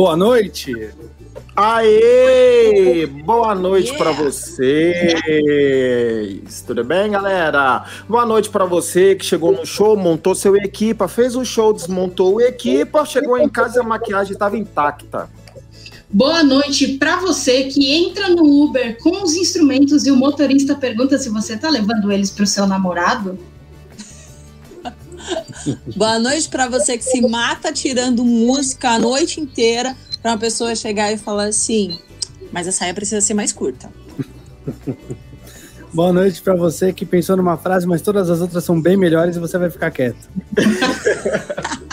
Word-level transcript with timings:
Boa 0.00 0.16
noite. 0.16 0.72
Aê! 1.54 3.04
Boa 3.06 3.54
noite 3.54 3.90
yeah. 3.90 4.02
para 4.02 4.12
vocês. 4.12 4.64
Tudo 6.66 6.82
bem, 6.82 7.10
galera? 7.10 7.84
Boa 8.08 8.24
noite 8.24 8.48
para 8.48 8.64
você 8.64 9.14
que 9.14 9.26
chegou 9.26 9.52
no 9.52 9.66
show, 9.66 9.94
montou 9.98 10.34
seu 10.34 10.56
equipa, 10.56 11.06
fez 11.06 11.36
o 11.36 11.44
show, 11.44 11.74
desmontou 11.74 12.36
o 12.36 12.40
equipa, 12.40 13.04
chegou 13.04 13.36
em 13.36 13.46
casa 13.46 13.76
e 13.76 13.80
a 13.80 13.82
maquiagem 13.82 14.32
estava 14.32 14.56
intacta. 14.56 15.28
Boa 16.08 16.42
noite 16.42 16.96
para 16.96 17.16
você 17.16 17.64
que 17.64 17.92
entra 17.92 18.30
no 18.30 18.42
Uber 18.42 18.96
com 19.02 19.22
os 19.22 19.34
instrumentos 19.34 20.06
e 20.06 20.10
o 20.10 20.16
motorista 20.16 20.74
pergunta 20.74 21.18
se 21.18 21.28
você 21.28 21.58
tá 21.58 21.68
levando 21.68 22.10
eles 22.10 22.30
para 22.30 22.44
o 22.44 22.46
seu 22.46 22.66
namorado. 22.66 23.38
Boa 25.96 26.18
noite 26.18 26.48
para 26.48 26.68
você 26.68 26.96
que 26.98 27.04
se 27.04 27.20
mata 27.22 27.72
tirando 27.72 28.24
música 28.24 28.90
a 28.90 28.98
noite 28.98 29.40
inteira 29.40 29.96
para 30.22 30.32
uma 30.32 30.38
pessoa 30.38 30.74
chegar 30.74 31.12
e 31.12 31.18
falar 31.18 31.44
assim: 31.44 31.98
mas 32.52 32.66
a 32.66 32.72
saia 32.72 32.94
precisa 32.94 33.20
ser 33.20 33.34
mais 33.34 33.52
curta. 33.52 33.90
Boa 35.92 36.12
noite 36.12 36.40
para 36.40 36.54
você 36.54 36.92
que 36.92 37.04
pensou 37.04 37.36
numa 37.36 37.56
frase, 37.56 37.84
mas 37.84 38.00
todas 38.00 38.30
as 38.30 38.40
outras 38.40 38.62
são 38.62 38.80
bem 38.80 38.96
melhores 38.96 39.34
e 39.34 39.40
você 39.40 39.58
vai 39.58 39.68
ficar 39.68 39.90
quieto. 39.90 40.28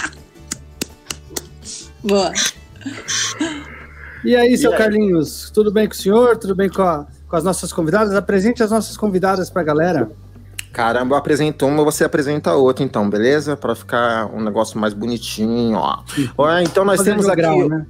Boa. 2.04 2.32
E 4.23 4.36
aí, 4.36 4.56
seu 4.56 4.70
e 4.70 4.73
aí? 4.73 4.80
Carlinhos, 4.80 5.50
tudo 5.52 5.72
bem 5.72 5.88
com 5.88 5.94
o 5.94 5.98
senhor? 5.98 6.38
Tudo 6.38 6.54
bem 6.54 6.70
com, 6.70 6.84
a, 6.84 7.08
com 7.28 7.36
as 7.36 7.44
nossas 7.44 7.73
convidadas? 7.73 8.14
Apresente 8.14 8.62
as 8.62 8.70
nossas 8.70 8.96
convidadas 8.96 9.50
para 9.50 9.64
a 9.64 9.66
galera. 9.66 10.12
Caramba, 10.72 11.16
eu 11.16 11.20
apresento 11.20 11.66
uma, 11.66 11.84
você 11.84 12.04
apresenta 12.04 12.54
outra, 12.54 12.84
então, 12.84 13.10
beleza? 13.10 13.58
Para 13.58 13.73
ficar 13.73 14.28
um 14.28 14.42
negócio 14.42 14.80
mais 14.80 14.94
bonitinho, 14.94 15.78
ó. 15.78 16.04
ó 16.38 16.60
então 16.60 16.86
nós 16.86 17.02
temos 17.02 17.28
aqui. 17.28 17.42
Grau, 17.42 17.68
né? 17.70 17.86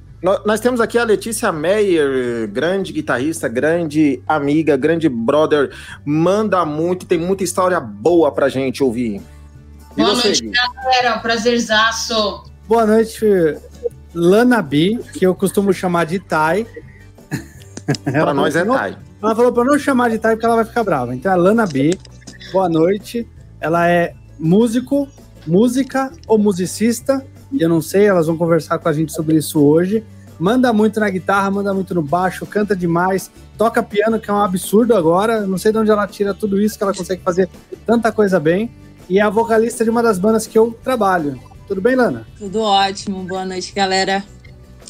Nós 0.46 0.60
temos 0.60 0.82
aqui 0.82 0.98
a 0.98 1.04
Letícia 1.04 1.52
Meyer, 1.52 2.50
grande 2.50 2.92
guitarrista, 2.92 3.48
grande 3.48 4.22
amiga, 4.28 4.76
grande 4.76 5.08
brother, 5.08 5.72
manda 6.04 6.66
muito, 6.66 7.06
tem 7.06 7.20
muita 7.20 7.44
história 7.44 7.80
boa 7.80 8.32
pra 8.32 8.50
gente 8.50 8.84
ouvir. 8.84 9.22
E 9.96 10.02
Boa 10.02 10.16
você, 10.16 10.30
noite, 10.30 10.52
galera, 10.76 11.20
prazerzaço. 11.20 12.44
Boa 12.68 12.86
noite, 12.86 13.26
Lana 14.14 14.62
B, 14.62 15.00
que 15.14 15.26
eu 15.26 15.36
costumo 15.36 15.72
chamar 15.72 16.06
de 16.06 16.20
Tai. 16.20 16.66
Pra 18.04 18.34
nós 18.34 18.56
é 18.56 18.66
Tai. 18.66 18.98
Ela 19.22 19.36
falou 19.36 19.54
pra 19.54 19.64
não 19.64 19.78
chamar 19.78 20.10
de 20.10 20.18
Tai 20.18 20.36
porque 20.36 20.46
ela 20.46 20.56
vai 20.58 20.66
ficar 20.66 20.84
brava. 20.84 21.16
Então 21.16 21.32
é 21.32 21.36
a 21.36 21.38
Lana 21.38 21.66
B, 21.66 21.98
boa 22.52 22.70
noite. 22.70 23.28
Ela 23.60 23.90
é 23.90 24.14
músico, 24.40 25.08
música 25.46 26.12
ou 26.28 26.38
musicista 26.38 27.26
eu 27.60 27.70
não 27.70 27.82
sei, 27.82 28.06
elas 28.06 28.28
vão 28.28 28.38
conversar 28.38 28.78
com 28.80 28.90
a 28.90 28.94
gente 28.94 29.14
sobre 29.14 29.38
isso 29.38 29.64
hoje. 29.64 30.04
Manda 30.40 30.72
muito 30.72 31.00
na 31.00 31.10
guitarra, 31.10 31.50
manda 31.50 31.74
muito 31.74 31.96
no 31.96 32.02
baixo, 32.02 32.46
canta 32.46 32.76
demais, 32.76 33.32
toca 33.58 33.82
piano, 33.82 34.20
que 34.20 34.30
é 34.30 34.34
um 34.34 34.42
absurdo 34.42 34.96
agora. 34.96 35.48
Não 35.48 35.58
sei 35.58 35.72
de 35.72 35.78
onde 35.78 35.90
ela 35.90 36.06
tira 36.08 36.34
tudo 36.34 36.62
isso, 36.62 36.78
que 36.78 36.84
ela 36.84 36.94
consegue 36.94 37.22
fazer 37.24 37.50
tanta 37.86 38.12
coisa 38.12 38.40
bem. 38.40 38.72
E 39.10 39.20
é 39.20 39.22
a 39.22 39.30
vocalista 39.30 39.84
de 39.84 39.90
uma 39.90 40.04
das 40.04 40.20
bandas 40.20 40.46
que 40.46 40.58
eu 40.58 40.78
trabalho. 40.84 41.40
Tudo 41.68 41.82
bem, 41.82 41.96
Lana? 41.96 42.28
Tudo 42.38 42.60
ótimo. 42.60 43.24
Boa 43.24 43.46
noite, 43.46 43.74
galera. 43.74 44.24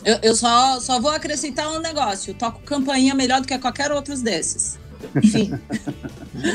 Eu, 0.04 0.18
eu 0.22 0.36
só, 0.36 0.80
só 0.80 1.00
vou 1.00 1.12
acrescentar 1.12 1.72
um 1.72 1.80
negócio. 1.80 2.32
Eu 2.32 2.36
toco 2.36 2.62
campainha 2.64 3.16
melhor 3.16 3.40
do 3.40 3.48
que 3.48 3.58
qualquer 3.58 3.92
outro 3.92 4.18
desses. 4.18 4.78
Enfim. 5.16 5.54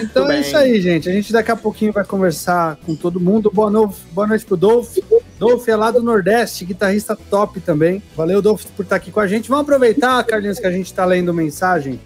então 0.02 0.30
é 0.30 0.40
isso 0.40 0.56
aí, 0.56 0.80
gente. 0.80 1.08
A 1.08 1.12
gente 1.12 1.32
daqui 1.32 1.50
a 1.50 1.56
pouquinho 1.56 1.92
vai 1.92 2.04
conversar 2.04 2.76
com 2.84 2.94
todo 2.94 3.20
mundo. 3.20 3.50
Boa, 3.52 3.70
no... 3.70 3.92
Boa 4.12 4.26
noite 4.26 4.44
pro 4.44 4.56
Dolph. 4.56 4.96
Dolph 5.38 5.68
é 5.68 5.76
lá 5.76 5.90
do 5.90 6.02
Nordeste, 6.02 6.64
guitarrista 6.64 7.16
top 7.30 7.60
também. 7.60 8.02
Valeu, 8.16 8.40
Dolph, 8.40 8.64
por 8.76 8.82
estar 8.82 8.96
aqui 8.96 9.10
com 9.10 9.20
a 9.20 9.26
gente. 9.26 9.48
Vamos 9.48 9.62
aproveitar, 9.62 10.22
Carlinhos, 10.24 10.58
que 10.58 10.66
a 10.66 10.72
gente 10.72 10.86
está 10.86 11.04
lendo 11.04 11.32
mensagem 11.34 12.00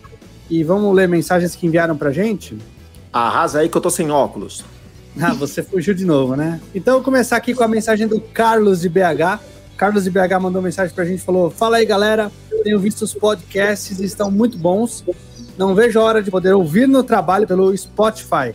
e 0.48 0.62
vamos 0.62 0.94
ler 0.94 1.08
mensagens 1.08 1.54
que 1.54 1.66
enviaram 1.66 1.96
pra 1.96 2.12
gente? 2.12 2.56
Arrasa 3.12 3.60
aí 3.60 3.68
que 3.68 3.76
eu 3.76 3.80
tô 3.80 3.90
sem 3.90 4.10
óculos. 4.10 4.64
Ah, 5.20 5.32
você 5.32 5.62
fugiu 5.62 5.94
de 5.94 6.04
novo, 6.04 6.36
né? 6.36 6.60
Então, 6.74 6.94
vou 6.94 7.02
começar 7.02 7.36
aqui 7.36 7.54
com 7.54 7.64
a 7.64 7.68
mensagem 7.68 8.06
do 8.06 8.20
Carlos 8.20 8.82
de 8.82 8.88
BH. 8.88 9.40
Carlos 9.76 10.04
de 10.04 10.10
BH 10.10 10.38
mandou 10.40 10.60
mensagem 10.60 10.94
pra 10.94 11.04
gente, 11.04 11.22
falou: 11.22 11.50
Fala 11.50 11.78
aí, 11.78 11.86
galera. 11.86 12.30
Tenho 12.62 12.78
visto 12.78 13.02
os 13.02 13.14
podcasts, 13.14 14.00
estão 14.00 14.30
muito 14.30 14.58
bons. 14.58 15.04
Não 15.58 15.74
vejo 15.74 15.98
a 15.98 16.02
hora 16.02 16.22
de 16.22 16.30
poder 16.30 16.52
ouvir 16.52 16.86
no 16.86 17.02
trabalho 17.02 17.46
pelo 17.46 17.76
Spotify. 17.76 18.54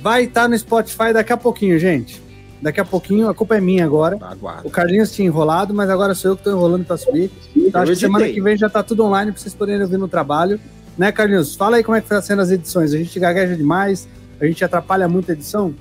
Vai 0.00 0.24
estar 0.24 0.42
tá 0.42 0.48
no 0.48 0.58
Spotify 0.58 1.12
daqui 1.12 1.32
a 1.32 1.36
pouquinho, 1.36 1.78
gente. 1.78 2.22
Daqui 2.60 2.80
a 2.80 2.84
pouquinho, 2.84 3.28
a 3.28 3.34
culpa 3.34 3.56
é 3.56 3.60
minha 3.60 3.84
agora. 3.84 4.18
Aguardo. 4.20 4.66
O 4.66 4.70
Carlinhos 4.70 5.12
tinha 5.12 5.26
enrolado, 5.26 5.72
mas 5.72 5.88
agora 5.90 6.14
sou 6.14 6.32
eu 6.32 6.36
que 6.36 6.40
estou 6.40 6.52
enrolando 6.52 6.84
para 6.84 6.96
subir. 6.96 7.30
Então, 7.54 7.82
acho 7.82 7.92
que 7.92 7.98
semana 7.98 8.28
que 8.28 8.40
vem 8.40 8.56
já 8.56 8.66
está 8.66 8.82
tudo 8.82 9.04
online 9.04 9.30
para 9.30 9.40
vocês 9.40 9.54
poderem 9.54 9.82
ouvir 9.82 9.98
no 9.98 10.08
trabalho. 10.08 10.58
Né, 10.96 11.12
Carlinhos? 11.12 11.54
Fala 11.54 11.76
aí 11.76 11.84
como 11.84 11.96
é 11.96 12.00
que 12.00 12.08
foi 12.08 12.20
sendo 12.20 12.42
as 12.42 12.50
edições. 12.50 12.92
A 12.92 12.98
gente 12.98 13.18
gagueja 13.20 13.56
demais, 13.56 14.08
a 14.40 14.46
gente 14.46 14.64
atrapalha 14.64 15.08
muito 15.08 15.30
a 15.30 15.34
edição. 15.34 15.72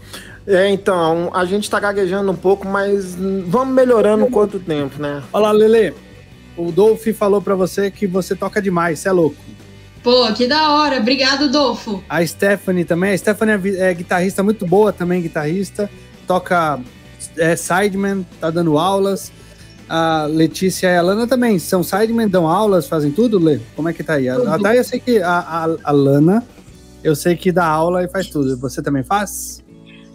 É, 0.46 0.70
então, 0.70 1.32
a 1.34 1.46
gente 1.46 1.64
está 1.64 1.80
gaguejando 1.80 2.32
um 2.32 2.36
pouco, 2.36 2.68
mas 2.68 3.16
vamos 3.48 3.74
melhorando 3.74 4.28
quanto 4.28 4.60
tempo, 4.60 5.02
né? 5.02 5.24
Olá, 5.34 5.52
Lele. 5.52 5.94
O 6.56 6.72
Dolph 6.72 7.06
falou 7.16 7.42
para 7.42 7.54
você 7.56 7.92
que 7.92 8.08
você 8.08 8.36
toca 8.36 8.62
demais, 8.62 9.00
você 9.00 9.10
é 9.10 9.12
louco. 9.12 9.36
Pô, 10.08 10.32
que 10.32 10.48
da 10.48 10.72
hora. 10.72 11.00
Obrigado, 11.00 11.50
Dolfo. 11.50 12.02
A 12.08 12.26
Stephanie 12.26 12.86
também. 12.86 13.12
A 13.12 13.18
Stephanie 13.18 13.76
é, 13.76 13.92
é 13.92 13.94
guitarrista 13.94 14.42
muito 14.42 14.66
boa 14.66 14.94
também, 14.94 15.22
guitarrista. 15.22 15.90
Toca 16.26 16.80
é, 17.36 17.58
Sideman, 17.58 18.26
tá 18.40 18.50
dando 18.50 18.78
aulas. 18.78 19.34
A 19.90 20.24
Letícia 20.24 20.88
e 20.88 20.96
a 20.96 21.02
Lana 21.02 21.28
também 21.28 21.60
são 21.60 21.84
Sideman, 21.84 22.30
dão 22.30 22.48
aulas, 22.48 22.88
fazem 22.88 23.12
tudo, 23.12 23.38
Lê? 23.38 23.60
Como 23.76 23.90
é 23.90 23.92
que 23.92 24.02
tá 24.02 24.14
aí? 24.14 24.30
A, 24.30 24.38
a 24.38 24.58
Thay, 24.58 24.78
eu 24.78 24.84
sei 24.86 25.02
que 25.02 25.22
a, 25.22 25.40
a, 25.40 25.76
a 25.84 25.92
Lana, 25.92 26.42
eu 27.04 27.14
sei 27.14 27.36
que 27.36 27.52
dá 27.52 27.66
aula 27.66 28.02
e 28.02 28.08
faz 28.08 28.28
tudo. 28.28 28.58
Você 28.60 28.82
também 28.82 29.04
faz? 29.04 29.62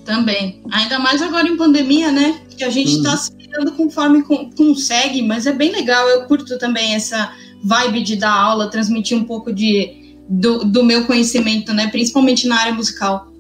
Também. 0.07 0.63
Ainda 0.73 0.99
mais 1.01 1.21
agora 1.21 1.47
em 1.47 1.57
pandemia, 1.59 2.11
né? 2.11 2.41
Que 2.57 2.65
a 2.65 2.71
gente 2.71 2.97
está 2.97 3.11
uhum. 3.11 3.17
se 3.19 3.37
virando 3.37 3.73
conforme 3.73 4.23
consegue, 4.57 5.21
mas 5.21 5.47
é 5.47 5.53
bem 5.53 5.71
legal. 5.71 6.09
Eu 6.09 6.25
curto 6.25 6.57
também 6.57 6.95
essa 6.95 7.31
vibe 7.63 8.03
de 8.03 8.17
dar 8.17 8.33
aula, 8.33 8.71
transmitir 8.71 9.17
um 9.17 9.25
pouco 9.25 9.53
de, 9.53 10.17
do, 10.29 10.65
do 10.65 10.85
meu 10.85 11.05
conhecimento, 11.07 11.73
né? 11.73 11.89
Principalmente 11.89 12.47
na 12.47 12.59
área 12.59 12.75
musical. 12.75 13.33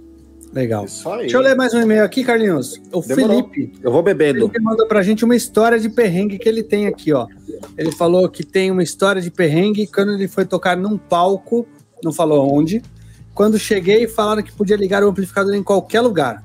Legal. 0.52 0.84
Deixa 1.18 1.36
eu 1.36 1.40
ler 1.40 1.56
mais 1.56 1.72
um 1.72 1.80
e-mail 1.80 2.04
aqui, 2.04 2.22
Carlinhos. 2.22 2.78
O 2.92 3.00
Demorou. 3.00 3.48
Felipe. 3.48 3.72
Eu 3.82 3.90
vou 3.90 4.02
bebendo. 4.02 4.50
Ele 4.52 4.62
mandou 4.62 4.86
pra 4.86 5.02
gente 5.02 5.24
uma 5.24 5.34
história 5.34 5.80
de 5.80 5.88
perrengue 5.88 6.38
que 6.38 6.46
ele 6.46 6.62
tem 6.62 6.86
aqui, 6.86 7.10
ó. 7.12 7.26
Ele 7.76 7.90
falou 7.90 8.28
que 8.28 8.44
tem 8.44 8.70
uma 8.70 8.82
história 8.82 9.22
de 9.22 9.30
perrengue 9.30 9.86
quando 9.86 10.12
ele 10.12 10.28
foi 10.28 10.44
tocar 10.44 10.76
num 10.76 10.98
palco, 10.98 11.66
não 12.04 12.12
falou 12.12 12.54
onde. 12.54 12.82
Quando 13.34 13.58
cheguei, 13.58 14.06
falaram 14.06 14.42
que 14.42 14.52
podia 14.52 14.76
ligar 14.76 15.02
o 15.02 15.08
amplificador 15.08 15.54
em 15.54 15.62
qualquer 15.62 16.02
lugar. 16.02 16.44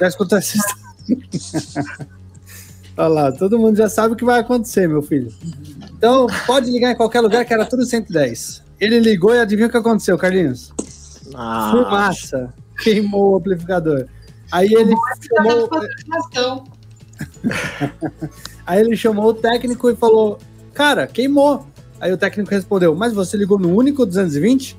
Já 0.00 0.08
escutou 0.08 0.36
essa 0.36 0.56
história? 0.56 0.84
Olha 2.96 3.08
lá, 3.08 3.32
todo 3.32 3.58
mundo 3.58 3.76
já 3.76 3.88
sabe 3.88 4.14
o 4.14 4.16
que 4.16 4.24
vai 4.24 4.40
acontecer, 4.40 4.88
meu 4.88 5.02
filho. 5.02 5.32
Então, 5.96 6.26
pode 6.46 6.70
ligar 6.70 6.92
em 6.92 6.96
qualquer 6.96 7.20
lugar 7.20 7.44
que 7.44 7.52
era 7.52 7.66
tudo 7.66 7.84
110. 7.84 8.62
Ele 8.80 9.00
ligou 9.00 9.34
e 9.34 9.38
adivinha 9.38 9.66
o 9.66 9.70
que 9.70 9.76
aconteceu, 9.76 10.16
Carlinhos? 10.16 10.72
Ah. 11.34 11.70
Fumaça. 11.72 12.54
Queimou 12.82 13.32
o 13.32 13.36
amplificador. 13.36 14.06
Aí 14.52 14.72
ele 14.72 14.94
chamou. 15.28 15.70
Aí 18.66 18.80
ele 18.80 18.96
chamou 18.96 19.26
o 19.26 19.34
técnico 19.34 19.90
e 19.90 19.96
falou: 19.96 20.38
Cara, 20.72 21.06
queimou. 21.06 21.66
Aí 22.00 22.12
o 22.12 22.18
técnico 22.18 22.50
respondeu: 22.50 22.94
Mas 22.94 23.12
você 23.12 23.36
ligou 23.36 23.58
no 23.58 23.74
único 23.74 24.04
220? 24.04 24.76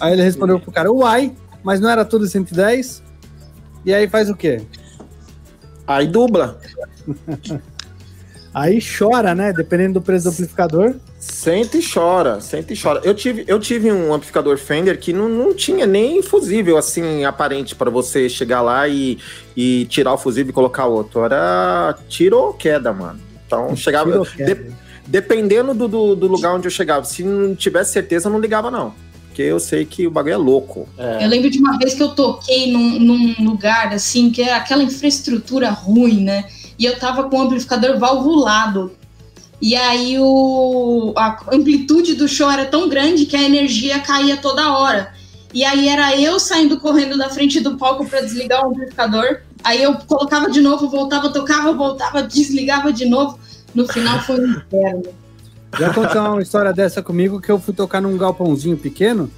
Aí 0.00 0.12
ele 0.12 0.22
respondeu 0.22 0.60
pro 0.60 0.72
cara: 0.72 0.92
Uai, 0.92 1.34
mas 1.62 1.80
não 1.80 1.88
era 1.88 2.04
tudo 2.04 2.26
110? 2.26 3.02
E 3.84 3.94
aí 3.94 4.08
faz 4.08 4.28
o 4.28 4.36
quê? 4.36 4.62
Aí 5.88 6.06
dubla. 6.06 6.60
Aí 8.52 8.78
chora, 8.80 9.34
né? 9.34 9.52
Dependendo 9.52 9.94
do 9.94 10.02
preço 10.02 10.24
do 10.24 10.30
amplificador. 10.30 10.94
Sente 11.18 11.78
e 11.78 11.82
chora, 11.82 12.40
sente 12.40 12.74
e 12.74 12.80
chora. 12.80 13.00
Eu 13.04 13.14
tive, 13.14 13.44
eu 13.46 13.58
tive 13.58 13.90
um 13.90 14.12
amplificador 14.12 14.58
Fender 14.58 14.98
que 14.98 15.12
não, 15.12 15.28
não 15.28 15.54
tinha 15.54 15.86
nem 15.86 16.22
fusível 16.22 16.76
assim 16.76 17.24
aparente 17.24 17.74
para 17.74 17.90
você 17.90 18.28
chegar 18.28 18.60
lá 18.60 18.86
e, 18.86 19.18
e 19.56 19.86
tirar 19.86 20.12
o 20.12 20.18
fusível 20.18 20.50
e 20.50 20.52
colocar 20.52 20.86
outro. 20.86 21.24
Era 21.24 21.96
tiro 22.08 22.36
ou 22.38 22.52
queda, 22.52 22.92
mano. 22.92 23.20
Então 23.46 23.74
chegava. 23.74 24.10
De, 24.36 24.72
dependendo 25.06 25.72
do, 25.72 25.88
do, 25.88 26.14
do, 26.14 26.26
lugar 26.26 26.54
onde 26.54 26.66
eu 26.66 26.70
chegava, 26.70 27.04
se 27.04 27.22
não 27.22 27.54
tivesse 27.54 27.92
certeza, 27.92 28.28
eu 28.28 28.32
não 28.32 28.40
ligava, 28.40 28.70
não. 28.70 28.94
Porque 29.38 29.52
eu 29.52 29.60
sei 29.60 29.84
que 29.84 30.04
o 30.04 30.10
bagulho 30.10 30.32
é 30.32 30.36
louco. 30.36 30.88
É. 30.98 31.24
Eu 31.24 31.28
lembro 31.28 31.48
de 31.48 31.60
uma 31.60 31.78
vez 31.78 31.94
que 31.94 32.02
eu 32.02 32.08
toquei 32.08 32.72
num, 32.72 32.98
num 32.98 33.44
lugar 33.44 33.94
assim, 33.94 34.30
que 34.32 34.42
é 34.42 34.52
aquela 34.52 34.82
infraestrutura 34.82 35.70
ruim, 35.70 36.24
né? 36.24 36.44
e 36.76 36.84
eu 36.84 36.98
tava 36.98 37.28
com 37.28 37.36
o 37.36 37.42
amplificador 37.42 37.98
valvulado. 37.98 38.92
E 39.60 39.76
aí 39.76 40.18
o, 40.18 41.12
a 41.16 41.40
amplitude 41.52 42.14
do 42.14 42.26
show 42.26 42.50
era 42.50 42.64
tão 42.66 42.88
grande 42.88 43.26
que 43.26 43.36
a 43.36 43.42
energia 43.42 44.00
caía 44.00 44.36
toda 44.36 44.76
hora. 44.76 45.12
E 45.54 45.64
aí 45.64 45.88
era 45.88 46.16
eu 46.16 46.40
saindo 46.40 46.80
correndo 46.80 47.16
da 47.16 47.28
frente 47.28 47.60
do 47.60 47.76
palco 47.76 48.06
para 48.06 48.22
desligar 48.22 48.64
o 48.64 48.70
amplificador. 48.70 49.42
Aí 49.62 49.80
eu 49.80 49.94
colocava 50.06 50.50
de 50.50 50.60
novo, 50.60 50.88
voltava, 50.88 51.32
tocava, 51.32 51.72
voltava, 51.72 52.24
desligava 52.24 52.92
de 52.92 53.06
novo. 53.06 53.38
No 53.72 53.86
final 53.86 54.20
foi 54.20 54.40
um 54.40 54.50
inferno. 54.50 55.27
Já 55.76 55.90
aconteceu 55.90 56.22
uma 56.22 56.42
história 56.42 56.72
dessa 56.72 57.02
comigo 57.02 57.40
que 57.40 57.50
eu 57.50 57.58
fui 57.58 57.74
tocar 57.74 58.00
num 58.00 58.16
galpãozinho 58.16 58.76
pequeno 58.76 59.30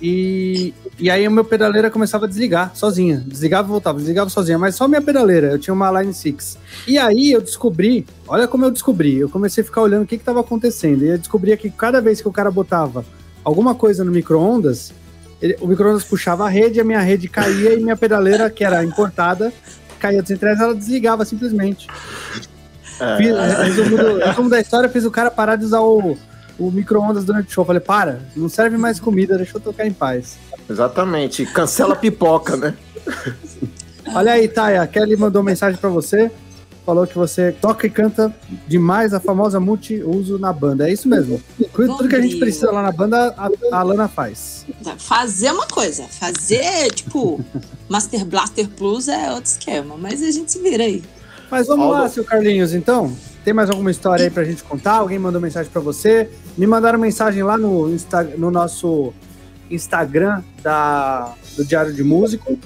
e, 0.00 0.74
e 0.98 1.10
aí 1.10 1.24
a 1.24 1.30
minha 1.30 1.44
pedaleira 1.44 1.90
começava 1.90 2.26
a 2.26 2.28
desligar 2.28 2.72
sozinha. 2.74 3.22
Desligava 3.26 3.68
e 3.68 3.70
voltava, 3.70 3.98
desligava 3.98 4.30
sozinha, 4.30 4.58
mas 4.58 4.74
só 4.74 4.86
minha 4.86 5.02
pedaleira. 5.02 5.48
Eu 5.48 5.58
tinha 5.58 5.74
uma 5.74 6.00
Line 6.00 6.12
6. 6.12 6.58
E 6.86 6.98
aí 6.98 7.32
eu 7.32 7.40
descobri, 7.40 8.06
olha 8.26 8.46
como 8.46 8.64
eu 8.64 8.70
descobri. 8.70 9.16
Eu 9.16 9.28
comecei 9.28 9.62
a 9.62 9.64
ficar 9.64 9.82
olhando 9.82 10.02
o 10.02 10.06
que 10.06 10.16
estava 10.16 10.40
acontecendo. 10.40 11.04
E 11.04 11.08
eu 11.08 11.18
descobria 11.18 11.56
que 11.56 11.70
cada 11.70 12.00
vez 12.00 12.20
que 12.20 12.28
o 12.28 12.32
cara 12.32 12.50
botava 12.50 13.04
alguma 13.42 13.74
coisa 13.74 14.04
no 14.04 14.10
micro-ondas, 14.10 14.92
o 15.60 15.66
micro-ondas 15.66 16.04
puxava 16.04 16.46
a 16.46 16.48
rede, 16.48 16.80
a 16.80 16.84
minha 16.84 17.00
rede 17.00 17.28
caía 17.28 17.74
e 17.74 17.80
minha 17.80 17.96
pedaleira, 17.96 18.50
que 18.50 18.64
era 18.64 18.84
importada, 18.84 19.52
caía 19.98 20.20
dos 20.20 20.28
centrais, 20.28 20.60
ela 20.60 20.74
desligava 20.74 21.24
simplesmente. 21.24 21.86
É. 23.00 23.16
Fiz, 23.16 23.36
resumo, 23.76 23.96
do, 23.96 24.18
resumo 24.18 24.50
da 24.50 24.60
história, 24.60 24.88
fiz 24.88 25.04
o 25.04 25.10
cara 25.10 25.30
parar 25.30 25.56
de 25.56 25.64
usar 25.64 25.80
o, 25.80 26.16
o 26.58 26.70
micro-ondas 26.70 27.24
durante 27.24 27.48
o 27.48 27.50
show. 27.50 27.64
Falei, 27.64 27.80
para, 27.80 28.20
não 28.34 28.48
serve 28.48 28.76
mais 28.76 28.98
comida, 28.98 29.36
deixa 29.36 29.56
eu 29.56 29.60
tocar 29.60 29.86
em 29.86 29.92
paz. 29.92 30.38
Exatamente, 30.68 31.46
cancela 31.46 31.94
a 31.94 31.96
pipoca, 31.96 32.56
né? 32.56 32.74
Olha 34.14 34.32
aí, 34.32 34.48
Taya, 34.48 34.82
a 34.82 34.86
Kelly 34.86 35.16
mandou 35.16 35.42
mensagem 35.42 35.78
para 35.78 35.90
você, 35.90 36.30
falou 36.84 37.06
que 37.06 37.18
você 37.18 37.52
toca 37.52 37.86
e 37.86 37.90
canta 37.90 38.34
demais 38.66 39.12
a 39.12 39.18
famosa 39.18 39.58
multi-uso 39.58 40.38
na 40.38 40.52
banda. 40.52 40.88
É 40.88 40.92
isso 40.92 41.08
mesmo. 41.08 41.42
Tudo 41.74 42.08
que 42.08 42.14
a 42.14 42.20
gente 42.20 42.36
precisa 42.36 42.70
lá 42.70 42.82
na 42.82 42.92
banda, 42.92 43.34
a, 43.36 43.50
a 43.72 43.82
Lana 43.82 44.08
faz. 44.08 44.64
Fazer 44.98 45.50
uma 45.50 45.66
coisa, 45.66 46.04
fazer, 46.04 46.92
tipo, 46.92 47.44
Master 47.88 48.24
Blaster 48.24 48.68
Plus 48.68 49.08
é 49.08 49.32
outro 49.32 49.50
esquema, 49.50 49.96
mas 49.98 50.22
a 50.22 50.30
gente 50.30 50.52
se 50.52 50.62
vira 50.62 50.84
aí. 50.84 51.02
Mas 51.50 51.66
vamos 51.66 51.86
Aldo. 51.86 52.00
lá, 52.00 52.08
seu 52.08 52.24
Carlinhos, 52.24 52.74
então. 52.74 53.14
Tem 53.44 53.54
mais 53.54 53.70
alguma 53.70 53.90
história 53.90 54.24
aí 54.24 54.30
pra 54.30 54.42
gente 54.42 54.64
contar? 54.64 54.94
Alguém 54.94 55.18
mandou 55.18 55.40
mensagem 55.40 55.70
para 55.70 55.80
você? 55.80 56.28
Me 56.58 56.66
mandaram 56.66 56.98
mensagem 56.98 57.42
lá 57.44 57.56
no, 57.56 57.88
Insta, 57.88 58.24
no 58.36 58.50
nosso 58.50 59.12
Instagram 59.70 60.42
da, 60.62 61.32
do 61.56 61.64
Diário 61.64 61.92
de 61.92 62.02
Músico. 62.02 62.58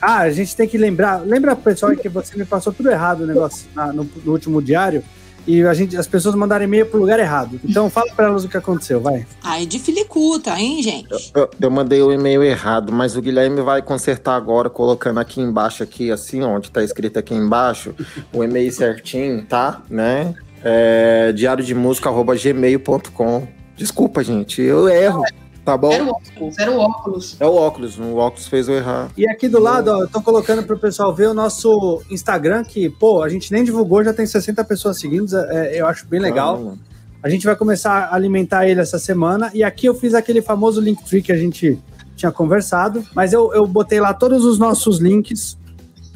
Ah, 0.00 0.20
a 0.20 0.30
gente 0.30 0.56
tem 0.56 0.66
que 0.66 0.78
lembrar. 0.78 1.20
Lembra, 1.26 1.54
pessoal, 1.54 1.94
que 1.94 2.08
você 2.08 2.36
me 2.36 2.44
passou 2.44 2.72
tudo 2.72 2.90
errado 2.90 3.22
o 3.22 3.26
negócio 3.26 3.68
na, 3.74 3.92
no, 3.92 4.08
no 4.24 4.32
último 4.32 4.62
diário 4.62 5.04
e 5.48 5.62
a 5.66 5.72
gente, 5.72 5.96
as 5.96 6.06
pessoas 6.06 6.34
mandaram 6.34 6.62
e-mail 6.66 6.84
pro 6.84 7.00
lugar 7.00 7.18
errado. 7.18 7.58
Então 7.64 7.88
fala 7.88 8.12
para 8.14 8.26
elas 8.26 8.44
o 8.44 8.48
que 8.50 8.56
aconteceu, 8.58 9.00
vai. 9.00 9.26
Aí 9.42 9.64
de 9.64 9.78
filicuta, 9.78 10.50
hein, 10.60 10.82
gente? 10.82 11.10
Eu, 11.10 11.42
eu, 11.42 11.50
eu 11.58 11.70
mandei 11.70 12.02
o 12.02 12.12
e-mail 12.12 12.44
errado, 12.44 12.92
mas 12.92 13.16
o 13.16 13.22
Guilherme 13.22 13.62
vai 13.62 13.80
consertar 13.80 14.36
agora, 14.36 14.68
colocando 14.68 15.18
aqui 15.18 15.40
embaixo, 15.40 15.82
aqui, 15.82 16.12
assim, 16.12 16.42
onde 16.42 16.70
tá 16.70 16.84
escrito 16.84 17.18
aqui 17.18 17.32
embaixo, 17.34 17.94
o 18.30 18.44
e-mail 18.44 18.70
certinho, 18.70 19.42
tá? 19.46 19.80
Né? 19.88 20.34
É, 20.62 21.32
diário 21.32 21.64
de 21.64 21.74
música, 21.74 22.10
arroba 22.10 22.36
gmail.com. 22.36 23.48
Desculpa, 23.74 24.22
gente, 24.22 24.60
eu 24.60 24.86
erro. 24.86 25.22
Tá 25.68 25.76
bom? 25.76 25.92
Era 25.92 26.02
o 26.02 26.08
óculos, 26.08 26.58
era 26.58 26.70
o 26.70 26.78
óculos. 26.78 27.36
É 27.38 27.44
o 27.46 27.54
óculos, 27.54 27.98
o 27.98 28.16
óculos 28.16 28.48
fez 28.48 28.68
eu 28.68 28.76
errar. 28.76 29.10
E 29.14 29.28
aqui 29.28 29.50
do 29.50 29.60
lado, 29.60 29.90
ó, 29.90 30.00
eu 30.00 30.08
tô 30.08 30.22
colocando 30.22 30.62
pro 30.62 30.78
pessoal 30.78 31.14
ver 31.14 31.28
o 31.28 31.34
nosso 31.34 32.00
Instagram, 32.10 32.64
que, 32.64 32.88
pô, 32.88 33.22
a 33.22 33.28
gente 33.28 33.52
nem 33.52 33.62
divulgou, 33.62 34.02
já 34.02 34.14
tem 34.14 34.24
60 34.24 34.64
pessoas 34.64 34.98
seguindo, 34.98 35.36
é, 35.36 35.78
eu 35.78 35.86
acho 35.86 36.06
bem 36.06 36.20
legal. 36.20 36.56
Caramba. 36.56 36.78
A 37.22 37.28
gente 37.28 37.44
vai 37.44 37.54
começar 37.54 38.04
a 38.04 38.14
alimentar 38.14 38.66
ele 38.66 38.80
essa 38.80 38.98
semana. 38.98 39.50
E 39.52 39.62
aqui 39.62 39.84
eu 39.84 39.94
fiz 39.94 40.14
aquele 40.14 40.40
famoso 40.40 40.80
Linktree 40.80 41.20
que 41.20 41.32
a 41.32 41.36
gente 41.36 41.78
tinha 42.16 42.32
conversado, 42.32 43.04
mas 43.14 43.34
eu, 43.34 43.52
eu 43.52 43.66
botei 43.66 44.00
lá 44.00 44.14
todos 44.14 44.46
os 44.46 44.58
nossos 44.58 44.98
links 45.00 45.58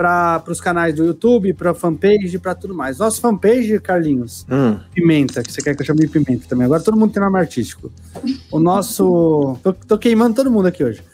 para 0.03 0.43
os 0.49 0.61
canais 0.61 0.97
do 0.97 1.05
YouTube, 1.05 1.53
para 1.53 1.73
fanpage, 1.73 2.37
para 2.41 2.57
tudo 2.57 2.75
mais. 2.75 2.99
Nosso 2.99 3.21
fanpage, 3.21 3.79
Carlinhos, 3.79 4.45
hum. 4.51 4.77
Pimenta, 4.93 5.45
que 5.45 5.53
você 5.53 5.63
quer 5.63 5.77
que 5.77 5.83
eu 5.83 5.87
chame 5.87 6.01
de 6.01 6.09
Pimenta 6.09 6.49
também. 6.49 6.65
Agora 6.65 6.83
todo 6.83 6.97
mundo 6.97 7.13
tem 7.13 7.23
nome 7.23 7.39
artístico. 7.39 7.93
O 8.51 8.59
nosso. 8.59 9.57
Tô, 9.63 9.73
tô 9.73 9.97
queimando 9.99 10.35
todo 10.35 10.51
mundo 10.51 10.67
aqui 10.67 10.83
hoje. 10.83 11.05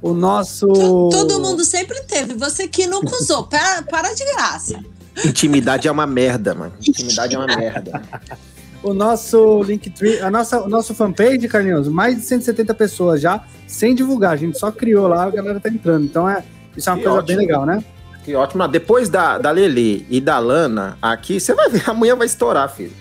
O 0.00 0.14
nosso. 0.14 0.68
Todo 1.10 1.40
mundo 1.40 1.64
sempre 1.64 2.00
teve. 2.02 2.34
Você 2.34 2.68
que 2.68 2.86
nunca 2.86 3.12
usou. 3.16 3.44
para, 3.44 3.82
para 3.82 4.14
de 4.14 4.24
graça. 4.24 4.78
Intimidade 5.24 5.88
é 5.88 5.90
uma 5.90 6.06
merda, 6.06 6.54
mano. 6.54 6.72
Intimidade 6.80 7.34
é 7.34 7.38
uma 7.38 7.56
merda. 7.56 8.00
o 8.84 8.94
nosso 8.94 9.64
Linktree, 9.64 10.20
a 10.20 10.30
nossa, 10.30 10.62
o 10.62 10.68
nosso 10.68 10.94
fanpage, 10.94 11.48
Carlinhos, 11.48 11.88
mais 11.88 12.14
de 12.14 12.22
170 12.22 12.72
pessoas 12.74 13.20
já, 13.20 13.44
sem 13.66 13.96
divulgar. 13.96 14.30
A 14.30 14.36
gente 14.36 14.56
só 14.56 14.70
criou 14.70 15.08
lá, 15.08 15.24
a 15.24 15.30
galera 15.30 15.58
tá 15.58 15.68
entrando. 15.68 16.04
Então 16.04 16.28
é, 16.28 16.44
isso 16.76 16.88
é 16.88 16.92
uma 16.92 16.98
que 16.98 17.04
coisa 17.04 17.18
ótimo. 17.18 17.36
bem 17.36 17.46
legal, 17.46 17.66
né? 17.66 17.82
Que 18.28 18.34
ótimo. 18.34 18.68
Depois 18.68 19.08
da, 19.08 19.38
da 19.38 19.50
Lele 19.50 20.06
e 20.10 20.20
da 20.20 20.38
Lana 20.38 20.98
aqui, 21.00 21.40
você 21.40 21.54
vai 21.54 21.70
ver, 21.70 21.82
amanhã 21.88 22.14
vai 22.14 22.26
estourar, 22.26 22.68
filho. 22.70 22.92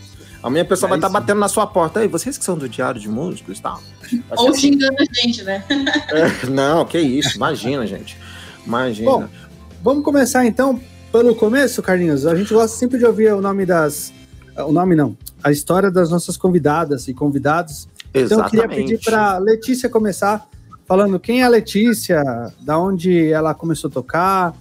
Amanhã 0.41 0.63
a 0.63 0.65
pessoa 0.65 0.88
é 0.88 0.91
vai 0.91 0.97
estar 1.00 1.09
tá 1.09 1.19
batendo 1.19 1.41
na 1.41 1.50
sua 1.50 1.68
porta. 1.68 2.00
Aí, 2.00 2.07
vocês 2.07 2.38
que 2.38 2.45
são 2.45 2.57
do 2.57 2.69
Diário 2.69 3.01
de 3.01 3.09
Músicos 3.09 3.59
e 3.59 3.62
tal. 3.62 3.81
Ou 4.38 4.51
assim. 4.51 4.71
xingando 4.71 4.95
a 4.97 5.13
gente, 5.13 5.44
né? 5.44 5.65
É, 5.69 6.47
não, 6.47 6.85
que 6.85 6.97
isso. 6.97 7.35
Imagina, 7.35 7.85
gente. 7.85 8.18
Imagina. 8.65 9.12
Bom, 9.12 9.27
vamos 9.83 10.06
começar 10.06 10.45
então 10.45 10.79
pelo 11.12 11.35
começo, 11.35 11.81
Carlinhos. 11.81 12.25
A 12.25 12.33
gente 12.33 12.53
gosta 12.53 12.77
sempre 12.77 12.97
de 12.97 13.06
ouvir 13.06 13.33
o 13.33 13.41
nome 13.41 13.65
das. 13.65 14.13
O 14.56 14.71
nome 14.71 14.95
não. 14.95 15.18
A 15.44 15.51
história 15.51 15.91
das 15.91 16.09
nossas 16.09 16.38
convidadas 16.38 17.09
e 17.09 17.13
convidados. 17.13 17.89
Exatamente. 18.13 18.24
Então 18.24 18.39
eu 18.45 18.69
queria 18.69 18.69
pedir 18.69 19.03
para 19.03 19.39
Letícia 19.39 19.89
começar 19.89 20.47
falando 20.88 21.19
quem 21.19 21.41
é 21.41 21.44
a 21.44 21.50
Letícia, 21.50 22.24
da 22.62 22.79
onde 22.79 23.29
ela 23.29 23.53
começou 23.53 23.89
a 23.89 23.94
tocar, 23.94 24.56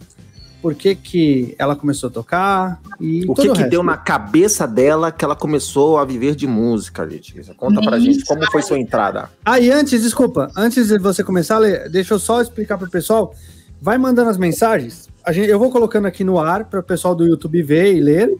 por 0.66 0.74
que, 0.74 0.96
que 0.96 1.54
ela 1.60 1.76
começou 1.76 2.08
a 2.08 2.12
tocar 2.12 2.80
e 2.98 3.24
o 3.28 3.34
que, 3.36 3.48
que 3.52 3.62
deu 3.66 3.84
na 3.84 3.96
cabeça 3.96 4.66
dela 4.66 5.12
que 5.12 5.24
ela 5.24 5.36
começou 5.36 5.96
a 5.96 6.04
viver 6.04 6.34
de 6.34 6.44
música, 6.44 7.04
Letícia. 7.04 7.54
Conta 7.54 7.80
pra 7.80 8.00
gente 8.00 8.24
como 8.24 8.44
foi 8.50 8.62
sua 8.62 8.76
entrada. 8.76 9.30
Ah, 9.44 9.61
e 9.61 9.70
antes, 9.70 10.02
desculpa, 10.02 10.50
antes 10.56 10.88
de 10.88 10.99
você 10.99 11.23
começar, 11.23 11.61
deixa 11.88 12.14
eu 12.14 12.18
só 12.18 12.42
explicar 12.42 12.78
pro 12.78 12.90
pessoal. 12.90 13.32
Vai 13.80 13.96
mandando 13.96 14.28
as 14.28 14.37
mensagens. 14.37 15.08
A 15.25 15.30
gente, 15.30 15.49
eu 15.49 15.56
vou 15.56 15.70
colocando 15.70 16.06
aqui 16.06 16.25
no 16.25 16.37
ar 16.37 16.64
para 16.64 16.80
o 16.80 16.82
pessoal 16.82 17.14
do 17.14 17.25
YouTube 17.25 17.62
ver 17.62 17.94
e 17.94 18.00
ler, 18.00 18.37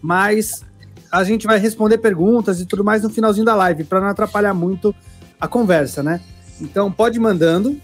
mas 0.00 0.62
a 1.10 1.24
gente 1.24 1.44
vai 1.44 1.58
responder 1.58 1.98
perguntas 1.98 2.60
e 2.60 2.66
tudo 2.66 2.84
mais 2.84 3.02
no 3.02 3.10
finalzinho 3.10 3.46
da 3.46 3.56
live, 3.56 3.82
para 3.82 4.00
não 4.00 4.06
atrapalhar 4.06 4.54
muito 4.54 4.94
a 5.40 5.48
conversa, 5.48 6.04
né? 6.04 6.20
Então 6.60 6.92
pode 6.92 7.16
ir 7.18 7.20
mandando, 7.20 7.76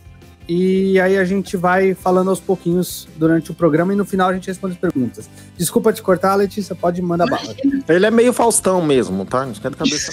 e 0.53 0.99
aí 0.99 1.17
a 1.17 1.25
gente 1.25 1.57
vai 1.57 1.95
falando 1.95 2.29
aos 2.29 2.41
pouquinhos 2.41 3.07
durante 3.17 3.53
o 3.53 3.55
programa 3.55 3.93
e 3.93 3.97
no 3.97 4.05
final 4.05 4.31
a 4.31 4.35
gente 4.35 4.49
responde 4.49 4.75
as 4.75 4.81
perguntas. 4.81 5.31
Desculpa 5.57 5.93
te 5.93 6.03
cortar, 6.03 6.35
Letícia, 6.35 6.75
pode 6.75 7.01
mandar 7.01 7.27
bala. 7.27 7.55
Ele 7.89 8.05
é 8.05 8.11
meio 8.11 8.33
Faustão 8.33 8.83
mesmo, 8.83 9.25
tá? 9.25 9.45
Não 9.45 9.53
esquenta 9.53 9.77
a 9.77 9.79
cabeça. 9.79 10.11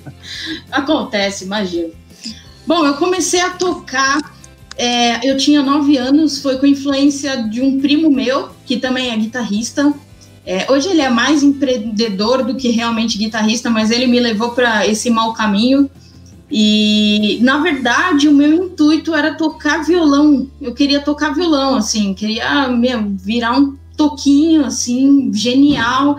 Acontece, 0.72 1.44
imagina. 1.44 1.90
Bom, 2.66 2.86
eu 2.86 2.94
comecei 2.94 3.42
a 3.42 3.50
tocar, 3.50 4.34
é, 4.78 5.30
eu 5.30 5.36
tinha 5.36 5.62
nove 5.62 5.98
anos, 5.98 6.40
foi 6.40 6.56
com 6.56 6.64
influência 6.64 7.46
de 7.46 7.60
um 7.60 7.82
primo 7.82 8.10
meu, 8.10 8.48
que 8.64 8.78
também 8.78 9.10
é 9.10 9.16
guitarrista. 9.18 9.92
É, 10.46 10.72
hoje 10.72 10.88
ele 10.88 11.02
é 11.02 11.10
mais 11.10 11.42
empreendedor 11.42 12.44
do 12.44 12.54
que 12.54 12.70
realmente 12.70 13.18
guitarrista, 13.18 13.68
mas 13.68 13.90
ele 13.90 14.06
me 14.06 14.20
levou 14.20 14.52
para 14.52 14.86
esse 14.86 15.10
mau 15.10 15.34
caminho. 15.34 15.90
E, 16.50 17.38
na 17.42 17.58
verdade, 17.58 18.28
o 18.28 18.34
meu 18.34 18.64
intuito 18.64 19.14
era 19.14 19.34
tocar 19.34 19.84
violão. 19.84 20.48
Eu 20.60 20.74
queria 20.74 21.00
tocar 21.00 21.32
violão, 21.32 21.76
assim, 21.76 22.12
queria 22.12 22.68
meu, 22.68 23.08
virar 23.10 23.56
um 23.56 23.76
toquinho, 23.96 24.64
assim, 24.64 25.30
genial. 25.32 26.16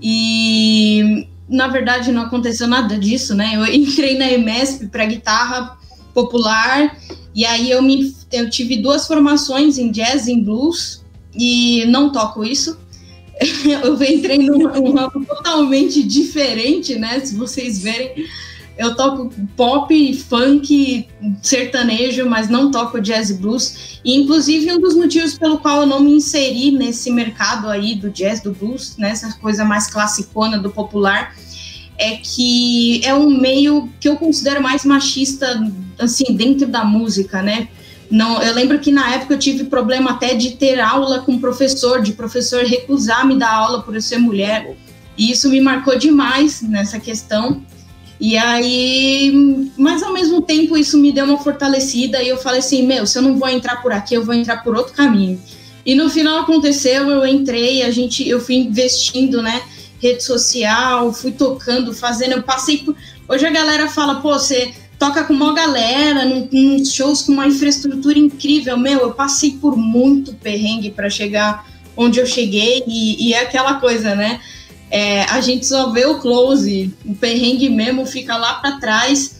E, 0.00 1.28
na 1.48 1.68
verdade, 1.68 2.10
não 2.12 2.22
aconteceu 2.22 2.66
nada 2.66 2.98
disso, 2.98 3.34
né? 3.34 3.52
Eu 3.56 3.66
entrei 3.66 4.16
na 4.16 4.30
EMESP 4.30 4.86
para 4.86 5.04
guitarra 5.04 5.76
popular, 6.14 6.96
e 7.34 7.44
aí 7.44 7.70
eu, 7.70 7.82
me, 7.82 8.14
eu 8.32 8.48
tive 8.48 8.78
duas 8.78 9.06
formações 9.06 9.78
em 9.78 9.90
jazz 9.90 10.26
e 10.26 10.32
em 10.32 10.42
blues, 10.42 11.04
e 11.34 11.84
não 11.86 12.10
toco 12.10 12.42
isso. 12.42 12.78
eu 13.84 14.02
entrei 14.02 14.38
num 14.38 14.94
ramo 14.94 15.24
totalmente 15.26 16.02
diferente, 16.02 16.96
né? 16.96 17.20
Se 17.20 17.36
vocês 17.36 17.80
verem 17.80 18.26
eu 18.78 18.94
toco 18.94 19.28
pop, 19.56 20.14
funk, 20.14 21.08
sertanejo, 21.42 22.24
mas 22.30 22.48
não 22.48 22.70
toco 22.70 23.00
jazz 23.00 23.28
e 23.28 23.34
blues. 23.34 24.00
E, 24.04 24.14
inclusive, 24.14 24.72
um 24.72 24.80
dos 24.80 24.94
motivos 24.94 25.36
pelo 25.36 25.58
qual 25.58 25.80
eu 25.80 25.86
não 25.86 25.98
me 25.98 26.12
inseri 26.12 26.70
nesse 26.70 27.10
mercado 27.10 27.68
aí 27.68 27.96
do 27.96 28.08
jazz, 28.08 28.40
do 28.40 28.52
blues, 28.52 28.96
nessa 28.96 29.26
né, 29.26 29.34
coisa 29.40 29.64
mais 29.64 29.90
classicona 29.90 30.58
do 30.58 30.70
popular, 30.70 31.34
é 31.98 32.18
que 32.18 33.04
é 33.04 33.12
um 33.12 33.28
meio 33.28 33.88
que 33.98 34.08
eu 34.08 34.16
considero 34.16 34.62
mais 34.62 34.84
machista, 34.84 35.60
assim, 35.98 36.36
dentro 36.36 36.68
da 36.68 36.84
música, 36.84 37.42
né? 37.42 37.66
Não, 38.08 38.40
eu 38.40 38.54
lembro 38.54 38.78
que 38.78 38.92
na 38.92 39.12
época 39.12 39.34
eu 39.34 39.38
tive 39.38 39.64
problema 39.64 40.12
até 40.12 40.34
de 40.34 40.52
ter 40.52 40.78
aula 40.78 41.18
com 41.18 41.36
professor, 41.40 42.00
de 42.00 42.12
professor 42.12 42.64
recusar 42.64 43.26
me 43.26 43.36
dar 43.36 43.52
aula 43.52 43.82
por 43.82 43.96
eu 43.96 44.00
ser 44.00 44.18
mulher. 44.18 44.76
E 45.16 45.32
isso 45.32 45.50
me 45.50 45.60
marcou 45.60 45.98
demais 45.98 46.62
nessa 46.62 47.00
questão. 47.00 47.60
E 48.20 48.36
aí, 48.36 49.70
mas 49.76 50.02
ao 50.02 50.12
mesmo 50.12 50.42
tempo 50.42 50.76
isso 50.76 50.98
me 50.98 51.12
deu 51.12 51.24
uma 51.24 51.38
fortalecida 51.38 52.22
e 52.22 52.28
eu 52.28 52.36
falei 52.36 52.58
assim, 52.58 52.84
meu, 52.86 53.06
se 53.06 53.16
eu 53.18 53.22
não 53.22 53.38
vou 53.38 53.48
entrar 53.48 53.80
por 53.80 53.92
aqui, 53.92 54.14
eu 54.14 54.24
vou 54.24 54.34
entrar 54.34 54.64
por 54.64 54.76
outro 54.76 54.92
caminho. 54.92 55.40
E 55.86 55.94
no 55.94 56.10
final 56.10 56.40
aconteceu, 56.40 57.08
eu 57.08 57.26
entrei, 57.26 57.82
a 57.82 57.90
gente, 57.90 58.28
eu 58.28 58.40
fui 58.40 58.56
investindo, 58.56 59.40
né? 59.40 59.62
rede 60.00 60.22
social, 60.22 61.12
fui 61.12 61.32
tocando, 61.32 61.92
fazendo, 61.92 62.32
eu 62.32 62.42
passei 62.42 62.78
por... 62.78 62.94
Hoje 63.28 63.44
a 63.46 63.50
galera 63.50 63.88
fala, 63.88 64.20
pô, 64.20 64.32
você 64.32 64.72
toca 64.98 65.24
com 65.24 65.32
uma 65.32 65.54
galera, 65.54 66.24
num, 66.24 66.84
shows 66.84 67.22
com 67.22 67.32
uma 67.32 67.46
infraestrutura 67.46 68.18
incrível. 68.18 68.76
Meu, 68.76 69.00
eu 69.00 69.12
passei 69.12 69.58
por 69.60 69.76
muito 69.76 70.34
perrengue 70.34 70.90
para 70.90 71.10
chegar 71.10 71.66
onde 71.96 72.20
eu 72.20 72.26
cheguei 72.26 72.84
e, 72.86 73.28
e, 73.28 73.34
é 73.34 73.40
aquela 73.40 73.74
coisa, 73.74 74.14
né? 74.14 74.40
É, 74.90 75.22
a 75.24 75.40
gente 75.40 75.66
só 75.66 75.90
vê 75.90 76.06
o 76.06 76.18
close, 76.18 76.94
o 77.04 77.14
perrengue 77.14 77.68
mesmo 77.68 78.06
fica 78.06 78.36
lá 78.36 78.54
para 78.54 78.78
trás, 78.78 79.36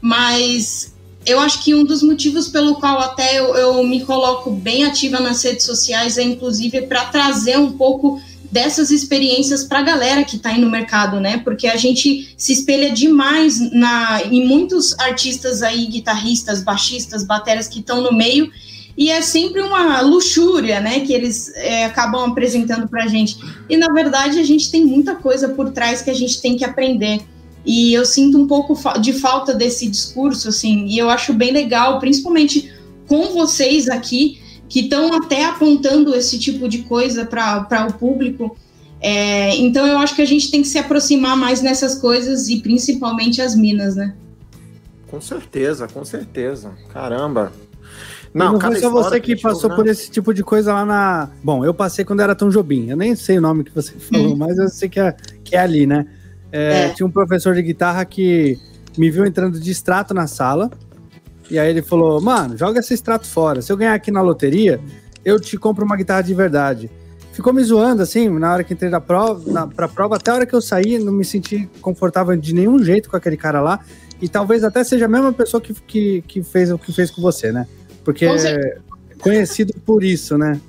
mas 0.00 0.92
eu 1.24 1.38
acho 1.40 1.62
que 1.62 1.74
um 1.74 1.84
dos 1.84 2.02
motivos 2.02 2.48
pelo 2.48 2.76
qual 2.76 2.98
até 2.98 3.38
eu, 3.38 3.54
eu 3.54 3.84
me 3.84 4.00
coloco 4.04 4.50
bem 4.50 4.84
ativa 4.84 5.20
nas 5.20 5.42
redes 5.42 5.64
sociais 5.64 6.18
é 6.18 6.22
inclusive 6.22 6.82
para 6.82 7.04
trazer 7.06 7.58
um 7.58 7.72
pouco 7.72 8.20
dessas 8.50 8.90
experiências 8.90 9.62
para 9.62 9.78
a 9.78 9.82
galera 9.82 10.24
que 10.24 10.36
está 10.36 10.50
aí 10.50 10.60
no 10.60 10.68
mercado, 10.68 11.20
né? 11.20 11.38
Porque 11.38 11.68
a 11.68 11.76
gente 11.76 12.34
se 12.36 12.52
espelha 12.52 12.90
demais 12.90 13.60
na, 13.70 14.22
em 14.24 14.46
muitos 14.46 14.98
artistas 14.98 15.62
aí, 15.62 15.86
guitarristas, 15.86 16.62
baixistas, 16.62 17.22
bateras 17.22 17.68
que 17.68 17.78
estão 17.78 18.00
no 18.00 18.12
meio, 18.12 18.50
e 19.00 19.10
é 19.10 19.22
sempre 19.22 19.62
uma 19.62 20.02
luxúria, 20.02 20.78
né? 20.78 21.00
Que 21.00 21.14
eles 21.14 21.50
é, 21.54 21.86
acabam 21.86 22.30
apresentando 22.30 22.86
para 22.86 23.04
a 23.04 23.06
gente. 23.06 23.38
E 23.66 23.74
na 23.74 23.90
verdade 23.94 24.38
a 24.38 24.42
gente 24.44 24.70
tem 24.70 24.84
muita 24.84 25.14
coisa 25.14 25.48
por 25.48 25.70
trás 25.70 26.02
que 26.02 26.10
a 26.10 26.14
gente 26.14 26.38
tem 26.42 26.54
que 26.54 26.66
aprender. 26.66 27.22
E 27.64 27.94
eu 27.94 28.04
sinto 28.04 28.36
um 28.36 28.46
pouco 28.46 28.78
de 29.00 29.14
falta 29.14 29.54
desse 29.54 29.88
discurso, 29.88 30.50
assim, 30.50 30.84
e 30.84 30.98
eu 30.98 31.08
acho 31.08 31.32
bem 31.32 31.50
legal, 31.50 31.98
principalmente 31.98 32.70
com 33.06 33.32
vocês 33.32 33.88
aqui, 33.88 34.38
que 34.68 34.80
estão 34.80 35.14
até 35.14 35.46
apontando 35.46 36.14
esse 36.14 36.38
tipo 36.38 36.68
de 36.68 36.80
coisa 36.80 37.24
para 37.24 37.86
o 37.88 37.94
público. 37.94 38.54
É, 39.00 39.56
então 39.56 39.86
eu 39.86 39.96
acho 39.96 40.14
que 40.14 40.20
a 40.20 40.26
gente 40.26 40.50
tem 40.50 40.60
que 40.60 40.68
se 40.68 40.78
aproximar 40.78 41.38
mais 41.38 41.62
nessas 41.62 41.94
coisas 41.94 42.50
e 42.50 42.60
principalmente 42.60 43.40
as 43.40 43.56
minas, 43.56 43.96
né? 43.96 44.14
Com 45.08 45.22
certeza, 45.22 45.88
com 45.88 46.04
certeza. 46.04 46.72
Caramba. 46.92 47.50
Não, 48.32 48.52
não 48.52 48.60
foi 48.60 48.76
só 48.76 48.88
você 48.90 49.20
que 49.20 49.34
passou 49.34 49.70
né? 49.70 49.76
por 49.76 49.86
esse 49.88 50.10
tipo 50.10 50.32
de 50.32 50.44
coisa 50.44 50.72
lá 50.72 50.84
na. 50.84 51.30
Bom, 51.42 51.64
eu 51.64 51.74
passei 51.74 52.04
quando 52.04 52.20
era 52.20 52.34
Tom 52.34 52.48
Jobim. 52.48 52.88
Eu 52.88 52.96
nem 52.96 53.16
sei 53.16 53.38
o 53.38 53.40
nome 53.40 53.64
que 53.64 53.74
você 53.74 53.92
falou, 53.98 54.36
mas 54.36 54.56
eu 54.56 54.68
sei 54.68 54.88
que 54.88 55.00
é, 55.00 55.16
que 55.42 55.56
é 55.56 55.60
ali, 55.60 55.86
né? 55.86 56.06
É, 56.52 56.86
é. 56.86 56.88
Tinha 56.90 57.06
um 57.06 57.10
professor 57.10 57.54
de 57.54 57.62
guitarra 57.62 58.04
que 58.04 58.56
me 58.96 59.10
viu 59.10 59.26
entrando 59.26 59.58
de 59.58 59.70
extrato 59.70 60.14
na 60.14 60.26
sala. 60.26 60.70
E 61.50 61.58
aí 61.58 61.70
ele 61.70 61.82
falou: 61.82 62.20
Mano, 62.20 62.56
joga 62.56 62.78
esse 62.78 62.94
extrato 62.94 63.26
fora. 63.26 63.60
Se 63.62 63.72
eu 63.72 63.76
ganhar 63.76 63.94
aqui 63.94 64.12
na 64.12 64.22
loteria, 64.22 64.80
eu 65.24 65.40
te 65.40 65.56
compro 65.56 65.84
uma 65.84 65.96
guitarra 65.96 66.22
de 66.22 66.32
verdade. 66.32 66.90
Ficou 67.32 67.52
me 67.52 67.62
zoando, 67.64 68.02
assim, 68.02 68.28
na 68.28 68.52
hora 68.52 68.64
que 68.64 68.74
entrei 68.74 68.90
na 68.90 69.00
prova, 69.00 69.50
na, 69.50 69.66
pra 69.66 69.88
prova, 69.88 70.16
até 70.16 70.30
a 70.30 70.34
hora 70.34 70.46
que 70.46 70.54
eu 70.54 70.60
saí, 70.60 70.98
não 70.98 71.12
me 71.12 71.24
senti 71.24 71.68
confortável 71.80 72.36
de 72.36 72.54
nenhum 72.54 72.82
jeito 72.82 73.08
com 73.08 73.16
aquele 73.16 73.36
cara 73.36 73.60
lá. 73.60 73.80
E 74.20 74.28
talvez 74.28 74.62
até 74.62 74.84
seja 74.84 75.06
a 75.06 75.08
mesma 75.08 75.32
pessoa 75.32 75.60
que, 75.60 75.72
que, 75.72 76.22
que 76.22 76.42
fez 76.42 76.70
o 76.70 76.78
que 76.78 76.92
fez 76.92 77.10
com 77.10 77.22
você, 77.22 77.50
né? 77.50 77.66
Porque 78.04 78.26
é 78.26 78.78
conhecido 79.18 79.74
por 79.84 80.02
isso, 80.02 80.36
né? 80.38 80.60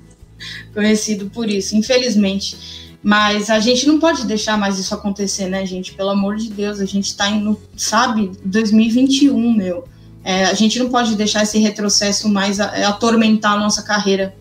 Conhecido 0.74 1.30
por 1.30 1.48
isso, 1.48 1.76
infelizmente. 1.76 2.82
Mas 3.02 3.50
a 3.50 3.58
gente 3.58 3.86
não 3.86 3.98
pode 3.98 4.24
deixar 4.26 4.56
mais 4.56 4.78
isso 4.78 4.94
acontecer, 4.94 5.48
né, 5.48 5.66
gente? 5.66 5.92
Pelo 5.92 6.10
amor 6.10 6.36
de 6.36 6.50
Deus, 6.50 6.80
a 6.80 6.84
gente 6.84 7.16
tá 7.16 7.28
indo, 7.28 7.58
sabe, 7.76 8.30
2021, 8.44 9.52
meu. 9.52 9.84
É, 10.24 10.44
a 10.44 10.54
gente 10.54 10.78
não 10.78 10.88
pode 10.88 11.16
deixar 11.16 11.42
esse 11.42 11.58
retrocesso 11.58 12.28
mais 12.28 12.60
é, 12.60 12.84
atormentar 12.84 13.54
a 13.54 13.58
nossa 13.58 13.82
carreira. 13.82 14.34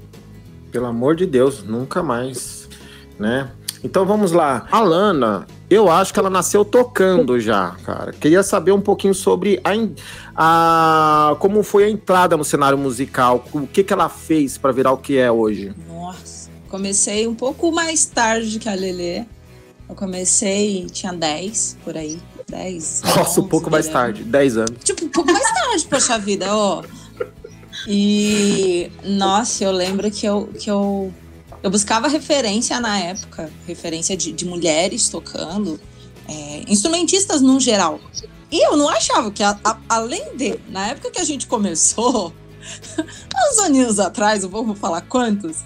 Pelo 0.72 0.86
amor 0.86 1.16
de 1.16 1.26
Deus, 1.26 1.64
nunca 1.64 2.04
mais, 2.04 2.70
né? 3.18 3.50
Então 3.84 4.06
vamos 4.06 4.32
lá. 4.32 4.68
A 4.72 4.80
Lana, 4.80 5.48
eu 5.72 5.90
acho 5.90 6.14
que 6.14 6.20
ela 6.20 6.30
nasceu 6.30 6.66
tocando 6.66 7.40
já, 7.40 7.78
cara. 7.86 8.12
Queria 8.12 8.44
saber 8.44 8.74
um 8.74 8.82
pouquinho 8.82 9.14
sobre 9.14 9.62
a, 9.64 11.32
a 11.32 11.36
como 11.38 11.64
foi 11.64 11.86
a 11.86 11.90
entrada 11.90 12.36
no 12.36 12.44
cenário 12.44 12.78
musical, 12.78 13.46
o 13.54 13.66
que, 13.66 13.82
que 13.84 13.94
ela 13.94 14.10
fez 14.10 14.58
para 14.58 14.74
virar 14.74 14.92
o 14.92 14.98
que 14.98 15.18
é 15.18 15.32
hoje. 15.32 15.74
Nossa, 15.88 16.50
comecei 16.68 17.26
um 17.26 17.34
pouco 17.34 17.72
mais 17.72 18.06
tarde 18.06 18.60
que 18.60 18.68
a 18.68 18.74
Lelê. 18.74 19.24
Eu 19.88 19.96
comecei, 19.96 20.88
tinha 20.92 21.14
10 21.14 21.78
por 21.84 21.96
aí. 21.96 22.20
10. 22.50 23.02
Nossa, 23.06 23.40
11, 23.40 23.40
um 23.40 23.48
pouco 23.48 23.72
mais 23.72 23.88
tarde, 23.88 24.24
10 24.24 24.58
anos. 24.58 24.84
Tipo, 24.84 25.06
um 25.06 25.10
pouco 25.10 25.32
mais 25.32 25.52
tarde, 25.54 25.88
poxa 25.88 26.20
vida, 26.20 26.54
ó. 26.54 26.84
E, 27.88 28.92
nossa, 29.06 29.64
eu 29.64 29.72
lembro 29.72 30.12
que 30.12 30.26
eu, 30.26 30.50
que 30.60 30.70
eu, 30.70 31.14
eu 31.64 31.70
buscava 31.70 32.08
referência 32.08 32.80
na 32.80 33.00
época, 33.00 33.52
referência 33.68 34.16
de, 34.18 34.32
de 34.32 34.46
mulheres 34.46 35.10
tocando, 35.10 35.80
é, 36.28 36.64
instrumentistas 36.68 37.42
no 37.42 37.60
geral. 37.60 38.00
E 38.52 38.66
eu 38.66 38.76
não 38.76 38.90
achava 38.90 39.32
que, 39.32 39.44
a, 39.44 39.58
a, 39.64 39.78
além 39.88 40.36
de, 40.36 40.60
na 40.70 40.88
época 40.88 41.12
que 41.12 41.22
a 41.22 41.24
gente 41.24 41.48
começou, 41.48 42.34
uns 43.52 43.60
aninhos 43.60 44.00
atrás, 44.00 44.44
eu 44.44 44.50
vou 44.50 44.76
falar 44.76 45.02
quantos, 45.02 45.58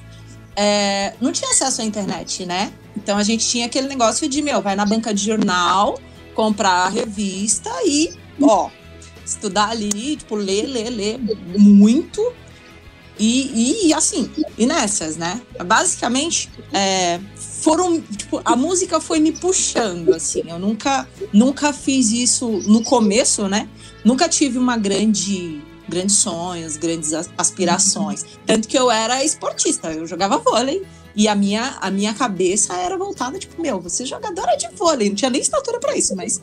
é, 0.56 1.14
não 1.20 1.32
tinha 1.32 1.50
acesso 1.52 1.82
à 1.82 1.86
internet, 1.86 2.46
né? 2.46 2.72
Então 2.96 3.18
a 3.18 3.24
gente 3.24 3.48
tinha 3.48 3.66
aquele 3.66 3.88
negócio 3.88 4.28
de, 4.30 4.42
meu, 4.42 4.62
vai 4.62 4.76
na 4.76 4.86
banca 4.86 5.14
de 5.14 5.24
jornal, 5.24 6.00
comprar 6.34 6.86
a 6.86 6.90
revista 6.90 7.70
e, 7.86 8.14
ó, 8.42 8.70
estudar 9.26 9.70
ali, 9.70 10.16
tipo, 10.16 10.36
ler, 10.36 10.66
ler, 10.66 10.90
ler 10.90 11.20
muito. 11.58 12.22
E, 13.18 13.88
e 13.88 13.94
assim, 13.94 14.30
e 14.58 14.66
nessas, 14.66 15.16
né? 15.16 15.42
Basicamente, 15.66 16.50
é, 16.74 17.20
foram, 17.36 18.02
tipo, 18.02 18.42
a 18.44 18.56
música 18.56 19.00
foi 19.00 19.20
me 19.20 19.32
puxando, 19.32 20.14
assim. 20.14 20.44
Eu 20.48 20.60
nunca, 20.60 21.08
nunca 21.34 21.72
fiz 21.72 22.12
isso 22.12 22.48
no 22.68 22.84
começo, 22.84 23.48
né? 23.48 23.70
Nunca 24.04 24.28
tive 24.28 24.58
uma 24.58 24.78
grande 24.78 25.62
grandes 25.88 26.16
sonhos, 26.16 26.78
grandes 26.78 27.14
aspirações. 27.38 28.26
Tanto 28.46 28.68
que 28.68 28.78
eu 28.78 28.90
era 28.90 29.24
esportista, 29.24 29.92
eu 29.92 30.06
jogava 30.08 30.38
vôlei 30.38 30.84
e 31.16 31.28
a 31.28 31.36
minha, 31.36 31.78
a 31.80 31.90
minha 31.90 32.14
cabeça 32.14 32.76
era 32.76 32.98
voltada, 32.98 33.40
tipo, 33.40 33.62
meu, 33.62 33.80
você 33.80 34.04
é 34.04 34.06
jogadora 34.06 34.56
de 34.58 34.68
vôlei, 34.76 35.10
não 35.10 35.16
tinha 35.16 35.30
nem 35.30 35.42
estatura 35.42 35.80
para 35.80 35.96
isso, 35.96 36.16
mas 36.16 36.42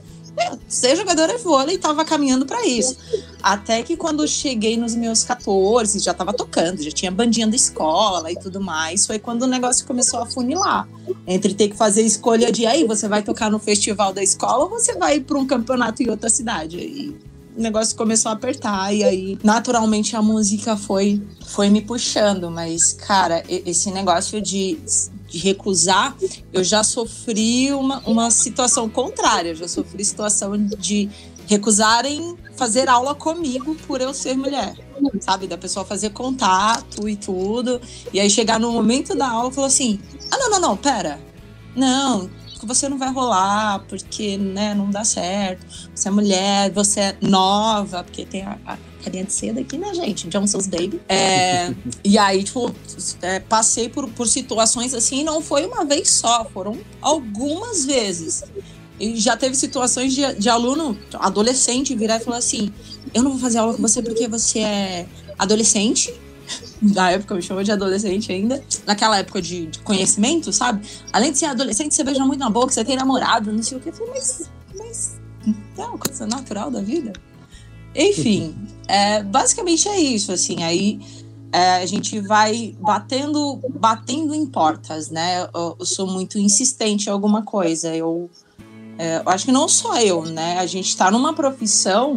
ser 0.68 0.96
jogadora 0.96 1.36
de 1.36 1.42
vôlei 1.42 1.78
tava 1.78 2.04
caminhando 2.04 2.46
para 2.46 2.66
isso. 2.66 2.96
Até 3.42 3.82
que 3.82 3.96
quando 3.96 4.26
cheguei 4.26 4.76
nos 4.76 4.94
meus 4.94 5.24
14, 5.24 5.98
já 5.98 6.14
tava 6.14 6.32
tocando, 6.32 6.82
já 6.82 6.90
tinha 6.90 7.10
bandinha 7.10 7.46
da 7.46 7.56
escola 7.56 8.30
e 8.30 8.36
tudo 8.36 8.60
mais, 8.60 9.06
foi 9.06 9.18
quando 9.18 9.42
o 9.42 9.46
negócio 9.46 9.86
começou 9.86 10.20
a 10.20 10.26
funilar. 10.26 10.88
Entre 11.26 11.54
ter 11.54 11.68
que 11.68 11.76
fazer 11.76 12.02
escolha 12.02 12.50
de 12.52 12.66
aí, 12.66 12.84
você 12.84 13.08
vai 13.08 13.22
tocar 13.22 13.50
no 13.50 13.58
festival 13.58 14.12
da 14.12 14.22
escola 14.22 14.64
ou 14.64 14.70
você 14.70 14.94
vai 14.94 15.20
para 15.20 15.38
um 15.38 15.46
campeonato 15.46 16.02
em 16.02 16.10
outra 16.10 16.30
cidade. 16.30 16.78
E 16.78 17.31
o 17.56 17.60
negócio 17.60 17.96
começou 17.96 18.30
a 18.30 18.34
apertar 18.34 18.94
e 18.94 19.04
aí 19.04 19.38
naturalmente 19.42 20.16
a 20.16 20.22
música 20.22 20.76
foi 20.76 21.22
foi 21.46 21.68
me 21.68 21.82
puxando, 21.82 22.50
mas 22.50 22.92
cara, 22.92 23.42
esse 23.48 23.90
negócio 23.90 24.40
de, 24.40 24.78
de 25.28 25.38
recusar, 25.38 26.16
eu 26.52 26.64
já 26.64 26.82
sofri 26.82 27.72
uma, 27.72 27.98
uma 28.06 28.30
situação 28.30 28.88
contrária, 28.88 29.50
eu 29.50 29.56
já 29.56 29.68
sofri 29.68 30.04
situação 30.04 30.56
de 30.56 31.10
recusarem 31.46 32.36
fazer 32.56 32.88
aula 32.88 33.14
comigo 33.14 33.74
por 33.86 34.00
eu 34.00 34.14
ser 34.14 34.36
mulher, 34.36 34.74
sabe? 35.20 35.46
Da 35.46 35.58
pessoa 35.58 35.84
fazer 35.84 36.10
contato 36.10 37.08
e 37.08 37.16
tudo, 37.16 37.80
e 38.12 38.20
aí 38.20 38.30
chegar 38.30 38.58
no 38.58 38.72
momento 38.72 39.14
da 39.14 39.28
aula 39.28 39.52
e 39.54 39.60
assim: 39.60 40.00
ah, 40.30 40.38
não, 40.38 40.50
não, 40.50 40.60
não, 40.60 40.76
pera, 40.76 41.20
não, 41.76 42.30
que 42.62 42.66
você 42.66 42.88
não 42.88 42.96
vai 42.96 43.12
rolar, 43.12 43.84
porque 43.88 44.36
né, 44.36 44.74
não 44.74 44.90
dá 44.90 45.04
certo. 45.04 45.66
Você 45.94 46.08
é 46.08 46.10
mulher, 46.10 46.70
você 46.70 47.00
é 47.00 47.16
nova, 47.20 48.04
porque 48.04 48.24
tem 48.24 48.42
a, 48.42 48.56
a 48.64 48.78
carinha 49.02 49.24
de 49.24 49.32
seda 49.32 49.60
aqui, 49.60 49.76
né, 49.76 49.92
gente? 49.94 50.28
Johnson's 50.28 50.66
Baby. 50.66 51.00
É, 51.08 51.74
e 52.04 52.16
aí, 52.16 52.44
tipo, 52.44 52.72
é, 53.20 53.40
passei 53.40 53.88
por, 53.88 54.08
por 54.10 54.28
situações 54.28 54.94
assim, 54.94 55.24
não 55.24 55.42
foi 55.42 55.66
uma 55.66 55.84
vez 55.84 56.10
só, 56.10 56.44
foram 56.44 56.78
algumas 57.00 57.84
vezes. 57.84 58.44
E 59.00 59.16
já 59.16 59.36
teve 59.36 59.56
situações 59.56 60.14
de, 60.14 60.34
de 60.34 60.48
aluno, 60.48 60.96
adolescente, 61.14 61.96
virar 61.96 62.18
e 62.18 62.20
falar 62.20 62.36
assim: 62.36 62.72
Eu 63.12 63.24
não 63.24 63.32
vou 63.32 63.40
fazer 63.40 63.58
aula 63.58 63.74
com 63.74 63.82
você 63.82 64.00
porque 64.00 64.28
você 64.28 64.60
é 64.60 65.06
adolescente 65.36 66.14
na 66.82 67.12
época, 67.12 67.34
me 67.34 67.42
chamou 67.42 67.62
de 67.62 67.70
adolescente 67.70 68.32
ainda, 68.32 68.62
naquela 68.84 69.18
época 69.18 69.40
de, 69.40 69.66
de, 69.66 69.78
conhecimento, 69.80 70.52
sabe? 70.52 70.86
Além 71.12 71.30
de 71.30 71.38
ser 71.38 71.46
adolescente, 71.46 71.94
você 71.94 72.02
beija 72.02 72.24
muito 72.24 72.40
na 72.40 72.50
boca, 72.50 72.72
você 72.72 72.84
tem 72.84 72.96
namorado, 72.96 73.52
não 73.52 73.62
sei 73.62 73.78
o 73.78 73.80
que. 73.80 73.90
Eu 73.90 73.92
falei, 73.92 74.12
mas, 74.14 74.50
mas 74.76 75.20
é 75.78 75.84
uma 75.84 75.98
coisa 75.98 76.26
natural 76.26 76.70
da 76.70 76.80
vida. 76.80 77.12
Enfim, 77.94 78.54
é, 78.88 79.22
basicamente 79.22 79.88
é 79.88 80.00
isso, 80.00 80.32
assim, 80.32 80.62
aí 80.64 80.98
é, 81.52 81.76
a 81.76 81.86
gente 81.86 82.18
vai 82.20 82.74
batendo, 82.80 83.60
batendo 83.68 84.34
em 84.34 84.46
portas, 84.46 85.10
né? 85.10 85.46
Eu, 85.54 85.76
eu 85.78 85.86
sou 85.86 86.06
muito 86.06 86.38
insistente 86.38 87.06
em 87.06 87.12
alguma 87.12 87.42
coisa, 87.42 87.94
eu, 87.94 88.28
é, 88.98 89.18
eu 89.18 89.28
acho 89.28 89.44
que 89.44 89.52
não 89.52 89.68
só 89.68 90.00
eu, 90.00 90.24
né? 90.24 90.58
A 90.58 90.66
gente 90.66 90.88
está 90.88 91.10
numa 91.10 91.32
profissão 91.32 92.16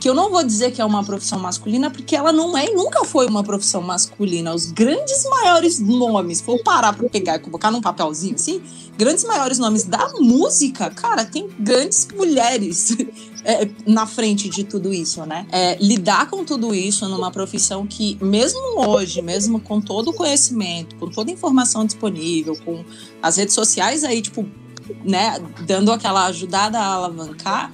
que 0.00 0.08
eu 0.08 0.14
não 0.14 0.30
vou 0.30 0.42
dizer 0.42 0.70
que 0.70 0.80
é 0.80 0.84
uma 0.84 1.04
profissão 1.04 1.38
masculina, 1.38 1.90
porque 1.90 2.16
ela 2.16 2.32
não 2.32 2.56
é 2.56 2.64
e 2.64 2.74
nunca 2.74 3.04
foi 3.04 3.26
uma 3.26 3.44
profissão 3.44 3.82
masculina. 3.82 4.54
Os 4.54 4.72
grandes 4.72 5.22
maiores 5.28 5.78
nomes, 5.78 6.40
vou 6.40 6.62
parar 6.62 6.94
para 6.94 7.06
pegar 7.10 7.36
e 7.36 7.38
colocar 7.40 7.70
num 7.70 7.82
papelzinho 7.82 8.34
assim, 8.34 8.62
grandes 8.96 9.24
maiores 9.24 9.58
nomes 9.58 9.84
da 9.84 10.10
música, 10.18 10.88
cara, 10.88 11.26
tem 11.26 11.50
grandes 11.58 12.08
mulheres 12.16 12.96
é, 13.44 13.68
na 13.86 14.06
frente 14.06 14.48
de 14.48 14.64
tudo 14.64 14.90
isso, 14.92 15.24
né? 15.26 15.46
É, 15.52 15.76
lidar 15.78 16.30
com 16.30 16.46
tudo 16.46 16.74
isso 16.74 17.06
numa 17.06 17.30
profissão 17.30 17.86
que, 17.86 18.16
mesmo 18.22 18.80
hoje, 18.88 19.20
mesmo 19.20 19.60
com 19.60 19.82
todo 19.82 20.08
o 20.08 20.14
conhecimento, 20.14 20.96
com 20.96 21.10
toda 21.10 21.30
a 21.30 21.34
informação 21.34 21.84
disponível, 21.84 22.56
com 22.64 22.82
as 23.22 23.36
redes 23.36 23.54
sociais 23.54 24.02
aí, 24.02 24.22
tipo, 24.22 24.46
né, 25.04 25.38
dando 25.66 25.92
aquela 25.92 26.24
ajudada 26.26 26.78
a 26.78 26.86
alavancar 26.86 27.70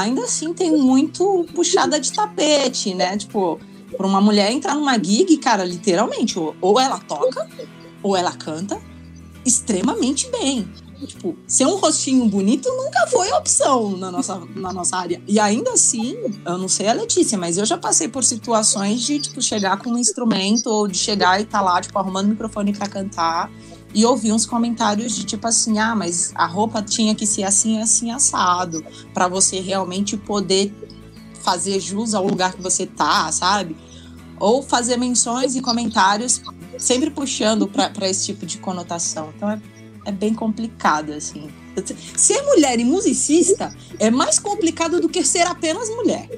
ainda 0.00 0.24
assim 0.24 0.52
tem 0.52 0.76
muito 0.76 1.46
puxada 1.54 1.98
de 1.98 2.12
tapete, 2.12 2.94
né? 2.94 3.16
Tipo, 3.16 3.58
para 3.96 4.06
uma 4.06 4.20
mulher 4.20 4.52
entrar 4.52 4.74
numa 4.74 4.94
gig, 5.02 5.36
cara, 5.38 5.64
literalmente, 5.64 6.38
ou, 6.38 6.54
ou 6.60 6.80
ela 6.80 6.98
toca, 6.98 7.48
ou 8.02 8.16
ela 8.16 8.32
canta 8.32 8.80
extremamente 9.44 10.30
bem. 10.30 10.68
Tipo, 11.06 11.36
ser 11.46 11.64
um 11.66 11.76
rostinho 11.76 12.26
bonito 12.26 12.68
nunca 12.68 13.06
foi 13.06 13.30
opção 13.30 13.96
na 13.96 14.10
nossa, 14.10 14.42
na 14.56 14.72
nossa 14.72 14.96
área. 14.96 15.22
E 15.28 15.38
ainda 15.38 15.72
assim, 15.72 16.16
eu 16.44 16.58
não 16.58 16.68
sei 16.68 16.88
a 16.88 16.92
Letícia, 16.92 17.38
mas 17.38 17.56
eu 17.56 17.64
já 17.64 17.78
passei 17.78 18.08
por 18.08 18.24
situações 18.24 19.02
de, 19.02 19.20
tipo, 19.20 19.40
chegar 19.40 19.78
com 19.78 19.90
um 19.90 19.98
instrumento 19.98 20.66
ou 20.66 20.88
de 20.88 20.98
chegar 20.98 21.38
e 21.38 21.44
estar 21.44 21.58
tá 21.58 21.64
lá, 21.64 21.80
tipo, 21.80 21.96
arrumando 21.96 22.26
o 22.26 22.30
microfone 22.30 22.72
para 22.72 22.88
cantar 22.88 23.48
e 23.94 24.04
ouvi 24.04 24.32
uns 24.32 24.44
comentários 24.44 25.14
de 25.14 25.24
tipo 25.24 25.46
assim, 25.46 25.78
ah, 25.78 25.94
mas 25.94 26.32
a 26.34 26.46
roupa 26.46 26.82
tinha 26.82 27.14
que 27.14 27.26
ser 27.26 27.44
assim, 27.44 27.80
assim, 27.80 28.10
assado, 28.10 28.84
para 29.14 29.28
você 29.28 29.60
realmente 29.60 30.16
poder 30.16 30.72
fazer 31.42 31.80
jus 31.80 32.14
ao 32.14 32.26
lugar 32.26 32.52
que 32.52 32.62
você 32.62 32.86
tá, 32.86 33.30
sabe? 33.32 33.76
Ou 34.38 34.62
fazer 34.62 34.96
menções 34.96 35.56
e 35.56 35.60
comentários 35.60 36.42
sempre 36.76 37.10
puxando 37.10 37.66
para 37.66 38.08
esse 38.08 38.26
tipo 38.26 38.46
de 38.46 38.58
conotação. 38.58 39.32
Então 39.34 39.50
é, 39.50 39.60
é 40.04 40.12
bem 40.12 40.34
complicado, 40.34 41.12
assim. 41.12 41.48
Ser 42.16 42.42
mulher 42.42 42.78
e 42.78 42.84
musicista 42.84 43.74
é 43.98 44.10
mais 44.10 44.38
complicado 44.38 45.00
do 45.00 45.08
que 45.08 45.24
ser 45.24 45.46
apenas 45.46 45.88
mulher. 45.88 46.28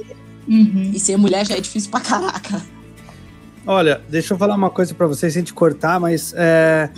Uhum. 0.47 0.91
E 0.95 1.01
ser 1.01 1.17
mulher 1.17 1.47
já 1.47 1.57
é 1.57 1.61
difícil 1.61 1.91
pra 1.91 2.01
caraca. 2.01 2.65
Olha, 3.67 4.03
deixa 4.09 4.35
eu 4.35 4.39
falar 4.39 4.55
uma 4.55 4.71
coisa 4.71 4.95
para 4.95 5.07
vocês 5.07 5.33
sem 5.35 5.43
te 5.43 5.53
cortar, 5.53 6.01
mas 6.01 6.33
é, 6.37 6.91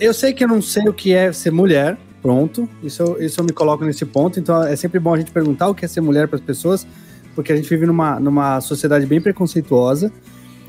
eu 0.00 0.14
sei 0.14 0.32
que 0.32 0.44
eu 0.44 0.48
não 0.48 0.60
sei 0.60 0.88
o 0.88 0.92
que 0.92 1.12
é 1.12 1.32
ser 1.32 1.50
mulher, 1.50 1.96
pronto. 2.20 2.68
Isso, 2.82 3.16
isso 3.20 3.40
eu 3.40 3.44
me 3.44 3.52
coloco 3.52 3.84
nesse 3.84 4.04
ponto. 4.04 4.38
Então 4.40 4.62
é 4.62 4.74
sempre 4.76 4.98
bom 4.98 5.14
a 5.14 5.18
gente 5.18 5.30
perguntar 5.30 5.68
o 5.68 5.74
que 5.74 5.84
é 5.84 5.88
ser 5.88 6.00
mulher 6.00 6.28
para 6.28 6.36
as 6.36 6.44
pessoas, 6.44 6.86
porque 7.34 7.52
a 7.52 7.56
gente 7.56 7.68
vive 7.68 7.86
numa, 7.86 8.18
numa 8.18 8.60
sociedade 8.60 9.06
bem 9.06 9.20
preconceituosa. 9.20 10.12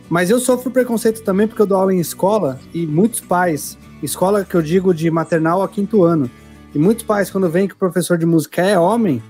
Mas 0.09 0.29
eu 0.29 0.39
sofro 0.39 0.69
preconceito 0.69 1.23
também 1.23 1.47
porque 1.47 1.61
eu 1.61 1.65
dou 1.65 1.77
aula 1.77 1.93
em 1.93 1.99
escola 1.99 2.59
e 2.73 2.85
muitos 2.85 3.19
pais, 3.19 3.77
escola 4.03 4.45
que 4.45 4.55
eu 4.55 4.61
digo 4.61 4.93
de 4.93 5.09
maternal 5.09 5.63
a 5.63 5.67
quinto 5.67 6.03
ano, 6.03 6.29
e 6.75 6.77
muitos 6.77 7.05
pais, 7.05 7.31
quando 7.31 7.49
veem 7.49 7.67
que 7.69 7.73
o 7.73 7.77
professor 7.77 8.17
de 8.17 8.25
música 8.25 8.61
é 8.61 8.77
homem, 8.77 9.23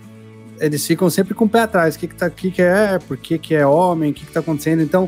eles 0.60 0.86
ficam 0.86 1.10
sempre 1.12 1.36
com 1.36 1.46
o 1.46 1.50
pé 1.50 1.62
atrás. 1.62 1.96
O 1.96 2.00
que, 2.00 2.08
que, 2.08 2.16
tá, 2.16 2.28
que, 2.28 2.50
que 2.50 2.62
é? 2.62 2.98
Por 2.98 3.18
que, 3.18 3.38
que 3.38 3.54
é 3.54 3.66
homem? 3.66 4.10
O 4.10 4.14
que, 4.16 4.26
que 4.26 4.32
tá 4.32 4.40
acontecendo? 4.40 4.82
Então, 4.82 5.08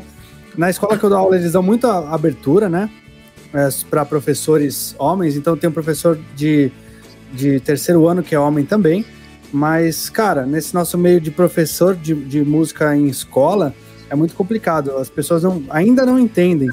na 0.56 0.70
escola 0.70 0.96
que 0.96 1.04
eu 1.04 1.10
dou 1.10 1.18
aula, 1.18 1.36
eles 1.36 1.52
dão 1.52 1.62
muita 1.62 2.08
abertura, 2.08 2.68
né? 2.68 2.88
É, 3.52 3.68
para 3.88 4.04
professores 4.04 4.94
homens, 4.98 5.36
então 5.36 5.56
tem 5.56 5.70
um 5.70 5.72
professor 5.72 6.18
de, 6.34 6.70
de 7.32 7.60
terceiro 7.60 8.06
ano 8.06 8.22
que 8.22 8.34
é 8.34 8.38
homem 8.38 8.64
também. 8.64 9.04
Mas, 9.52 10.10
cara, 10.10 10.44
nesse 10.44 10.74
nosso 10.74 10.98
meio 10.98 11.20
de 11.20 11.30
professor 11.30 11.96
de, 11.96 12.14
de 12.14 12.44
música 12.44 12.94
em 12.94 13.06
escola, 13.06 13.74
é 14.10 14.14
muito 14.14 14.34
complicado. 14.34 14.96
As 14.96 15.08
pessoas 15.08 15.42
não, 15.42 15.62
ainda 15.70 16.04
não 16.04 16.18
entendem. 16.18 16.70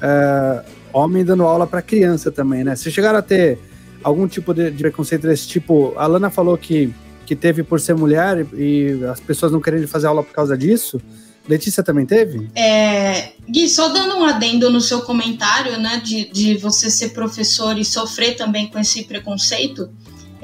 É, 0.00 0.64
homem 0.92 1.24
dando 1.24 1.42
aula 1.42 1.66
para 1.66 1.82
criança 1.82 2.30
também, 2.30 2.64
né? 2.64 2.76
Se 2.76 2.90
chegaram 2.90 3.18
a 3.18 3.22
ter 3.22 3.58
algum 4.02 4.26
tipo 4.26 4.54
de, 4.54 4.70
de, 4.70 4.78
preconceito 4.78 5.26
desse 5.26 5.48
tipo, 5.48 5.92
a 5.96 6.06
Lana 6.06 6.30
falou 6.30 6.56
que, 6.56 6.92
que 7.26 7.34
teve 7.34 7.62
por 7.62 7.80
ser 7.80 7.94
mulher 7.94 8.46
e, 8.54 8.98
e 9.00 9.04
as 9.04 9.20
pessoas 9.20 9.50
não 9.50 9.60
querendo 9.60 9.88
fazer 9.88 10.06
aula 10.06 10.22
por 10.22 10.32
causa 10.32 10.56
disso. 10.56 11.00
Letícia 11.48 11.82
também 11.82 12.06
teve? 12.06 12.48
É, 12.54 13.32
Gui, 13.48 13.68
só 13.68 13.88
dando 13.88 14.16
um 14.16 14.24
adendo 14.24 14.70
no 14.70 14.80
seu 14.80 15.02
comentário, 15.02 15.78
né, 15.78 16.00
de, 16.02 16.30
de 16.30 16.56
você 16.56 16.90
ser 16.90 17.10
professor 17.10 17.78
e 17.78 17.84
sofrer 17.84 18.36
também 18.36 18.68
com 18.68 18.78
esse 18.78 19.04
preconceito, 19.04 19.90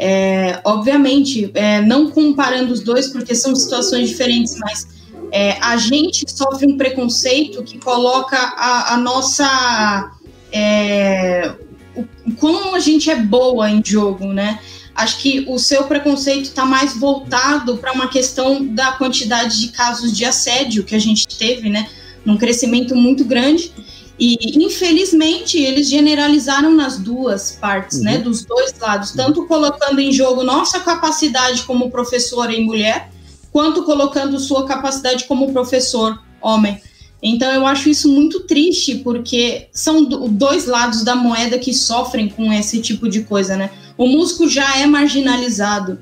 é, 0.03 0.61
obviamente, 0.65 1.51
é, 1.53 1.83
não 1.83 2.11
comparando 2.11 2.73
os 2.73 2.81
dois, 2.81 3.09
porque 3.09 3.35
são 3.35 3.55
situações 3.55 4.09
diferentes, 4.09 4.57
mas 4.59 4.89
é, 5.31 5.59
a 5.61 5.77
gente 5.77 6.25
sofre 6.27 6.67
um 6.67 6.77
preconceito 6.79 7.63
que 7.63 7.79
coloca 7.79 8.37
a, 8.37 8.95
a 8.95 8.97
nossa. 8.97 10.11
É, 10.51 11.55
o, 11.95 12.05
como 12.37 12.75
a 12.75 12.79
gente 12.81 13.11
é 13.11 13.17
boa 13.17 13.71
em 13.71 13.83
jogo, 13.85 14.33
né? 14.33 14.59
Acho 15.01 15.19
que 15.19 15.47
o 15.49 15.59
seu 15.59 15.85
preconceito 15.85 16.45
está 16.45 16.67
mais 16.67 16.95
voltado 16.95 17.79
para 17.79 17.91
uma 17.93 18.09
questão 18.09 18.67
da 18.67 18.93
quantidade 18.93 19.59
de 19.59 19.69
casos 19.69 20.15
de 20.15 20.27
assédio 20.27 20.85
que 20.85 20.95
a 20.95 20.99
gente 20.99 21.27
teve, 21.27 21.71
né? 21.71 21.89
Num 22.23 22.37
crescimento 22.37 22.95
muito 22.95 23.25
grande. 23.25 23.73
E, 24.19 24.63
infelizmente, 24.63 25.57
eles 25.57 25.89
generalizaram 25.89 26.75
nas 26.75 26.99
duas 26.99 27.53
partes, 27.53 28.01
né? 28.03 28.13
uhum. 28.13 28.19
né? 28.19 28.25
Dos 28.25 28.45
dois 28.45 28.75
lados, 28.79 29.13
tanto 29.13 29.47
colocando 29.47 29.99
em 30.01 30.13
jogo 30.13 30.45
nossa 30.45 30.81
capacidade 30.81 31.63
como 31.63 31.91
professora 31.91 32.53
e 32.53 32.63
mulher, 32.63 33.11
quanto 33.51 33.85
colocando 33.85 34.39
sua 34.39 34.67
capacidade 34.67 35.25
como 35.25 35.51
professor 35.51 36.23
homem. 36.43 36.79
Então 37.23 37.51
eu 37.51 37.67
acho 37.67 37.89
isso 37.89 38.07
muito 38.07 38.41
triste, 38.41 38.97
porque 38.97 39.69
são 39.73 40.05
dois 40.05 40.67
lados 40.67 41.03
da 41.03 41.15
moeda 41.15 41.59
que 41.59 41.73
sofrem 41.73 42.29
com 42.29 42.53
esse 42.53 42.81
tipo 42.81 43.09
de 43.09 43.23
coisa, 43.23 43.57
né? 43.57 43.71
O 44.01 44.07
músico 44.07 44.49
já 44.49 44.79
é 44.79 44.87
marginalizado 44.87 45.99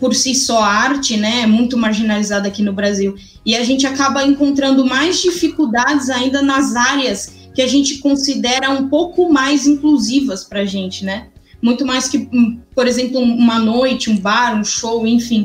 por 0.00 0.12
si 0.12 0.34
só, 0.34 0.60
a 0.60 0.66
arte, 0.66 1.16
né? 1.16 1.42
É 1.42 1.46
muito 1.46 1.76
marginalizada 1.76 2.48
aqui 2.48 2.62
no 2.64 2.72
Brasil. 2.72 3.14
E 3.46 3.54
a 3.54 3.62
gente 3.62 3.86
acaba 3.86 4.24
encontrando 4.24 4.84
mais 4.84 5.22
dificuldades 5.22 6.10
ainda 6.10 6.42
nas 6.42 6.74
áreas 6.74 7.32
que 7.54 7.62
a 7.62 7.68
gente 7.68 7.98
considera 7.98 8.70
um 8.70 8.88
pouco 8.88 9.32
mais 9.32 9.68
inclusivas 9.68 10.42
para 10.42 10.62
a 10.62 10.64
gente, 10.64 11.04
né? 11.04 11.28
Muito 11.62 11.86
mais 11.86 12.08
que, 12.08 12.28
hum, 12.32 12.58
por 12.74 12.88
exemplo, 12.88 13.20
uma 13.20 13.60
noite, 13.60 14.10
um 14.10 14.18
bar, 14.18 14.58
um 14.58 14.64
show, 14.64 15.06
enfim. 15.06 15.44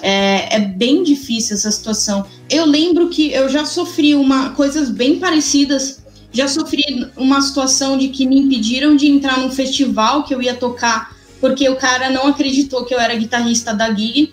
É, 0.00 0.56
é, 0.56 0.60
bem 0.60 1.02
difícil 1.02 1.56
essa 1.56 1.70
situação. 1.70 2.24
Eu 2.48 2.64
lembro 2.64 3.10
que 3.10 3.30
eu 3.32 3.50
já 3.50 3.66
sofri 3.66 4.14
uma 4.14 4.50
coisas 4.52 4.88
bem 4.88 5.18
parecidas. 5.18 6.02
Já 6.32 6.48
sofri 6.48 6.82
uma 7.18 7.42
situação 7.42 7.98
de 7.98 8.08
que 8.08 8.26
me 8.26 8.38
impediram 8.38 8.96
de 8.96 9.08
entrar 9.08 9.38
num 9.38 9.50
festival 9.50 10.24
que 10.24 10.34
eu 10.34 10.40
ia 10.40 10.54
tocar, 10.54 11.13
porque 11.44 11.68
o 11.68 11.76
cara 11.76 12.08
não 12.08 12.28
acreditou 12.28 12.86
que 12.86 12.94
eu 12.94 12.98
era 12.98 13.14
guitarrista 13.14 13.74
da 13.74 13.92
gig. 13.92 14.32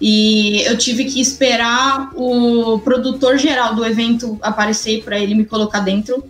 E 0.00 0.62
eu 0.62 0.78
tive 0.78 1.04
que 1.04 1.20
esperar 1.20 2.10
o 2.14 2.78
produtor 2.78 3.36
geral 3.36 3.74
do 3.74 3.84
evento 3.84 4.38
aparecer 4.40 5.04
para 5.04 5.18
ele 5.18 5.34
me 5.34 5.44
colocar 5.44 5.80
dentro, 5.80 6.24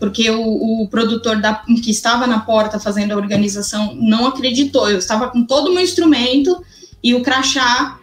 porque 0.00 0.28
o, 0.28 0.82
o 0.82 0.88
produtor 0.88 1.40
da, 1.40 1.54
que 1.54 1.92
estava 1.92 2.26
na 2.26 2.40
porta 2.40 2.80
fazendo 2.80 3.12
a 3.12 3.16
organização 3.16 3.94
não 3.94 4.26
acreditou. 4.26 4.90
Eu 4.90 4.98
estava 4.98 5.28
com 5.28 5.44
todo 5.44 5.68
o 5.68 5.72
meu 5.72 5.84
instrumento 5.84 6.64
e 7.00 7.14
o 7.14 7.22
crachá 7.22 7.99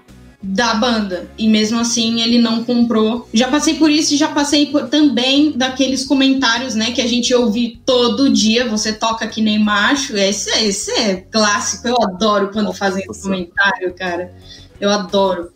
da 0.48 0.76
banda. 0.76 1.30
E 1.38 1.48
mesmo 1.48 1.78
assim 1.78 2.22
ele 2.22 2.40
não 2.40 2.64
comprou. 2.64 3.28
Já 3.34 3.50
passei 3.50 3.74
por 3.76 3.92
isso 3.92 4.14
e 4.14 4.18
já 4.18 4.30
passei 4.30 4.68
por, 4.68 4.88
também 4.88 5.52
daqueles 5.52 6.06
comentários, 6.06 6.74
né, 6.74 6.92
que 6.92 7.02
a 7.02 7.08
gente 7.08 7.34
ouve 7.34 7.82
todo 7.86 8.30
dia. 8.30 8.68
Você 8.70 8.94
toca 8.94 9.28
que 9.28 9.42
nem 9.42 9.60
macho. 9.60 10.16
Esse, 10.16 10.50
esse 10.66 10.92
é 10.92 11.16
clássico. 11.16 11.88
Eu 11.90 11.98
adoro 12.02 12.50
quando 12.54 12.72
fazem 12.72 13.04
esse 13.10 13.22
comentário, 13.22 13.94
cara. 13.94 14.34
Eu 14.80 14.90
adoro. 14.90 15.52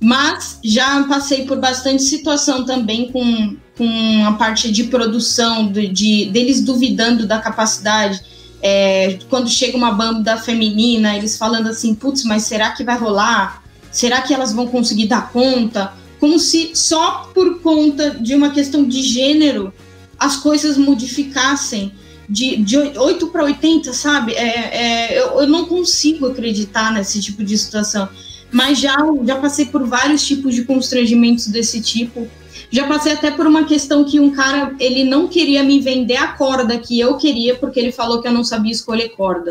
Mas 0.00 0.60
já 0.62 1.02
passei 1.04 1.44
por 1.44 1.58
bastante 1.58 2.04
situação 2.04 2.64
também 2.64 3.10
com, 3.10 3.56
com 3.76 4.24
a 4.24 4.34
parte 4.34 4.70
de 4.70 4.84
produção, 4.84 5.66
de, 5.72 5.88
de 5.88 6.26
deles 6.26 6.60
duvidando 6.60 7.26
da 7.26 7.40
capacidade. 7.40 8.22
É, 8.62 9.18
quando 9.28 9.48
chega 9.48 9.76
uma 9.76 9.90
banda 9.90 10.36
feminina, 10.36 11.16
eles 11.16 11.36
falando 11.36 11.68
assim, 11.68 11.92
putz, 11.92 12.22
mas 12.22 12.44
será 12.44 12.70
que 12.70 12.84
vai 12.84 12.96
rolar? 12.96 13.66
Será 13.98 14.22
que 14.22 14.32
elas 14.32 14.52
vão 14.52 14.68
conseguir 14.68 15.08
dar 15.08 15.32
conta? 15.32 15.92
Como 16.20 16.38
se 16.38 16.70
só 16.72 17.32
por 17.34 17.58
conta 17.58 18.10
de 18.10 18.32
uma 18.32 18.50
questão 18.50 18.86
de 18.86 19.02
gênero 19.02 19.72
as 20.16 20.36
coisas 20.36 20.76
modificassem 20.76 21.92
de, 22.28 22.58
de 22.58 22.76
8 22.76 23.26
para 23.26 23.42
80, 23.42 23.92
sabe? 23.92 24.34
É, 24.34 24.44
é, 24.46 25.18
eu, 25.18 25.40
eu 25.40 25.48
não 25.48 25.64
consigo 25.64 26.26
acreditar 26.26 26.92
nesse 26.92 27.20
tipo 27.20 27.42
de 27.42 27.58
situação. 27.58 28.08
Mas 28.52 28.78
já, 28.78 28.94
já 29.24 29.34
passei 29.34 29.66
por 29.66 29.84
vários 29.84 30.24
tipos 30.24 30.54
de 30.54 30.62
constrangimentos 30.62 31.48
desse 31.48 31.80
tipo. 31.80 32.28
Já 32.70 32.86
passei 32.86 33.14
até 33.14 33.32
por 33.32 33.48
uma 33.48 33.64
questão 33.64 34.04
que 34.04 34.20
um 34.20 34.30
cara, 34.30 34.76
ele 34.78 35.02
não 35.02 35.26
queria 35.26 35.64
me 35.64 35.80
vender 35.80 36.18
a 36.18 36.28
corda 36.28 36.78
que 36.78 37.00
eu 37.00 37.16
queria, 37.16 37.56
porque 37.56 37.80
ele 37.80 37.90
falou 37.90 38.22
que 38.22 38.28
eu 38.28 38.32
não 38.32 38.44
sabia 38.44 38.70
escolher 38.70 39.08
corda. 39.16 39.50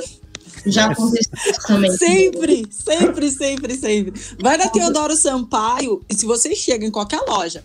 Já 0.72 0.92
aconteceu 0.92 1.32
isso 1.46 1.68
também. 1.68 1.92
Sempre, 1.92 2.68
sempre, 2.72 3.32
sempre, 3.32 3.76
sempre. 3.76 4.22
Vai 4.40 4.58
na 4.58 4.68
Teodoro 4.70 5.16
Sampaio 5.16 6.02
e 6.10 6.16
se 6.16 6.26
você 6.26 6.56
chega 6.56 6.86
em 6.86 6.92
qualquer 6.92 7.22
loja 7.28 7.64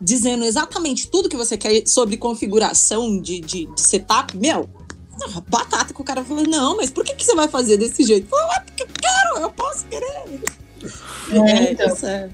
dizendo 0.00 0.44
exatamente 0.44 1.08
tudo 1.08 1.28
que 1.28 1.36
você 1.36 1.56
quer 1.56 1.86
sobre 1.86 2.16
configuração 2.16 3.20
de, 3.20 3.40
de, 3.40 3.66
de 3.66 3.80
setup, 3.80 4.36
meu, 4.36 4.68
batata 5.48 5.94
que 5.94 6.00
o 6.00 6.04
cara 6.04 6.24
falou, 6.24 6.44
não, 6.44 6.76
mas 6.76 6.90
por 6.90 7.04
que, 7.04 7.14
que 7.14 7.24
você 7.24 7.34
vai 7.34 7.48
fazer 7.48 7.76
desse 7.76 8.04
jeito? 8.04 8.28
Falei, 8.28 8.56
é 8.56 8.60
porque 8.60 8.82
eu 8.82 8.88
quero, 9.00 9.44
eu 9.44 9.50
posso 9.50 9.86
querer. 9.86 10.40
É, 11.30 11.38
é 11.38 11.72
então. 11.72 11.94
Isso 11.94 12.06
é, 12.06 12.30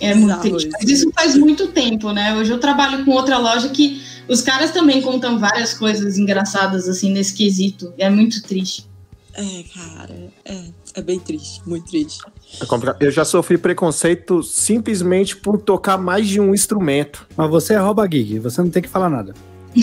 é 0.00 0.14
muito 0.14 0.40
triste. 0.40 0.70
Mas 0.72 0.90
isso 0.90 1.10
faz 1.14 1.36
muito 1.36 1.68
tempo, 1.68 2.12
né? 2.12 2.36
Hoje 2.36 2.50
eu 2.50 2.58
trabalho 2.58 3.04
com 3.04 3.12
outra 3.12 3.38
loja 3.38 3.68
que 3.68 4.02
os 4.28 4.40
caras 4.40 4.70
também 4.70 5.00
contam 5.00 5.38
várias 5.38 5.74
coisas 5.74 6.18
engraçadas 6.18 6.88
assim 6.88 7.12
nesse 7.12 7.34
quesito. 7.34 7.92
É 7.96 8.10
muito 8.10 8.42
triste. 8.42 8.89
É, 9.34 9.64
cara, 9.74 10.32
é, 10.44 10.64
é 10.94 11.02
bem 11.02 11.18
triste, 11.18 11.62
muito 11.66 11.88
triste. 11.88 12.20
É 12.60 13.04
eu 13.06 13.10
já 13.10 13.24
sofri 13.24 13.56
preconceito 13.56 14.42
simplesmente 14.42 15.36
por 15.36 15.58
tocar 15.58 15.96
mais 15.96 16.26
de 16.28 16.40
um 16.40 16.54
instrumento. 16.54 17.26
Mas 17.36 17.48
você 17.48 17.74
é 17.74 17.78
rouba 17.78 18.08
gig, 18.10 18.38
você 18.38 18.60
não 18.60 18.70
tem 18.70 18.82
que 18.82 18.88
falar 18.88 19.08
nada. 19.08 19.34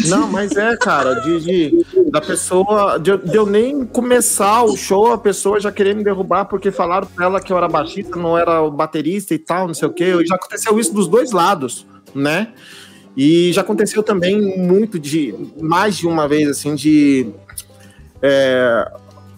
Não, 0.05 0.27
mas 0.27 0.51
é, 0.51 0.75
cara, 0.75 1.15
de, 1.21 1.39
de 1.39 1.86
da 2.12 2.19
pessoa, 2.19 2.97
de, 2.97 3.17
de, 3.17 3.36
eu 3.36 3.45
nem 3.45 3.86
começar 3.86 4.63
o 4.63 4.75
show, 4.75 5.13
a 5.13 5.17
pessoa 5.17 5.62
já 5.62 5.71
querer 5.71 5.95
me 5.95 6.03
derrubar 6.03 6.43
porque 6.45 6.71
falaram 6.71 7.07
pra 7.07 7.25
ela 7.25 7.39
que 7.39 7.53
eu 7.53 7.57
era 7.57 7.69
baixista, 7.69 8.17
não 8.17 8.38
era 8.38 8.62
o 8.62 8.69
baterista 8.69 9.33
e 9.33 9.39
tal, 9.39 9.65
não 9.65 9.73
sei 9.73 9.88
o 9.88 9.93
quê. 9.93 10.13
Já 10.25 10.36
aconteceu 10.36 10.77
isso 10.77 10.93
dos 10.93 11.07
dois 11.07 11.31
lados, 11.31 11.86
né? 12.13 12.49
E 13.15 13.51
já 13.53 13.62
aconteceu 13.62 14.03
também 14.03 14.60
muito 14.60 14.99
de, 14.99 15.33
mais 15.60 15.95
de 15.95 16.05
uma 16.05 16.27
vez, 16.27 16.49
assim, 16.49 16.75
de. 16.75 17.29
É, 18.21 18.91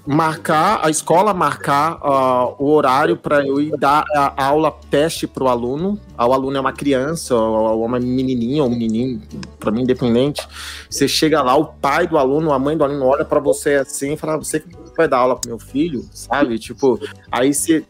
marcar, 0.09 0.83
a 0.83 0.89
escola 0.89 1.35
marcar 1.35 1.97
uh, 1.97 2.55
o 2.57 2.71
horário 2.71 3.15
para 3.15 3.45
eu 3.45 3.61
ir 3.61 3.77
dar 3.77 4.03
a 4.15 4.43
aula 4.43 4.75
teste 4.89 5.27
para 5.27 5.43
o 5.43 5.47
aluno. 5.47 5.99
O 6.17 6.33
aluno 6.33 6.57
é 6.57 6.59
uma 6.59 6.73
criança, 6.73 7.35
ou 7.35 7.85
uma 7.85 7.99
menininha, 7.99 8.63
ou 8.63 8.69
um 8.69 8.71
menininho, 8.71 9.21
para 9.59 9.69
mim, 9.69 9.83
independente. 9.83 10.47
Você 10.89 11.07
chega 11.07 11.43
lá, 11.43 11.55
o 11.55 11.65
pai 11.65 12.07
do 12.07 12.17
aluno, 12.17 12.51
a 12.51 12.57
mãe 12.57 12.75
do 12.75 12.83
aluno 12.83 13.05
olha 13.05 13.23
para 13.23 13.39
você 13.39 13.75
assim 13.75 14.13
e 14.13 14.17
fala: 14.17 14.37
Você 14.37 14.63
vai 14.97 15.07
dar 15.07 15.17
aula 15.17 15.35
para 15.35 15.47
meu 15.47 15.59
filho, 15.59 16.03
sabe? 16.11 16.57
Tipo, 16.57 16.99
aí 17.31 17.53
você. 17.53 17.85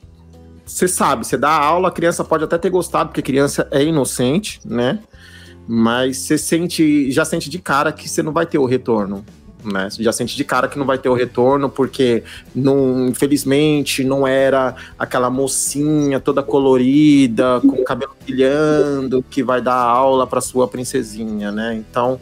Você 0.66 0.88
sabe, 0.88 1.26
você 1.26 1.36
dá 1.36 1.50
aula, 1.50 1.88
a 1.88 1.92
criança 1.92 2.24
pode 2.24 2.44
até 2.44 2.56
ter 2.56 2.70
gostado, 2.70 3.10
porque 3.10 3.24
criança 3.24 3.68
é 3.72 3.82
inocente, 3.82 4.60
né? 4.64 5.00
Mas 5.66 6.18
você 6.18 6.38
sente, 6.38 7.12
já 7.12 7.26
sente 7.26 7.50
de 7.50 7.58
cara 7.58 7.92
que 7.92 8.08
você 8.08 8.22
não 8.22 8.32
vai 8.32 8.46
ter 8.46 8.60
o 8.60 8.66
retorno 8.66 9.26
né? 9.64 9.90
Você 9.90 10.04
já 10.04 10.12
sente 10.12 10.36
de 10.36 10.44
cara 10.44 10.68
que 10.68 10.78
não 10.78 10.86
vai 10.86 10.98
ter 10.98 11.10
o 11.10 11.14
retorno, 11.14 11.70
porque 11.70 12.24
não, 12.56 13.08
infelizmente 13.10 14.04
não 14.04 14.28
era 14.28 14.76
aquela 14.98 15.30
mocinha 15.30 16.20
toda 16.20 16.42
colorida, 16.42 17.60
com 17.62 17.82
o 17.82 17.84
cabelo 17.84 18.16
brilhando, 18.26 19.24
que 19.30 19.44
vai 19.44 19.62
dar 19.62 19.76
aula 19.76 20.26
para 20.26 20.42
sua 20.42 20.68
princesinha, 20.68 21.52
né? 21.52 21.76
Então 21.76 22.20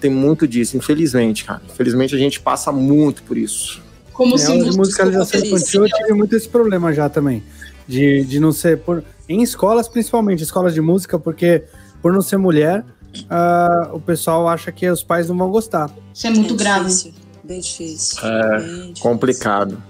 tem 0.00 0.10
muito 0.10 0.46
disso, 0.46 0.76
infelizmente, 0.76 1.44
cara. 1.44 1.62
Infelizmente 1.70 2.14
a 2.14 2.18
gente 2.18 2.40
passa 2.40 2.70
muito 2.70 3.22
por 3.22 3.36
isso. 3.36 3.82
Como 4.12 4.36
é, 4.36 4.38
se 4.38 4.56
de 4.58 4.76
musicalização 4.76 5.40
infantil 5.40 5.86
eu 5.86 5.88
tive 5.90 6.12
muito 6.12 6.36
esse 6.36 6.48
problema 6.48 6.92
já 6.92 7.08
também. 7.08 7.42
De, 7.86 8.24
de 8.24 8.40
não 8.40 8.52
ser. 8.52 8.78
Por, 8.78 9.02
em 9.28 9.42
escolas, 9.42 9.88
principalmente, 9.88 10.42
escolas 10.42 10.72
de 10.72 10.80
música, 10.80 11.18
porque 11.18 11.64
por 12.00 12.12
não 12.12 12.22
ser 12.22 12.36
mulher, 12.36 12.84
uh, 13.22 13.94
o 13.94 14.00
pessoal 14.00 14.48
acha 14.48 14.70
que 14.72 14.88
os 14.88 15.02
pais 15.02 15.28
não 15.28 15.36
vão 15.36 15.50
gostar. 15.50 15.90
Isso 16.12 16.26
é 16.26 16.30
muito 16.30 16.54
é 16.54 16.56
grave. 16.56 16.88
Difícil, 16.88 17.14
bem 17.42 17.60
difícil. 17.60 18.18
É 18.26 18.58
bem 18.58 18.76
difícil. 18.80 19.02
complicado. 19.02 19.82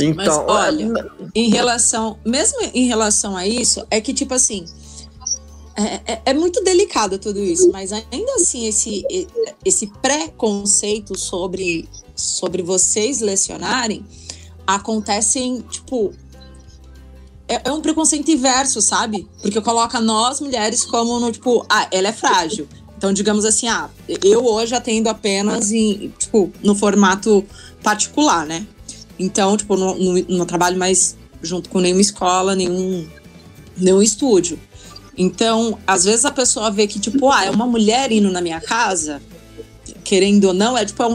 Então, 0.00 0.46
Mas, 0.46 0.56
olha, 0.56 1.10
em 1.34 1.50
relação, 1.50 2.18
mesmo 2.24 2.60
em 2.72 2.86
relação 2.86 3.36
a 3.36 3.46
isso, 3.46 3.84
é 3.90 4.00
que 4.00 4.14
tipo 4.14 4.32
assim, 4.32 4.64
é, 5.76 6.12
é, 6.12 6.22
é, 6.26 6.34
muito 6.34 6.62
delicado 6.62 7.18
tudo 7.18 7.40
isso, 7.40 7.70
mas 7.72 7.92
ainda 7.92 8.34
assim 8.34 8.66
esse, 8.66 9.04
esse 9.64 9.88
preconceito 10.00 11.18
sobre, 11.18 11.88
sobre 12.14 12.62
vocês 12.62 13.20
lecionarem 13.20 14.04
acontecem 14.66 15.60
tipo 15.62 16.12
é, 17.48 17.62
é, 17.64 17.72
um 17.72 17.80
preconceito 17.80 18.30
inverso, 18.30 18.82
sabe? 18.82 19.26
Porque 19.40 19.60
coloca 19.60 19.98
nós 20.00 20.40
mulheres 20.40 20.84
como 20.84 21.18
no 21.18 21.32
tipo, 21.32 21.64
ah, 21.68 21.88
ela 21.90 22.08
é 22.08 22.12
frágil. 22.12 22.68
Então, 22.96 23.12
digamos 23.12 23.44
assim, 23.44 23.66
ah, 23.68 23.88
eu 24.22 24.44
hoje 24.44 24.74
atendo 24.74 25.08
apenas 25.08 25.72
em, 25.72 26.12
tipo, 26.18 26.52
no 26.62 26.74
formato 26.74 27.44
particular, 27.82 28.44
né? 28.44 28.66
Então, 29.18 29.56
tipo, 29.56 29.76
não, 29.76 30.44
trabalho 30.44 30.78
mais 30.78 31.16
junto 31.42 31.70
com 31.70 31.80
nenhuma 31.80 32.00
escola, 32.02 32.54
nenhum, 32.54 33.08
nenhum 33.76 34.02
estúdio. 34.02 34.58
Então, 35.16 35.78
às 35.86 36.04
vezes 36.04 36.24
a 36.24 36.30
pessoa 36.30 36.70
vê 36.70 36.86
que, 36.86 37.00
tipo, 37.00 37.30
ah, 37.30 37.44
é 37.44 37.50
uma 37.50 37.66
mulher 37.66 38.12
indo 38.12 38.30
na 38.30 38.40
minha 38.40 38.60
casa, 38.60 39.22
querendo 40.04 40.44
ou 40.44 40.54
não, 40.54 40.76
é 40.76 40.84
tipo, 40.84 41.02
é 41.02 41.06
um, 41.06 41.14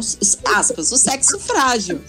aspas, 0.56 0.92
o 0.92 0.98
sexo 0.98 1.38
frágil. 1.40 2.02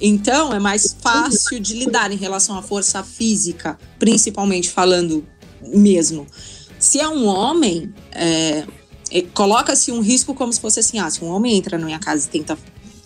Então, 0.00 0.52
é 0.52 0.60
mais 0.60 0.96
fácil 1.00 1.58
de 1.58 1.74
lidar 1.74 2.12
em 2.12 2.16
relação 2.16 2.56
à 2.56 2.62
força 2.62 3.02
física, 3.02 3.78
principalmente 3.98 4.70
falando 4.70 5.26
mesmo. 5.60 6.26
Se 6.78 7.00
é 7.00 7.08
um 7.08 7.26
homem, 7.26 7.92
é, 8.12 8.64
é, 9.10 9.22
coloca-se 9.34 9.90
um 9.90 10.00
risco 10.00 10.34
como 10.34 10.52
se 10.52 10.60
fosse 10.60 10.80
assim: 10.80 10.98
ah, 10.98 11.10
se 11.10 11.24
um 11.24 11.28
homem 11.28 11.56
entra 11.56 11.76
na 11.76 11.86
minha 11.86 11.98
casa 11.98 12.26
e 12.26 12.30
tenta 12.30 12.56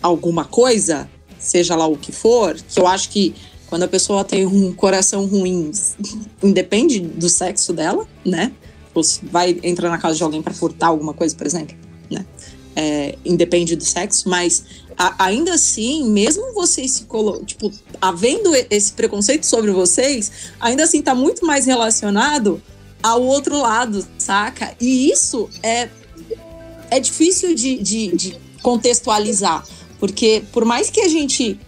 alguma 0.03 0.45
coisa, 0.45 1.09
seja 1.39 1.75
lá 1.75 1.87
o 1.87 1.97
que 1.97 2.13
for, 2.13 2.57
que 2.57 2.79
eu 2.79 2.87
acho 2.87 3.09
que 3.09 3.35
quando 3.69 3.85
a 3.85 3.89
pessoa 3.89 4.23
tem 4.23 4.45
um 4.45 4.73
coração 4.75 5.25
ruim, 5.25 5.71
independe 6.43 7.01
do 7.01 7.29
sexo 7.29 7.73
dela, 7.73 8.07
né? 8.25 8.53
Ou 8.95 9.03
vai 9.23 9.59
entrar 9.63 9.89
na 9.89 9.97
casa 9.97 10.17
de 10.17 10.23
alguém 10.23 10.43
para 10.43 10.53
furtar 10.53 10.89
alguma 10.89 11.15
coisa, 11.15 11.35
por 11.35 11.47
exemplo, 11.47 11.75
né? 12.11 12.27
É, 12.77 13.17
independe 13.25 13.77
do 13.77 13.85
sexo, 13.85 14.29
mas 14.29 14.65
a, 15.03 15.25
ainda 15.25 15.55
assim, 15.55 16.09
mesmo 16.09 16.55
vocês 16.55 16.93
se 16.93 17.05
colocam, 17.05 17.45
tipo, 17.45 17.73
havendo 18.01 18.53
esse 18.71 18.93
preconceito 18.93 19.45
sobre 19.45 19.73
vocês, 19.73 20.31
ainda 20.61 20.85
assim 20.85 21.03
tá 21.03 21.13
muito 21.13 21.45
mais 21.45 21.67
relacionado 21.67 22.63
ao 23.03 23.21
outro 23.21 23.59
lado, 23.59 24.07
saca? 24.17 24.77
E 24.81 25.11
isso 25.11 25.51
é, 25.61 25.89
é 26.89 27.01
difícil 27.01 27.53
de, 27.53 27.83
de, 27.83 28.17
de 28.17 28.39
contextualizar, 28.63 29.67
porque 29.99 30.45
por 30.53 30.65
mais 30.65 30.89
que 30.89 31.01
a 31.01 31.09
gente 31.09 31.59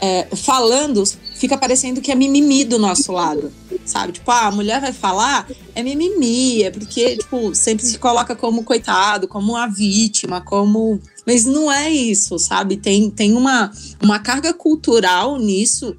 é, 0.00 0.28
falando, 0.36 1.02
fica 1.34 1.56
parecendo 1.56 2.00
que 2.00 2.12
é 2.12 2.14
mimimi 2.14 2.64
do 2.64 2.78
nosso 2.78 3.10
lado, 3.10 3.52
sabe? 3.84 4.12
Tipo, 4.12 4.30
ah, 4.30 4.46
a 4.46 4.50
mulher 4.50 4.80
vai 4.80 4.92
falar, 4.92 5.48
é 5.74 5.82
mimimi, 5.82 6.62
é 6.62 6.70
porque, 6.70 7.16
tipo, 7.16 7.54
sempre 7.54 7.84
se 7.84 7.98
coloca 7.98 8.36
como 8.36 8.62
coitado, 8.64 9.26
como 9.26 9.56
a 9.56 9.66
vítima, 9.66 10.40
como. 10.40 11.00
Mas 11.26 11.44
não 11.44 11.70
é 11.70 11.90
isso, 11.90 12.38
sabe? 12.38 12.76
Tem, 12.76 13.10
tem 13.10 13.34
uma, 13.34 13.72
uma 14.02 14.18
carga 14.18 14.52
cultural 14.52 15.38
nisso 15.38 15.96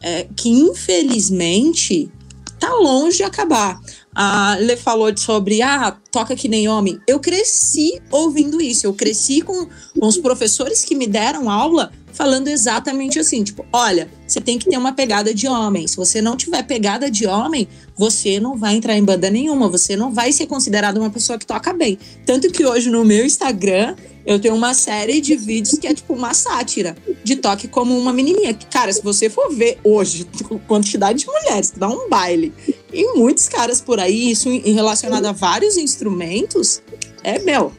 é, 0.00 0.26
que, 0.36 0.48
infelizmente, 0.48 2.10
tá 2.58 2.72
longe 2.74 3.18
de 3.18 3.22
acabar. 3.22 3.80
A 4.14 4.56
Lê 4.56 4.76
falou 4.76 5.16
sobre, 5.16 5.62
ah, 5.62 5.96
toca 6.10 6.36
que 6.36 6.48
nem 6.48 6.68
homem. 6.68 7.00
Eu 7.06 7.18
cresci 7.20 8.00
ouvindo 8.10 8.60
isso. 8.60 8.86
Eu 8.86 8.92
cresci 8.92 9.40
com, 9.40 9.66
com 9.98 10.06
os 10.06 10.18
professores 10.18 10.84
que 10.84 10.94
me 10.94 11.06
deram 11.06 11.48
aula 11.48 11.90
falando 12.12 12.48
exatamente 12.48 13.18
assim, 13.18 13.42
tipo, 13.42 13.64
olha, 13.72 14.10
você 14.26 14.40
tem 14.40 14.58
que 14.58 14.68
ter 14.68 14.76
uma 14.76 14.92
pegada 14.92 15.32
de 15.32 15.46
homem. 15.46 15.86
Se 15.86 15.96
você 15.96 16.20
não 16.20 16.36
tiver 16.36 16.62
pegada 16.64 17.10
de 17.10 17.26
homem, 17.26 17.68
você 17.96 18.40
não 18.40 18.58
vai 18.58 18.74
entrar 18.74 18.96
em 18.96 19.04
banda 19.04 19.30
nenhuma, 19.30 19.68
você 19.68 19.96
não 19.96 20.12
vai 20.12 20.32
ser 20.32 20.46
considerado 20.46 20.98
uma 20.98 21.08
pessoa 21.08 21.38
que 21.38 21.46
toca 21.46 21.72
bem. 21.72 21.98
Tanto 22.26 22.50
que 22.50 22.64
hoje 22.64 22.90
no 22.90 23.04
meu 23.04 23.24
Instagram 23.24 23.94
eu 24.24 24.38
tenho 24.38 24.54
uma 24.54 24.74
série 24.74 25.20
de 25.20 25.36
vídeos 25.36 25.78
que 25.78 25.86
é 25.86 25.94
tipo 25.94 26.14
uma 26.14 26.34
sátira 26.34 26.96
de 27.24 27.36
toque 27.36 27.66
como 27.68 27.96
uma 27.98 28.12
menininha. 28.12 28.54
Cara, 28.70 28.92
se 28.92 29.02
você 29.02 29.30
for 29.30 29.52
ver 29.52 29.78
hoje 29.82 30.26
quantidade 30.66 31.20
de 31.20 31.26
mulheres 31.26 31.70
que 31.70 31.78
dá 31.78 31.88
um 31.88 32.08
baile 32.08 32.52
e 32.92 33.16
muitos 33.16 33.48
caras 33.48 33.80
por 33.80 33.98
aí, 33.98 34.30
isso 34.30 34.48
relacionado 34.64 35.26
a 35.26 35.32
vários 35.32 35.76
instrumentos, 35.76 36.82
é 37.22 37.38
meu. 37.38 37.72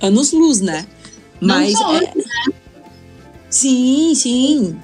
Anos 0.00 0.32
luz, 0.32 0.60
né? 0.60 0.86
Mas 1.40 1.78
é, 1.80 2.00
né? 2.00 2.12
Sim, 3.48 4.14
sim. 4.14 4.80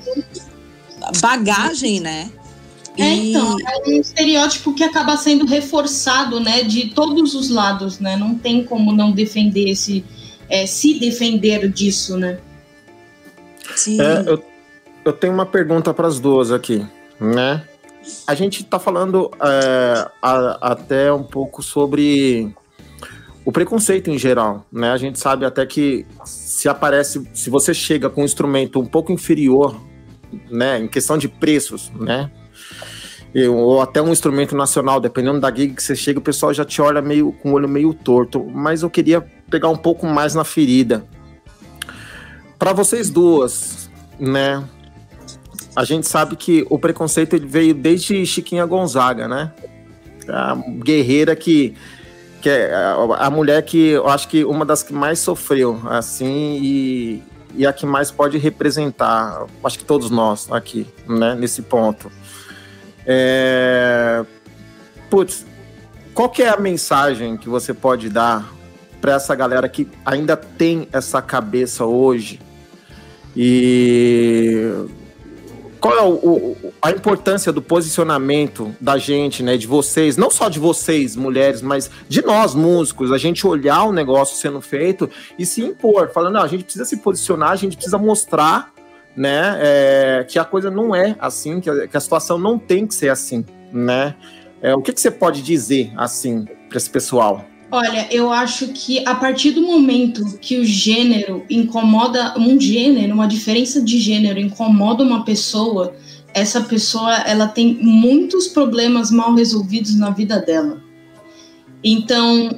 Bagagem, 1.20 2.00
né? 2.00 2.30
É, 2.98 3.14
então, 3.14 3.58
é 3.60 3.88
um 3.88 4.00
estereótipo 4.00 4.74
que 4.74 4.82
acaba 4.82 5.16
sendo 5.18 5.44
reforçado, 5.44 6.40
né, 6.40 6.62
de 6.62 6.88
todos 6.88 7.34
os 7.34 7.50
lados, 7.50 7.98
né? 7.98 8.16
Não 8.16 8.34
tem 8.34 8.64
como 8.64 8.90
não 8.90 9.12
defender 9.12 9.68
esse, 9.68 10.02
é, 10.48 10.66
se 10.66 10.98
defender 10.98 11.68
disso, 11.68 12.16
né? 12.16 12.38
Sim. 13.74 14.00
É, 14.00 14.24
eu, 14.26 14.42
eu 15.04 15.12
tenho 15.12 15.32
uma 15.32 15.46
pergunta 15.46 15.92
para 15.92 16.06
as 16.06 16.18
duas 16.20 16.50
aqui, 16.52 16.86
né? 17.20 17.64
A 18.26 18.34
gente 18.34 18.62
está 18.62 18.78
falando 18.78 19.30
é, 19.40 20.08
a, 20.22 20.72
até 20.72 21.12
um 21.12 21.24
pouco 21.24 21.62
sobre 21.62 22.54
o 23.44 23.52
preconceito 23.52 24.10
em 24.10 24.18
geral, 24.18 24.66
né? 24.72 24.90
A 24.90 24.96
gente 24.96 25.18
sabe 25.18 25.44
até 25.44 25.64
que 25.66 26.06
se 26.24 26.68
aparece, 26.68 27.28
se 27.32 27.50
você 27.50 27.72
chega 27.72 28.10
com 28.10 28.22
um 28.22 28.24
instrumento 28.24 28.80
um 28.80 28.86
pouco 28.86 29.12
inferior, 29.12 29.80
né, 30.50 30.80
em 30.80 30.88
questão 30.88 31.16
de 31.16 31.28
preços, 31.28 31.90
né? 31.94 32.30
Ou 33.44 33.82
até 33.82 34.00
um 34.00 34.12
instrumento 34.12 34.56
nacional, 34.56 35.00
dependendo 35.00 35.40
da 35.40 35.54
gig 35.54 35.74
que 35.74 35.82
você 35.82 35.94
chega, 35.94 36.18
o 36.18 36.22
pessoal 36.22 36.54
já 36.54 36.64
te 36.64 36.80
olha 36.80 37.02
meio 37.02 37.32
com 37.32 37.50
o 37.50 37.54
olho 37.54 37.68
meio 37.68 37.92
torto. 37.92 38.44
Mas 38.44 38.82
eu 38.82 38.90
queria 38.90 39.20
pegar 39.50 39.68
um 39.68 39.76
pouco 39.76 40.06
mais 40.06 40.34
na 40.34 40.44
ferida. 40.44 41.04
Para 42.58 42.72
vocês 42.72 43.10
duas, 43.10 43.90
né? 44.18 44.64
A 45.74 45.84
gente 45.84 46.08
sabe 46.08 46.36
que 46.36 46.66
o 46.70 46.78
preconceito 46.78 47.38
veio 47.46 47.74
desde 47.74 48.24
Chiquinha 48.24 48.64
Gonzaga, 48.64 49.28
né? 49.28 49.52
A 50.28 50.54
guerreira 50.82 51.36
que 51.36 51.74
que 52.40 52.50
é 52.50 52.72
a 53.18 53.28
mulher 53.28 53.60
que 53.62 53.88
eu 53.88 54.08
acho 54.08 54.28
que 54.28 54.44
uma 54.44 54.64
das 54.64 54.80
que 54.80 54.92
mais 54.92 55.18
sofreu, 55.18 55.80
assim, 55.86 56.60
e, 56.62 57.22
e 57.56 57.66
a 57.66 57.72
que 57.72 57.84
mais 57.84 58.12
pode 58.12 58.38
representar, 58.38 59.46
acho 59.64 59.76
que 59.76 59.84
todos 59.84 60.10
nós 60.10 60.46
aqui, 60.52 60.86
né, 61.08 61.34
nesse 61.34 61.62
ponto. 61.62 62.08
É... 63.06 64.24
Putz, 65.08 65.46
qual 66.12 66.28
que 66.28 66.42
é 66.42 66.48
a 66.48 66.56
mensagem 66.56 67.36
que 67.36 67.48
você 67.48 67.72
pode 67.72 68.08
dar 68.08 68.52
para 69.00 69.14
essa 69.14 69.34
galera 69.34 69.68
que 69.68 69.88
ainda 70.04 70.36
tem 70.36 70.88
essa 70.92 71.22
cabeça 71.22 71.84
hoje? 71.84 72.40
E 73.36 74.72
qual 75.78 75.94
é 75.94 76.02
o, 76.02 76.14
o, 76.14 76.72
a 76.82 76.90
importância 76.90 77.52
do 77.52 77.62
posicionamento 77.62 78.74
da 78.80 78.98
gente, 78.98 79.42
né, 79.42 79.56
de 79.56 79.66
vocês, 79.66 80.16
não 80.16 80.30
só 80.30 80.48
de 80.48 80.58
vocês, 80.58 81.14
mulheres, 81.14 81.62
mas 81.62 81.90
de 82.08 82.22
nós, 82.22 82.54
músicos, 82.54 83.12
a 83.12 83.18
gente 83.18 83.46
olhar 83.46 83.84
o 83.84 83.92
negócio 83.92 84.36
sendo 84.36 84.60
feito 84.60 85.08
e 85.38 85.46
se 85.46 85.62
impor, 85.62 86.10
falando, 86.10 86.34
não, 86.34 86.42
a 86.42 86.48
gente 86.48 86.64
precisa 86.64 86.84
se 86.84 86.96
posicionar, 86.96 87.50
a 87.50 87.56
gente 87.56 87.76
precisa 87.76 87.98
mostrar, 87.98 88.72
né, 89.16 89.56
é, 89.60 90.26
que 90.28 90.38
a 90.38 90.44
coisa 90.44 90.70
não 90.70 90.94
é 90.94 91.16
assim, 91.18 91.60
que 91.60 91.70
a, 91.70 91.88
que 91.88 91.96
a, 91.96 92.00
situação 92.00 92.38
não 92.38 92.58
tem 92.58 92.86
que 92.86 92.94
ser 92.94 93.08
assim, 93.08 93.44
né? 93.72 94.14
É, 94.60 94.74
o 94.74 94.82
que, 94.82 94.92
que 94.92 95.00
você 95.00 95.10
pode 95.10 95.42
dizer, 95.42 95.92
assim, 95.96 96.44
para 96.68 96.76
esse 96.76 96.90
pessoal? 96.90 97.44
Olha, 97.70 98.06
eu 98.10 98.32
acho 98.32 98.68
que 98.68 99.06
a 99.06 99.14
partir 99.14 99.50
do 99.50 99.62
momento 99.62 100.38
que 100.40 100.58
o 100.58 100.64
gênero 100.64 101.44
incomoda 101.50 102.38
um 102.38 102.60
gênero, 102.60 103.12
uma 103.12 103.26
diferença 103.26 103.82
de 103.82 103.98
gênero 103.98 104.38
incomoda 104.38 105.02
uma 105.02 105.24
pessoa, 105.24 105.94
essa 106.32 106.60
pessoa 106.60 107.14
ela 107.22 107.48
tem 107.48 107.78
muitos 107.80 108.48
problemas 108.48 109.10
mal 109.10 109.34
resolvidos 109.34 109.98
na 109.98 110.10
vida 110.10 110.38
dela. 110.38 110.80
Então, 111.82 112.50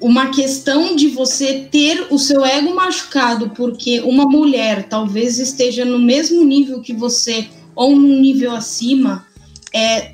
uma 0.00 0.26
questão 0.26 0.94
de 0.94 1.08
você 1.08 1.68
ter 1.70 2.08
o 2.10 2.18
seu 2.18 2.44
ego 2.44 2.74
machucado 2.74 3.50
porque 3.50 4.00
uma 4.00 4.24
mulher 4.24 4.88
talvez 4.88 5.38
esteja 5.38 5.84
no 5.84 5.98
mesmo 5.98 6.44
nível 6.44 6.80
que 6.82 6.92
você 6.92 7.48
ou 7.74 7.96
num 7.96 8.20
nível 8.20 8.52
acima 8.52 9.26
é 9.74 10.12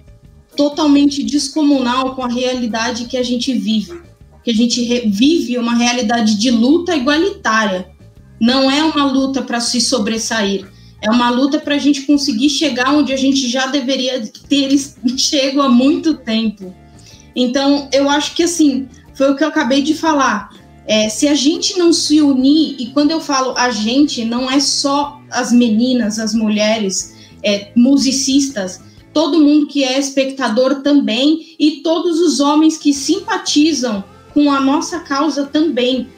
totalmente 0.57 1.23
descomunal 1.23 2.15
com 2.15 2.23
a 2.23 2.29
realidade 2.29 3.07
que 3.07 3.17
a 3.17 3.23
gente 3.23 3.53
vive 3.53 4.01
que 4.43 4.51
a 4.51 4.55
gente 4.55 5.09
vive 5.09 5.57
uma 5.57 5.75
realidade 5.75 6.37
de 6.37 6.51
luta 6.51 6.97
igualitária. 6.97 7.89
Não 8.41 8.71
é 8.71 8.83
uma 8.83 9.05
luta 9.05 9.43
para 9.43 9.61
se 9.61 9.81
sobressair, 9.81 10.69
é 11.01 11.11
uma 11.11 11.31
luta 11.31 11.61
para 11.61 11.77
a 11.77 11.79
gente 11.79 12.03
conseguir 12.03 12.51
chegar 12.51 12.93
onde 12.93 13.13
a 13.13 13.17
gente 13.17 13.49
já 13.49 13.67
deveria 13.67 14.27
ter 14.49 14.77
chego 15.17 15.61
há 15.61 15.69
muito 15.69 16.15
tempo. 16.15 16.75
Então, 17.35 17.89
eu 17.93 18.11
acho 18.11 18.35
que 18.35 18.43
assim, 18.43 18.89
foi 19.23 19.31
o 19.31 19.37
que 19.37 19.45
eu 19.45 19.49
acabei 19.49 19.83
de 19.83 19.95
falar. 19.95 20.51
É, 20.85 21.09
se 21.09 21.29
a 21.29 21.35
gente 21.35 21.79
não 21.79 21.93
se 21.93 22.21
unir, 22.21 22.75
e 22.77 22.87
quando 22.87 23.13
eu 23.13 23.21
falo 23.21 23.55
a 23.57 23.71
gente, 23.71 24.25
não 24.25 24.51
é 24.51 24.59
só 24.59 25.21
as 25.31 25.53
meninas, 25.53 26.19
as 26.19 26.35
mulheres, 26.35 27.15
é, 27.41 27.71
musicistas, 27.77 28.81
todo 29.13 29.39
mundo 29.39 29.69
que 29.69 29.85
é 29.85 29.97
espectador 29.97 30.83
também, 30.83 31.55
e 31.57 31.83
todos 31.83 32.19
os 32.19 32.41
homens 32.41 32.77
que 32.77 32.93
simpatizam 32.93 34.03
com 34.35 34.51
a 34.51 34.59
nossa 34.59 34.99
causa 34.99 35.47
também, 35.47 36.09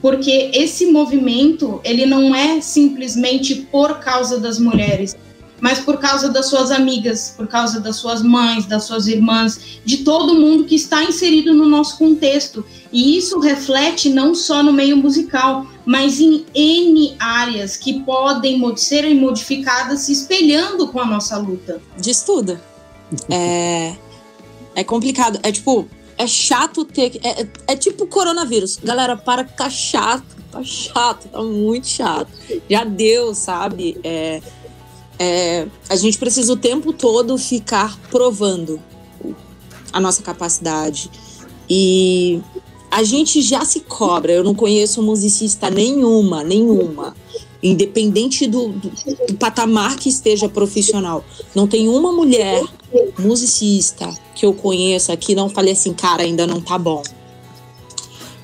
porque 0.00 0.50
esse 0.52 0.86
movimento 0.86 1.80
ele 1.84 2.06
não 2.06 2.34
é 2.34 2.60
simplesmente 2.60 3.54
por 3.70 4.00
causa 4.00 4.40
das 4.40 4.58
mulheres, 4.58 5.16
mas 5.62 5.78
por 5.78 5.98
causa 5.98 6.28
das 6.28 6.46
suas 6.46 6.72
amigas, 6.72 7.32
por 7.36 7.46
causa 7.46 7.78
das 7.78 7.94
suas 7.94 8.20
mães, 8.20 8.66
das 8.66 8.82
suas 8.82 9.06
irmãs, 9.06 9.78
de 9.84 9.98
todo 9.98 10.34
mundo 10.34 10.64
que 10.64 10.74
está 10.74 11.04
inserido 11.04 11.54
no 11.54 11.66
nosso 11.66 11.96
contexto. 11.98 12.66
E 12.92 13.16
isso 13.16 13.38
reflete 13.38 14.10
não 14.10 14.34
só 14.34 14.60
no 14.60 14.72
meio 14.72 14.96
musical, 14.96 15.64
mas 15.86 16.18
em 16.20 16.44
N 16.52 17.14
áreas 17.16 17.76
que 17.76 18.00
podem 18.00 18.60
serem 18.76 19.14
modificadas 19.14 20.00
se 20.00 20.12
espelhando 20.12 20.88
com 20.88 20.98
a 20.98 21.06
nossa 21.06 21.38
luta. 21.38 21.80
De 21.96 22.10
estuda. 22.10 22.60
É, 23.30 23.94
é 24.74 24.82
complicado. 24.82 25.38
É 25.44 25.52
tipo, 25.52 25.86
é 26.18 26.26
chato 26.26 26.84
ter. 26.84 27.20
É, 27.22 27.46
é 27.68 27.76
tipo 27.76 28.04
coronavírus. 28.08 28.80
Galera, 28.82 29.16
para 29.16 29.44
que 29.44 29.56
tá 29.56 29.70
chato. 29.70 30.42
Tá 30.50 30.62
chato, 30.64 31.28
tá 31.28 31.40
muito 31.40 31.86
chato. 31.86 32.28
Já 32.68 32.84
deu, 32.84 33.32
sabe? 33.32 33.98
É, 34.04 34.42
é, 35.22 35.68
a 35.88 35.94
gente 35.94 36.18
precisa 36.18 36.52
o 36.52 36.56
tempo 36.56 36.92
todo 36.92 37.38
ficar 37.38 37.96
provando 38.10 38.80
a 39.92 40.00
nossa 40.00 40.20
capacidade. 40.20 41.08
E 41.70 42.40
a 42.90 43.04
gente 43.04 43.40
já 43.40 43.64
se 43.64 43.80
cobra. 43.80 44.32
Eu 44.32 44.42
não 44.42 44.52
conheço 44.52 45.00
musicista 45.00 45.70
nenhuma, 45.70 46.42
nenhuma. 46.42 47.14
Independente 47.62 48.48
do, 48.48 48.70
do, 48.70 48.90
do 49.28 49.34
patamar 49.34 49.94
que 49.94 50.08
esteja 50.08 50.48
profissional. 50.48 51.24
Não 51.54 51.68
tem 51.68 51.88
uma 51.88 52.10
mulher 52.10 52.64
musicista 53.16 54.12
que 54.34 54.44
eu 54.44 54.52
conheço 54.52 55.12
aqui 55.12 55.36
não 55.36 55.48
falei 55.48 55.72
assim, 55.72 55.94
cara, 55.94 56.24
ainda 56.24 56.48
não 56.48 56.60
tá 56.60 56.76
bom. 56.76 57.04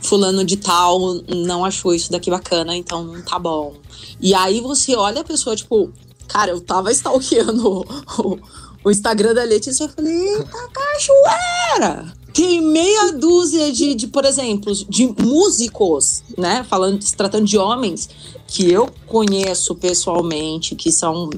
Fulano 0.00 0.44
de 0.44 0.56
tal 0.56 1.16
não 1.26 1.64
achou 1.64 1.92
isso 1.92 2.12
daqui 2.12 2.30
bacana, 2.30 2.76
então 2.76 3.02
não 3.02 3.20
tá 3.20 3.36
bom. 3.36 3.74
E 4.20 4.32
aí 4.32 4.60
você 4.60 4.94
olha 4.94 5.22
a 5.22 5.24
pessoa, 5.24 5.56
tipo, 5.56 5.92
cara, 6.28 6.50
eu 6.50 6.60
tava 6.60 6.92
stalkeando 6.92 7.84
o, 8.18 8.38
o 8.84 8.90
Instagram 8.90 9.34
da 9.34 9.42
Letícia 9.42 9.84
e 9.84 9.88
falei, 9.88 10.28
eita 10.28 10.68
cachoeira! 10.68 12.14
Tem 12.32 12.60
meia 12.60 13.12
dúzia 13.12 13.72
de, 13.72 13.94
de, 13.94 14.06
por 14.06 14.24
exemplo, 14.24 14.72
de 14.72 15.12
músicos, 15.20 16.22
né? 16.36 16.64
Falando, 16.68 17.02
se 17.02 17.16
tratando 17.16 17.46
de 17.46 17.58
homens 17.58 18.08
que 18.46 18.70
eu 18.70 18.88
conheço 19.06 19.74
pessoalmente, 19.74 20.76
que 20.76 20.92
são, 20.92 21.30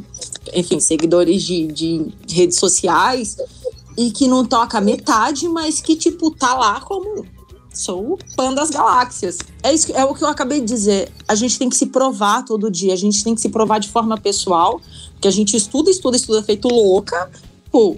enfim, 0.53 0.79
seguidores 0.79 1.43
de, 1.43 1.69
de 1.69 2.13
redes 2.29 2.59
sociais, 2.59 3.37
e 3.97 4.11
que 4.11 4.29
não 4.29 4.45
toca 4.45 4.81
metade, 4.81 5.49
mas 5.49 5.81
que, 5.81 5.97
tipo, 5.97 6.31
tá 6.31 6.55
lá 6.55 6.81
como 6.81 7.25
sou 7.73 8.15
o 8.15 8.19
pan 8.37 8.53
das 8.53 8.71
galáxias. 8.71 9.39
É, 9.63 9.73
isso, 9.73 9.93
é 9.93 10.05
o 10.05 10.15
que 10.15 10.25
eu 10.25 10.29
acabei 10.29 10.61
de 10.61 10.67
dizer. 10.67 11.13
A 11.27 11.35
gente 11.35 11.59
tem 11.59 11.69
que 11.69 11.77
se 11.77 11.87
provar 11.87 12.45
todo 12.45 12.71
dia, 12.71 12.93
a 12.93 12.97
gente 12.97 13.23
tem 13.23 13.35
que 13.35 13.41
se 13.41 13.49
provar 13.49 13.79
de 13.79 13.89
forma 13.89 14.17
pessoal, 14.19 14.81
que 15.21 15.29
a 15.29 15.31
gente 15.31 15.57
estuda, 15.57 15.91
estuda, 15.91 16.17
estuda 16.17 16.43
feito 16.43 16.69
louca. 16.69 17.31
Pô, 17.71 17.97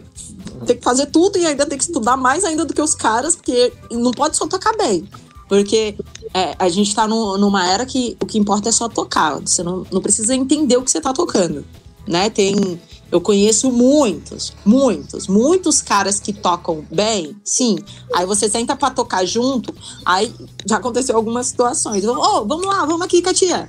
tem 0.67 0.77
que 0.77 0.85
fazer 0.85 1.07
tudo 1.07 1.39
e 1.39 1.47
ainda 1.47 1.65
tem 1.65 1.79
que 1.79 1.85
estudar 1.85 2.17
mais 2.17 2.45
ainda 2.45 2.65
do 2.65 2.75
que 2.75 2.83
os 2.83 2.95
caras, 2.95 3.35
porque 3.35 3.73
não 3.91 4.11
pode 4.11 4.37
só 4.37 4.47
tocar 4.47 4.77
bem. 4.77 5.09
Porque 5.49 5.97
é, 6.33 6.55
a 6.59 6.69
gente 6.69 6.95
tá 6.95 7.07
no, 7.07 7.37
numa 7.37 7.67
era 7.67 7.85
que 7.85 8.17
o 8.21 8.27
que 8.27 8.39
importa 8.39 8.69
é 8.69 8.73
só 8.73 8.89
tocar. 8.89 9.41
Você 9.41 9.63
não, 9.63 9.87
não 9.91 10.01
precisa 10.01 10.35
entender 10.35 10.77
o 10.77 10.83
que 10.83 10.91
você 10.91 11.01
tá 11.01 11.13
tocando. 11.13 11.65
Né? 12.07 12.31
Tem 12.31 12.81
eu 13.13 13.21
conheço 13.21 13.71
muitos, 13.71 14.55
muitos, 14.65 15.29
muitos 15.29 15.83
caras 15.83 16.19
que 16.19 16.33
tocam 16.33 16.83
bem, 16.91 17.37
sim. 17.45 17.79
Aí 18.15 18.25
você 18.25 18.49
senta 18.49 18.75
pra 18.75 18.91
tocar 18.91 19.27
junto, 19.27 19.75
aí 20.03 20.35
já 20.67 20.79
aconteceu 20.79 21.15
algumas 21.15 21.49
situações. 21.49 22.07
Oh, 22.07 22.47
vamos 22.47 22.67
lá, 22.67 22.87
vamos 22.87 23.03
aqui, 23.03 23.21
Katia. 23.21 23.69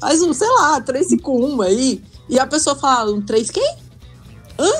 Faz 0.00 0.22
um, 0.22 0.32
sei 0.32 0.48
lá, 0.48 0.80
três 0.80 1.08
com 1.20 1.38
uma 1.38 1.66
aí. 1.66 2.02
E 2.30 2.38
a 2.38 2.46
pessoa 2.46 2.74
fala, 2.74 3.12
um 3.12 3.20
três 3.20 3.50
quem? 3.50 3.76
Hã? 4.58 4.70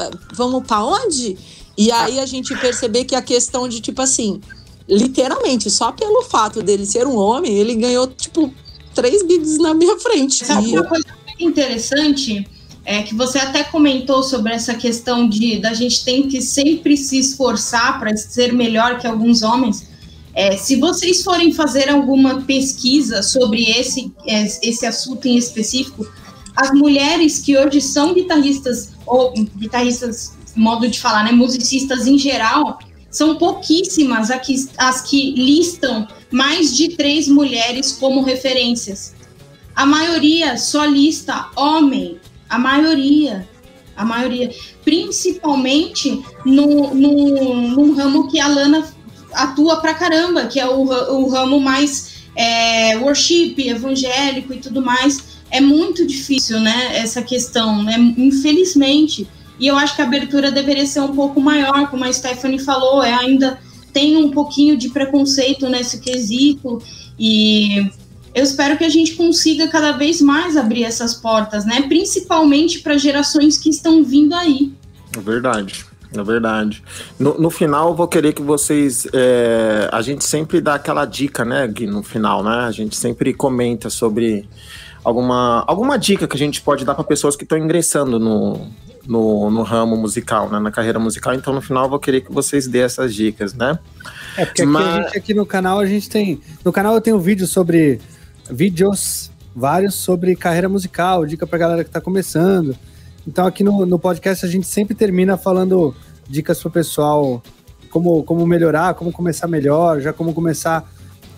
É, 0.00 0.10
vamos 0.34 0.66
pra 0.66 0.84
onde? 0.84 1.38
E 1.78 1.92
aí 1.92 2.18
a 2.18 2.26
gente 2.26 2.52
perceber 2.56 3.04
que 3.04 3.14
a 3.14 3.22
questão 3.22 3.68
de, 3.68 3.80
tipo 3.80 4.02
assim, 4.02 4.40
literalmente, 4.88 5.70
só 5.70 5.92
pelo 5.92 6.22
fato 6.22 6.64
dele 6.64 6.84
ser 6.84 7.06
um 7.06 7.16
homem, 7.16 7.56
ele 7.56 7.76
ganhou, 7.76 8.08
tipo, 8.08 8.52
três 8.92 9.20
gigs 9.22 9.58
na 9.58 9.72
minha 9.72 9.96
frente. 10.00 10.44
Sabe 10.44 10.72
uma 10.72 10.82
coisa 10.84 11.06
interessante? 11.38 12.44
É, 12.84 13.02
que 13.02 13.14
você 13.14 13.38
até 13.38 13.64
comentou 13.64 14.22
sobre 14.22 14.52
essa 14.52 14.74
questão 14.74 15.28
de 15.28 15.58
da 15.58 15.72
gente 15.72 16.04
tem 16.04 16.28
que 16.28 16.42
sempre 16.42 16.96
se 16.96 17.18
esforçar 17.18 17.98
para 17.98 18.14
ser 18.16 18.52
melhor 18.52 18.98
que 18.98 19.06
alguns 19.06 19.42
homens. 19.42 19.88
É, 20.34 20.56
se 20.56 20.76
vocês 20.76 21.22
forem 21.22 21.52
fazer 21.52 21.88
alguma 21.88 22.42
pesquisa 22.42 23.22
sobre 23.22 23.70
esse, 23.70 24.12
é, 24.26 24.42
esse 24.62 24.84
assunto 24.84 25.26
em 25.26 25.36
específico, 25.36 26.06
as 26.56 26.72
mulheres 26.72 27.38
que 27.38 27.56
hoje 27.56 27.80
são 27.80 28.12
guitarristas, 28.12 28.90
ou 29.06 29.32
guitarristas, 29.56 30.34
modo 30.54 30.88
de 30.88 31.00
falar, 31.00 31.24
né, 31.24 31.32
musicistas 31.32 32.06
em 32.06 32.18
geral, 32.18 32.78
são 33.10 33.36
pouquíssimas 33.36 34.28
as 34.76 35.00
que 35.02 35.32
listam 35.32 36.06
mais 36.32 36.76
de 36.76 36.96
três 36.96 37.28
mulheres 37.28 37.92
como 37.92 38.22
referências. 38.22 39.14
A 39.74 39.86
maioria 39.86 40.56
só 40.58 40.84
lista 40.84 41.48
homem, 41.56 42.18
a 42.54 42.58
maioria, 42.58 43.48
a 43.96 44.04
maioria, 44.04 44.48
principalmente 44.84 46.22
no, 46.46 46.94
no, 46.94 47.68
no 47.68 47.94
ramo 47.94 48.30
que 48.30 48.38
a 48.38 48.46
Lana 48.46 48.86
atua 49.32 49.78
pra 49.78 49.92
caramba, 49.92 50.46
que 50.46 50.60
é 50.60 50.66
o, 50.66 50.82
o 50.82 51.28
ramo 51.28 51.60
mais 51.60 52.24
é, 52.36 52.96
worship, 52.98 53.56
evangélico 53.58 54.52
e 54.52 54.58
tudo 54.58 54.80
mais. 54.80 55.34
É 55.50 55.60
muito 55.60 56.06
difícil, 56.06 56.60
né, 56.60 56.96
essa 56.96 57.22
questão, 57.22 57.82
né, 57.82 57.96
infelizmente. 58.16 59.26
E 59.58 59.66
eu 59.66 59.76
acho 59.76 59.96
que 59.96 60.02
a 60.02 60.04
abertura 60.04 60.52
deveria 60.52 60.86
ser 60.86 61.00
um 61.00 61.14
pouco 61.14 61.40
maior, 61.40 61.90
como 61.90 62.04
a 62.04 62.12
Stephanie 62.12 62.60
falou, 62.60 63.02
é, 63.02 63.12
ainda 63.12 63.58
tem 63.92 64.16
um 64.16 64.30
pouquinho 64.30 64.76
de 64.76 64.90
preconceito 64.90 65.68
nesse 65.68 66.00
quesito 66.00 66.80
e 67.18 67.90
eu 68.34 68.42
espero 68.42 68.76
que 68.76 68.84
a 68.84 68.88
gente 68.88 69.14
consiga 69.14 69.68
cada 69.68 69.92
vez 69.92 70.20
mais 70.20 70.56
abrir 70.56 70.82
essas 70.82 71.14
portas, 71.14 71.64
né? 71.64 71.82
Principalmente 71.82 72.80
para 72.80 72.98
gerações 72.98 73.56
que 73.56 73.70
estão 73.70 74.02
vindo 74.02 74.34
aí. 74.34 74.72
É 75.16 75.20
verdade. 75.20 75.86
É 76.16 76.22
verdade. 76.22 76.82
No, 77.18 77.38
no 77.38 77.50
final, 77.50 77.90
eu 77.90 77.94
vou 77.94 78.06
querer 78.08 78.32
que 78.32 78.42
vocês. 78.42 79.06
É, 79.12 79.88
a 79.92 80.00
gente 80.02 80.24
sempre 80.24 80.60
dá 80.60 80.74
aquela 80.74 81.04
dica, 81.04 81.44
né, 81.44 81.66
Gui, 81.66 81.86
no 81.86 82.02
final, 82.02 82.42
né? 82.42 82.66
A 82.66 82.70
gente 82.70 82.96
sempre 82.96 83.34
comenta 83.34 83.90
sobre 83.90 84.48
alguma, 85.02 85.64
alguma 85.66 85.98
dica 85.98 86.26
que 86.26 86.36
a 86.36 86.38
gente 86.38 86.60
pode 86.60 86.84
dar 86.84 86.94
para 86.94 87.04
pessoas 87.04 87.36
que 87.36 87.42
estão 87.42 87.58
ingressando 87.58 88.18
no, 88.20 88.68
no, 89.06 89.50
no, 89.50 89.62
ramo 89.62 89.96
musical, 89.96 90.48
né, 90.48 90.58
na 90.60 90.70
carreira 90.70 90.98
musical. 90.98 91.34
Então, 91.34 91.52
no 91.52 91.60
final, 91.60 91.84
eu 91.84 91.90
vou 91.90 91.98
querer 91.98 92.20
que 92.20 92.32
vocês 92.32 92.66
dêem 92.66 92.84
essas 92.84 93.12
dicas, 93.12 93.52
né? 93.52 93.78
É, 94.36 94.44
porque 94.44 94.62
aqui, 94.62 94.70
Mas... 94.70 95.04
gente, 95.06 95.18
aqui 95.18 95.34
no 95.34 95.44
canal, 95.44 95.80
a 95.80 95.86
gente 95.86 96.08
tem. 96.08 96.40
No 96.64 96.72
canal 96.72 96.94
eu 96.94 97.00
tenho 97.00 97.16
um 97.16 97.20
vídeo 97.20 97.46
sobre 97.46 98.00
vídeos 98.50 99.30
vários 99.54 99.94
sobre 99.94 100.34
carreira 100.34 100.68
musical, 100.68 101.24
dica 101.24 101.46
pra 101.46 101.58
galera 101.58 101.84
que 101.84 101.90
tá 101.90 102.00
começando. 102.00 102.76
Então 103.26 103.46
aqui 103.46 103.62
no, 103.62 103.86
no 103.86 103.98
podcast 103.98 104.44
a 104.44 104.48
gente 104.48 104.66
sempre 104.66 104.94
termina 104.94 105.36
falando 105.36 105.94
dicas 106.28 106.60
pro 106.60 106.70
pessoal, 106.70 107.42
como, 107.90 108.22
como 108.24 108.46
melhorar, 108.46 108.94
como 108.94 109.12
começar 109.12 109.46
melhor, 109.46 110.00
já 110.00 110.12
como 110.12 110.34
começar 110.34 110.90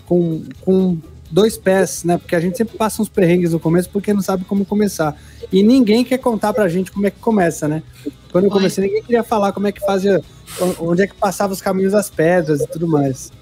com, 0.06 0.42
com 0.62 0.98
dois 1.30 1.56
pés, 1.58 2.04
né? 2.04 2.16
Porque 2.18 2.34
a 2.34 2.40
gente 2.40 2.56
sempre 2.56 2.76
passa 2.76 3.02
uns 3.02 3.08
perrengues 3.08 3.52
no 3.52 3.60
começo 3.60 3.90
porque 3.90 4.12
não 4.12 4.22
sabe 4.22 4.44
como 4.44 4.64
começar. 4.64 5.16
E 5.52 5.62
ninguém 5.62 6.04
quer 6.04 6.18
contar 6.18 6.52
pra 6.52 6.68
gente 6.68 6.90
como 6.90 7.06
é 7.06 7.10
que 7.10 7.18
começa, 7.18 7.68
né? 7.68 7.82
Quando 8.32 8.44
eu 8.44 8.50
comecei, 8.50 8.84
ninguém 8.84 9.02
queria 9.02 9.22
falar 9.22 9.52
como 9.52 9.66
é 9.66 9.72
que 9.72 9.80
fazia, 9.80 10.22
onde 10.80 11.02
é 11.02 11.06
que 11.06 11.14
passava 11.14 11.52
os 11.52 11.60
caminhos 11.60 11.92
das 11.92 12.10
pedras 12.10 12.60
e 12.60 12.66
tudo 12.66 12.86
mais. 12.88 13.32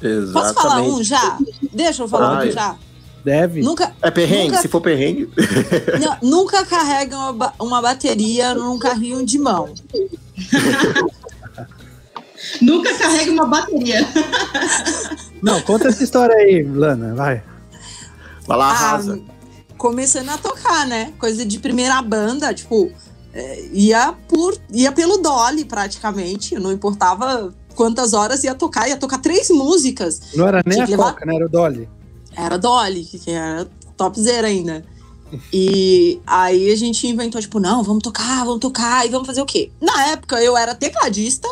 Exatamente. 0.00 0.32
Posso 0.32 0.54
falar 0.54 0.82
um 0.82 1.02
já? 1.02 1.38
Deixa 1.72 2.02
eu 2.02 2.08
falar 2.08 2.38
Ai. 2.38 2.48
um 2.48 2.52
já. 2.52 2.76
Deve. 3.24 3.62
Nunca, 3.62 3.94
é 4.02 4.10
perrengue? 4.10 4.48
Nunca, 4.48 4.62
se 4.62 4.68
for 4.68 4.80
perrengue. 4.80 5.30
Não, 6.00 6.16
nunca 6.30 6.66
carrega 6.66 7.16
uma, 7.16 7.54
uma 7.58 7.80
bateria 7.80 8.52
num 8.54 8.78
carrinho 8.78 9.24
de 9.24 9.38
mão. 9.38 9.72
nunca 12.60 12.92
carrega 12.98 13.30
uma 13.30 13.46
bateria. 13.46 14.00
Não, 15.40 15.60
conta 15.60 15.88
essa 15.88 16.02
história 16.02 16.34
aí, 16.34 16.62
Lana, 16.62 17.14
vai. 17.14 17.42
Vai 18.46 18.58
lá, 18.58 18.66
ah, 18.66 18.70
arrasa. 18.70 19.20
Ah, 19.20 19.32
começando 19.76 20.30
a 20.30 20.38
tocar, 20.38 20.86
né? 20.86 21.12
Coisa 21.18 21.44
de 21.44 21.58
primeira 21.60 22.02
banda, 22.02 22.52
tipo, 22.52 22.90
é, 23.32 23.68
ia, 23.72 24.12
por, 24.28 24.58
ia 24.72 24.90
pelo 24.90 25.18
Dolly 25.18 25.64
praticamente, 25.64 26.56
não 26.56 26.72
importava 26.72 27.54
quantas 27.74 28.12
horas 28.12 28.42
ia 28.44 28.54
tocar, 28.54 28.88
ia 28.88 28.96
tocar 28.96 29.18
três 29.18 29.48
músicas. 29.48 30.20
Não 30.34 30.46
era 30.46 30.60
nem 30.66 30.80
a 30.80 30.86
levar... 30.86 31.12
Coca, 31.12 31.24
né? 31.24 31.36
Era 31.36 31.46
o 31.46 31.48
Dolly. 31.48 31.88
Era 32.34 32.58
Dolly, 32.58 33.04
que 33.04 33.30
era 33.30 33.68
topzera 33.96 34.48
ainda. 34.48 34.84
E 35.52 36.20
aí 36.26 36.70
a 36.70 36.76
gente 36.76 37.06
inventou, 37.06 37.40
tipo, 37.40 37.58
não, 37.58 37.82
vamos 37.82 38.02
tocar, 38.02 38.44
vamos 38.44 38.60
tocar, 38.60 39.06
e 39.06 39.08
vamos 39.08 39.26
fazer 39.26 39.40
o 39.40 39.46
quê? 39.46 39.70
Na 39.80 40.08
época 40.08 40.42
eu 40.42 40.56
era 40.56 40.74
tecladista, 40.74 41.48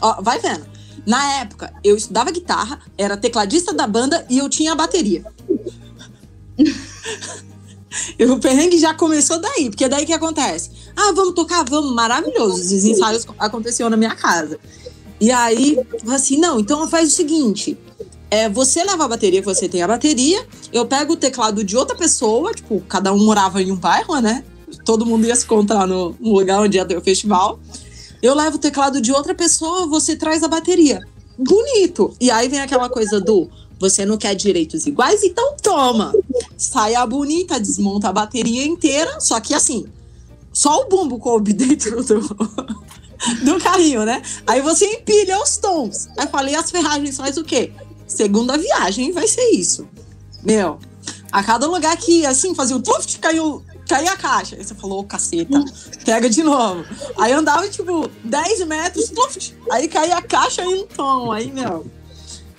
ó, 0.00 0.22
vai 0.22 0.38
vendo. 0.38 0.66
Na 1.06 1.40
época 1.40 1.72
eu 1.82 1.96
estudava 1.96 2.30
guitarra, 2.30 2.80
era 2.96 3.16
tecladista 3.16 3.72
da 3.72 3.86
banda 3.86 4.24
e 4.28 4.38
eu 4.38 4.48
tinha 4.48 4.72
a 4.72 4.76
bateria. 4.76 5.24
o 8.30 8.38
perrengue 8.38 8.78
já 8.78 8.94
começou 8.94 9.40
daí, 9.40 9.70
porque 9.70 9.88
daí 9.88 10.06
que 10.06 10.12
acontece? 10.12 10.70
Ah, 10.94 11.12
vamos 11.12 11.34
tocar, 11.34 11.64
vamos, 11.64 11.92
maravilhoso. 11.94 12.60
Os 12.60 12.84
ensaios 12.84 13.26
aconteciam 13.38 13.90
na 13.90 13.96
minha 13.96 14.14
casa. 14.14 14.58
E 15.20 15.30
aí, 15.30 15.78
assim, 16.08 16.38
não, 16.38 16.60
então 16.60 16.86
faz 16.88 17.12
o 17.12 17.16
seguinte: 17.16 17.78
é, 18.30 18.48
você 18.48 18.82
leva 18.84 19.04
a 19.04 19.08
bateria, 19.08 19.42
você 19.42 19.68
tem 19.68 19.82
a 19.82 19.88
bateria, 19.88 20.46
eu 20.72 20.86
pego 20.86 21.12
o 21.12 21.16
teclado 21.16 21.62
de 21.62 21.76
outra 21.76 21.96
pessoa, 21.96 22.52
tipo, 22.52 22.80
cada 22.88 23.12
um 23.12 23.24
morava 23.24 23.62
em 23.62 23.70
um 23.70 23.76
bairro, 23.76 24.18
né? 24.20 24.44
Todo 24.84 25.06
mundo 25.06 25.26
ia 25.26 25.36
se 25.36 25.44
encontrar 25.44 25.86
no, 25.86 26.16
no 26.18 26.32
lugar 26.32 26.60
onde 26.60 26.76
ia 26.76 26.84
ter 26.84 26.96
o 26.96 27.00
festival. 27.00 27.60
Eu 28.20 28.34
levo 28.34 28.56
o 28.56 28.60
teclado 28.60 29.00
de 29.00 29.12
outra 29.12 29.34
pessoa, 29.34 29.86
você 29.86 30.16
traz 30.16 30.42
a 30.42 30.48
bateria. 30.48 31.00
Bonito! 31.38 32.14
E 32.20 32.30
aí 32.30 32.48
vem 32.48 32.60
aquela 32.60 32.88
coisa 32.88 33.20
do 33.20 33.48
você 33.78 34.06
não 34.06 34.16
quer 34.16 34.34
direitos 34.34 34.86
iguais? 34.86 35.22
Então 35.22 35.54
toma! 35.62 36.12
Sai 36.56 36.94
a 36.94 37.06
bonita, 37.06 37.60
desmonta 37.60 38.08
a 38.08 38.12
bateria 38.12 38.66
inteira, 38.66 39.20
só 39.20 39.38
que 39.38 39.54
assim, 39.54 39.86
só 40.52 40.80
o 40.80 40.88
bumbo 40.88 41.18
coube 41.18 41.52
dentro 41.54 42.02
do, 42.02 42.20
do 43.44 43.60
carrinho, 43.62 44.04
né? 44.04 44.22
Aí 44.46 44.62
você 44.62 44.86
empilha 44.86 45.40
os 45.40 45.58
tons. 45.58 46.08
Aí 46.16 46.26
falei, 46.26 46.54
as 46.54 46.70
ferragens 46.70 47.16
faz 47.16 47.36
o 47.36 47.44
quê? 47.44 47.70
Segunda 48.06 48.56
viagem 48.56 49.12
vai 49.12 49.26
ser 49.26 49.50
isso. 49.50 49.88
Meu, 50.42 50.78
a 51.32 51.42
cada 51.42 51.66
lugar 51.66 51.96
que, 51.96 52.24
assim, 52.24 52.54
fazia 52.54 52.76
o 52.76 52.82
tuft, 52.82 53.18
caiu, 53.18 53.62
caiu 53.88 54.08
a 54.08 54.16
caixa. 54.16 54.56
Aí 54.56 54.64
você 54.64 54.74
falou, 54.74 55.00
oh, 55.00 55.04
caceta, 55.04 55.64
pega 56.04 56.30
de 56.30 56.42
novo. 56.42 56.84
Aí 57.18 57.32
andava, 57.32 57.68
tipo, 57.68 58.08
10 58.24 58.66
metros, 58.66 59.10
tuft, 59.10 59.56
aí 59.70 59.88
caía 59.88 60.16
a 60.16 60.22
caixa 60.22 60.62
e 60.62 60.68
um 60.68 60.86
tom. 60.86 61.32
Aí, 61.32 61.50
meu, 61.50 61.86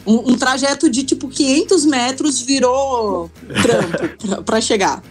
um, 0.06 0.32
um, 0.32 0.38
trajeto 0.38 0.90
de, 0.90 1.04
tipo, 1.04 1.28
500 1.28 1.86
metros 1.86 2.42
virou 2.42 3.32
trampo 3.62 4.28
pra, 4.28 4.42
pra 4.42 4.62
chegar. 4.62 5.02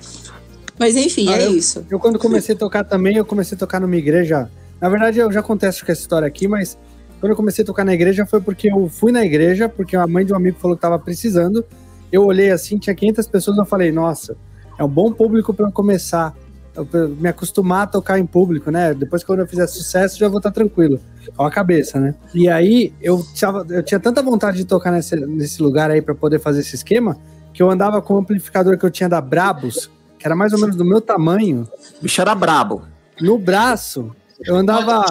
Mas, 0.79 0.95
enfim, 0.95 1.29
ah, 1.31 1.39
é 1.39 1.47
eu, 1.47 1.57
isso. 1.57 1.87
Eu, 1.91 1.99
quando 1.99 2.19
comecei 2.19 2.55
a 2.55 2.59
tocar 2.59 2.85
também, 2.85 3.17
eu 3.17 3.25
comecei 3.25 3.57
a 3.57 3.59
tocar 3.59 3.81
numa 3.81 3.97
igreja. 3.97 4.51
Na 4.81 4.89
verdade, 4.89 5.19
eu 5.19 5.33
já 5.33 5.43
contesto 5.43 5.85
com 5.85 5.93
essa 5.93 6.03
história 6.03 6.29
aqui, 6.29 6.47
mas 6.47 6.77
quando 7.21 7.31
eu 7.31 7.37
comecei 7.37 7.63
a 7.63 7.67
tocar 7.67 7.85
na 7.85 7.95
igreja 7.95 8.27
foi 8.27 8.41
porque 8.41 8.71
eu 8.71 8.89
fui 8.89 9.11
na 9.11 9.25
igreja, 9.25 9.69
porque 9.69 9.97
a 9.97 10.07
mãe 10.07 10.25
de 10.25 10.33
um 10.33 10.37
amigo 10.37 10.59
falou 10.59 10.77
que 10.77 10.79
estava 10.79 10.99
precisando. 10.99 11.65
Eu 12.13 12.25
olhei 12.25 12.51
assim, 12.51 12.79
tinha 12.79 12.95
500 12.95 13.27
pessoas, 13.27 13.59
eu 13.59 13.65
falei, 13.65 13.91
nossa, 13.91 14.37
é 14.79 14.85
um 14.85 14.89
bom 14.89 15.13
público 15.13 15.53
para 15.53 15.71
começar, 15.71 16.35
pra 16.91 17.09
me 17.09 17.29
acostumar 17.29 17.85
a 17.85 17.87
tocar 17.87 18.19
em 18.19 18.27
público, 18.27 18.71
né? 18.71 18.95
Depois 18.95 19.25
que 19.25 19.31
eu 19.31 19.47
fizer 19.47 19.67
sucesso, 19.67 20.19
já 20.19 20.29
vou 20.29 20.39
estar 20.39 20.51
tá 20.51 20.55
tranquilo, 20.55 21.01
com 21.35 21.45
a 21.45 21.51
cabeça, 21.51 21.99
né? 21.99 22.15
E 22.35 22.49
aí 22.49 22.93
eu, 23.01 23.25
tava, 23.39 23.67
eu 23.71 23.83
tinha 23.83 23.99
tanta 23.99 24.23
vontade 24.23 24.59
de 24.59 24.65
tocar 24.65 24.93
nesse, 24.93 25.17
nesse 25.17 25.63
lugar 25.63 25.91
aí 25.91 26.03
para 26.03 26.15
poder 26.15 26.39
fazer 26.39 26.61
esse 26.61 26.77
esquema, 26.77 27.17
que 27.53 27.63
eu 27.63 27.71
andava 27.71 28.03
com 28.03 28.15
o 28.15 28.19
amplificador 28.19 28.79
que 28.79 28.85
eu 28.85 28.91
tinha 28.91 29.09
da 29.09 29.21
Brabus, 29.21 29.91
que 30.19 30.27
era 30.27 30.37
mais 30.37 30.53
ou 30.53 30.61
menos 30.61 30.77
do 30.77 30.85
meu 30.85 31.01
tamanho. 31.01 31.67
O 31.99 32.03
bicho 32.03 32.21
era 32.21 32.35
brabo. 32.35 32.83
No 33.21 33.39
braço, 33.39 34.15
eu 34.45 34.57
andava 34.57 35.05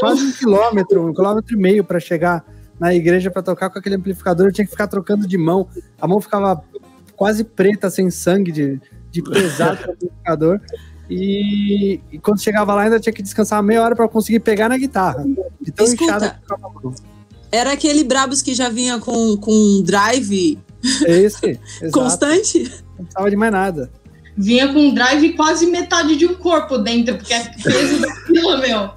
quase 0.00 0.24
um 0.24 0.32
quilômetro, 0.32 1.08
um 1.08 1.14
quilômetro 1.14 1.54
e 1.54 1.58
meio 1.58 1.84
para 1.84 2.00
chegar 2.00 2.44
na 2.78 2.94
igreja 2.94 3.30
para 3.30 3.42
tocar 3.42 3.70
com 3.70 3.78
aquele 3.78 3.94
amplificador. 3.94 4.46
Eu 4.46 4.52
tinha 4.52 4.64
que 4.64 4.70
ficar 4.70 4.86
trocando 4.86 5.26
de 5.26 5.38
mão. 5.38 5.68
A 6.00 6.06
mão 6.06 6.20
ficava 6.20 6.62
quase 7.14 7.44
preta, 7.44 7.88
sem 7.88 8.10
sangue, 8.10 8.52
de, 8.52 8.80
de 9.10 9.22
pesado 9.22 9.90
amplificador. 9.90 10.60
E, 11.08 12.00
e, 12.10 12.18
quando 12.18 12.40
chegava 12.40 12.74
lá, 12.74 12.82
ainda 12.82 12.98
tinha 12.98 13.12
que 13.12 13.22
descansar 13.22 13.62
meia 13.62 13.82
hora 13.82 13.94
para 13.94 14.08
conseguir 14.08 14.40
pegar 14.40 14.68
na 14.68 14.76
guitarra. 14.76 15.24
De 15.60 15.70
tão 15.70 15.86
Escuta, 15.86 16.40
Era 17.50 17.72
aquele 17.72 18.02
Brabus 18.02 18.42
que 18.42 18.54
já 18.54 18.68
vinha 18.68 18.98
com, 18.98 19.36
com 19.36 19.82
drive 19.84 20.58
Esse, 21.06 21.60
constante? 21.92 22.64
Não 22.98 23.04
precisava 23.04 23.30
de 23.30 23.36
mais 23.36 23.52
nada 23.52 23.90
vinha 24.36 24.72
com 24.72 24.78
um 24.78 24.94
drive 24.94 25.32
quase 25.34 25.66
metade 25.66 26.16
de 26.16 26.26
um 26.26 26.34
corpo 26.34 26.76
dentro, 26.78 27.16
porque 27.16 27.32
é 27.32 27.44
peso 27.62 28.00
daquilo, 28.00 28.58
meu. 28.58 28.90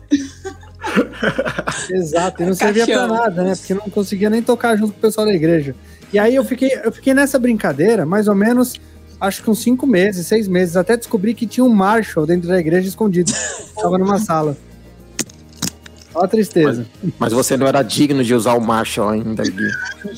Exato, 1.91 2.43
e 2.43 2.45
não 2.45 2.53
servia 2.53 2.85
pra 2.85 3.07
nada, 3.07 3.43
né? 3.43 3.55
Porque 3.55 3.73
não 3.73 3.89
conseguia 3.89 4.29
nem 4.29 4.41
tocar 4.41 4.75
junto 4.77 4.93
com 4.93 4.99
o 4.99 5.01
pessoal 5.01 5.25
da 5.25 5.33
igreja. 5.33 5.75
E 6.11 6.19
aí 6.19 6.35
eu 6.35 6.43
fiquei, 6.43 6.79
eu 6.83 6.91
fiquei 6.91 7.13
nessa 7.13 7.37
brincadeira, 7.37 8.05
mais 8.05 8.27
ou 8.27 8.35
menos, 8.35 8.79
acho 9.19 9.43
que 9.43 9.49
uns 9.49 9.59
cinco 9.59 9.85
meses, 9.85 10.25
seis 10.27 10.47
meses, 10.47 10.75
até 10.75 10.97
descobri 10.97 11.33
que 11.33 11.45
tinha 11.45 11.63
um 11.63 11.69
Marshall 11.69 12.25
dentro 12.25 12.47
da 12.49 12.59
igreja 12.59 12.87
escondido. 12.87 13.31
Tava 13.75 13.97
numa 13.97 14.19
sala. 14.19 14.57
Olha 16.13 16.25
a 16.25 16.27
tristeza. 16.27 16.85
Mas, 17.03 17.13
mas, 17.19 17.33
você 17.33 17.55
não 17.55 17.67
era 17.67 17.83
digno 17.83 18.23
de 18.23 18.33
usar 18.33 18.55
o 18.55 18.61
Marshall 18.61 19.09
ainda, 19.09 19.43
Gui. 19.43 19.69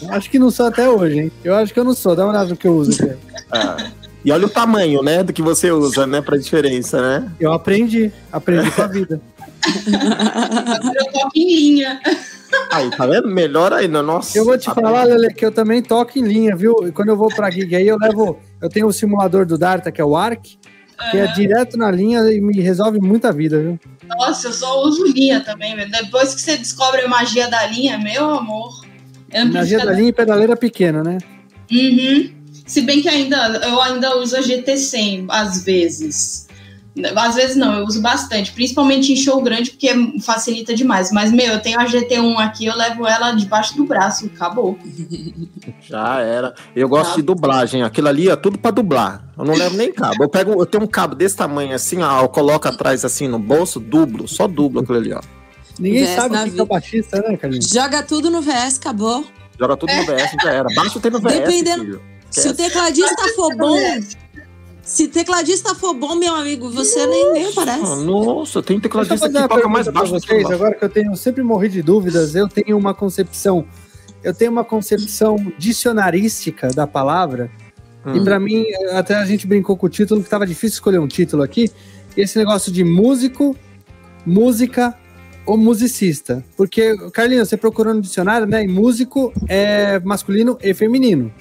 Acho 0.10 0.30
que 0.30 0.40
não 0.40 0.50
sou 0.50 0.68
até 0.68 0.90
hoje, 0.90 1.20
hein? 1.20 1.32
Eu 1.44 1.54
acho 1.56 1.74
que 1.74 1.80
eu 1.80 1.84
não 1.84 1.94
sou. 1.94 2.16
Dá 2.16 2.24
uma 2.24 2.32
olhada 2.32 2.50
no 2.50 2.56
que 2.56 2.68
eu 2.68 2.76
uso 2.76 3.04
aqui. 3.04 3.14
Ah. 3.52 3.92
E 4.24 4.32
olha 4.32 4.46
o 4.46 4.50
tamanho, 4.50 5.02
né, 5.02 5.24
do 5.24 5.34
que 5.34 5.42
você 5.42 5.72
usa, 5.72 6.06
né, 6.06 6.22
pra 6.22 6.38
diferença, 6.38 7.02
né? 7.02 7.32
Eu 7.40 7.52
aprendi, 7.52 8.12
aprendi 8.32 8.70
com 8.72 8.82
a 8.82 8.88
vida. 8.88 9.22
Eu 10.96 11.12
toco 11.12 11.32
em 11.36 11.56
linha. 11.56 12.00
Aí, 12.72 12.90
tá 12.92 13.08
vendo? 13.08 13.28
Melhor 13.28 13.74
ainda, 13.74 14.02
nossa. 14.04 14.38
Eu 14.38 14.46
vou 14.46 14.58
te 14.58 14.66
falar, 14.66 15.06
Lele, 15.06 15.34
que 15.34 15.46
eu 15.46 15.52
também 15.52 15.82
toco 15.82 16.20
em 16.20 16.24
linha, 16.24 16.56
viu? 16.56 16.76
E 16.86 16.92
quando 16.92 17.10
eu 17.10 17.18
vou 17.18 17.30
pra 17.30 17.50
gig 17.50 17.76
aí, 17.76 17.88
eu 17.88 17.98
levo. 17.98 18.38
Eu 18.62 18.70
tenho 18.70 18.88
o 18.88 18.94
simulador 18.94 19.46
do 19.46 19.58
Darta, 19.58 19.92
que 19.92 20.02
é 20.02 20.06
o 20.06 20.16
Arc, 20.16 20.44
que 21.10 21.18
é 21.18 21.28
direto 21.28 21.78
na 21.78 21.90
linha 21.90 22.20
e 22.32 22.40
me 22.42 22.62
resolve 22.62 23.00
muita 23.00 23.32
vida, 23.32 23.60
viu? 23.60 23.80
Nossa, 24.08 24.50
eu 24.50 24.54
só 24.54 24.84
uso 24.84 25.06
linha 25.06 25.40
também, 25.40 25.76
velho. 25.76 25.90
Depois 25.90 26.36
que 26.36 26.42
você 26.42 26.58
descobre 26.58 27.02
a 27.02 27.08
magia 27.08 27.50
da 27.50 27.66
linha, 27.66 27.98
meu 27.98 28.30
amor. 28.30 28.86
Magia 29.52 29.80
da 29.80 29.94
linha 29.94 30.10
e 30.10 30.14
pedaleira 30.14 30.56
pequena, 30.56 31.02
né? 31.02 31.18
Uhum. 31.72 32.41
Se 32.66 32.82
bem 32.82 33.02
que 33.02 33.10
ainda 33.10 33.60
eu 33.64 33.82
ainda 33.82 34.18
uso 34.18 34.36
a 34.36 34.42
GT100 34.42 35.26
às 35.30 35.64
vezes. 35.64 36.48
Às 37.16 37.36
vezes 37.36 37.56
não, 37.56 37.80
eu 37.80 37.86
uso 37.86 38.02
bastante, 38.02 38.52
principalmente 38.52 39.14
em 39.14 39.16
show 39.16 39.42
grande, 39.42 39.72
porque 39.72 40.20
facilita 40.20 40.76
demais. 40.76 41.10
Mas, 41.10 41.32
meu, 41.32 41.54
eu 41.54 41.62
tenho 41.62 41.80
a 41.80 41.86
GT1 41.86 42.38
aqui, 42.40 42.66
eu 42.66 42.76
levo 42.76 43.08
ela 43.08 43.32
debaixo 43.32 43.78
do 43.78 43.86
braço, 43.86 44.26
acabou. 44.26 44.78
Já 45.82 46.20
era. 46.20 46.54
Eu 46.76 46.90
gosto 46.90 47.16
de 47.16 47.22
dublagem. 47.22 47.82
Aquilo 47.82 48.10
ali 48.10 48.30
é 48.30 48.36
tudo 48.36 48.60
para 48.60 48.72
dublar. 48.72 49.26
Eu 49.38 49.46
não 49.46 49.54
levo 49.54 49.78
nem 49.78 49.92
cabo. 49.92 50.22
Eu 50.22 50.30
pego, 50.30 50.52
eu 50.52 50.66
tenho 50.66 50.84
um 50.84 50.88
cabo 50.88 51.16
desse 51.16 51.38
tamanho 51.38 51.74
assim, 51.74 52.02
ó, 52.02 52.24
eu 52.24 52.30
coloco 52.30 52.68
atrás 52.68 53.06
assim 53.06 53.28
no 53.28 53.40
bolso, 53.40 53.80
dublo, 53.80 54.28
só 54.28 54.46
dublo 54.46 54.82
aquilo 54.82 54.98
ali, 54.98 55.14
ó. 55.14 55.22
Ninguém 55.80 56.04
VS 56.06 56.16
sabe 56.16 56.36
o 56.36 56.52
que 56.52 56.60
é 56.60 56.64
o 56.64 56.66
baixista, 56.66 57.22
né, 57.22 57.38
Carlinhos? 57.38 57.70
Joga 57.70 58.04
tudo 58.04 58.30
no 58.30 58.42
VS, 58.42 58.78
acabou. 58.78 59.26
Joga 59.58 59.78
tudo 59.78 59.94
no 59.94 60.06
VS, 60.06 60.32
já 60.44 60.52
era. 60.52 60.68
Baixa 60.76 61.00
o 61.00 61.10
no 61.10 61.20
VS, 61.20 61.34
Dependendo, 61.34 61.84
filho. 61.86 62.11
Se 62.32 62.48
o 62.48 62.54
tecladista 62.56 63.28
for 63.36 63.56
bom, 63.56 63.78
se 64.82 65.08
tecladista 65.08 65.76
for 65.76 65.94
bom, 65.94 66.16
meu 66.16 66.34
amigo, 66.34 66.70
você 66.70 67.06
nem, 67.06 67.34
nem 67.34 67.46
aparece. 67.48 68.04
Nossa, 68.04 68.64
tem 68.64 68.80
tecladista 68.80 69.30
que 69.30 69.48
toca 69.48 69.68
mais 69.68 69.88
baixo 69.88 70.12
vocês, 70.12 70.48
que 70.48 70.54
Agora 70.54 70.74
que 70.74 70.84
eu 70.84 70.90
tenho 70.90 71.16
sempre 71.16 71.44
morri 71.44 71.70
de 71.70 71.82
dúvidas, 71.82 72.36
eu 72.36 72.48
tenho 72.48 72.78
uma 72.78 72.94
concepção, 72.94 73.66
eu 74.24 74.34
tenho 74.34 74.52
uma 74.52 74.64
concepção 74.64 75.36
dicionarística 75.58 76.70
da 76.70 76.88
palavra. 76.88 77.52
Hum. 78.06 78.16
E 78.16 78.24
para 78.24 78.40
mim, 78.40 78.66
até 78.94 79.16
a 79.16 79.26
gente 79.26 79.46
brincou 79.46 79.78
com 79.78 79.86
o 79.86 79.90
título, 79.90 80.24
que 80.24 80.30
tava 80.30 80.48
difícil 80.48 80.76
escolher 80.76 81.00
um 81.00 81.08
título 81.08 81.44
aqui. 81.44 81.70
Esse 82.18 82.38
negócio 82.38 82.72
de 82.72 82.84
músico, 82.84 83.56
música 84.26 84.98
ou 85.46 85.58
musicista. 85.58 86.44
Porque, 86.58 86.98
Carlinhos, 87.12 87.50
você 87.50 87.58
procurou 87.58 87.94
no 87.94 88.02
dicionário, 88.02 88.48
né? 88.48 88.64
E 88.64 88.68
músico 88.68 89.32
é 89.48 90.00
masculino 90.00 90.58
e 90.62 90.74
feminino. 90.74 91.32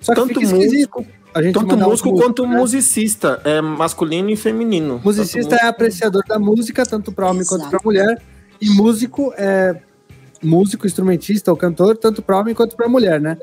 Só 0.00 0.14
que 0.14 0.20
Tanto 0.20 0.40
músico 0.40 1.06
a 1.34 1.42
gente 1.42 1.54
Tanto 1.54 1.76
músico 1.76 2.08
um 2.10 2.16
quanto 2.16 2.46
né? 2.46 2.56
musicista, 2.56 3.40
é 3.44 3.60
masculino 3.60 4.30
e 4.30 4.36
feminino. 4.36 5.00
Musicista 5.04 5.56
é 5.56 5.66
apreciador 5.66 6.24
da 6.26 6.38
música, 6.38 6.84
tanto 6.84 7.12
para 7.12 7.28
homem 7.28 7.42
Exato. 7.42 7.60
quanto 7.60 7.70
para 7.70 7.80
mulher. 7.84 8.22
E 8.60 8.68
músico 8.70 9.32
é 9.36 9.76
músico, 10.42 10.86
instrumentista 10.86 11.50
ou 11.50 11.56
cantor, 11.56 11.96
tanto 11.96 12.22
para 12.22 12.38
homem 12.38 12.54
quanto 12.54 12.76
para 12.76 12.88
mulher, 12.88 13.20
né? 13.20 13.36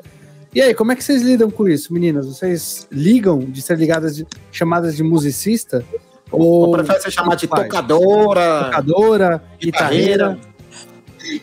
E 0.54 0.60
aí, 0.60 0.74
como 0.74 0.92
é 0.92 0.96
que 0.96 1.04
vocês 1.04 1.22
lidam 1.22 1.50
com 1.50 1.68
isso, 1.68 1.92
meninas? 1.92 2.26
Vocês 2.26 2.86
ligam 2.90 3.38
de 3.38 3.60
ser 3.60 3.78
ligadas, 3.78 4.16
de, 4.16 4.26
chamadas 4.50 4.96
de 4.96 5.02
musicista? 5.02 5.84
Ou, 6.30 6.40
ou 6.40 6.72
prefere 6.72 7.00
ser 7.00 7.10
chamada 7.10 7.36
de 7.36 7.46
tocadora? 7.46 8.64
Tocadora, 8.64 9.44
guitarreira. 9.60 10.38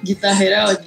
Guitarreira, 0.04 0.84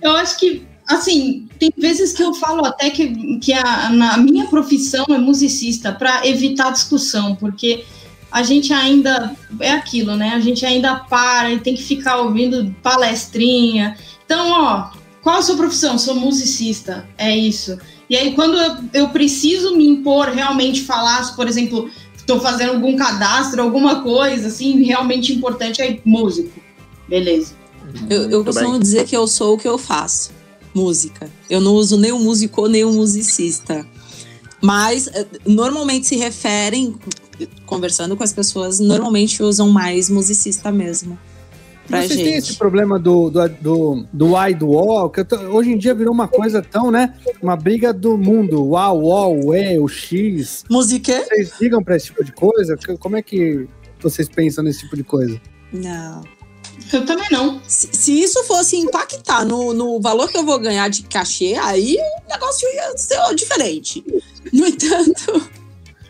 eu 0.00 0.12
acho 0.12 0.38
que 0.38 0.66
assim, 0.94 1.48
tem 1.58 1.72
vezes 1.76 2.12
que 2.12 2.22
eu 2.22 2.34
falo 2.34 2.64
até 2.64 2.90
que, 2.90 3.38
que 3.38 3.52
a, 3.52 3.86
a 3.86 4.16
minha 4.16 4.46
profissão 4.46 5.04
é 5.10 5.18
musicista 5.18 5.92
para 5.92 6.26
evitar 6.26 6.72
discussão, 6.72 7.36
porque 7.36 7.84
a 8.30 8.42
gente 8.42 8.72
ainda 8.72 9.36
é 9.60 9.70
aquilo, 9.70 10.16
né? 10.16 10.30
A 10.34 10.40
gente 10.40 10.64
ainda 10.64 10.96
para 10.96 11.52
e 11.52 11.60
tem 11.60 11.74
que 11.74 11.82
ficar 11.82 12.18
ouvindo 12.18 12.74
palestrinha. 12.82 13.96
Então, 14.24 14.50
ó, 14.50 14.90
qual 15.22 15.38
a 15.38 15.42
sua 15.42 15.56
profissão? 15.56 15.98
Sou 15.98 16.14
musicista, 16.14 17.06
é 17.18 17.36
isso. 17.36 17.78
E 18.08 18.16
aí, 18.16 18.34
quando 18.34 18.56
eu, 18.56 18.76
eu 18.92 19.08
preciso 19.10 19.76
me 19.76 19.86
impor, 19.86 20.28
realmente 20.28 20.82
falar, 20.82 21.34
por 21.36 21.46
exemplo, 21.46 21.90
estou 22.16 22.40
fazendo 22.40 22.72
algum 22.72 22.96
cadastro, 22.96 23.62
alguma 23.62 24.02
coisa 24.02 24.48
assim, 24.48 24.82
realmente 24.82 25.32
importante, 25.32 25.80
é 25.80 26.00
músico. 26.04 26.60
Beleza. 27.08 27.54
Eu, 28.08 28.30
eu 28.30 28.44
costumo 28.44 28.72
bem. 28.72 28.80
dizer 28.80 29.06
que 29.06 29.16
eu 29.16 29.26
sou 29.26 29.54
o 29.54 29.58
que 29.58 29.68
eu 29.68 29.76
faço 29.76 30.41
música. 30.74 31.30
Eu 31.48 31.60
não 31.60 31.74
uso 31.74 31.96
nem 31.96 32.12
o 32.12 32.18
músico 32.18 32.66
nem 32.68 32.84
o 32.84 32.92
musicista. 32.92 33.86
Mas 34.60 35.08
eh, 35.08 35.26
normalmente 35.44 36.06
se 36.06 36.16
referem, 36.16 36.94
conversando 37.66 38.16
com 38.16 38.22
as 38.22 38.32
pessoas, 38.32 38.78
normalmente 38.78 39.42
usam 39.42 39.68
mais 39.68 40.08
musicista 40.08 40.70
mesmo. 40.70 41.18
Pra 41.88 41.98
Vocês 41.98 42.12
gente. 42.12 42.24
têm 42.24 42.34
esse 42.38 42.56
problema 42.56 42.98
do, 42.98 43.28
do, 43.28 43.48
do, 43.48 44.06
do 44.12 44.46
I 44.46 44.54
do 44.54 44.70
O, 44.70 45.10
que 45.10 45.24
tô, 45.24 45.36
hoje 45.36 45.72
em 45.72 45.78
dia 45.78 45.92
virou 45.94 46.14
uma 46.14 46.28
coisa 46.28 46.62
tão, 46.62 46.90
né? 46.92 47.14
Uma 47.42 47.56
briga 47.56 47.92
do 47.92 48.16
mundo. 48.16 48.64
O 48.64 48.76
A, 48.76 48.92
o 48.92 49.06
O, 49.06 49.46
o 49.46 49.54
E, 49.54 49.78
o 49.78 49.88
X. 49.88 50.64
Música? 50.70 51.24
Vocês 51.24 51.52
ligam 51.60 51.82
pra 51.82 51.96
esse 51.96 52.06
tipo 52.06 52.24
de 52.24 52.32
coisa? 52.32 52.76
Como 53.00 53.16
é 53.16 53.22
que 53.22 53.66
vocês 54.00 54.28
pensam 54.28 54.62
nesse 54.62 54.80
tipo 54.80 54.96
de 54.96 55.02
coisa? 55.02 55.40
Não. 55.72 56.22
Eu 56.92 57.06
também 57.06 57.26
não. 57.30 57.60
Se, 57.66 57.88
se, 57.92 58.20
isso 58.20 58.44
fosse 58.44 58.76
impactar 58.76 59.44
no, 59.44 59.72
no 59.72 60.00
valor 60.00 60.30
que 60.30 60.36
eu 60.36 60.44
vou 60.44 60.58
ganhar 60.58 60.88
de 60.88 61.02
cachê, 61.04 61.54
aí 61.54 61.96
o 61.96 62.32
negócio 62.32 62.68
ia 62.74 62.96
ser 62.96 63.34
diferente. 63.34 64.04
No 64.52 64.66
entanto. 64.66 65.50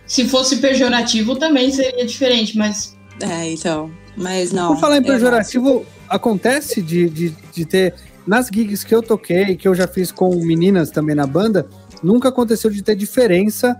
Se 0.07 0.27
fosse 0.27 0.57
pejorativo 0.57 1.37
também 1.37 1.71
seria 1.71 2.05
diferente, 2.05 2.57
mas. 2.57 2.97
É, 3.21 3.51
então. 3.51 3.91
Mas 4.17 4.53
não. 4.53 4.75
Por 4.75 4.81
falar 4.81 4.99
em 4.99 5.03
pejorativo, 5.03 5.87
acontece 6.09 6.83
de, 6.83 7.09
de, 7.09 7.31
de 7.53 7.65
ter. 7.65 7.95
Nas 8.27 8.47
gigs 8.47 8.85
que 8.85 8.95
eu 8.95 9.03
toquei, 9.03 9.57
que 9.57 9.67
eu 9.67 9.75
já 9.75 9.89
fiz 9.89 10.13
com 10.13 10.33
meninas 10.37 10.91
também 10.91 11.15
na 11.15 11.27
banda, 11.27 11.67
nunca 12.03 12.29
aconteceu 12.29 12.71
de 12.71 12.83
ter 12.83 12.95
diferença 12.95 13.77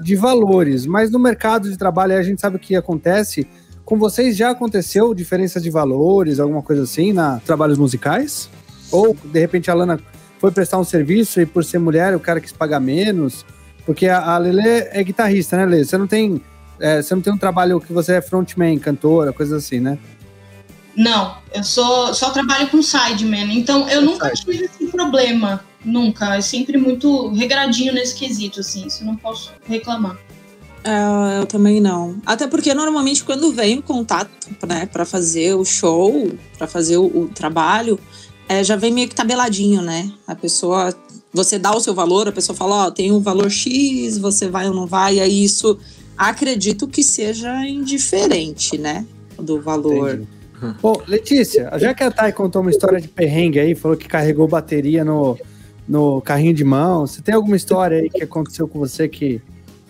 de 0.00 0.14
valores. 0.16 0.86
Mas 0.86 1.10
no 1.10 1.18
mercado 1.18 1.70
de 1.70 1.76
trabalho 1.76 2.16
a 2.16 2.22
gente 2.22 2.40
sabe 2.40 2.56
o 2.56 2.58
que 2.60 2.76
acontece 2.76 3.46
com 3.86 3.96
vocês 3.96 4.36
já 4.36 4.50
aconteceu 4.50 5.14
diferença 5.14 5.60
de 5.60 5.70
valores, 5.70 6.40
alguma 6.40 6.60
coisa 6.60 6.82
assim, 6.82 7.12
na 7.12 7.40
trabalhos 7.46 7.78
musicais? 7.78 8.50
Ou, 8.90 9.16
de 9.24 9.38
repente, 9.38 9.70
a 9.70 9.74
Lana 9.74 10.00
foi 10.40 10.50
prestar 10.50 10.78
um 10.78 10.84
serviço 10.84 11.40
e 11.40 11.46
por 11.46 11.64
ser 11.64 11.78
mulher 11.78 12.14
o 12.14 12.20
cara 12.20 12.40
quis 12.40 12.52
pagar 12.52 12.80
menos? 12.80 13.46
Porque 13.86 14.08
a, 14.08 14.34
a 14.34 14.38
Lele 14.38 14.88
é 14.90 15.02
guitarrista, 15.04 15.56
né, 15.56 15.64
Lele? 15.64 15.84
Você 15.84 15.96
não 15.96 16.08
tem. 16.08 16.42
É, 16.80 17.00
você 17.00 17.14
não 17.14 17.22
tem 17.22 17.32
um 17.32 17.38
trabalho 17.38 17.80
que 17.80 17.92
você 17.92 18.14
é 18.14 18.20
frontman, 18.20 18.76
cantora, 18.78 19.32
coisa 19.32 19.56
assim, 19.56 19.78
né? 19.78 19.96
Não, 20.96 21.36
eu 21.54 21.62
sou, 21.62 22.12
só 22.12 22.30
trabalho 22.30 22.68
com 22.68 22.82
sideman, 22.82 23.56
então 23.56 23.88
eu 23.88 24.00
é 24.00 24.04
nunca 24.04 24.28
side. 24.30 24.44
tive 24.44 24.64
esse 24.64 24.86
problema, 24.88 25.64
nunca. 25.84 26.36
É 26.36 26.40
sempre 26.40 26.76
muito 26.76 27.32
regradinho 27.34 27.94
nesse 27.94 28.16
quesito, 28.16 28.60
assim, 28.60 28.86
isso 28.86 29.02
eu 29.02 29.06
não 29.06 29.16
posso 29.16 29.52
reclamar. 29.68 30.18
É, 30.86 31.40
eu 31.40 31.46
também 31.46 31.80
não. 31.80 32.16
Até 32.24 32.46
porque 32.46 32.72
normalmente 32.72 33.24
quando 33.24 33.52
vem 33.52 33.78
o 33.78 33.82
contato, 33.82 34.30
né, 34.66 34.86
para 34.86 35.04
fazer 35.04 35.54
o 35.54 35.64
show, 35.64 36.30
para 36.56 36.68
fazer 36.68 36.96
o, 36.96 37.06
o 37.06 37.28
trabalho, 37.28 37.98
é, 38.48 38.62
já 38.62 38.76
vem 38.76 38.92
meio 38.92 39.08
que 39.08 39.14
tabeladinho, 39.14 39.82
né? 39.82 40.12
A 40.24 40.36
pessoa, 40.36 40.94
você 41.32 41.58
dá 41.58 41.74
o 41.74 41.80
seu 41.80 41.92
valor, 41.92 42.28
a 42.28 42.32
pessoa 42.32 42.56
fala, 42.56 42.84
ó, 42.84 42.86
oh, 42.86 42.90
tem 42.92 43.10
um 43.10 43.18
valor 43.18 43.50
X, 43.50 44.16
você 44.16 44.48
vai 44.48 44.68
ou 44.68 44.74
não 44.74 44.86
vai, 44.86 45.16
e 45.16 45.20
aí 45.20 45.42
isso 45.44 45.76
acredito 46.16 46.86
que 46.86 47.02
seja 47.02 47.66
indiferente, 47.66 48.78
né? 48.78 49.04
Do 49.36 49.60
valor. 49.60 50.14
Entendi. 50.14 50.28
Bom, 50.80 51.02
Letícia, 51.06 51.70
já 51.78 51.92
que 51.92 52.02
a 52.02 52.10
Thay 52.10 52.32
contou 52.32 52.62
uma 52.62 52.70
história 52.70 53.00
de 53.00 53.08
perrengue 53.08 53.58
aí, 53.58 53.74
falou 53.74 53.96
que 53.96 54.08
carregou 54.08 54.46
bateria 54.46 55.04
no, 55.04 55.36
no 55.86 56.22
carrinho 56.22 56.54
de 56.54 56.64
mão, 56.64 57.06
você 57.06 57.20
tem 57.20 57.34
alguma 57.34 57.56
história 57.56 57.98
aí 57.98 58.08
que 58.08 58.22
aconteceu 58.22 58.66
com 58.66 58.78
você 58.78 59.08
que 59.08 59.42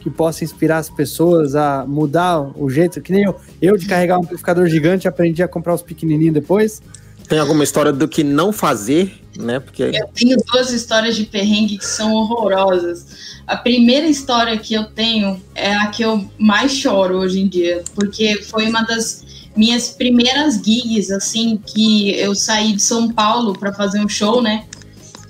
que 0.07 0.11
possa 0.11 0.45
inspirar 0.45 0.79
as 0.79 0.89
pessoas 0.89 1.57
a 1.57 1.85
mudar 1.85 2.41
o 2.57 2.71
jeito, 2.71 3.01
que 3.01 3.11
nem 3.11 3.25
eu, 3.25 3.35
eu 3.61 3.77
de 3.77 3.87
carregar 3.87 4.17
um 4.17 4.23
amplificador 4.23 4.69
gigante 4.69 5.09
aprendi 5.09 5.43
a 5.43 5.49
comprar 5.49 5.75
os 5.75 5.83
pequenininhos 5.83 6.33
depois. 6.33 6.81
Tem 7.29 7.41
alguma 7.41 7.65
história 7.65 7.93
do 7.93 8.07
que 8.07 8.23
não 8.23 8.53
fazer, 8.53 9.21
né? 9.37 9.59
Porque 9.59 9.83
eu 9.83 10.07
tenho 10.15 10.37
duas 10.47 10.71
histórias 10.71 11.17
de 11.17 11.25
perrengue 11.25 11.77
que 11.77 11.85
são 11.85 12.13
horrorosas. 12.13 13.41
A 13.49 13.57
primeira 13.57 14.07
história 14.07 14.57
que 14.57 14.75
eu 14.75 14.85
tenho 14.85 15.43
é 15.57 15.75
a 15.75 15.89
que 15.89 16.05
eu 16.05 16.25
mais 16.39 16.71
choro 16.71 17.17
hoje 17.17 17.41
em 17.41 17.49
dia, 17.49 17.83
porque 17.93 18.41
foi 18.45 18.69
uma 18.69 18.83
das 18.83 19.25
minhas 19.57 19.89
primeiras 19.89 20.63
gigs, 20.65 21.11
assim, 21.11 21.61
que 21.67 22.13
eu 22.13 22.33
saí 22.37 22.75
de 22.75 22.83
São 22.83 23.11
Paulo 23.11 23.59
para 23.59 23.73
fazer 23.73 23.99
um 23.99 24.09
show, 24.09 24.41
né? 24.41 24.67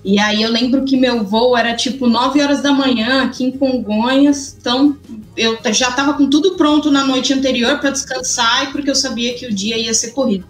E 0.06 0.20
aí 0.20 0.40
eu 0.40 0.52
lembro 0.52 0.84
que 0.84 0.96
meu 0.96 1.24
voo 1.24 1.56
era 1.56 1.74
tipo 1.74 2.06
9 2.06 2.40
horas 2.40 2.62
da 2.62 2.72
manhã 2.72 3.24
aqui 3.24 3.42
em 3.42 3.50
Congonhas. 3.50 4.56
Então 4.56 4.96
eu 5.36 5.58
já 5.72 5.88
estava 5.88 6.14
com 6.14 6.30
tudo 6.30 6.52
pronto 6.52 6.92
na 6.92 7.04
noite 7.04 7.32
anterior 7.32 7.80
para 7.80 7.90
descansar 7.90 8.62
e 8.62 8.66
porque 8.68 8.88
eu 8.88 8.94
sabia 8.94 9.34
que 9.34 9.46
o 9.46 9.52
dia 9.52 9.76
ia 9.76 9.92
ser 9.92 10.12
corrido. 10.12 10.46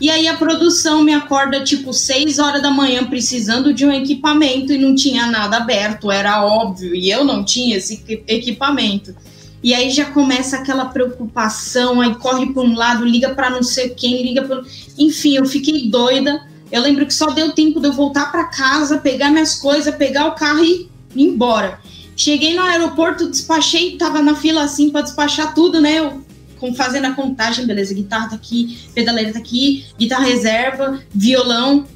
E 0.00 0.10
aí 0.10 0.26
a 0.26 0.36
produção 0.36 1.04
me 1.04 1.14
acorda 1.14 1.62
tipo 1.62 1.92
6 1.92 2.40
horas 2.40 2.60
da 2.60 2.72
manhã 2.72 3.04
precisando 3.04 3.72
de 3.72 3.86
um 3.86 3.92
equipamento 3.92 4.72
e 4.72 4.78
não 4.78 4.96
tinha 4.96 5.24
nada 5.26 5.58
aberto, 5.58 6.10
era 6.10 6.44
óbvio, 6.44 6.92
e 6.92 7.08
eu 7.08 7.22
não 7.22 7.44
tinha 7.44 7.76
esse 7.76 8.02
equipamento. 8.26 9.14
E 9.62 9.72
aí 9.72 9.88
já 9.90 10.06
começa 10.06 10.56
aquela 10.56 10.86
preocupação, 10.86 12.00
aí 12.00 12.12
corre 12.16 12.52
para 12.52 12.62
um 12.62 12.74
lado, 12.74 13.04
liga 13.04 13.28
para 13.36 13.50
não 13.50 13.62
sei 13.62 13.90
quem, 13.90 14.24
liga 14.24 14.42
para, 14.42 14.62
enfim, 14.98 15.36
eu 15.36 15.46
fiquei 15.46 15.88
doida 15.88 16.49
Eu 16.70 16.82
lembro 16.82 17.06
que 17.06 17.14
só 17.14 17.30
deu 17.30 17.52
tempo 17.52 17.80
de 17.80 17.88
eu 17.88 17.92
voltar 17.92 18.30
para 18.30 18.44
casa, 18.44 18.98
pegar 18.98 19.30
minhas 19.30 19.56
coisas, 19.56 19.94
pegar 19.94 20.26
o 20.26 20.34
carro 20.34 20.64
e 20.64 20.88
ir 21.14 21.24
embora. 21.24 21.80
Cheguei 22.16 22.54
no 22.54 22.62
aeroporto, 22.62 23.28
despachei, 23.28 23.96
tava 23.96 24.22
na 24.22 24.34
fila 24.34 24.62
assim 24.62 24.90
para 24.90 25.02
despachar 25.02 25.54
tudo, 25.54 25.80
né? 25.80 25.98
Eu 25.98 26.22
com, 26.60 26.74
fazendo 26.74 27.06
a 27.06 27.14
contagem, 27.14 27.66
beleza, 27.66 27.94
guitarra 27.94 28.28
tá 28.28 28.36
aqui, 28.36 28.78
pedaleira 28.94 29.32
tá 29.32 29.38
aqui, 29.38 29.86
guitarra 29.98 30.26
reserva, 30.26 31.00
violão, 31.10 31.86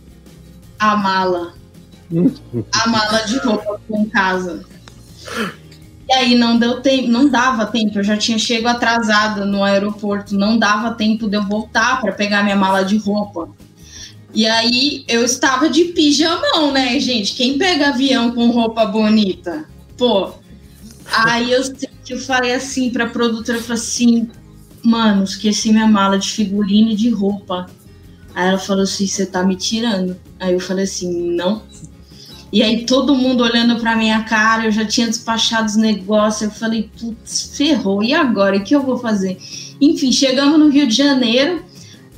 a 0.78 0.96
mala. 0.96 1.54
a 2.72 2.88
mala 2.88 3.18
de 3.20 3.36
roupa 3.38 3.78
com 3.86 4.08
casa. 4.08 4.64
E 6.08 6.12
aí 6.12 6.34
não 6.34 6.58
deu 6.58 6.80
tempo, 6.80 7.08
não 7.08 7.28
dava 7.28 7.66
tempo, 7.66 7.98
eu 7.98 8.04
já 8.04 8.16
tinha 8.16 8.38
chego 8.38 8.66
atrasada 8.68 9.44
no 9.44 9.62
aeroporto, 9.62 10.34
não 10.34 10.58
dava 10.58 10.94
tempo 10.94 11.28
de 11.28 11.36
eu 11.36 11.42
voltar 11.42 12.00
para 12.00 12.12
pegar 12.12 12.42
minha 12.42 12.56
mala 12.56 12.82
de 12.82 12.96
roupa. 12.96 13.50
E 14.34 14.46
aí 14.46 15.04
eu 15.06 15.24
estava 15.24 15.70
de 15.70 15.84
pijamão, 15.86 16.72
né, 16.72 16.98
gente? 16.98 17.34
Quem 17.34 17.56
pega 17.56 17.90
avião 17.90 18.32
com 18.32 18.50
roupa 18.50 18.84
bonita? 18.84 19.64
Pô. 19.96 20.32
Aí 21.06 21.52
eu, 21.52 21.62
eu 22.08 22.18
falei 22.18 22.52
assim 22.52 22.90
pra 22.90 23.06
produtora, 23.06 23.58
eu 23.58 23.62
falei 23.62 23.80
assim, 23.80 24.28
mano, 24.82 25.22
esqueci 25.22 25.70
minha 25.70 25.86
mala 25.86 26.18
de 26.18 26.30
figurino 26.30 26.90
e 26.90 26.96
de 26.96 27.10
roupa. 27.10 27.66
Aí 28.34 28.48
ela 28.48 28.58
falou 28.58 28.82
assim, 28.82 29.06
você 29.06 29.24
tá 29.24 29.44
me 29.44 29.54
tirando. 29.54 30.16
Aí 30.40 30.52
eu 30.52 30.60
falei 30.60 30.84
assim, 30.84 31.30
não. 31.30 31.62
E 32.52 32.62
aí 32.62 32.84
todo 32.86 33.14
mundo 33.14 33.42
olhando 33.42 33.80
pra 33.80 33.96
minha 33.96 34.22
cara, 34.24 34.64
eu 34.64 34.72
já 34.72 34.84
tinha 34.84 35.06
despachado 35.06 35.66
os 35.66 35.76
negócios, 35.76 36.42
eu 36.42 36.50
falei, 36.50 36.90
putz, 37.00 37.56
ferrou, 37.56 38.02
e 38.02 38.12
agora? 38.12 38.56
O 38.56 38.64
que 38.64 38.74
eu 38.74 38.82
vou 38.82 38.98
fazer? 38.98 39.38
Enfim, 39.80 40.12
chegamos 40.12 40.58
no 40.58 40.68
Rio 40.68 40.86
de 40.86 40.94
Janeiro, 40.94 41.64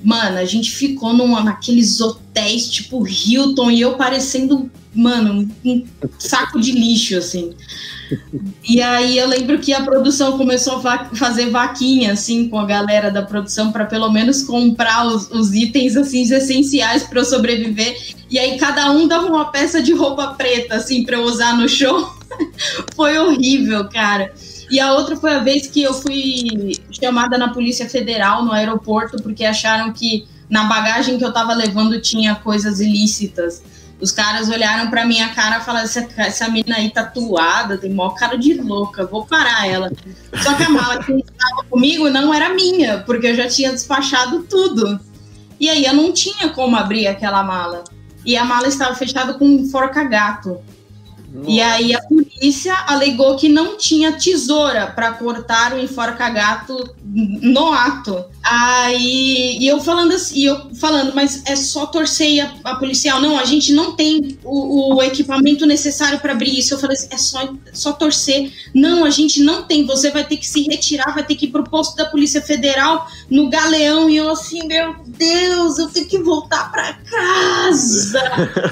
Mano, 0.03 0.39
a 0.39 0.45
gente 0.45 0.71
ficou 0.71 1.13
numa, 1.13 1.43
naqueles 1.43 2.01
hotéis 2.01 2.69
tipo 2.71 3.07
Hilton 3.07 3.71
e 3.71 3.81
eu 3.81 3.95
parecendo, 3.95 4.71
mano, 4.95 5.49
um 5.65 5.85
saco 6.19 6.61
de 6.61 6.73
lixo, 6.73 7.17
assim. 7.17 7.55
E 8.69 8.81
aí 8.81 9.19
eu 9.19 9.27
lembro 9.27 9.59
que 9.59 9.73
a 9.73 9.83
produção 9.83 10.37
começou 10.37 10.81
a 10.87 11.07
fazer 11.15 11.51
vaquinha, 11.51 12.13
assim, 12.13 12.49
com 12.49 12.59
a 12.59 12.67
galera 12.67 13.11
da 13.11 13.23
produção 13.23 13.73
para 13.73 13.85
pelo 13.85 14.11
menos 14.11 14.43
comprar 14.43 15.07
os, 15.07 15.31
os 15.31 15.55
itens, 15.55 15.97
assim, 15.97 16.23
essenciais 16.23 17.03
para 17.03 17.21
eu 17.21 17.25
sobreviver. 17.25 18.15
E 18.31 18.39
aí 18.39 18.59
cada 18.59 18.91
um 18.93 19.09
dava 19.09 19.27
uma 19.27 19.51
peça 19.51 19.83
de 19.83 19.93
roupa 19.93 20.35
preta, 20.35 20.77
assim, 20.77 21.05
para 21.05 21.17
eu 21.17 21.25
usar 21.25 21.57
no 21.57 21.69
show. 21.69 22.15
Foi 22.95 23.19
horrível, 23.19 23.89
cara. 23.89 24.33
E 24.71 24.81
a 24.81 24.93
outra 24.95 25.17
foi 25.17 25.35
a 25.35 25.41
vez 25.41 25.67
que 25.69 25.83
eu 25.83 25.95
fui 25.95 26.73
chamada 26.91 27.39
na 27.39 27.53
Polícia 27.53 27.89
Federal 27.89 28.45
no 28.45 28.53
aeroporto 28.53 29.23
porque 29.23 29.45
acharam 29.45 29.93
que 29.93 30.27
na 30.51 30.65
bagagem 30.65 31.19
que 31.19 31.25
eu 31.25 31.33
tava 31.33 31.55
levando 31.55 32.01
tinha 32.01 32.35
coisas 32.35 32.81
ilícitas. 32.81 33.63
Os 34.01 34.13
caras 34.13 34.49
olharam 34.51 34.91
pra 34.91 35.07
minha 35.07 35.29
cara 35.31 35.59
e 35.59 35.61
falaram: 35.63 35.85
essa, 35.85 36.07
essa 36.17 36.49
menina 36.49 36.77
aí 36.77 36.91
tatuada, 36.91 37.79
tem 37.79 37.91
maior 37.91 38.11
cara 38.11 38.37
de 38.37 38.55
louca, 38.55 39.07
vou 39.07 39.25
parar 39.25 39.67
ela. 39.67 39.91
Só 40.43 40.55
que 40.55 40.65
a 40.65 40.69
mala 40.69 41.03
que 41.03 41.13
estava 41.13 41.65
comigo 41.71 42.11
não 42.11 42.33
era 42.33 42.55
minha, 42.55 42.99
porque 42.99 43.29
eu 43.29 43.35
já 43.35 43.49
tinha 43.49 43.73
despachado 43.73 44.43
tudo. 44.43 45.01
E 45.59 45.71
aí 45.71 45.85
eu 45.87 45.95
não 45.95 46.13
tinha 46.13 46.51
como 46.51 46.77
abrir 46.77 47.07
aquela 47.07 47.43
mala. 47.43 47.85
E 48.25 48.37
a 48.37 48.45
mala 48.45 48.69
estava 48.69 48.95
fechada 48.95 49.35
com 49.35 49.47
um 49.47 49.71
forca-gato. 49.71 50.59
E 51.47 51.61
aí 51.61 51.95
a 51.95 52.03
polícia 52.03 52.75
alegou 52.87 53.37
que 53.37 53.49
não 53.49 53.77
tinha 53.77 54.13
tesoura 54.13 54.87
para 54.87 55.13
cortar 55.13 55.73
o 55.73 55.79
enforca-gato 55.79 56.95
no 57.05 57.73
ato. 57.73 58.25
Aí 58.49 59.59
e 59.59 59.67
eu 59.67 59.81
falando 59.81 60.13
assim, 60.13 60.41
eu 60.41 60.71
falando, 60.77 61.13
mas 61.13 61.43
é 61.47 61.57
só 61.57 61.85
torcer 61.85 62.31
e 62.31 62.41
a, 62.41 62.55
a 62.63 62.77
policial, 62.77 63.21
não, 63.21 63.37
a 63.37 63.45
gente 63.45 63.73
não 63.73 63.97
tem 63.97 64.39
o, 64.45 64.95
o 64.95 65.03
equipamento 65.03 65.67
necessário 65.67 66.21
para 66.21 66.33
abrir 66.33 66.57
isso. 66.57 66.73
Eu 66.73 66.79
falei 66.79 66.97
assim, 66.97 67.09
é 67.11 67.19
só, 67.19 67.55
só 67.73 67.93
torcer. 67.93 68.53
Não, 68.73 69.05
a 69.05 69.11
gente 69.11 69.43
não 69.43 69.65
tem, 69.65 69.85
você 69.85 70.13
vai 70.13 70.23
ter 70.23 70.37
que 70.37 70.47
se 70.47 70.63
retirar, 70.63 71.13
vai 71.13 71.25
ter 71.25 71.35
que 71.35 71.47
ir 71.47 71.51
pro 71.51 71.65
posto 71.65 71.97
da 71.97 72.05
Polícia 72.05 72.41
Federal 72.41 73.09
no 73.29 73.51
Galeão. 73.51 74.09
E 74.09 74.17
eu 74.17 74.31
assim, 74.31 74.65
meu 74.65 74.95
Deus, 75.05 75.79
eu 75.81 75.89
tenho 75.89 76.07
que 76.07 76.19
voltar 76.21 76.71
para 76.71 76.93
casa. 76.93 78.23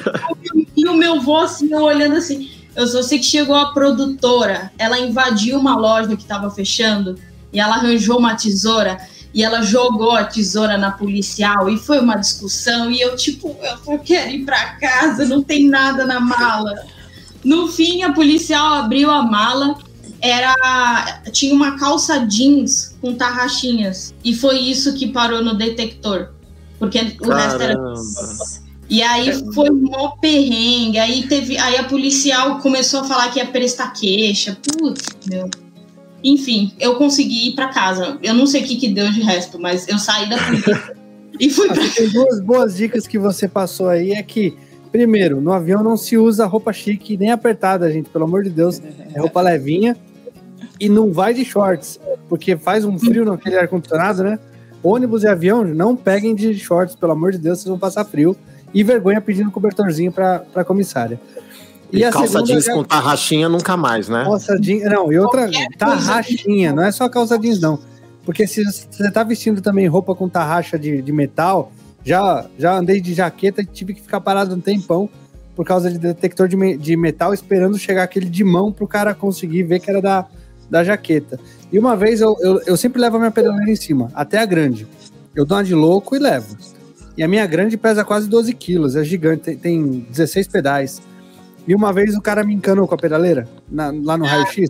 e 0.77 0.87
o 0.87 0.95
meu 0.95 1.21
vô 1.21 1.39
assim, 1.39 1.73
eu 1.73 1.83
olhando 1.83 2.15
assim, 2.15 2.49
eu 2.77 2.87
só 2.87 3.03
sei 3.03 3.19
que 3.19 3.27
chegou 3.27 3.57
a 3.57 3.73
produtora, 3.73 4.71
ela 4.79 5.01
invadiu 5.01 5.59
uma 5.59 5.75
loja 5.77 6.15
que 6.15 6.23
estava 6.23 6.49
fechando 6.49 7.19
e 7.53 7.59
ela 7.59 7.75
arranjou 7.75 8.19
uma 8.19 8.37
tesoura 8.37 8.99
e 9.35 9.43
ela 9.43 9.63
jogou 9.63 10.13
a 10.13 10.25
tesoura 10.25 10.79
na 10.79 10.93
policial 10.93 11.69
e 11.69 11.77
foi 11.77 11.99
uma 11.99 12.15
discussão 12.15 12.91
e 12.91 13.01
eu 13.01 13.17
tipo, 13.17 13.57
eu 13.61 13.79
só 13.85 13.99
quero 13.99 14.31
ir 14.31 14.45
para 14.45 14.77
casa, 14.77 15.27
não 15.27 15.43
tem 15.43 15.69
nada 15.69 16.07
na 16.07 16.21
mala. 16.21 16.73
No 17.45 17.67
fim, 17.67 18.05
a 18.05 18.13
policial 18.13 18.75
abriu 18.75 19.11
a 19.11 19.23
mala, 19.23 19.77
era 20.21 20.55
tinha 21.33 21.53
uma 21.53 21.77
calça 21.77 22.21
jeans 22.21 22.97
com 23.01 23.15
tarraxinhas 23.15 24.15
e 24.25 24.33
foi 24.35 24.61
isso 24.61 24.95
que 24.95 25.09
parou 25.09 25.43
no 25.43 25.55
detector, 25.55 26.29
porque 26.79 27.01
o 27.21 27.29
Caramba. 27.29 27.43
resto 27.43 27.63
era 27.63 27.77
e 28.89 29.03
aí 29.03 29.31
é. 29.31 29.53
foi 29.53 29.71
mó 29.71 30.11
perrengue. 30.21 30.99
Aí 30.99 31.27
teve. 31.27 31.57
Aí 31.59 31.77
a 31.77 31.85
policial 31.85 32.59
começou 32.59 33.01
a 33.01 33.05
falar 33.05 33.31
que 33.31 33.39
ia 33.39 33.47
prestar 33.47 33.91
queixa. 33.91 34.59
Putz, 34.63 35.09
meu. 35.27 35.49
Enfim, 36.25 36.73
eu 36.81 36.95
consegui 36.97 37.51
ir 37.51 37.55
para 37.55 37.69
casa. 37.69 38.19
Eu 38.23 38.33
não 38.33 38.47
sei 38.47 38.63
o 38.63 38.65
que, 38.65 38.77
que 38.77 38.89
deu 38.89 39.13
de 39.13 39.21
resto, 39.21 39.61
mas 39.61 39.87
eu 39.87 39.99
saí 39.99 40.27
da 40.29 40.39
polícia 40.39 40.97
e 41.39 41.51
fui 41.51 41.69
pra... 41.69 41.87
Tem 41.87 42.09
duas 42.09 42.41
boas 42.41 42.75
dicas 42.75 43.07
que 43.07 43.19
você 43.19 43.47
passou 43.47 43.91
aí. 43.91 44.13
É 44.13 44.23
que, 44.23 44.57
primeiro, 44.91 45.39
no 45.43 45.53
avião 45.53 45.83
não 45.83 45.99
se 45.99 46.17
usa 46.17 46.47
roupa 46.47 46.73
chique 46.73 47.19
nem 47.19 47.31
apertada, 47.31 47.93
gente. 47.93 48.09
Pelo 48.09 48.25
amor 48.25 48.43
de 48.43 48.49
Deus. 48.49 48.81
É 49.15 49.21
roupa 49.21 49.43
levinha. 49.43 49.95
E 50.81 50.89
não 50.89 51.13
vai 51.13 51.35
de 51.35 51.45
shorts, 51.45 52.01
porque 52.29 52.57
faz 52.57 52.85
um 52.85 52.99
frio 52.99 53.25
naquele 53.25 53.57
ar-condicionado, 53.57 54.25
né? 54.25 54.39
Ônibus 54.83 55.23
e 55.23 55.29
avião, 55.29 55.65
não 55.65 55.95
peguem 55.95 56.35
de 56.35 56.53
shorts, 56.59 56.97
pelo 56.97 57.13
amor 57.13 57.33
de 57.33 57.39
Deus, 57.39 57.59
vocês 57.59 57.69
vão 57.69 57.79
passar 57.79 58.05
frio 58.05 58.37
e 58.75 58.83
vergonha 58.83 59.21
pedindo 59.21 59.51
cobertorzinho 59.51 60.11
para 60.11 60.45
a 60.55 60.65
comissária. 60.65 61.19
E, 61.95 62.05
e 62.05 62.11
calça 62.11 62.43
jeans 62.43 62.69
é... 62.69 62.75
com 62.75 62.83
tarraxinha 62.83 63.49
nunca 63.49 63.77
mais, 63.77 64.09
né? 64.09 64.25
Calça 64.25 64.59
jeans, 64.59 64.85
não, 64.85 65.13
e 65.13 65.19
outra, 65.19 65.49
tarraxinha, 65.79 66.73
não 66.73 66.83
é 66.83 66.93
só 66.93 67.09
calça 67.09 67.39
jeans, 67.39 67.61
não. 67.61 67.79
Porque 68.25 68.47
se 68.47 68.65
você 68.65 69.11
tá 69.11 69.23
vestindo 69.23 69.61
também 69.61 69.87
roupa 69.87 70.15
com 70.15 70.29
tarraxa 70.29 70.79
de, 70.79 71.03
de 71.03 71.13
metal, 71.13 71.71
já, 72.05 72.47
já 72.59 72.77
andei 72.77 73.01
de 73.01 73.15
jaqueta 73.15 73.63
e 73.63 73.67
tive 73.67 73.95
que 73.95 74.01
ficar 74.01 74.21
parado 74.21 74.55
um 74.55 74.61
tempão 74.61 75.09
por 75.55 75.65
causa 75.65 75.91
de 75.91 75.99
detector 75.99 76.49
de, 76.49 76.57
me, 76.57 76.77
de 76.77 76.97
metal, 76.97 77.33
esperando 77.33 77.79
chegar 77.79 78.03
aquele 78.03 78.27
de 78.27 78.43
mão 78.43 78.73
pro 78.73 78.89
cara 78.89 79.15
conseguir 79.15 79.63
ver 79.63 79.81
que 79.81 79.89
era 79.89 80.03
da, 80.03 80.27
da 80.69 80.83
jaqueta. 80.83 81.39
E 81.73 81.79
uma 81.79 81.97
vez 81.97 82.21
eu, 82.21 82.37
eu, 82.41 82.61
eu 82.67 82.77
sempre 82.77 83.01
levo 83.01 83.17
a 83.17 83.19
minha 83.21 83.31
pedaleira 83.31 83.71
em 83.71 83.77
cima, 83.77 84.11
até 84.15 84.39
a 84.39 84.45
grande. 84.45 84.87
Eu 85.35 85.45
dou 85.45 85.57
uma 85.57 85.65
de 85.65 85.75
louco 85.75 86.17
e 86.17 86.19
levo. 86.19 86.57
E 87.17 87.23
a 87.23 87.29
minha 87.29 87.47
grande 87.47 87.77
pesa 87.77 88.05
quase 88.05 88.29
12 88.29 88.53
quilos, 88.55 88.97
é 88.97 89.05
gigante, 89.05 89.43
tem, 89.43 89.57
tem 89.57 90.07
16 90.11 90.49
pedais. 90.49 91.01
E 91.67 91.75
uma 91.75 91.93
vez 91.93 92.15
o 92.15 92.21
cara 92.21 92.45
me 92.45 92.55
encanou 92.55 92.87
com 92.87 92.95
a 92.95 92.99
pedaleira, 92.99 93.49
na, 93.71 93.93
lá 94.03 94.17
no 94.17 94.25
raio-x. 94.25 94.69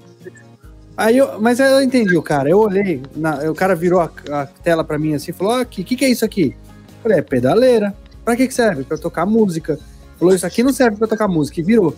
Aí 0.96 1.18
eu, 1.18 1.40
mas 1.40 1.58
eu 1.58 1.82
entendi 1.82 2.16
o 2.16 2.22
cara, 2.22 2.48
eu 2.48 2.58
olhei, 2.58 3.02
na, 3.16 3.50
o 3.50 3.54
cara 3.54 3.74
virou 3.74 4.00
a, 4.00 4.10
a 4.30 4.46
tela 4.46 4.84
pra 4.84 4.98
mim 4.98 5.14
assim 5.14 5.32
e 5.32 5.34
falou: 5.34 5.60
o 5.60 5.66
que, 5.66 5.82
que, 5.82 5.96
que 5.96 6.04
é 6.04 6.08
isso 6.08 6.24
aqui? 6.24 6.56
Eu 6.76 7.02
falei: 7.02 7.18
é 7.18 7.22
pedaleira. 7.22 7.94
Pra 8.24 8.36
que, 8.36 8.48
que 8.48 8.54
serve? 8.54 8.84
Pra 8.84 8.96
tocar 8.96 9.26
música. 9.26 9.78
Falou: 10.18 10.34
Isso 10.34 10.46
aqui 10.46 10.62
não 10.62 10.72
serve 10.72 10.96
pra 10.96 11.06
tocar 11.06 11.28
música. 11.28 11.60
E 11.60 11.62
virou. 11.62 11.94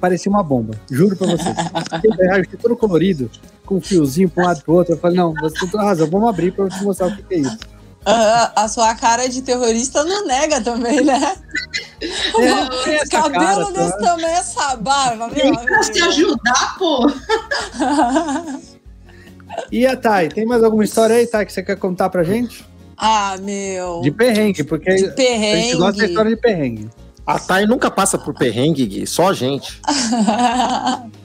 Parecia 0.00 0.28
uma 0.28 0.42
bomba, 0.42 0.74
juro 0.90 1.14
pra 1.14 1.28
você. 1.28 1.48
raio-x 2.28 2.58
todo 2.60 2.76
colorido, 2.76 3.30
com 3.64 3.76
um 3.76 3.80
fiozinho 3.80 4.28
pra 4.28 4.42
um 4.42 4.46
lado 4.46 4.62
pro 4.62 4.74
outro. 4.74 4.94
Eu 4.94 4.98
falei: 4.98 5.16
Não, 5.16 5.32
você 5.34 5.60
tem 5.60 5.68
toda 5.68 5.84
razão, 5.84 6.08
vamos 6.08 6.28
abrir 6.28 6.52
pra 6.52 6.64
eu 6.64 6.68
te 6.68 6.82
mostrar 6.82 7.06
o 7.06 7.16
que, 7.16 7.22
que 7.22 7.34
é 7.34 7.38
isso. 7.38 7.58
A, 8.04 8.64
a, 8.64 8.68
sua 8.68 8.94
cara 8.96 9.28
de 9.28 9.42
terrorista 9.42 10.02
não 10.04 10.26
nega 10.26 10.60
também, 10.60 11.02
né? 11.02 11.36
É, 12.02 13.06
cabelo 13.06 13.72
cara, 13.72 13.72
desse 13.72 13.92
tá? 13.92 13.98
tamanho, 13.98 14.26
essa 14.26 14.76
barba, 14.76 15.28
meu 15.28 15.56
pra 15.56 15.82
se 15.84 16.02
ajudar, 16.02 16.76
pô! 16.76 17.12
e 19.70 19.86
a 19.86 19.96
Thay, 19.96 20.28
tem 20.30 20.44
mais 20.44 20.64
alguma 20.64 20.82
história 20.82 21.14
aí, 21.14 21.28
Thay, 21.28 21.46
que 21.46 21.52
você 21.52 21.62
quer 21.62 21.76
contar 21.76 22.10
pra 22.10 22.24
gente? 22.24 22.66
Ah, 22.96 23.36
meu. 23.40 24.00
De 24.00 24.10
perrengue, 24.10 24.64
porque 24.64 24.92
de 24.96 25.08
perrengue. 25.12 25.52
a 25.52 25.62
gente 25.62 25.76
gosta 25.76 25.98
da 25.98 26.06
história 26.06 26.30
de 26.34 26.36
perrengue. 26.36 26.90
A 27.24 27.38
Thay 27.38 27.66
nunca 27.66 27.88
passa 27.88 28.18
por 28.18 28.34
perrengue, 28.34 28.84
Gui, 28.84 29.06
só 29.06 29.28
a 29.28 29.32
gente. 29.32 29.80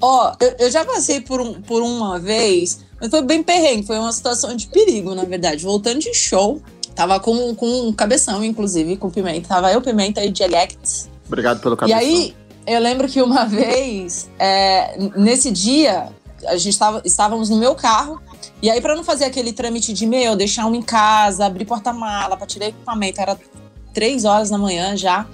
Ó, 0.00 0.30
oh, 0.30 0.44
eu, 0.44 0.54
eu, 0.60 0.70
já 0.70 0.84
passei 0.84 1.20
por, 1.20 1.40
um, 1.40 1.60
por 1.60 1.82
uma 1.82 2.18
vez 2.18 2.86
mas 3.00 3.10
foi 3.10 3.22
bem 3.22 3.42
perrengue, 3.42 3.86
foi 3.86 3.98
uma 3.98 4.12
situação 4.12 4.54
de 4.56 4.66
perigo, 4.68 5.14
na 5.14 5.24
verdade. 5.24 5.62
Voltando 5.62 6.00
de 6.00 6.14
show, 6.14 6.62
tava 6.94 7.20
com, 7.20 7.54
com 7.54 7.88
um 7.88 7.92
cabeção, 7.92 8.42
inclusive, 8.42 8.96
com 8.96 9.10
pimenta. 9.10 9.48
Tava 9.48 9.70
eu, 9.72 9.82
pimenta 9.82 10.24
e 10.24 10.30
Dialects. 10.30 11.08
Obrigado 11.26 11.60
pelo 11.60 11.76
cabeção. 11.76 12.00
E 12.00 12.04
aí, 12.04 12.36
eu 12.66 12.80
lembro 12.80 13.06
que 13.06 13.20
uma 13.20 13.44
vez, 13.44 14.30
é, 14.38 14.96
nesse 15.14 15.50
dia, 15.50 16.08
a 16.46 16.56
gente 16.56 16.78
tava, 16.78 17.02
estávamos 17.04 17.50
no 17.50 17.56
meu 17.56 17.74
carro. 17.74 18.20
E 18.62 18.70
aí, 18.70 18.80
para 18.80 18.96
não 18.96 19.04
fazer 19.04 19.26
aquele 19.26 19.52
trâmite 19.52 19.92
de 19.92 20.06
meu, 20.06 20.34
deixar 20.34 20.66
um 20.66 20.74
em 20.74 20.82
casa, 20.82 21.44
abrir 21.44 21.66
porta-mala 21.66 22.36
para 22.36 22.46
tirar 22.46 22.68
equipamento, 22.68 23.20
era 23.20 23.38
três 23.92 24.24
horas 24.24 24.48
da 24.48 24.56
manhã 24.56 24.96
já. 24.96 25.26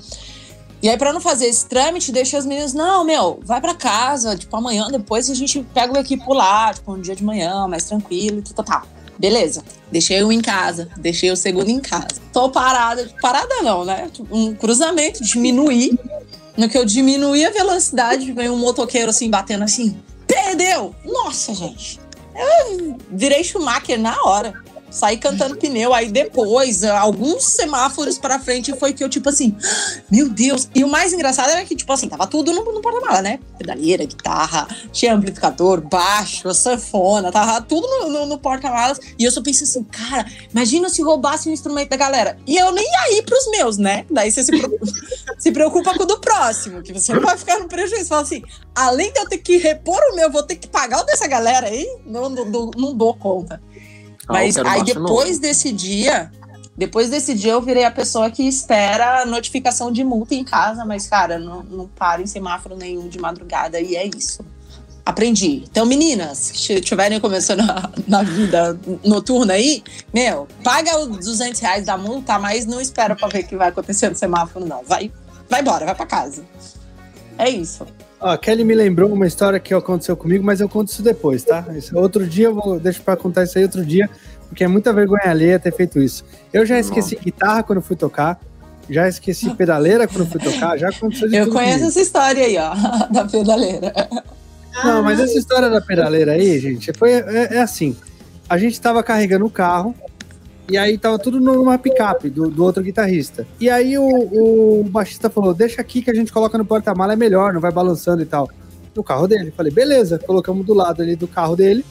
E 0.82 0.88
aí, 0.88 0.98
para 0.98 1.12
não 1.12 1.20
fazer 1.20 1.46
esse 1.46 1.64
trâmite, 1.66 2.10
deixei 2.10 2.36
os 2.36 2.44
meninos, 2.44 2.74
não, 2.74 3.04
meu, 3.04 3.38
vai 3.44 3.60
para 3.60 3.72
casa, 3.72 4.36
tipo, 4.36 4.56
amanhã, 4.56 4.88
depois 4.90 5.30
a 5.30 5.34
gente 5.34 5.64
pega 5.72 5.92
o 5.92 5.96
equipo 5.96 6.34
lá, 6.34 6.74
tipo, 6.74 6.92
um 6.92 7.00
dia 7.00 7.14
de 7.14 7.22
manhã, 7.22 7.68
mais 7.68 7.84
tranquilo 7.84 8.38
e 8.38 8.42
tal, 8.42 8.64
tal. 8.64 8.82
Beleza. 9.16 9.62
Deixei 9.92 10.24
um 10.24 10.32
em 10.32 10.40
casa, 10.40 10.88
deixei 10.96 11.30
o 11.30 11.36
segundo 11.36 11.68
em 11.68 11.78
casa. 11.78 12.08
Tô 12.32 12.50
parada, 12.50 13.08
parada 13.20 13.62
não, 13.62 13.84
né? 13.84 14.10
Tipo, 14.12 14.36
um 14.36 14.52
cruzamento, 14.54 15.22
diminuí. 15.22 15.96
No 16.56 16.68
que 16.68 16.76
eu 16.76 16.84
diminuí 16.84 17.44
a 17.44 17.50
velocidade, 17.50 18.32
veio 18.32 18.52
um 18.52 18.58
motoqueiro 18.58 19.10
assim, 19.10 19.30
batendo 19.30 19.62
assim, 19.62 19.96
perdeu! 20.26 20.92
Nossa, 21.04 21.54
gente. 21.54 22.00
Eu 22.34 22.96
virei 23.08 23.44
Schumacher 23.44 24.00
na 24.00 24.16
hora 24.24 24.52
saí 24.92 25.16
cantando 25.16 25.56
pneu. 25.56 25.92
Aí 25.92 26.10
depois, 26.10 26.84
alguns 26.84 27.44
semáforos 27.44 28.18
pra 28.18 28.38
frente, 28.38 28.72
foi 28.78 28.92
que 28.92 29.02
eu, 29.02 29.08
tipo 29.08 29.28
assim, 29.28 29.56
meu 30.10 30.28
Deus. 30.28 30.68
E 30.74 30.84
o 30.84 30.88
mais 30.88 31.12
engraçado 31.12 31.50
era 31.50 31.64
que, 31.64 31.74
tipo 31.74 31.92
assim, 31.92 32.08
tava 32.08 32.26
tudo 32.26 32.52
no, 32.52 32.62
no 32.72 32.80
porta-mala, 32.80 33.22
né? 33.22 33.40
Pedaleira, 33.58 34.04
guitarra, 34.04 34.68
tinha 34.92 35.14
amplificador, 35.14 35.80
baixo, 35.80 36.52
sanfona, 36.54 37.32
tava 37.32 37.60
tudo 37.62 37.86
no, 37.86 38.08
no, 38.10 38.26
no 38.26 38.38
porta-malas. 38.38 39.00
E 39.18 39.24
eu 39.24 39.32
só 39.32 39.42
pensei 39.42 39.66
assim, 39.66 39.82
cara, 39.84 40.26
imagina 40.52 40.88
se 40.88 41.02
roubasse 41.02 41.48
um 41.48 41.52
instrumento 41.52 41.90
da 41.90 41.96
galera. 41.96 42.36
E 42.46 42.56
eu 42.56 42.70
nem 42.72 42.84
ia 42.84 43.18
ir 43.18 43.22
pros 43.22 43.50
meus, 43.50 43.78
né? 43.78 44.04
Daí 44.10 44.30
você 44.30 44.44
se 44.44 44.52
preocupa, 44.52 44.86
se 45.38 45.52
preocupa 45.52 45.94
com 45.96 46.02
o 46.02 46.06
do 46.06 46.20
próximo, 46.20 46.82
que 46.82 46.92
você 46.92 47.14
não 47.14 47.22
vai 47.22 47.38
ficar 47.38 47.58
no 47.58 47.68
prejuízo. 47.68 48.08
Fala 48.08 48.22
assim, 48.22 48.42
além 48.74 49.12
de 49.12 49.18
eu 49.18 49.28
ter 49.28 49.38
que 49.38 49.56
repor 49.56 50.00
o 50.12 50.16
meu, 50.16 50.30
vou 50.30 50.42
ter 50.42 50.56
que 50.56 50.68
pagar 50.68 51.00
o 51.00 51.04
dessa 51.04 51.26
galera 51.26 51.66
aí? 51.66 51.86
Não, 52.04 52.28
não, 52.28 52.44
não, 52.44 52.70
não 52.76 52.94
dou 52.94 53.14
conta. 53.14 53.60
Mas 54.32 54.56
aí 54.58 54.82
depois 54.84 55.30
novo. 55.30 55.40
desse 55.40 55.72
dia, 55.72 56.30
depois 56.76 57.10
desse 57.10 57.34
dia 57.34 57.52
eu 57.52 57.62
virei 57.62 57.84
a 57.84 57.90
pessoa 57.90 58.30
que 58.30 58.42
espera 58.42 59.26
notificação 59.26 59.92
de 59.92 60.02
multa 60.02 60.34
em 60.34 60.44
casa, 60.44 60.84
mas 60.84 61.06
cara, 61.06 61.38
não, 61.38 61.62
não 61.62 61.86
paro 61.88 62.22
em 62.22 62.26
semáforo 62.26 62.76
nenhum 62.76 63.08
de 63.08 63.18
madrugada 63.18 63.80
e 63.80 63.94
é 63.96 64.06
isso. 64.06 64.44
Aprendi. 65.04 65.64
Então, 65.68 65.84
meninas 65.84 66.52
que 66.52 66.74
estiverem 66.74 67.18
começando 67.18 67.62
a, 67.62 67.90
na 68.06 68.22
vida 68.22 68.78
noturna 69.04 69.54
aí, 69.54 69.82
meu, 70.14 70.46
paga 70.62 70.96
os 70.96 71.18
200 71.18 71.60
reais 71.60 71.86
da 71.86 71.98
multa, 71.98 72.38
mas 72.38 72.66
não 72.66 72.80
espera 72.80 73.16
pra 73.16 73.26
ver 73.26 73.40
o 73.40 73.46
que 73.48 73.56
vai 73.56 73.68
acontecer 73.68 74.08
no 74.08 74.16
semáforo, 74.16 74.64
não. 74.64 74.84
Vai, 74.84 75.10
vai 75.50 75.60
embora, 75.60 75.84
vai 75.84 75.94
pra 75.94 76.06
casa. 76.06 76.44
É 77.36 77.50
isso. 77.50 77.84
A 78.22 78.38
Kelly 78.38 78.64
me 78.64 78.74
lembrou 78.74 79.12
uma 79.12 79.26
história 79.26 79.58
que 79.58 79.74
aconteceu 79.74 80.16
comigo, 80.16 80.44
mas 80.44 80.60
eu 80.60 80.68
conto 80.68 80.88
isso 80.88 81.02
depois, 81.02 81.42
tá? 81.42 81.64
Outro 81.94 82.26
dia 82.26 82.46
eu 82.46 82.54
vou 82.54 82.78
deixar 82.78 83.02
para 83.02 83.16
contar 83.16 83.44
isso 83.44 83.58
aí 83.58 83.64
outro 83.64 83.84
dia, 83.84 84.08
porque 84.48 84.62
é 84.64 84.68
muita 84.68 84.92
vergonha 84.92 85.28
alheia 85.28 85.58
ter 85.58 85.74
feito 85.74 86.00
isso. 86.00 86.24
Eu 86.52 86.64
já 86.64 86.78
esqueci 86.78 87.16
Não. 87.16 87.22
guitarra 87.22 87.62
quando 87.62 87.82
fui 87.82 87.96
tocar, 87.96 88.40
já 88.88 89.08
esqueci 89.08 89.54
pedaleira 89.54 90.06
quando 90.06 90.26
fui 90.26 90.40
tocar, 90.40 90.78
já 90.78 90.88
aconteceu 90.88 91.28
de 91.28 91.36
Eu 91.36 91.50
conheço 91.50 91.86
essa 91.86 92.00
história 92.00 92.44
aí, 92.44 92.56
ó, 92.56 92.74
da 93.12 93.24
pedaleira. 93.24 93.92
Não, 94.84 95.02
mas 95.02 95.20
essa 95.20 95.38
história 95.38 95.68
da 95.68 95.80
pedaleira 95.80 96.32
aí, 96.32 96.58
gente, 96.58 96.92
foi 96.92 97.12
é, 97.12 97.56
é 97.56 97.58
assim. 97.60 97.96
A 98.48 98.58
gente 98.58 98.80
tava 98.80 99.02
carregando 99.02 99.46
o 99.46 99.50
carro, 99.50 99.94
e 100.72 100.78
aí 100.78 100.96
tava 100.96 101.18
tudo 101.18 101.38
numa 101.38 101.76
picape 101.76 102.30
do, 102.30 102.48
do 102.48 102.64
outro 102.64 102.82
guitarrista. 102.82 103.46
E 103.60 103.68
aí 103.68 103.98
o, 103.98 104.80
o 104.80 104.84
baixista 104.84 105.28
falou: 105.28 105.52
deixa 105.52 105.82
aqui 105.82 106.00
que 106.00 106.10
a 106.10 106.14
gente 106.14 106.32
coloca 106.32 106.56
no 106.56 106.64
porta-mala, 106.64 107.12
é 107.12 107.16
melhor, 107.16 107.52
não 107.52 107.60
vai 107.60 107.70
balançando 107.70 108.22
e 108.22 108.24
tal. 108.24 108.48
No 108.96 109.04
carro 109.04 109.28
dele. 109.28 109.52
Falei, 109.54 109.70
beleza, 109.70 110.18
colocamos 110.18 110.64
do 110.64 110.72
lado 110.72 111.02
ali 111.02 111.14
do 111.14 111.28
carro 111.28 111.54
dele, 111.54 111.84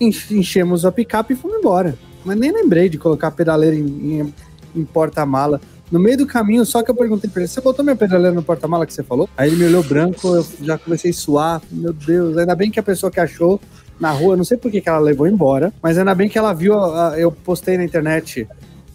enchemos 0.00 0.84
a 0.84 0.92
picape 0.92 1.32
e 1.32 1.36
fomos 1.36 1.58
embora. 1.58 1.98
Mas 2.24 2.38
nem 2.38 2.52
lembrei 2.52 2.88
de 2.88 2.98
colocar 2.98 3.28
a 3.28 3.32
pedaleira 3.32 3.74
em, 3.74 4.20
em, 4.20 4.34
em 4.76 4.84
porta-mala. 4.84 5.60
No 5.90 5.98
meio 5.98 6.16
do 6.16 6.26
caminho, 6.26 6.64
só 6.64 6.84
que 6.84 6.90
eu 6.92 6.94
perguntei 6.94 7.28
pra 7.28 7.42
ele: 7.42 7.48
você 7.48 7.60
botou 7.60 7.84
minha 7.84 7.96
pedaleira 7.96 8.32
no 8.32 8.44
porta-mala 8.44 8.86
que 8.86 8.94
você 8.94 9.02
falou? 9.02 9.28
Aí 9.36 9.48
ele 9.48 9.56
me 9.56 9.64
olhou 9.64 9.82
branco, 9.82 10.36
eu 10.36 10.46
já 10.62 10.78
comecei 10.78 11.10
a 11.10 11.14
suar. 11.14 11.62
Meu 11.68 11.92
Deus, 11.92 12.36
ainda 12.36 12.54
bem 12.54 12.70
que 12.70 12.78
a 12.78 12.82
pessoa 12.82 13.10
que 13.10 13.18
achou 13.18 13.60
na 13.98 14.10
rua, 14.10 14.36
não 14.36 14.44
sei 14.44 14.56
por 14.56 14.70
que, 14.70 14.80
que 14.80 14.88
ela 14.88 14.98
levou 14.98 15.26
embora, 15.26 15.72
mas 15.82 15.96
ainda 15.96 16.14
bem 16.14 16.28
que 16.28 16.38
ela 16.38 16.52
viu, 16.52 16.74
eu 17.16 17.30
postei 17.30 17.76
na 17.76 17.84
internet 17.84 18.46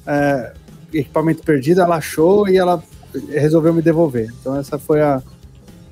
é, 0.06 0.54
equipamento 0.93 1.43
perdido, 1.43 1.82
ela 1.82 1.97
achou 1.97 2.47
e 2.47 2.58
ela 2.58 2.84
resolveu 3.30 3.74
me 3.74 3.82
devolver. 3.82 4.32
Então 4.39 4.56
essa 4.58 4.78
foi 4.78 5.02
a, 5.02 5.22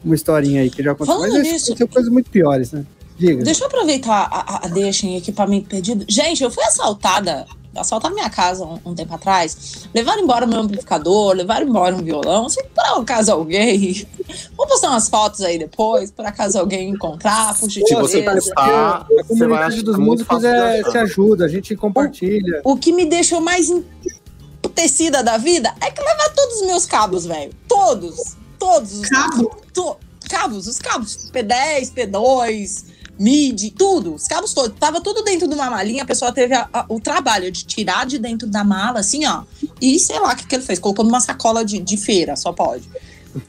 uma 0.03 0.15
historinha 0.15 0.61
aí 0.61 0.69
que 0.69 0.83
já 0.83 0.91
aconteceu. 0.91 1.15
Falando 1.15 1.33
mas 1.33 1.43
nisso, 1.43 1.65
aconteceu 1.65 1.87
coisas 1.87 2.11
muito 2.11 2.29
piores, 2.29 2.71
né? 2.71 2.85
Diga. 3.17 3.43
Deixa 3.43 3.63
eu 3.63 3.67
aproveitar 3.67 4.29
a, 4.31 4.65
a 4.65 4.67
deixa 4.69 5.07
em 5.07 5.17
equipamento 5.17 5.67
perdido. 5.67 6.05
Gente, 6.07 6.43
eu 6.43 6.51
fui 6.51 6.63
assaltada 6.63 7.47
assaltaram 7.77 8.15
minha 8.15 8.29
casa 8.29 8.65
um, 8.65 8.79
um, 8.85 8.95
tempo 8.95 9.13
atrás, 9.13 9.87
levaram 9.93 10.23
embora 10.23 10.45
meu 10.45 10.59
amplificador, 10.59 11.33
levaram 11.33 11.67
embora 11.67 11.95
um 11.95 12.03
violão. 12.03 12.49
Se 12.49 12.63
por 12.63 13.01
acaso 13.01 13.31
alguém. 13.31 14.07
Vou 14.55 14.67
postar 14.67 14.89
umas 14.89 15.09
fotos 15.09 15.41
aí 15.41 15.57
depois, 15.57 16.11
por 16.11 16.25
acaso 16.25 16.59
alguém 16.59 16.89
encontrar, 16.89 17.57
por 17.57 17.69
Se 17.69 17.81
você 17.95 18.21
prestar, 18.21 19.07
a 19.19 19.23
comunidade 19.23 19.81
dos 19.83 19.97
músicos 19.97 20.43
é, 20.43 20.83
se 20.83 20.97
ajuda, 20.97 21.45
a 21.45 21.47
gente 21.47 21.75
compartilha. 21.75 22.61
O, 22.63 22.73
o 22.73 22.77
que 22.77 22.91
me 22.91 23.05
deixou 23.05 23.39
mais 23.39 23.69
emputecida 23.69 25.23
da 25.23 25.37
vida 25.37 25.73
é 25.81 25.91
que 25.91 26.01
levar 26.01 26.29
todos 26.33 26.61
os 26.61 26.67
meus 26.67 26.85
cabos, 26.85 27.25
velho. 27.25 27.51
Todos. 27.67 28.35
Todos 28.59 28.99
os 28.99 29.09
cabos. 29.09 29.47
To, 29.73 29.97
cabos, 30.29 30.67
os 30.67 30.79
cabos. 30.79 31.31
P10, 31.31 31.93
P2 31.93 32.96
MIDI, 33.19 33.71
tudo, 33.71 34.15
os 34.15 34.27
cabos 34.27 34.53
todos. 34.53 34.77
Tava 34.79 35.01
tudo 35.01 35.23
dentro 35.23 35.47
de 35.47 35.53
uma 35.53 35.69
malinha, 35.69 36.03
a 36.03 36.05
pessoa 36.05 36.31
teve 36.31 36.53
a, 36.53 36.67
a, 36.71 36.85
o 36.89 36.99
trabalho 36.99 37.51
de 37.51 37.65
tirar 37.65 38.05
de 38.05 38.17
dentro 38.17 38.47
da 38.47 38.63
mala, 38.63 38.99
assim, 38.99 39.25
ó. 39.25 39.43
E 39.81 39.99
sei 39.99 40.19
lá 40.19 40.33
o 40.33 40.35
que, 40.35 40.45
que 40.45 40.55
ele 40.55 40.63
fez, 40.63 40.79
colocou 40.79 41.03
numa 41.03 41.19
sacola 41.19 41.65
de, 41.65 41.79
de 41.79 41.97
feira, 41.97 42.35
só 42.35 42.51
pode. 42.51 42.89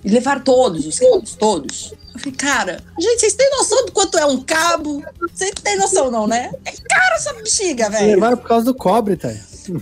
E 0.04 0.08
levar 0.10 0.42
todos 0.42 0.86
os 0.86 0.98
cabos, 0.98 1.34
todos. 1.34 1.94
Eu 2.14 2.20
falei, 2.20 2.36
cara, 2.36 2.84
gente, 2.98 3.20
vocês 3.20 3.34
têm 3.34 3.50
noção 3.50 3.86
do 3.86 3.92
quanto 3.92 4.18
é 4.18 4.26
um 4.26 4.40
cabo? 4.42 5.02
Vocês 5.32 5.52
têm 5.62 5.78
noção, 5.78 6.10
não, 6.10 6.26
né? 6.26 6.50
É 6.64 6.72
caro 6.72 7.14
essa 7.14 7.32
bexiga, 7.34 7.88
velho. 7.88 8.14
Levaram 8.14 8.36
por 8.36 8.48
causa 8.48 8.66
do 8.66 8.74
cobre, 8.74 9.16
tá? 9.16 9.32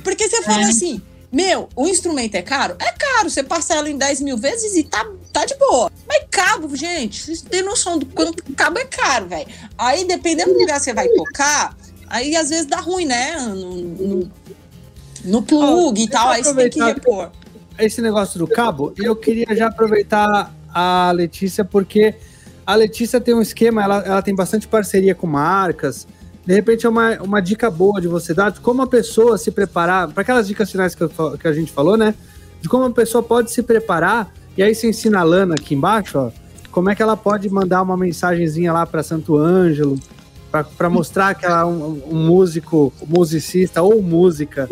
Porque 0.02 0.28
você 0.28 0.42
fala 0.42 0.62
é. 0.62 0.66
assim, 0.66 1.00
meu, 1.36 1.68
o 1.76 1.86
instrumento 1.86 2.34
é 2.34 2.40
caro? 2.40 2.76
É 2.78 2.92
caro. 2.92 3.28
Você 3.28 3.42
parcela 3.42 3.90
em 3.90 3.98
10 3.98 4.22
mil 4.22 4.38
vezes 4.38 4.74
e 4.74 4.82
tá, 4.82 5.06
tá 5.30 5.44
de 5.44 5.54
boa. 5.56 5.92
Mas 6.08 6.24
cabo, 6.30 6.74
gente, 6.74 7.20
vocês 7.20 7.42
têm 7.42 7.62
noção 7.62 7.98
do 7.98 8.06
quanto 8.06 8.42
cabo 8.54 8.78
é 8.78 8.86
caro, 8.86 9.28
velho. 9.28 9.46
Aí, 9.76 10.06
dependendo 10.06 10.54
do 10.54 10.60
lugar 10.60 10.78
que 10.78 10.84
você 10.84 10.94
vai 10.94 11.06
tocar, 11.08 11.76
aí 12.06 12.34
às 12.34 12.48
vezes 12.48 12.64
dá 12.64 12.80
ruim, 12.80 13.04
né? 13.04 13.36
No, 13.36 13.74
no, 13.74 14.30
no 15.26 15.42
plug 15.42 16.00
oh, 16.00 16.04
e 16.04 16.08
tal, 16.08 16.30
aí 16.30 16.42
você 16.42 16.54
tem 16.54 16.70
que 16.70 16.82
repor. 16.82 17.30
Esse 17.78 18.00
negócio 18.00 18.38
do 18.38 18.48
cabo, 18.48 18.94
eu 18.96 19.14
queria 19.14 19.54
já 19.54 19.66
aproveitar 19.66 20.54
a 20.72 21.10
Letícia, 21.10 21.66
porque 21.66 22.14
a 22.64 22.74
Letícia 22.74 23.20
tem 23.20 23.34
um 23.34 23.42
esquema, 23.42 23.84
ela, 23.84 23.98
ela 24.06 24.22
tem 24.22 24.34
bastante 24.34 24.66
parceria 24.66 25.14
com 25.14 25.26
marcas 25.26 26.06
de 26.46 26.54
repente 26.54 26.86
é 26.86 26.88
uma, 26.88 27.20
uma 27.20 27.40
dica 27.42 27.68
boa 27.68 28.00
de 28.00 28.06
você 28.06 28.32
dar 28.32 28.50
de 28.50 28.60
como 28.60 28.80
a 28.80 28.86
pessoa 28.86 29.36
se 29.36 29.50
preparar, 29.50 30.08
para 30.08 30.22
aquelas 30.22 30.46
dicas 30.46 30.70
finais 30.70 30.94
que, 30.94 31.02
eu, 31.02 31.10
que 31.38 31.48
a 31.48 31.52
gente 31.52 31.72
falou, 31.72 31.96
né? 31.96 32.14
De 32.60 32.68
como 32.68 32.84
a 32.84 32.90
pessoa 32.90 33.22
pode 33.22 33.50
se 33.50 33.62
preparar, 33.62 34.32
e 34.56 34.62
aí 34.62 34.74
você 34.74 34.88
ensina 34.88 35.20
a 35.20 35.22
Lana 35.24 35.56
aqui 35.56 35.74
embaixo, 35.74 36.18
ó, 36.18 36.30
como 36.70 36.88
é 36.88 36.94
que 36.94 37.02
ela 37.02 37.16
pode 37.16 37.48
mandar 37.50 37.82
uma 37.82 37.96
mensagenzinha 37.96 38.72
lá 38.72 38.86
para 38.86 39.02
Santo 39.02 39.36
Ângelo, 39.36 39.98
para 40.78 40.88
mostrar 40.88 41.34
que 41.34 41.44
ela 41.44 41.62
é 41.62 41.64
um, 41.64 42.02
um 42.10 42.26
músico, 42.26 42.92
musicista 43.06 43.82
ou 43.82 44.00
música 44.00 44.68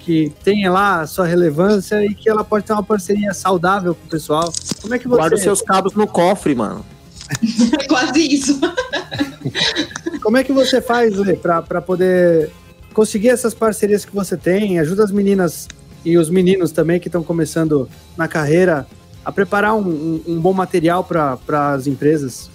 que 0.00 0.32
tem 0.44 0.68
lá 0.68 1.00
a 1.00 1.06
sua 1.06 1.26
relevância 1.26 2.04
e 2.04 2.14
que 2.14 2.28
ela 2.28 2.44
pode 2.44 2.64
ter 2.64 2.72
uma 2.72 2.82
parceria 2.82 3.34
saudável 3.34 3.92
com 3.94 4.06
o 4.06 4.08
pessoal. 4.08 4.52
Como 4.80 4.94
é 4.94 4.98
que 5.00 5.08
você... 5.08 5.16
Guarda 5.16 5.34
os 5.34 5.42
seus 5.42 5.60
cabos 5.60 5.94
no 5.94 6.06
cofre, 6.06 6.54
mano. 6.54 6.86
Quase 7.88 8.20
isso. 8.20 8.60
Como 10.26 10.36
é 10.36 10.42
que 10.42 10.52
você 10.52 10.82
faz, 10.82 11.14
para 11.40 11.80
poder 11.80 12.50
conseguir 12.92 13.28
essas 13.28 13.54
parcerias 13.54 14.04
que 14.04 14.12
você 14.12 14.36
tem? 14.36 14.76
Ajuda 14.80 15.04
as 15.04 15.12
meninas 15.12 15.68
e 16.04 16.18
os 16.18 16.28
meninos 16.28 16.72
também 16.72 16.98
que 16.98 17.06
estão 17.06 17.22
começando 17.22 17.88
na 18.16 18.26
carreira 18.26 18.88
a 19.24 19.30
preparar 19.30 19.76
um, 19.76 19.88
um, 19.88 20.22
um 20.26 20.40
bom 20.40 20.52
material 20.52 21.04
para 21.04 21.38
as 21.74 21.86
empresas? 21.86 22.50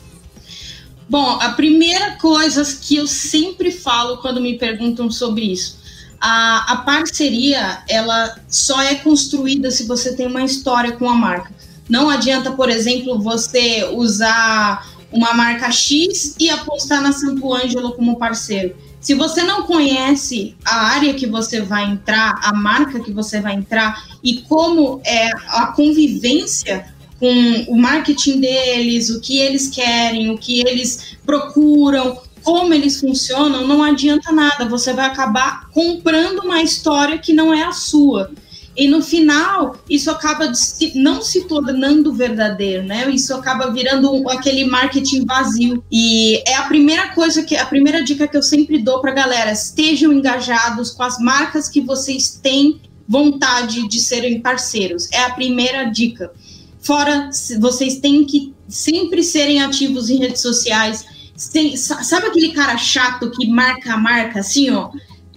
Bom, 1.09 1.39
a 1.39 1.47
primeira 1.53 2.17
coisa 2.17 2.61
que 2.81 2.97
eu 2.97 3.07
sempre 3.07 3.71
falo 3.71 4.17
quando 4.17 4.41
me 4.41 4.57
perguntam 4.57 5.09
sobre 5.09 5.53
isso, 5.53 5.79
a, 6.19 6.73
a 6.73 6.75
parceria 6.79 7.83
ela 7.87 8.35
só 8.49 8.81
é 8.81 8.95
construída 8.95 9.71
se 9.71 9.85
você 9.85 10.13
tem 10.13 10.27
uma 10.27 10.43
história 10.43 10.91
com 10.91 11.09
a 11.09 11.15
marca. 11.15 11.53
Não 11.87 12.09
adianta, 12.09 12.51
por 12.51 12.69
exemplo, 12.69 13.17
você 13.17 13.85
usar 13.93 14.91
uma 15.11 15.33
marca 15.33 15.71
X 15.71 16.35
e 16.39 16.49
apostar 16.49 17.01
na 17.01 17.11
Santo 17.11 17.53
Ângelo 17.53 17.93
como 17.93 18.17
parceiro. 18.17 18.75
Se 18.99 19.15
você 19.15 19.43
não 19.43 19.63
conhece 19.63 20.55
a 20.63 20.91
área 20.93 21.13
que 21.13 21.25
você 21.25 21.61
vai 21.61 21.85
entrar, 21.85 22.39
a 22.43 22.53
marca 22.53 22.99
que 22.99 23.11
você 23.11 23.41
vai 23.41 23.55
entrar 23.55 24.05
e 24.23 24.41
como 24.41 25.01
é 25.03 25.29
a 25.47 25.67
convivência 25.75 26.93
com 27.19 27.65
o 27.67 27.77
marketing 27.77 28.39
deles, 28.39 29.09
o 29.09 29.19
que 29.19 29.39
eles 29.39 29.69
querem, 29.69 30.29
o 30.29 30.37
que 30.37 30.61
eles 30.61 31.17
procuram, 31.25 32.19
como 32.43 32.73
eles 32.73 32.99
funcionam, 32.99 33.67
não 33.67 33.83
adianta 33.83 34.31
nada. 34.31 34.65
Você 34.65 34.93
vai 34.93 35.05
acabar 35.05 35.69
comprando 35.71 36.39
uma 36.39 36.61
história 36.61 37.17
que 37.17 37.33
não 37.33 37.53
é 37.53 37.63
a 37.63 37.71
sua. 37.71 38.31
E 38.75 38.87
no 38.87 39.01
final, 39.01 39.75
isso 39.89 40.09
acaba 40.09 40.53
se, 40.53 40.97
não 40.97 41.21
se 41.21 41.45
tornando 41.45 42.13
verdadeiro, 42.13 42.83
né? 42.83 43.09
Isso 43.09 43.33
acaba 43.33 43.69
virando 43.69 44.13
um, 44.13 44.29
aquele 44.29 44.63
marketing 44.65 45.25
vazio. 45.25 45.83
E 45.91 46.41
é 46.47 46.55
a 46.55 46.63
primeira 46.63 47.09
coisa 47.09 47.43
que, 47.43 47.55
a 47.55 47.65
primeira 47.65 48.01
dica 48.03 48.27
que 48.27 48.37
eu 48.37 48.43
sempre 48.43 48.81
dou 48.81 49.01
para 49.01 49.11
galera: 49.11 49.51
estejam 49.51 50.13
engajados 50.13 50.91
com 50.91 51.03
as 51.03 51.19
marcas 51.19 51.67
que 51.67 51.81
vocês 51.81 52.39
têm 52.41 52.79
vontade 53.07 53.87
de 53.89 53.99
serem 53.99 54.39
parceiros. 54.39 55.09
É 55.11 55.23
a 55.23 55.31
primeira 55.31 55.85
dica. 55.85 56.31
Fora, 56.79 57.29
vocês 57.59 57.99
têm 57.99 58.25
que 58.25 58.53
sempre 58.69 59.21
serem 59.21 59.61
ativos 59.61 60.09
em 60.09 60.17
redes 60.17 60.41
sociais. 60.41 61.05
Sabe 61.35 62.27
aquele 62.27 62.53
cara 62.53 62.77
chato 62.77 63.29
que 63.31 63.47
marca 63.47 63.93
a 63.93 63.97
marca 63.97 64.39
assim, 64.39 64.69
ó? 64.71 64.91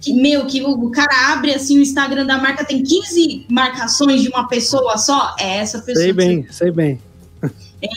Que, 0.05 0.13
meu, 0.13 0.45
que 0.45 0.61
o, 0.61 0.91
cara 0.91 1.33
abre 1.33 1.51
assim 1.51 1.79
o 1.79 1.81
Instagram 1.81 2.27
da 2.27 2.37
marca, 2.37 2.63
tem 2.63 2.83
15 2.83 3.47
marcações 3.49 4.21
de 4.21 4.29
uma 4.29 4.47
pessoa 4.47 4.99
só, 4.99 5.35
é 5.39 5.57
essa 5.57 5.79
pessoa. 5.79 6.03
Sei 6.03 6.13
bem, 6.13 6.43
você... 6.43 6.53
sei 6.53 6.71
bem. 6.71 7.01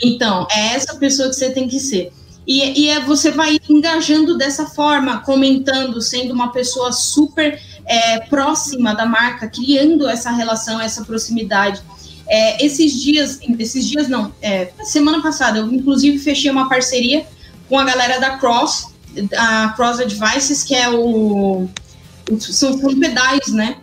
Então, 0.03 0.47
é 0.51 0.73
essa 0.73 0.95
pessoa 0.95 1.29
que 1.29 1.35
você 1.35 1.51
tem 1.51 1.67
que 1.67 1.79
ser. 1.79 2.11
E, 2.47 2.81
e 2.81 2.89
é, 2.89 2.99
você 2.99 3.29
vai 3.29 3.59
engajando 3.69 4.35
dessa 4.35 4.65
forma, 4.65 5.19
comentando, 5.19 6.01
sendo 6.01 6.33
uma 6.33 6.51
pessoa 6.51 6.91
super 6.91 7.61
é, 7.85 8.21
próxima 8.21 8.95
da 8.95 9.05
marca, 9.05 9.47
criando 9.47 10.07
essa 10.07 10.31
relação, 10.31 10.81
essa 10.81 11.05
proximidade. 11.05 11.79
É, 12.27 12.65
esses 12.65 12.99
dias, 12.99 13.39
esses 13.59 13.87
dias 13.87 14.07
não, 14.07 14.33
é, 14.41 14.71
semana 14.83 15.21
passada, 15.21 15.59
eu 15.59 15.71
inclusive 15.71 16.17
fechei 16.17 16.49
uma 16.49 16.67
parceria 16.67 17.23
com 17.67 17.77
a 17.77 17.83
galera 17.83 18.19
da 18.19 18.37
Cross, 18.37 18.87
a 19.37 19.73
Cross 19.75 19.99
Advices, 19.99 20.63
que 20.63 20.73
é 20.73 20.89
o 20.89 21.69
são, 22.37 22.77
são 22.77 22.99
pedais, 22.99 23.47
né? 23.49 23.77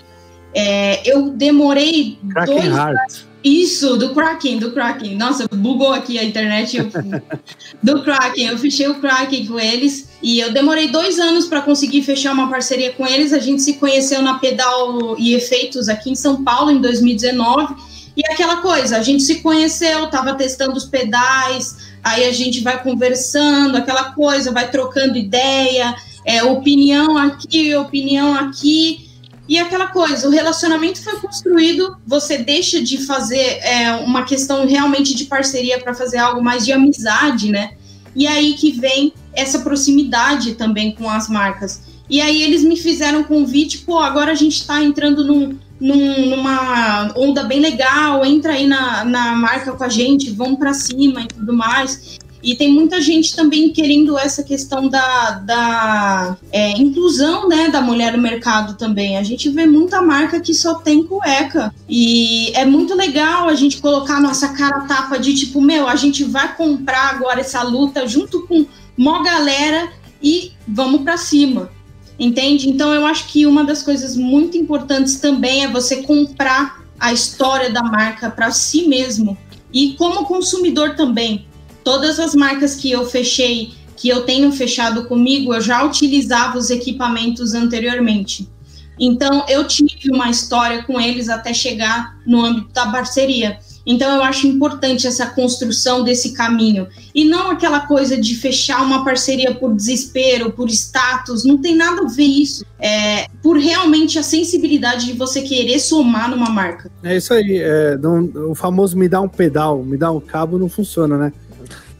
É, 0.54 1.02
eu 1.10 1.30
demorei 1.30 2.18
Kraken 2.32 2.54
dois 2.54 2.66
Heart. 2.66 3.26
Isso, 3.44 3.96
do 3.96 4.12
Kraken, 4.12 4.58
do 4.58 4.72
Kraken. 4.72 5.14
Nossa, 5.16 5.46
bugou 5.46 5.92
aqui 5.92 6.18
a 6.18 6.24
internet. 6.24 6.78
Eu... 6.78 6.90
do 7.80 8.02
Kraken, 8.02 8.48
eu 8.48 8.58
fechei 8.58 8.88
o 8.88 8.96
Kraken 8.96 9.46
com 9.46 9.60
eles 9.60 10.08
e 10.20 10.40
eu 10.40 10.52
demorei 10.52 10.88
dois 10.88 11.20
anos 11.20 11.46
para 11.46 11.60
conseguir 11.60 12.02
fechar 12.02 12.32
uma 12.32 12.50
parceria 12.50 12.92
com 12.92 13.06
eles. 13.06 13.32
A 13.32 13.38
gente 13.38 13.62
se 13.62 13.74
conheceu 13.74 14.20
na 14.20 14.38
Pedal 14.38 15.16
e 15.16 15.34
Efeitos 15.34 15.88
aqui 15.88 16.10
em 16.10 16.16
São 16.16 16.42
Paulo 16.42 16.72
em 16.72 16.80
2019. 16.80 17.76
E 18.16 18.26
aquela 18.32 18.56
coisa, 18.56 18.96
a 18.96 19.02
gente 19.02 19.22
se 19.22 19.36
conheceu, 19.36 20.08
tava 20.08 20.34
testando 20.34 20.72
os 20.72 20.86
pedais, 20.86 21.76
aí 22.02 22.24
a 22.24 22.32
gente 22.32 22.62
vai 22.62 22.82
conversando, 22.82 23.76
aquela 23.76 24.12
coisa, 24.12 24.50
vai 24.50 24.70
trocando 24.70 25.18
ideia 25.18 25.94
é, 26.26 26.42
opinião 26.42 27.16
aqui, 27.16 27.74
opinião 27.76 28.34
aqui. 28.34 29.06
E 29.48 29.60
aquela 29.60 29.86
coisa, 29.86 30.26
o 30.26 30.30
relacionamento 30.30 31.00
foi 31.00 31.20
construído, 31.20 31.96
você 32.04 32.38
deixa 32.38 32.82
de 32.82 32.98
fazer 32.98 33.60
é, 33.62 33.92
uma 34.04 34.24
questão 34.24 34.66
realmente 34.66 35.14
de 35.14 35.26
parceria 35.26 35.78
para 35.78 35.94
fazer 35.94 36.18
algo 36.18 36.42
mais 36.42 36.64
de 36.64 36.72
amizade, 36.72 37.48
né? 37.48 37.74
E 38.14 38.26
aí 38.26 38.54
que 38.54 38.72
vem 38.72 39.12
essa 39.32 39.60
proximidade 39.60 40.54
também 40.54 40.92
com 40.96 41.08
as 41.08 41.28
marcas. 41.28 41.82
E 42.10 42.20
aí 42.20 42.42
eles 42.42 42.64
me 42.64 42.76
fizeram 42.76 43.20
um 43.20 43.24
convite, 43.24 43.78
pô, 43.78 44.00
agora 44.00 44.32
a 44.32 44.34
gente 44.34 44.60
está 44.60 44.82
entrando 44.82 45.24
num, 45.24 45.56
num, 45.78 46.26
numa 46.26 47.12
onda 47.16 47.44
bem 47.44 47.60
legal, 47.60 48.24
entra 48.24 48.54
aí 48.54 48.66
na, 48.66 49.04
na 49.04 49.36
marca 49.36 49.72
com 49.72 49.84
a 49.84 49.88
gente, 49.88 50.30
vamos 50.30 50.58
para 50.58 50.74
cima 50.74 51.22
e 51.22 51.26
tudo 51.28 51.52
mais. 51.52 52.18
E 52.46 52.54
tem 52.54 52.72
muita 52.72 53.00
gente 53.00 53.34
também 53.34 53.70
querendo 53.70 54.16
essa 54.16 54.40
questão 54.40 54.88
da, 54.88 55.30
da 55.30 56.36
é, 56.52 56.70
inclusão 56.78 57.48
né, 57.48 57.68
da 57.70 57.80
mulher 57.80 58.16
no 58.16 58.22
mercado 58.22 58.74
também. 58.78 59.16
A 59.16 59.24
gente 59.24 59.50
vê 59.50 59.66
muita 59.66 60.00
marca 60.00 60.38
que 60.38 60.54
só 60.54 60.74
tem 60.76 61.02
cueca. 61.02 61.74
E 61.88 62.52
é 62.54 62.64
muito 62.64 62.94
legal 62.94 63.48
a 63.48 63.54
gente 63.56 63.78
colocar 63.78 64.18
a 64.18 64.20
nossa 64.20 64.50
cara 64.50 64.82
tapa 64.82 65.18
de 65.18 65.34
tipo, 65.34 65.60
meu, 65.60 65.88
a 65.88 65.96
gente 65.96 66.22
vai 66.22 66.54
comprar 66.54 67.16
agora 67.16 67.40
essa 67.40 67.64
luta 67.64 68.06
junto 68.06 68.46
com 68.46 68.64
mó 68.96 69.24
galera 69.24 69.90
e 70.22 70.52
vamos 70.68 71.02
para 71.02 71.16
cima. 71.16 71.68
Entende? 72.16 72.70
Então 72.70 72.94
eu 72.94 73.04
acho 73.04 73.26
que 73.26 73.44
uma 73.44 73.64
das 73.64 73.82
coisas 73.82 74.16
muito 74.16 74.56
importantes 74.56 75.16
também 75.16 75.64
é 75.64 75.68
você 75.68 76.04
comprar 76.04 76.80
a 77.00 77.12
história 77.12 77.72
da 77.72 77.82
marca 77.82 78.30
para 78.30 78.52
si 78.52 78.86
mesmo 78.86 79.36
e 79.72 79.94
como 79.94 80.24
consumidor 80.26 80.94
também 80.94 81.44
todas 81.86 82.18
as 82.18 82.34
marcas 82.34 82.74
que 82.74 82.90
eu 82.90 83.06
fechei, 83.06 83.70
que 83.96 84.08
eu 84.08 84.22
tenho 84.22 84.50
fechado 84.50 85.04
comigo, 85.04 85.54
eu 85.54 85.60
já 85.60 85.84
utilizava 85.84 86.58
os 86.58 86.68
equipamentos 86.68 87.54
anteriormente. 87.54 88.50
Então, 88.98 89.44
eu 89.48 89.64
tive 89.64 90.10
uma 90.10 90.28
história 90.28 90.82
com 90.82 91.00
eles 91.00 91.28
até 91.28 91.54
chegar 91.54 92.18
no 92.26 92.44
âmbito 92.44 92.72
da 92.72 92.86
parceria. 92.86 93.60
Então, 93.86 94.12
eu 94.16 94.24
acho 94.24 94.48
importante 94.48 95.06
essa 95.06 95.26
construção 95.26 96.02
desse 96.02 96.32
caminho. 96.32 96.88
E 97.14 97.24
não 97.24 97.52
aquela 97.52 97.78
coisa 97.78 98.16
de 98.16 98.34
fechar 98.34 98.82
uma 98.82 99.04
parceria 99.04 99.54
por 99.54 99.72
desespero, 99.72 100.50
por 100.50 100.68
status, 100.68 101.44
não 101.44 101.56
tem 101.56 101.76
nada 101.76 102.02
a 102.02 102.08
ver 102.08 102.24
isso. 102.24 102.64
É 102.80 103.28
por 103.40 103.56
realmente 103.56 104.18
a 104.18 104.24
sensibilidade 104.24 105.06
de 105.06 105.12
você 105.12 105.40
querer 105.42 105.78
somar 105.78 106.28
numa 106.28 106.50
marca. 106.50 106.90
É 107.04 107.16
isso 107.16 107.32
aí. 107.32 107.58
É, 107.58 107.96
não, 107.96 108.50
o 108.50 108.56
famoso 108.56 108.98
me 108.98 109.08
dá 109.08 109.20
um 109.20 109.28
pedal, 109.28 109.84
me 109.84 109.96
dá 109.96 110.10
um 110.10 110.18
cabo, 110.18 110.58
não 110.58 110.68
funciona, 110.68 111.16
né? 111.16 111.32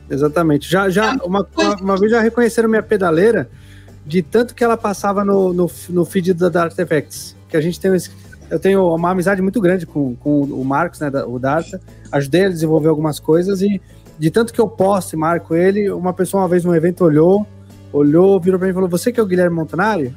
Exatamente. 0.09 0.71
Já, 0.71 0.89
já 0.89 1.15
uma, 1.25 1.47
uma, 1.57 1.77
uma, 1.77 1.97
vez 1.97 2.13
já 2.13 2.21
reconheceram 2.21 2.69
minha 2.69 2.83
pedaleira 2.83 3.49
de 4.05 4.23
tanto 4.23 4.55
que 4.55 4.63
ela 4.63 4.77
passava 4.77 5.25
no, 5.25 5.53
no, 5.53 5.71
no 5.89 6.05
feed 6.05 6.35
da, 6.35 6.49
da 6.49 6.65
Artifacts. 6.65 7.37
Que 7.49 7.57
a 7.57 7.61
gente 7.61 7.81
tem 7.81 7.91
eu 8.49 8.61
tenho 8.61 8.95
uma 8.95 9.11
amizade 9.11 9.43
muito 9.43 9.61
grande 9.61 9.87
com, 9.87 10.15
com 10.17 10.43
o 10.43 10.65
Marcos, 10.65 11.01
né, 11.01 11.11
o 11.27 11.39
Darta. 11.39 11.81
Ajudei 12.13 12.47
a 12.47 12.49
desenvolver 12.49 12.89
algumas 12.89 13.19
coisas 13.19 13.61
e 13.61 13.81
de 14.19 14.31
tanto 14.31 14.53
que 14.53 14.61
eu 14.61 14.69
posto 14.69 15.15
e 15.15 15.17
marco 15.17 15.55
ele, 15.55 15.91
uma 15.91 16.13
pessoa 16.13 16.43
uma 16.43 16.49
vez 16.49 16.65
num 16.65 16.75
evento 16.75 17.05
olhou, 17.05 17.47
olhou, 17.93 18.41
virou 18.41 18.59
pra 18.59 18.67
mim 18.67 18.71
e 18.71 18.75
falou: 18.75 18.89
Você 18.89 19.13
que 19.13 19.21
é 19.21 19.23
o 19.23 19.27
Guilherme 19.27 19.57
Montanari? 19.57 20.15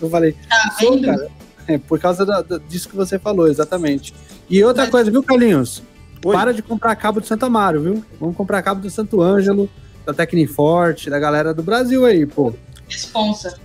Eu 0.00 0.10
falei: 0.10 0.36
ah, 0.50 0.70
Sou, 0.78 1.00
cara. 1.00 1.28
É, 1.66 1.78
por 1.78 1.98
causa 1.98 2.24
da, 2.24 2.42
da, 2.42 2.58
disso 2.58 2.88
que 2.88 2.96
você 2.96 3.18
falou, 3.18 3.48
exatamente. 3.48 4.14
E 4.48 4.62
outra 4.64 4.84
Mas... 4.84 4.90
coisa, 4.90 5.10
viu, 5.10 5.22
Carlinhos? 5.22 5.82
Oi. 6.24 6.34
Para 6.34 6.52
de 6.52 6.62
comprar 6.62 6.94
cabo 6.96 7.20
do 7.20 7.26
Santa 7.26 7.46
Amaro, 7.46 7.80
viu? 7.80 8.04
Vamos 8.20 8.36
comprar 8.36 8.62
cabo 8.62 8.80
do 8.80 8.90
Santo 8.90 9.22
Ângelo, 9.22 9.70
da 10.04 10.12
Tecniforte, 10.12 11.08
da 11.08 11.18
galera 11.18 11.54
do 11.54 11.62
Brasil 11.62 12.04
aí, 12.04 12.26
pô. 12.26 12.52
Responsa. 12.88 13.58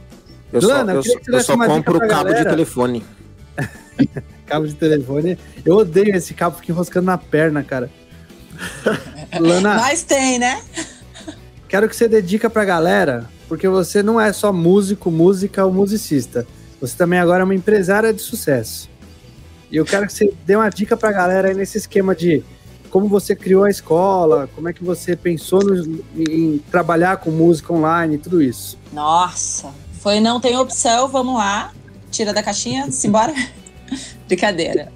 Eu 0.53 0.61
Lana, 0.61 1.01
só, 1.01 1.09
eu, 1.09 1.21
eu 1.33 1.43
só 1.43 1.57
compro 1.57 1.99
cabo 1.99 2.09
galera. 2.09 2.43
de 2.43 2.49
telefone. 2.49 3.03
cabo 4.45 4.67
de 4.67 4.73
telefone. 4.75 5.37
Eu 5.65 5.75
odeio 5.75 6.15
esse 6.15 6.33
cabo 6.33 6.61
que 6.61 6.71
enroscando 6.71 7.07
na 7.07 7.17
perna, 7.17 7.61
cara. 7.61 7.89
Lana. 9.37 9.75
Mas 9.75 10.03
tem, 10.03 10.39
né? 10.39 10.61
Quero 11.67 11.89
que 11.89 11.95
você 11.95 12.07
dedica 12.07 12.49
pra 12.49 12.63
galera, 12.63 13.25
porque 13.49 13.67
você 13.67 14.01
não 14.01 14.21
é 14.21 14.31
só 14.31 14.53
músico, 14.53 15.11
música 15.11 15.65
ou 15.65 15.73
musicista. 15.73 16.47
Você 16.79 16.95
também 16.95 17.19
agora 17.19 17.41
é 17.41 17.43
uma 17.43 17.55
empresária 17.55 18.13
de 18.13 18.21
sucesso. 18.21 18.89
E 19.71 19.77
eu 19.77 19.85
quero 19.85 20.05
que 20.07 20.13
você 20.13 20.33
dê 20.45 20.55
uma 20.55 20.69
dica 20.69 20.95
para 20.95 21.09
a 21.09 21.11
galera 21.11 21.47
aí 21.47 21.53
nesse 21.53 21.77
esquema 21.77 22.15
de 22.15 22.43
como 22.89 23.09
você 23.09 23.35
criou 23.35 23.65
a 23.65 23.69
escola, 23.69 24.49
como 24.55 24.69
é 24.69 24.73
que 24.73 24.83
você 24.83 25.15
pensou 25.15 25.61
no, 25.63 26.03
em 26.15 26.59
trabalhar 26.71 27.17
com 27.17 27.29
música 27.29 27.73
online 27.73 28.17
tudo 28.17 28.41
isso. 28.41 28.77
Nossa, 28.93 29.69
foi 29.99 30.19
não 30.19 30.39
tem 30.39 30.57
opção, 30.57 31.07
vamos 31.09 31.35
lá, 31.35 31.73
tira 32.09 32.31
da 32.31 32.41
caixinha, 32.41 32.89
simbora. 32.91 33.33
Brincadeira. 34.27 34.91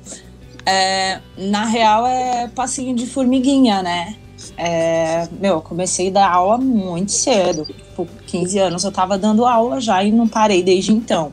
É, 0.65 1.19
na 1.37 1.65
real 1.65 2.05
é 2.07 2.47
passinho 2.47 2.95
de 2.95 3.05
formiguinha, 3.05 3.81
né? 3.81 4.15
É, 4.55 5.27
meu, 5.39 5.55
eu 5.55 5.61
comecei 5.61 6.09
a 6.09 6.11
dar 6.11 6.31
aula 6.31 6.57
muito 6.57 7.11
cedo. 7.11 7.67
Por 7.95 8.07
15 8.27 8.59
anos 8.59 8.83
eu 8.83 8.91
tava 8.91 9.17
dando 9.17 9.45
aula 9.45 9.81
já 9.81 10.03
e 10.03 10.11
não 10.11 10.27
parei 10.27 10.63
desde 10.63 10.93
então. 10.93 11.31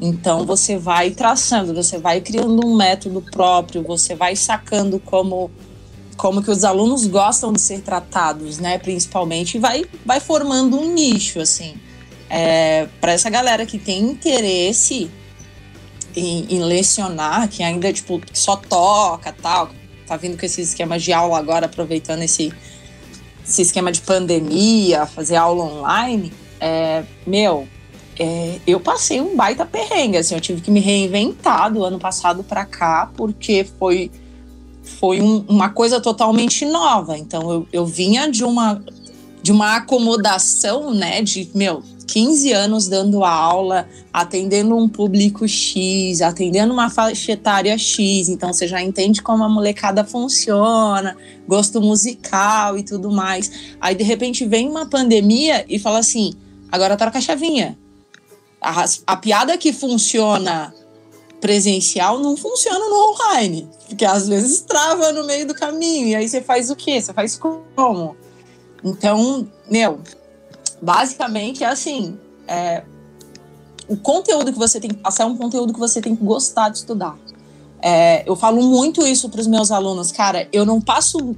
Então 0.00 0.44
você 0.44 0.76
vai 0.76 1.10
traçando, 1.10 1.74
você 1.74 1.98
vai 1.98 2.20
criando 2.20 2.66
um 2.66 2.76
método 2.76 3.22
próprio, 3.22 3.82
você 3.82 4.14
vai 4.14 4.34
sacando 4.36 4.98
como 4.98 5.50
como 6.16 6.40
que 6.40 6.50
os 6.50 6.62
alunos 6.62 7.08
gostam 7.08 7.52
de 7.52 7.60
ser 7.60 7.80
tratados, 7.80 8.58
né, 8.58 8.78
principalmente, 8.78 9.58
vai 9.58 9.84
vai 10.04 10.20
formando 10.20 10.78
um 10.78 10.92
nicho 10.92 11.40
assim. 11.40 11.74
É, 12.30 12.88
para 13.00 13.12
essa 13.12 13.28
galera 13.30 13.66
que 13.66 13.78
tem 13.78 14.00
interesse 14.00 15.10
em, 16.16 16.46
em, 16.54 16.60
lecionar, 16.60 17.48
que 17.48 17.62
ainda 17.62 17.92
tipo 17.92 18.20
só 18.32 18.56
toca, 18.56 19.32
tal, 19.32 19.70
tá 20.06 20.16
vindo 20.16 20.38
com 20.38 20.46
esse 20.46 20.62
esquema 20.62 20.98
de 20.98 21.12
aula 21.12 21.38
agora, 21.38 21.66
aproveitando 21.66 22.22
esse 22.22 22.52
esse 23.46 23.60
esquema 23.60 23.92
de 23.92 24.00
pandemia, 24.00 25.04
fazer 25.04 25.36
aula 25.36 25.64
online, 25.64 26.32
é, 26.58 27.04
meu, 27.26 27.68
é, 28.18 28.60
eu 28.66 28.78
passei 28.80 29.20
um 29.20 29.36
baita 29.36 29.66
perrengue, 29.66 30.18
assim, 30.18 30.34
eu 30.34 30.40
tive 30.40 30.60
que 30.60 30.70
me 30.70 30.80
reinventar 30.80 31.72
do 31.72 31.84
ano 31.84 31.98
passado 31.98 32.44
para 32.44 32.64
cá, 32.64 33.10
porque 33.16 33.66
foi, 33.78 34.10
foi 34.82 35.20
um, 35.20 35.44
uma 35.48 35.70
coisa 35.70 36.00
totalmente 36.00 36.64
nova. 36.64 37.18
Então, 37.18 37.50
eu, 37.50 37.68
eu 37.72 37.86
vinha 37.86 38.30
de 38.30 38.44
uma, 38.44 38.82
de 39.42 39.52
uma 39.52 39.76
acomodação, 39.76 40.94
né, 40.94 41.22
de, 41.22 41.50
meu, 41.54 41.82
15 42.06 42.52
anos 42.52 42.86
dando 42.86 43.24
aula, 43.24 43.88
atendendo 44.12 44.76
um 44.76 44.88
público 44.88 45.48
X, 45.48 46.22
atendendo 46.22 46.72
uma 46.72 46.88
faixa 46.88 47.32
etária 47.32 47.76
X, 47.76 48.28
então 48.28 48.52
você 48.52 48.68
já 48.68 48.80
entende 48.80 49.20
como 49.22 49.42
a 49.42 49.48
molecada 49.48 50.04
funciona, 50.04 51.16
gosto 51.48 51.80
musical 51.80 52.78
e 52.78 52.82
tudo 52.82 53.10
mais. 53.10 53.74
Aí 53.80 53.94
de 53.94 54.04
repente 54.04 54.44
vem 54.44 54.68
uma 54.68 54.86
pandemia 54.86 55.64
e 55.68 55.78
fala 55.78 55.98
assim: 55.98 56.34
agora 56.70 56.96
troca 56.96 57.18
a 57.18 57.20
chavinha. 57.20 57.76
A, 58.64 58.84
a 59.06 59.16
piada 59.16 59.58
que 59.58 59.74
funciona 59.74 60.74
presencial 61.38 62.18
não 62.18 62.34
funciona 62.38 62.78
no 62.78 63.10
online, 63.10 63.68
porque 63.86 64.06
às 64.06 64.26
vezes 64.26 64.62
trava 64.62 65.12
no 65.12 65.24
meio 65.24 65.46
do 65.46 65.54
caminho, 65.54 66.08
e 66.08 66.14
aí 66.14 66.26
você 66.26 66.40
faz 66.40 66.70
o 66.70 66.76
quê? 66.76 66.98
Você 66.98 67.12
faz 67.12 67.36
como? 67.36 68.16
Então, 68.82 69.46
meu, 69.70 70.00
basicamente 70.80 71.62
é 71.62 71.66
assim: 71.66 72.18
é, 72.48 72.82
o 73.86 73.98
conteúdo 73.98 74.50
que 74.50 74.58
você 74.58 74.80
tem 74.80 74.88
que 74.88 74.96
passar 74.96 75.24
é 75.24 75.26
um 75.26 75.36
conteúdo 75.36 75.74
que 75.74 75.78
você 75.78 76.00
tem 76.00 76.16
que 76.16 76.24
gostar 76.24 76.70
de 76.70 76.78
estudar. 76.78 77.18
É, 77.82 78.26
eu 78.26 78.34
falo 78.34 78.62
muito 78.62 79.06
isso 79.06 79.28
para 79.28 79.42
os 79.42 79.46
meus 79.46 79.70
alunos, 79.70 80.10
cara. 80.10 80.48
Eu 80.50 80.64
não 80.64 80.80
passo 80.80 81.36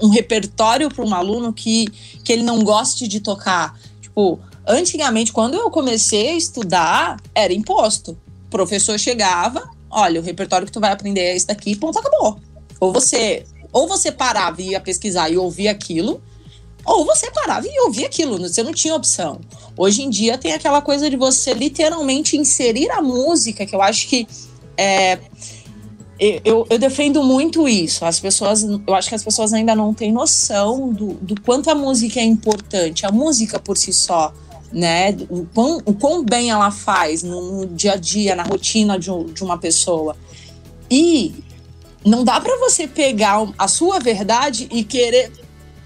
um 0.00 0.08
repertório 0.08 0.88
para 0.88 1.04
um 1.04 1.12
aluno 1.12 1.52
que, 1.52 1.86
que 2.24 2.32
ele 2.32 2.44
não 2.44 2.62
goste 2.62 3.08
de 3.08 3.18
tocar. 3.18 3.76
Tipo, 4.00 4.38
antigamente, 4.66 5.32
quando 5.32 5.54
eu 5.54 5.70
comecei 5.70 6.30
a 6.30 6.36
estudar, 6.36 7.16
era 7.34 7.52
imposto. 7.52 8.18
O 8.46 8.50
professor 8.50 8.98
chegava, 8.98 9.70
olha, 9.90 10.20
o 10.20 10.24
repertório 10.24 10.66
que 10.66 10.72
tu 10.72 10.80
vai 10.80 10.92
aprender 10.92 11.20
é 11.20 11.36
esse 11.36 11.46
daqui, 11.46 11.76
ponto, 11.76 11.98
acabou. 11.98 12.38
Ou 12.78 12.92
você, 12.92 13.44
ou 13.72 13.88
você 13.88 14.10
parava 14.10 14.60
e 14.62 14.70
ia 14.70 14.80
pesquisar 14.80 15.30
e 15.30 15.36
ouvir 15.36 15.68
aquilo, 15.68 16.22
ou 16.84 17.04
você 17.04 17.30
parava 17.30 17.66
e 17.66 17.80
ouvia 17.80 18.06
aquilo, 18.06 18.38
você 18.38 18.62
não 18.62 18.72
tinha 18.72 18.94
opção. 18.94 19.40
Hoje 19.76 20.02
em 20.02 20.10
dia 20.10 20.38
tem 20.38 20.52
aquela 20.52 20.80
coisa 20.80 21.10
de 21.10 21.16
você 21.16 21.52
literalmente 21.52 22.36
inserir 22.36 22.90
a 22.90 23.02
música, 23.02 23.66
que 23.66 23.74
eu 23.74 23.82
acho 23.82 24.08
que 24.08 24.26
é, 24.76 25.18
eu, 26.44 26.66
eu, 26.68 26.78
defendo 26.78 27.22
muito 27.22 27.66
isso. 27.66 28.04
As 28.04 28.20
pessoas, 28.20 28.62
eu 28.62 28.94
acho 28.94 29.08
que 29.08 29.14
as 29.14 29.24
pessoas 29.24 29.52
ainda 29.52 29.74
não 29.74 29.94
têm 29.94 30.12
noção 30.12 30.92
do, 30.92 31.14
do 31.14 31.40
quanto 31.40 31.70
a 31.70 31.74
música 31.74 32.20
é 32.20 32.24
importante. 32.24 33.06
A 33.06 33.10
música 33.10 33.58
por 33.58 33.76
si 33.76 33.92
só, 33.92 34.32
né? 34.72 35.16
O 35.28 35.46
quão, 35.46 35.82
o 35.84 35.94
quão 35.94 36.24
bem 36.24 36.50
ela 36.50 36.70
faz 36.70 37.22
no, 37.22 37.60
no 37.60 37.66
dia 37.66 37.94
a 37.94 37.96
dia, 37.96 38.34
na 38.34 38.42
rotina 38.42 38.98
de, 38.98 39.10
um, 39.10 39.24
de 39.24 39.42
uma 39.42 39.58
pessoa. 39.58 40.16
E 40.90 41.34
não 42.04 42.24
dá 42.24 42.40
para 42.40 42.56
você 42.58 42.86
pegar 42.86 43.46
a 43.58 43.68
sua 43.68 43.98
verdade 43.98 44.68
e 44.70 44.82
querer 44.84 45.30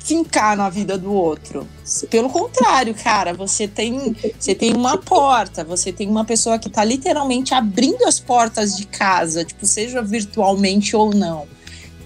fincar 0.04 0.54
na 0.54 0.68
vida 0.68 0.98
do 0.98 1.12
outro. 1.12 1.66
Pelo 2.10 2.28
contrário, 2.28 2.94
cara, 2.94 3.32
você 3.32 3.66
tem, 3.66 4.14
você 4.38 4.54
tem 4.54 4.74
uma 4.74 4.98
porta, 4.98 5.64
você 5.64 5.90
tem 5.90 6.08
uma 6.08 6.26
pessoa 6.26 6.58
que 6.58 6.68
está 6.68 6.84
literalmente 6.84 7.54
abrindo 7.54 8.04
as 8.04 8.20
portas 8.20 8.76
de 8.76 8.86
casa, 8.86 9.44
tipo, 9.44 9.64
seja 9.64 10.02
virtualmente 10.02 10.94
ou 10.94 11.14
não. 11.14 11.46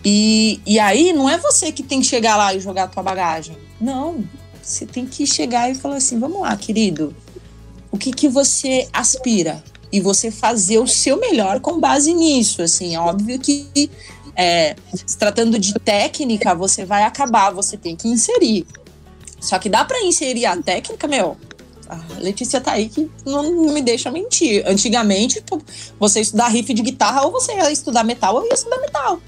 E, 0.04 0.60
e 0.64 0.78
aí 0.78 1.12
não 1.12 1.28
é 1.28 1.36
você 1.38 1.72
que 1.72 1.82
tem 1.82 2.00
que 2.00 2.06
chegar 2.06 2.36
lá 2.36 2.54
e 2.54 2.60
jogar 2.60 2.84
a 2.84 2.88
tua 2.88 3.02
bagagem. 3.02 3.58
Não. 3.80 4.24
Você 4.68 4.84
tem 4.84 5.06
que 5.06 5.26
chegar 5.26 5.70
e 5.70 5.74
falar 5.74 5.96
assim: 5.96 6.18
vamos 6.20 6.42
lá, 6.42 6.54
querido. 6.54 7.16
O 7.90 7.96
que, 7.96 8.12
que 8.12 8.28
você 8.28 8.86
aspira? 8.92 9.64
E 9.90 9.98
você 9.98 10.30
fazer 10.30 10.78
o 10.78 10.86
seu 10.86 11.18
melhor 11.18 11.58
com 11.58 11.80
base 11.80 12.12
nisso. 12.12 12.60
Assim, 12.60 12.94
é 12.94 13.00
óbvio 13.00 13.38
que 13.38 13.90
é, 14.36 14.76
se 14.92 15.16
tratando 15.16 15.58
de 15.58 15.72
técnica, 15.72 16.54
você 16.54 16.84
vai 16.84 17.04
acabar, 17.04 17.50
você 17.50 17.78
tem 17.78 17.96
que 17.96 18.08
inserir. 18.08 18.66
Só 19.40 19.58
que 19.58 19.70
dá 19.70 19.86
para 19.86 20.04
inserir 20.04 20.44
a 20.44 20.54
técnica, 20.60 21.08
meu. 21.08 21.38
A 21.88 21.98
Letícia 22.18 22.60
tá 22.60 22.72
aí 22.72 22.90
que 22.90 23.10
não, 23.24 23.50
não 23.50 23.72
me 23.72 23.80
deixa 23.80 24.10
mentir. 24.10 24.62
Antigamente, 24.66 25.42
você 25.98 26.20
estudar 26.20 26.48
riff 26.48 26.74
de 26.74 26.82
guitarra, 26.82 27.22
ou 27.22 27.32
você 27.32 27.54
ia 27.54 27.72
estudar 27.72 28.04
metal, 28.04 28.34
ou 28.34 28.44
ia 28.44 28.52
estudar 28.52 28.78
metal. 28.78 29.18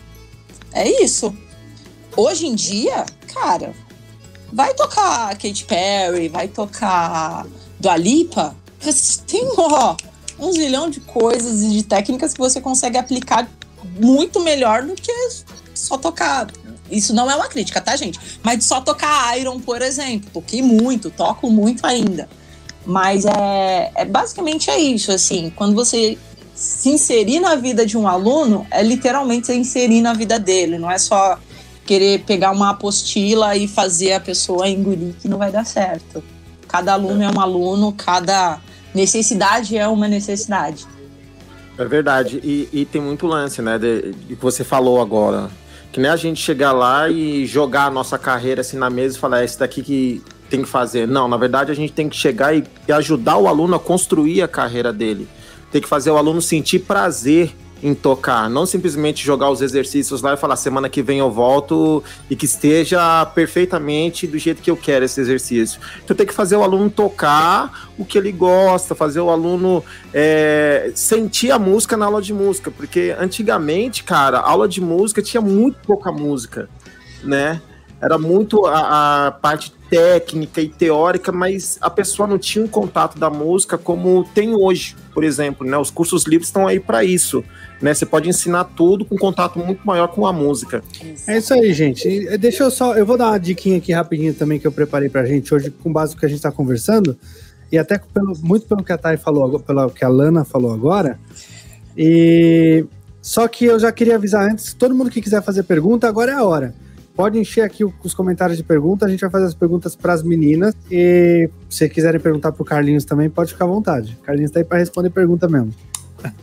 É 0.71 1.03
isso. 1.03 1.35
Hoje 2.15 2.47
em 2.47 2.55
dia, 2.55 3.07
cara, 3.33 3.75
vai 4.53 4.75
tocar 4.75 5.31
Katy 5.37 5.65
Perry, 5.65 6.29
vai 6.29 6.49
tocar 6.49 7.47
Dua 7.79 7.97
Lipa, 7.97 8.55
tem 9.27 9.49
ó, 9.57 9.97
um 10.39 10.53
zilhão 10.53 10.89
de 10.89 11.01
coisas 11.01 11.63
e 11.63 11.71
de 11.71 11.83
técnicas 11.83 12.33
que 12.33 12.39
você 12.39 12.61
consegue 12.61 12.97
aplicar 12.97 13.49
muito 14.01 14.41
melhor 14.41 14.83
do 14.83 14.95
que 14.95 15.13
só 15.75 15.97
tocar. 15.97 16.49
Isso 16.91 17.15
não 17.15 17.31
é 17.31 17.37
uma 17.37 17.47
crítica, 17.47 17.81
tá, 17.81 17.95
gente? 17.95 18.19
Mas 18.43 18.65
só 18.65 18.81
tocar 18.81 19.39
Iron, 19.39 19.61
por 19.61 19.81
exemplo. 19.81 20.29
Toquei 20.33 20.61
muito, 20.61 21.11
toco 21.11 21.49
muito 21.49 21.87
ainda. 21.87 22.29
Mas 22.85 23.25
é, 23.25 23.93
é 23.95 24.05
basicamente 24.05 24.71
é 24.71 24.79
isso, 24.79 25.13
assim. 25.13 25.53
Quando 25.55 25.75
você 25.75 26.19
se 26.55 26.89
inserir 26.89 27.39
na 27.39 27.55
vida 27.55 27.87
de 27.87 27.97
um 27.97 28.09
aluno, 28.09 28.67
é 28.71 28.83
literalmente 28.83 29.47
se 29.47 29.55
inserir 29.55 30.01
na 30.01 30.13
vida 30.13 30.39
dele. 30.39 30.79
Não 30.79 30.91
é 30.91 30.99
só 30.99 31.39
querer 31.91 32.21
pegar 32.21 32.53
uma 32.53 32.71
apostila 32.71 33.57
e 33.57 33.67
fazer 33.67 34.13
a 34.13 34.21
pessoa 34.21 34.69
engolir 34.69 35.13
que 35.21 35.27
não 35.27 35.37
vai 35.37 35.51
dar 35.51 35.67
certo. 35.67 36.23
Cada 36.69 36.93
aluno 36.93 37.21
é 37.21 37.29
um 37.29 37.41
aluno, 37.41 37.93
cada 37.93 38.61
necessidade 38.95 39.77
é 39.77 39.89
uma 39.89 40.07
necessidade. 40.07 40.87
É 41.77 41.85
verdade. 41.85 42.41
E, 42.45 42.69
e 42.73 42.85
tem 42.85 43.03
muito 43.03 43.27
lance, 43.27 43.61
né? 43.61 43.77
De, 43.77 44.13
de, 44.13 44.37
que 44.37 44.41
você 44.41 44.63
falou 44.63 45.01
agora. 45.01 45.51
Que 45.91 45.99
nem 45.99 46.09
a 46.09 46.15
gente 46.15 46.41
chegar 46.41 46.71
lá 46.71 47.09
e 47.09 47.45
jogar 47.45 47.87
a 47.87 47.91
nossa 47.91 48.17
carreira 48.17 48.61
assim 48.61 48.77
na 48.77 48.89
mesa 48.89 49.17
e 49.17 49.19
falar, 49.19 49.41
é 49.41 49.45
esse 49.45 49.59
daqui 49.59 49.83
que 49.83 50.23
tem 50.49 50.63
que 50.63 50.69
fazer. 50.69 51.09
Não, 51.09 51.27
na 51.27 51.37
verdade 51.37 51.73
a 51.73 51.75
gente 51.75 51.93
tem 51.93 52.09
que 52.09 52.15
chegar 52.15 52.55
e, 52.55 52.63
e 52.87 52.93
ajudar 52.93 53.37
o 53.37 53.49
aluno 53.49 53.75
a 53.75 53.81
construir 53.81 54.43
a 54.43 54.47
carreira 54.47 54.93
dele. 54.93 55.27
Tem 55.73 55.83
que 55.83 55.89
fazer 55.89 56.13
o 56.13 56.17
aluno 56.17 56.41
sentir 56.41 56.79
prazer 56.79 57.53
em 57.83 57.95
tocar, 57.95 58.49
não 58.51 58.67
simplesmente 58.67 59.25
jogar 59.25 59.51
os 59.51 59.63
exercícios 59.63 60.21
lá 60.21 60.35
e 60.35 60.37
falar 60.37 60.57
semana 60.57 60.89
que 60.89 61.03
vem 61.03 61.19
eu 61.19 61.31
volto 61.31 62.03
e 62.29 62.37
que 62.37 62.45
esteja 62.45 63.25
perfeitamente 63.27 64.27
do 64.27 64.39
jeito 64.39 64.61
que 64.61 64.71
eu 64.71 64.77
quero 64.77 65.05
esse 65.05 65.21
exercício. 65.21 65.81
Então 66.05 66.17
tem 66.17 66.27
que 66.27 66.35
fazer 66.35 66.57
o 66.57 66.63
aluno 66.63 66.91
tocar 66.91 67.91
o 67.99 68.05
que 68.05 68.19
ele 68.19 68.33
gosta, 68.33 68.95
fazer 68.95 69.21
o 69.21 69.31
aluno 69.31 69.83
é, 70.13 70.93
sentir 70.95 71.51
a 71.51 71.59
música 71.59 71.97
na 71.97 72.07
aula 72.07 72.21
de 72.21 72.33
música, 72.33 72.71
porque 72.71 73.15
antigamente, 73.19 74.05
cara, 74.05 74.39
aula 74.41 74.69
de 74.69 74.81
música 74.81 75.23
tinha 75.23 75.41
muito 75.41 75.79
pouca 75.87 76.13
música, 76.13 76.69
né? 77.23 77.61
Era 78.01 78.17
muito 78.17 78.65
a, 78.65 79.27
a 79.27 79.31
parte 79.31 79.73
técnica 79.91 80.61
e 80.61 80.69
teórica, 80.69 81.33
mas 81.33 81.77
a 81.81 81.91
pessoa 81.91 82.27
não 82.27 82.39
tinha 82.39 82.65
um 82.65 82.69
contato 82.69 83.19
da 83.19 83.29
música 83.29 83.77
como 83.77 84.25
tem 84.33 84.55
hoje, 84.55 84.97
por 85.21 85.25
exemplo, 85.25 85.67
né? 85.67 85.77
Os 85.77 85.91
cursos 85.91 86.25
livres 86.25 86.49
estão 86.49 86.67
aí 86.67 86.81
para 86.81 87.05
isso 87.05 87.45
né? 87.81 87.95
Você 87.95 88.05
pode 88.05 88.29
ensinar 88.29 88.65
tudo 88.65 89.05
com 89.05 89.17
contato 89.17 89.59
muito 89.59 89.87
maior 89.87 90.09
com 90.09 90.27
a 90.27 90.33
música. 90.33 90.83
É 91.27 91.39
isso 91.39 91.55
aí, 91.55 91.73
gente. 91.73 92.37
Deixa 92.37 92.65
eu 92.65 92.71
só, 92.71 92.95
eu 92.95 93.07
vou 93.07 93.17
dar 93.17 93.29
uma 93.29 93.39
diquinha 93.39 93.79
aqui 93.79 93.93
rapidinho 93.93 94.35
também 94.35 94.59
que 94.59 94.67
eu 94.67 94.73
preparei 94.73 95.09
pra 95.09 95.25
gente 95.25 95.55
hoje 95.55 95.71
com 95.71 95.93
base 95.93 96.15
no 96.15 96.21
que 96.21 96.27
a 96.27 96.29
gente 96.29 96.43
tá 96.43 96.53
conversando 96.53 97.17
e 97.73 97.79
até 97.79 97.99
pelo, 97.99 98.37
muito 98.43 98.67
pelo 98.67 98.85
que 98.85 98.93
a 98.93 98.99
Thay 98.99 99.17
falou, 99.17 99.59
pelo 99.61 99.91
que 99.91 100.05
a 100.05 100.09
Lana 100.09 100.45
falou 100.45 100.73
agora. 100.75 101.19
E 101.97 102.85
só 103.23 103.49
que 103.49 103.65
eu 103.65 103.79
já 103.79 103.91
queria 103.93 104.17
avisar 104.17 104.51
antes, 104.51 104.75
todo 104.75 104.95
mundo 104.95 105.11
que 105.11 105.23
quiser 105.23 105.43
fazer 105.43 105.63
pergunta, 105.63 106.09
agora 106.09 106.33
é 106.33 106.35
a 106.35 106.45
hora. 106.45 106.75
Pode 107.21 107.39
encher 107.39 107.61
aqui 107.61 107.85
os 107.85 108.15
comentários 108.15 108.57
de 108.57 108.65
pergunta, 108.65 109.05
a 109.05 109.09
gente 109.11 109.21
vai 109.21 109.29
fazer 109.29 109.45
as 109.45 109.55
perguntas 109.55 109.95
para 109.95 110.15
as 110.15 110.23
meninas. 110.23 110.75
E 110.91 111.51
se 111.69 111.87
quiserem 111.87 112.19
perguntar 112.19 112.51
pro 112.51 112.65
Carlinhos 112.65 113.05
também, 113.05 113.29
pode 113.29 113.53
ficar 113.53 113.67
à 113.67 113.69
vontade. 113.69 114.17
Carlinhos 114.23 114.51
tá 114.51 114.59
aí 114.59 114.65
para 114.65 114.79
responder 114.79 115.11
pergunta 115.11 115.47
mesmo. 115.47 115.71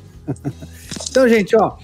então, 1.10 1.28
gente, 1.28 1.56
ó, 1.56 1.78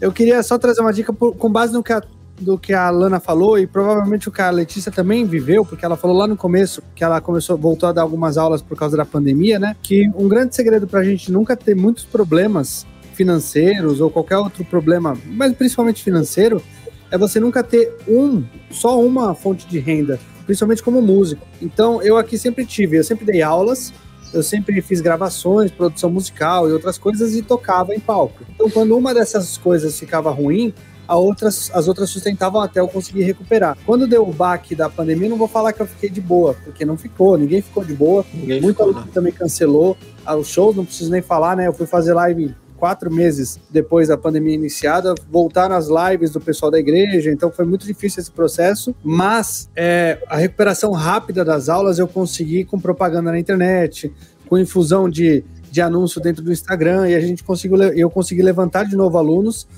eu 0.00 0.10
queria 0.10 0.42
só 0.42 0.56
trazer 0.56 0.80
uma 0.80 0.90
dica 0.90 1.12
por, 1.12 1.36
com 1.36 1.52
base 1.52 1.74
no 1.74 1.82
que, 1.82 1.92
a, 1.92 2.02
do 2.40 2.56
que 2.56 2.72
a 2.72 2.88
Lana 2.88 3.20
falou 3.20 3.58
e 3.58 3.66
provavelmente 3.66 4.30
o 4.30 4.32
que 4.32 4.40
a 4.40 4.48
Letícia 4.48 4.90
também 4.90 5.26
viveu, 5.26 5.62
porque 5.62 5.84
ela 5.84 5.98
falou 5.98 6.16
lá 6.16 6.26
no 6.26 6.34
começo 6.34 6.82
que 6.94 7.04
ela 7.04 7.20
começou, 7.20 7.58
voltou 7.58 7.90
a 7.90 7.92
dar 7.92 8.00
algumas 8.00 8.38
aulas 8.38 8.62
por 8.62 8.74
causa 8.74 8.96
da 8.96 9.04
pandemia, 9.04 9.58
né? 9.58 9.76
Que 9.82 10.10
um 10.16 10.26
grande 10.26 10.56
segredo 10.56 10.86
para 10.86 11.00
a 11.00 11.04
gente 11.04 11.30
nunca 11.30 11.54
ter 11.54 11.76
muitos 11.76 12.06
problemas 12.06 12.86
financeiros 13.12 14.00
ou 14.00 14.08
qualquer 14.08 14.38
outro 14.38 14.64
problema, 14.64 15.14
mas 15.26 15.52
principalmente 15.52 16.02
financeiro, 16.02 16.62
é 17.10 17.18
você 17.18 17.40
nunca 17.40 17.62
ter 17.62 17.96
um, 18.06 18.44
só 18.70 19.00
uma 19.00 19.34
fonte 19.34 19.66
de 19.66 19.78
renda, 19.78 20.18
principalmente 20.46 20.82
como 20.82 21.02
músico. 21.02 21.46
Então, 21.60 22.02
eu 22.02 22.16
aqui 22.16 22.38
sempre 22.38 22.64
tive, 22.64 22.96
eu 22.96 23.04
sempre 23.04 23.24
dei 23.24 23.42
aulas, 23.42 23.92
eu 24.32 24.42
sempre 24.42 24.80
fiz 24.80 25.00
gravações, 25.00 25.70
produção 25.70 26.10
musical 26.10 26.68
e 26.68 26.72
outras 26.72 26.96
coisas 26.96 27.34
e 27.34 27.42
tocava 27.42 27.94
em 27.94 28.00
palco. 28.00 28.44
Então, 28.54 28.70
quando 28.70 28.96
uma 28.96 29.12
dessas 29.12 29.58
coisas 29.58 29.98
ficava 29.98 30.30
ruim, 30.30 30.72
outras, 31.08 31.70
as 31.74 31.88
outras 31.88 32.10
sustentavam 32.10 32.60
até 32.60 32.80
eu 32.80 32.88
conseguir 32.88 33.22
recuperar. 33.22 33.76
Quando 33.84 34.06
deu 34.06 34.22
o 34.28 34.32
baque 34.32 34.74
da 34.74 34.88
pandemia, 34.88 35.28
não 35.28 35.36
vou 35.36 35.48
falar 35.48 35.72
que 35.72 35.80
eu 35.80 35.86
fiquei 35.86 36.08
de 36.08 36.20
boa, 36.20 36.54
porque 36.64 36.84
não 36.84 36.96
ficou, 36.96 37.36
ninguém 37.36 37.60
ficou 37.60 37.84
de 37.84 37.94
boa. 37.94 38.24
Ninguém 38.32 38.60
Muita 38.60 38.84
ficou, 38.84 39.02
também 39.12 39.32
cancelou. 39.32 39.96
Ah, 40.24 40.36
os 40.36 40.48
shows, 40.48 40.76
não 40.76 40.84
preciso 40.84 41.10
nem 41.10 41.22
falar, 41.22 41.56
né? 41.56 41.66
Eu 41.66 41.72
fui 41.72 41.86
fazer 41.86 42.14
live 42.14 42.54
quatro 42.80 43.12
meses 43.12 43.60
depois 43.70 44.08
da 44.08 44.16
pandemia 44.16 44.54
iniciada, 44.54 45.14
voltar 45.30 45.68
nas 45.68 45.88
lives 45.88 46.30
do 46.30 46.40
pessoal 46.40 46.70
da 46.70 46.78
igreja, 46.78 47.30
então 47.30 47.52
foi 47.52 47.66
muito 47.66 47.86
difícil 47.86 48.22
esse 48.22 48.30
processo, 48.30 48.96
mas 49.04 49.68
é, 49.76 50.18
a 50.26 50.38
recuperação 50.38 50.92
rápida 50.92 51.44
das 51.44 51.68
aulas 51.68 51.98
eu 51.98 52.08
consegui 52.08 52.64
com 52.64 52.80
propaganda 52.80 53.30
na 53.30 53.38
internet, 53.38 54.10
com 54.48 54.56
infusão 54.58 55.10
de, 55.10 55.44
de 55.70 55.82
anúncio 55.82 56.22
dentro 56.22 56.42
do 56.42 56.50
Instagram, 56.50 57.06
e 57.10 57.14
a 57.14 57.20
gente 57.20 57.44
conseguiu, 57.44 57.76
eu 57.82 58.08
consegui 58.08 58.40
levantar 58.40 58.84
de 58.84 58.96
novo 58.96 59.18
alunos 59.18 59.68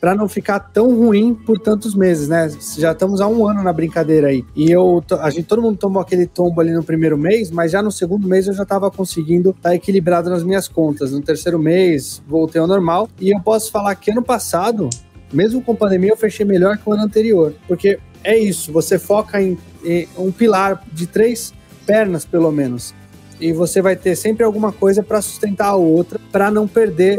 para 0.00 0.14
não 0.14 0.28
ficar 0.28 0.58
tão 0.58 0.94
ruim 0.96 1.34
por 1.34 1.58
tantos 1.58 1.94
meses, 1.94 2.26
né? 2.26 2.50
Já 2.78 2.92
estamos 2.92 3.20
há 3.20 3.28
um 3.28 3.46
ano 3.46 3.62
na 3.62 3.72
brincadeira 3.72 4.28
aí. 4.28 4.44
E 4.56 4.70
eu, 4.70 5.04
a 5.20 5.28
gente, 5.28 5.44
todo 5.44 5.60
mundo 5.60 5.76
tomou 5.76 6.00
aquele 6.00 6.26
tombo 6.26 6.60
ali 6.60 6.72
no 6.72 6.82
primeiro 6.82 7.18
mês, 7.18 7.50
mas 7.50 7.70
já 7.70 7.82
no 7.82 7.92
segundo 7.92 8.26
mês 8.26 8.46
eu 8.46 8.54
já 8.54 8.62
estava 8.62 8.90
conseguindo 8.90 9.50
estar 9.50 9.70
tá 9.70 9.74
equilibrado 9.74 10.30
nas 10.30 10.42
minhas 10.42 10.66
contas. 10.66 11.12
No 11.12 11.20
terceiro 11.20 11.58
mês 11.58 12.22
voltei 12.26 12.60
ao 12.60 12.66
normal 12.66 13.08
e 13.20 13.30
eu 13.30 13.40
posso 13.40 13.70
falar 13.70 13.94
que 13.94 14.10
ano 14.10 14.22
passado, 14.22 14.88
mesmo 15.32 15.60
com 15.62 15.74
pandemia, 15.76 16.10
eu 16.10 16.16
fechei 16.16 16.46
melhor 16.46 16.78
que 16.78 16.88
o 16.88 16.92
ano 16.92 17.02
anterior, 17.02 17.54
porque 17.68 17.98
é 18.24 18.38
isso. 18.38 18.72
Você 18.72 18.98
foca 18.98 19.42
em, 19.42 19.58
em 19.84 20.08
um 20.16 20.32
pilar 20.32 20.82
de 20.90 21.06
três 21.06 21.52
pernas, 21.84 22.24
pelo 22.24 22.50
menos 22.50 22.94
e 23.40 23.52
você 23.52 23.80
vai 23.80 23.96
ter 23.96 24.14
sempre 24.14 24.44
alguma 24.44 24.70
coisa 24.70 25.02
para 25.02 25.22
sustentar 25.22 25.68
a 25.68 25.76
outra, 25.76 26.20
para 26.30 26.50
não 26.50 26.68
perder 26.68 27.18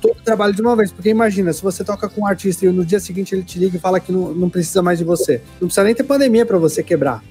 todo 0.00 0.18
o 0.18 0.22
trabalho 0.24 0.52
de 0.52 0.60
uma 0.60 0.74
vez. 0.74 0.90
Porque 0.90 1.08
imagina, 1.08 1.52
se 1.52 1.62
você 1.62 1.84
toca 1.84 2.08
com 2.08 2.22
um 2.22 2.26
artista 2.26 2.66
e 2.66 2.68
no 2.68 2.84
dia 2.84 2.98
seguinte 2.98 3.34
ele 3.34 3.44
te 3.44 3.58
liga 3.58 3.76
e 3.76 3.80
fala 3.80 4.00
que 4.00 4.10
não, 4.10 4.34
não 4.34 4.50
precisa 4.50 4.82
mais 4.82 4.98
de 4.98 5.04
você. 5.04 5.40
Não 5.60 5.68
precisa 5.68 5.84
nem 5.84 5.94
ter 5.94 6.02
pandemia 6.02 6.44
para 6.44 6.58
você 6.58 6.82
quebrar. 6.82 7.22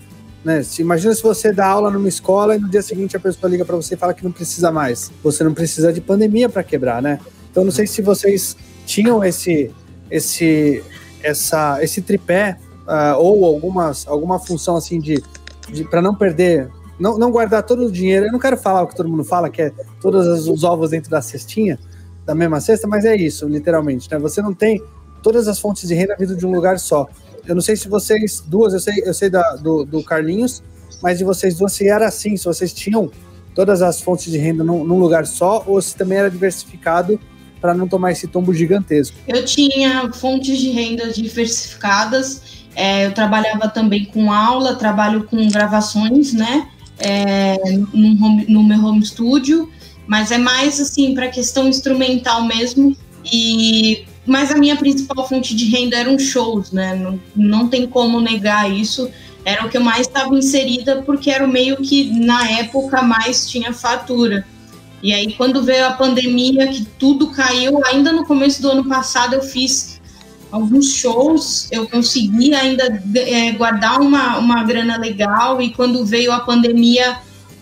Né? 0.43 0.63
Se, 0.63 0.81
imagina 0.81 1.13
se 1.13 1.21
você 1.21 1.51
dá 1.51 1.67
aula 1.67 1.91
numa 1.91 2.07
escola 2.07 2.55
e 2.55 2.59
no 2.59 2.69
dia 2.69 2.81
seguinte 2.81 3.15
a 3.15 3.19
pessoa 3.19 3.49
liga 3.49 3.65
para 3.65 3.75
você 3.75 3.93
e 3.93 3.97
fala 3.97 4.13
que 4.13 4.23
não 4.23 4.31
precisa 4.31 4.71
mais. 4.71 5.11
Você 5.21 5.43
não 5.43 5.53
precisa 5.53 5.91
de 5.91 5.99
pandemia 6.01 6.49
para 6.49 6.63
quebrar, 6.63 7.01
né? 7.01 7.19
Então 7.51 7.63
não 7.63 7.71
sei 7.71 7.85
se 7.85 8.01
vocês 8.01 8.55
tinham 8.85 9.23
esse 9.23 9.69
esse 10.09 10.83
essa 11.21 11.83
esse 11.83 12.01
tripé 12.01 12.57
uh, 12.87 13.17
ou 13.17 13.45
algumas 13.45 14.07
alguma 14.07 14.39
função 14.39 14.75
assim 14.77 14.99
de, 14.99 15.21
de 15.69 15.83
para 15.83 16.01
não 16.01 16.15
perder 16.15 16.69
não, 17.01 17.17
não 17.17 17.31
guardar 17.31 17.63
todo 17.63 17.87
o 17.87 17.91
dinheiro. 17.91 18.27
Eu 18.27 18.31
não 18.31 18.39
quero 18.39 18.55
falar 18.55 18.83
o 18.83 18.87
que 18.87 18.95
todo 18.95 19.09
mundo 19.09 19.23
fala, 19.23 19.49
que 19.49 19.63
é 19.63 19.71
todos 19.99 20.47
os 20.47 20.63
ovos 20.63 20.91
dentro 20.91 21.09
da 21.09 21.21
cestinha, 21.21 21.79
da 22.25 22.35
mesma 22.35 22.61
cesta, 22.61 22.87
mas 22.87 23.03
é 23.03 23.15
isso, 23.15 23.47
literalmente. 23.47 24.09
Né? 24.09 24.19
Você 24.19 24.41
não 24.41 24.53
tem 24.53 24.81
todas 25.23 25.47
as 25.47 25.59
fontes 25.59 25.87
de 25.87 25.95
renda 25.95 26.15
vindo 26.17 26.35
de 26.35 26.45
um 26.45 26.51
lugar 26.51 26.79
só. 26.79 27.07
Eu 27.47 27.55
não 27.55 27.61
sei 27.61 27.75
se 27.75 27.89
vocês 27.89 28.43
duas, 28.45 28.73
eu 28.73 28.79
sei, 28.79 29.01
eu 29.03 29.13
sei 29.13 29.29
da, 29.29 29.55
do, 29.55 29.83
do 29.83 30.03
Carlinhos, 30.03 30.61
mas 31.01 31.17
de 31.17 31.23
vocês 31.23 31.57
duas 31.57 31.73
se 31.73 31.87
era 31.87 32.07
assim, 32.07 32.37
se 32.37 32.45
vocês 32.45 32.71
tinham 32.71 33.09
todas 33.55 33.81
as 33.81 33.99
fontes 33.99 34.31
de 34.31 34.37
renda 34.37 34.63
num, 34.63 34.83
num 34.83 34.99
lugar 34.99 35.25
só, 35.25 35.63
ou 35.65 35.81
se 35.81 35.95
também 35.95 36.19
era 36.19 36.29
diversificado 36.29 37.19
para 37.59 37.73
não 37.73 37.87
tomar 37.87 38.11
esse 38.11 38.27
tombo 38.27 38.53
gigantesco. 38.53 39.17
Eu 39.27 39.43
tinha 39.43 40.11
fontes 40.13 40.57
de 40.59 40.69
renda 40.69 41.11
diversificadas. 41.11 42.61
É, 42.75 43.07
eu 43.07 43.13
trabalhava 43.13 43.67
também 43.67 44.05
com 44.05 44.31
aula, 44.31 44.75
trabalho 44.75 45.25
com 45.25 45.47
gravações, 45.49 46.33
né? 46.33 46.67
É, 47.01 47.57
no, 47.93 48.25
home, 48.25 48.45
no 48.47 48.63
meu 48.63 48.83
home 48.83 49.05
studio, 49.05 49.69
mas 50.07 50.31
é 50.31 50.37
mais 50.37 50.79
assim 50.79 51.13
para 51.13 51.29
questão 51.29 51.67
instrumental 51.67 52.43
mesmo. 52.43 52.95
E 53.31 54.05
mas 54.25 54.51
a 54.51 54.55
minha 54.55 54.75
principal 54.75 55.27
fonte 55.27 55.55
de 55.55 55.65
renda 55.65 55.97
eram 55.97 56.17
shows, 56.17 56.71
né? 56.71 56.95
Não, 56.95 57.19
não 57.35 57.67
tem 57.67 57.87
como 57.87 58.19
negar 58.19 58.71
isso. 58.71 59.09
Era 59.43 59.65
o 59.65 59.69
que 59.69 59.77
eu 59.77 59.81
mais 59.81 60.01
estava 60.07 60.35
inserida 60.35 61.01
porque 61.03 61.31
era 61.31 61.43
o 61.43 61.47
meio 61.47 61.77
que 61.77 62.11
na 62.19 62.49
época 62.49 63.01
mais 63.01 63.49
tinha 63.49 63.73
fatura. 63.73 64.45
E 65.01 65.13
aí 65.13 65.33
quando 65.33 65.63
veio 65.63 65.85
a 65.85 65.93
pandemia 65.93 66.67
que 66.67 66.85
tudo 66.99 67.27
caiu, 67.31 67.81
ainda 67.85 68.11
no 68.11 68.25
começo 68.25 68.61
do 68.61 68.69
ano 68.69 68.87
passado 68.87 69.33
eu 69.33 69.41
fiz 69.41 70.00
alguns 70.51 70.93
shows, 70.93 71.67
eu 71.71 71.87
consegui 71.87 72.53
ainda 72.53 73.01
é, 73.15 73.51
guardar 73.53 74.01
uma, 74.01 74.37
uma 74.37 74.63
grana 74.63 74.97
legal 74.97 75.61
e 75.61 75.73
quando 75.73 76.05
veio 76.05 76.31
a 76.31 76.41
pandemia 76.41 77.17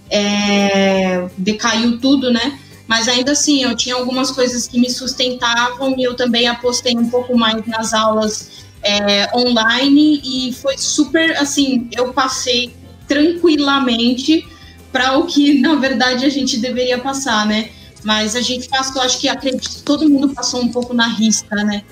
é, 0.10 1.30
decaiu 1.38 2.00
tudo, 2.00 2.32
né? 2.32 2.60
Mas 2.88 3.08
ainda 3.08 3.34
assim, 3.34 3.62
eu 3.62 3.76
tinha 3.76 3.94
algumas 3.94 4.32
coisas 4.32 4.68
que 4.68 4.80
me 4.80 4.90
sustentavam 4.90 5.94
e 5.96 6.04
eu 6.04 6.16
também 6.16 6.48
apostei 6.48 6.98
um 6.98 7.08
pouco 7.08 7.38
mais 7.38 7.64
nas 7.68 7.94
aulas 7.94 8.66
é, 8.82 9.30
online 9.38 10.20
e 10.24 10.54
foi 10.54 10.78
super 10.78 11.38
assim, 11.38 11.88
eu 11.96 12.12
passei 12.12 12.74
tranquilamente 13.08 14.48
para 14.92 15.18
o 15.18 15.28
que 15.28 15.60
na 15.62 15.76
verdade 15.76 16.26
a 16.26 16.30
gente 16.30 16.58
deveria 16.58 16.98
passar, 16.98 17.46
né? 17.46 17.70
Mas 18.04 18.36
a 18.36 18.42
gente 18.42 18.68
passou, 18.70 19.02
acho 19.02 19.20
que 19.20 19.28
acredito, 19.28 19.84
todo 19.84 20.10
mundo 20.10 20.30
passou 20.30 20.62
um 20.62 20.70
pouco 20.70 20.94
na 20.94 21.08
risca, 21.08 21.56
né? 21.58 21.84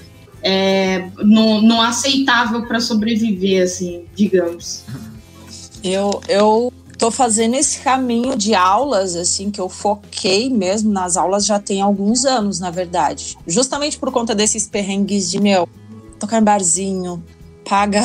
É, 0.49 1.09
no, 1.17 1.61
no 1.61 1.81
aceitável 1.81 2.65
para 2.65 2.79
sobreviver, 2.79 3.63
assim, 3.63 4.05
digamos. 4.15 4.85
Eu, 5.83 6.21
eu 6.29 6.71
tô 6.97 7.11
fazendo 7.11 7.55
esse 7.55 7.79
caminho 7.81 8.33
de 8.37 8.55
aulas, 8.55 9.17
assim, 9.17 9.51
que 9.51 9.59
eu 9.59 9.67
foquei 9.67 10.49
mesmo 10.49 10.89
nas 10.89 11.17
aulas 11.17 11.45
já 11.45 11.59
tem 11.59 11.81
alguns 11.81 12.23
anos, 12.23 12.61
na 12.61 12.71
verdade. 12.71 13.37
Justamente 13.45 13.99
por 13.99 14.09
conta 14.09 14.33
desses 14.33 14.65
perrengues 14.65 15.29
de, 15.29 15.41
meu, 15.41 15.67
tocar 16.17 16.39
em 16.39 16.43
barzinho, 16.43 17.21
paga 17.67 18.01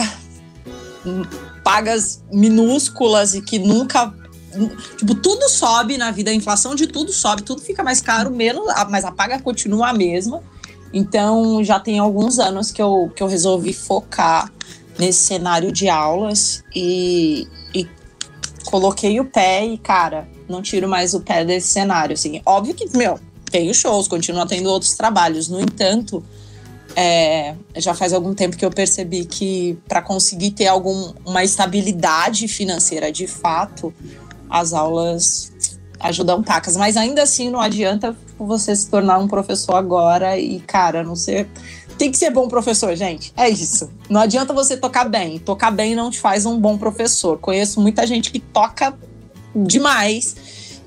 pagas 1.62 2.24
minúsculas 2.32 3.34
e 3.34 3.43
que 3.43 3.59
nunca 3.59 4.12
tipo 4.97 5.14
tudo 5.14 5.49
sobe 5.49 5.97
na 5.97 6.11
vida 6.11 6.30
a 6.30 6.34
inflação 6.34 6.74
de 6.74 6.86
tudo 6.86 7.12
sobe 7.12 7.43
tudo 7.43 7.61
fica 7.61 7.82
mais 7.82 8.01
caro 8.01 8.30
menos 8.30 8.64
mas 8.88 9.05
a 9.05 9.11
paga 9.11 9.40
continua 9.40 9.88
a 9.88 9.93
mesma 9.93 10.43
então, 10.93 11.64
já 11.64 11.80
tem 11.80 11.99
alguns 11.99 12.38
anos 12.38 12.70
que 12.70 12.82
eu, 12.82 13.11
que 13.14 13.22
eu 13.22 13.26
resolvi 13.26 13.72
focar 13.72 14.53
nesse 14.99 15.20
cenário 15.20 15.72
de 15.72 15.88
aulas 15.88 16.62
e, 16.74 17.49
e 17.74 17.88
coloquei 18.64 19.18
o 19.18 19.24
pé 19.24 19.64
e, 19.64 19.78
cara, 19.78 20.28
não 20.49 20.61
tiro 20.61 20.88
mais 20.88 21.14
o 21.14 21.20
pé 21.20 21.45
desse 21.45 21.68
cenário. 21.68 22.12
Assim, 22.14 22.43
óbvio 22.45 22.74
que, 22.74 22.97
meu, 22.97 23.18
tenho 23.51 23.72
shows, 23.74 24.07
continuo 24.07 24.47
tendo 24.47 24.68
outros 24.68 24.95
trabalhos. 24.95 25.49
No 25.49 25.61
entanto, 25.61 26.22
é, 26.95 27.55
já 27.76 27.95
faz 27.95 28.12
algum 28.12 28.34
tempo 28.34 28.57
que 28.57 28.64
eu 28.64 28.70
percebi 28.70 29.24
que 29.24 29.78
para 29.88 30.03
conseguir 30.03 30.51
ter 30.51 30.66
alguma 30.66 31.43
estabilidade 31.43 32.47
financeira 32.49 33.11
de 33.11 33.26
fato, 33.26 33.95
as 34.49 34.74
aulas 34.74 35.53
ajudam 36.03 36.43
pacas. 36.43 36.77
Mas 36.77 36.97
ainda 36.97 37.23
assim 37.23 37.51
não 37.51 37.61
adianta 37.61 38.17
você 38.39 38.75
se 38.75 38.89
tornar 38.89 39.19
um 39.19 39.29
professor 39.29 39.77
agora 39.77 40.39
e, 40.39 40.61
cara, 40.61 41.03
não 41.03 41.17
ser. 41.17 41.49
Tem 41.97 42.11
que 42.11 42.19
ser 42.19 42.31
bom 42.31 42.49
professor, 42.49 42.95
gente. 42.97 43.33
É 43.37 43.49
isso. 43.49 43.91
Não 44.09 44.21
adianta 44.21 44.53
você 44.53 44.77
tocar 44.77 45.09
bem. 45.09 45.39
Tocar 45.39 45.71
bem 45.71 45.95
não 45.95 46.11
te 46.11 46.19
faz 46.19 46.45
um 46.45 46.59
bom 46.59 46.77
professor. 46.77 47.39
Conheço 47.39 47.81
muita 47.81 48.07
gente 48.07 48.31
que 48.31 48.41
toca 48.41 48.95
demais 49.55 50.35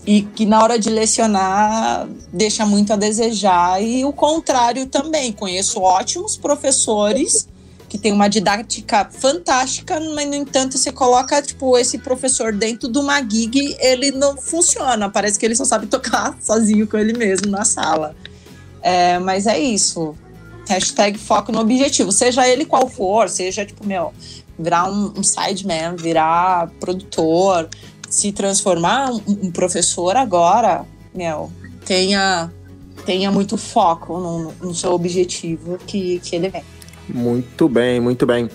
e 0.06 0.22
que 0.22 0.46
na 0.46 0.62
hora 0.62 0.78
de 0.78 0.90
lecionar 0.90 2.08
deixa 2.34 2.66
muito 2.66 2.92
a 2.92 2.96
desejar. 2.96 3.82
E 3.82 4.04
o 4.04 4.12
contrário 4.12 4.86
também. 4.88 5.32
Conheço 5.32 5.80
ótimos 5.80 6.36
professores 6.36 7.48
que 7.96 8.02
tem 8.02 8.12
uma 8.12 8.28
didática 8.28 9.08
fantástica, 9.10 9.98
mas 10.14 10.28
no 10.28 10.36
entanto 10.36 10.78
você 10.78 10.92
coloca 10.92 11.42
tipo 11.42 11.78
esse 11.78 11.98
professor 11.98 12.52
dentro 12.52 12.92
de 12.92 13.00
uma 13.00 13.22
gig, 13.22 13.78
ele 13.80 14.12
não 14.12 14.36
funciona. 14.36 15.10
Parece 15.10 15.40
que 15.40 15.46
ele 15.46 15.56
só 15.56 15.64
sabe 15.64 15.88
tocar 15.88 16.38
sozinho 16.44 16.86
com 16.88 16.98
ele 16.98 17.14
mesmo 17.14 17.50
na 17.50 17.64
sala. 17.64 18.14
É, 18.82 19.18
mas 19.20 19.48
é 19.48 19.58
isso. 19.58 20.14
Hashtag 20.68 21.18
foco 21.18 21.54
no 21.54 21.62
objetivo, 21.62 22.12
seja 22.12 22.46
ele 22.46 22.66
qual 22.66 22.90
for, 22.90 23.30
seja 23.30 23.66
tipo, 23.66 23.88
meu, 23.88 24.14
virar 24.60 24.92
um, 24.92 25.14
um 25.18 25.24
sideman, 25.24 25.96
virar 25.96 26.70
produtor, 26.80 27.70
se 28.10 28.34
transformar 28.34 29.12
um, 29.12 29.22
um 29.44 29.52
professor 29.52 30.18
agora, 30.18 30.86
meu, 31.14 31.50
tenha, 31.86 32.52
tenha 33.06 33.32
muito 33.32 33.56
foco 33.58 34.18
no, 34.20 34.52
no 34.60 34.76
seu 34.76 34.92
objetivo 34.92 35.78
que, 35.88 36.20
que 36.20 36.36
ele 36.36 36.50
vem. 36.50 36.75
Muito 37.08 37.70
bem, 37.70 38.00
muito 38.00 38.26
bem. 38.26 38.50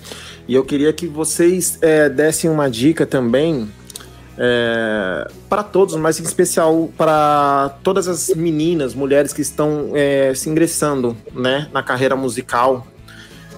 E 0.49 0.55
eu 0.55 0.65
queria 0.65 0.93
que 0.93 1.07
vocês 1.07 1.79
é, 1.81 2.09
dessem 2.09 2.51
uma 2.51 2.69
dica 2.69 3.07
também 3.07 3.69
é, 4.37 5.31
para 5.49 5.63
todos, 5.63 5.95
mas 5.97 6.19
em 6.19 6.23
especial 6.23 6.91
para 6.97 7.77
todas 7.83 8.09
as 8.09 8.31
meninas, 8.31 8.95
mulheres 8.95 9.33
que 9.33 9.43
estão 9.43 9.93
é, 9.95 10.33
se 10.35 10.49
ingressando 10.49 11.17
né, 11.33 11.69
na 11.73 11.83
carreira 11.83 12.17
musical 12.17 12.87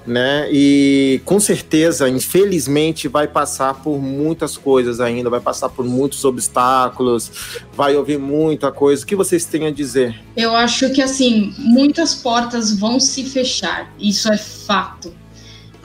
né? 0.05 0.47
E 0.51 1.21
com 1.25 1.39
certeza, 1.39 2.09
infelizmente, 2.09 3.07
vai 3.07 3.27
passar 3.27 3.75
por 3.75 3.99
muitas 4.01 4.57
coisas 4.57 4.99
ainda, 4.99 5.29
vai 5.29 5.39
passar 5.39 5.69
por 5.69 5.85
muitos 5.85 6.23
obstáculos, 6.25 7.31
vai 7.73 7.95
ouvir 7.95 8.19
muita 8.19 8.71
coisa. 8.71 9.03
O 9.03 9.05
que 9.05 9.15
vocês 9.15 9.45
têm 9.45 9.67
a 9.67 9.71
dizer? 9.71 10.21
Eu 10.35 10.55
acho 10.55 10.89
que 10.91 11.01
assim, 11.01 11.53
muitas 11.57 12.15
portas 12.15 12.77
vão 12.77 12.99
se 12.99 13.23
fechar, 13.23 13.93
isso 13.99 14.31
é 14.31 14.37
fato. 14.37 15.13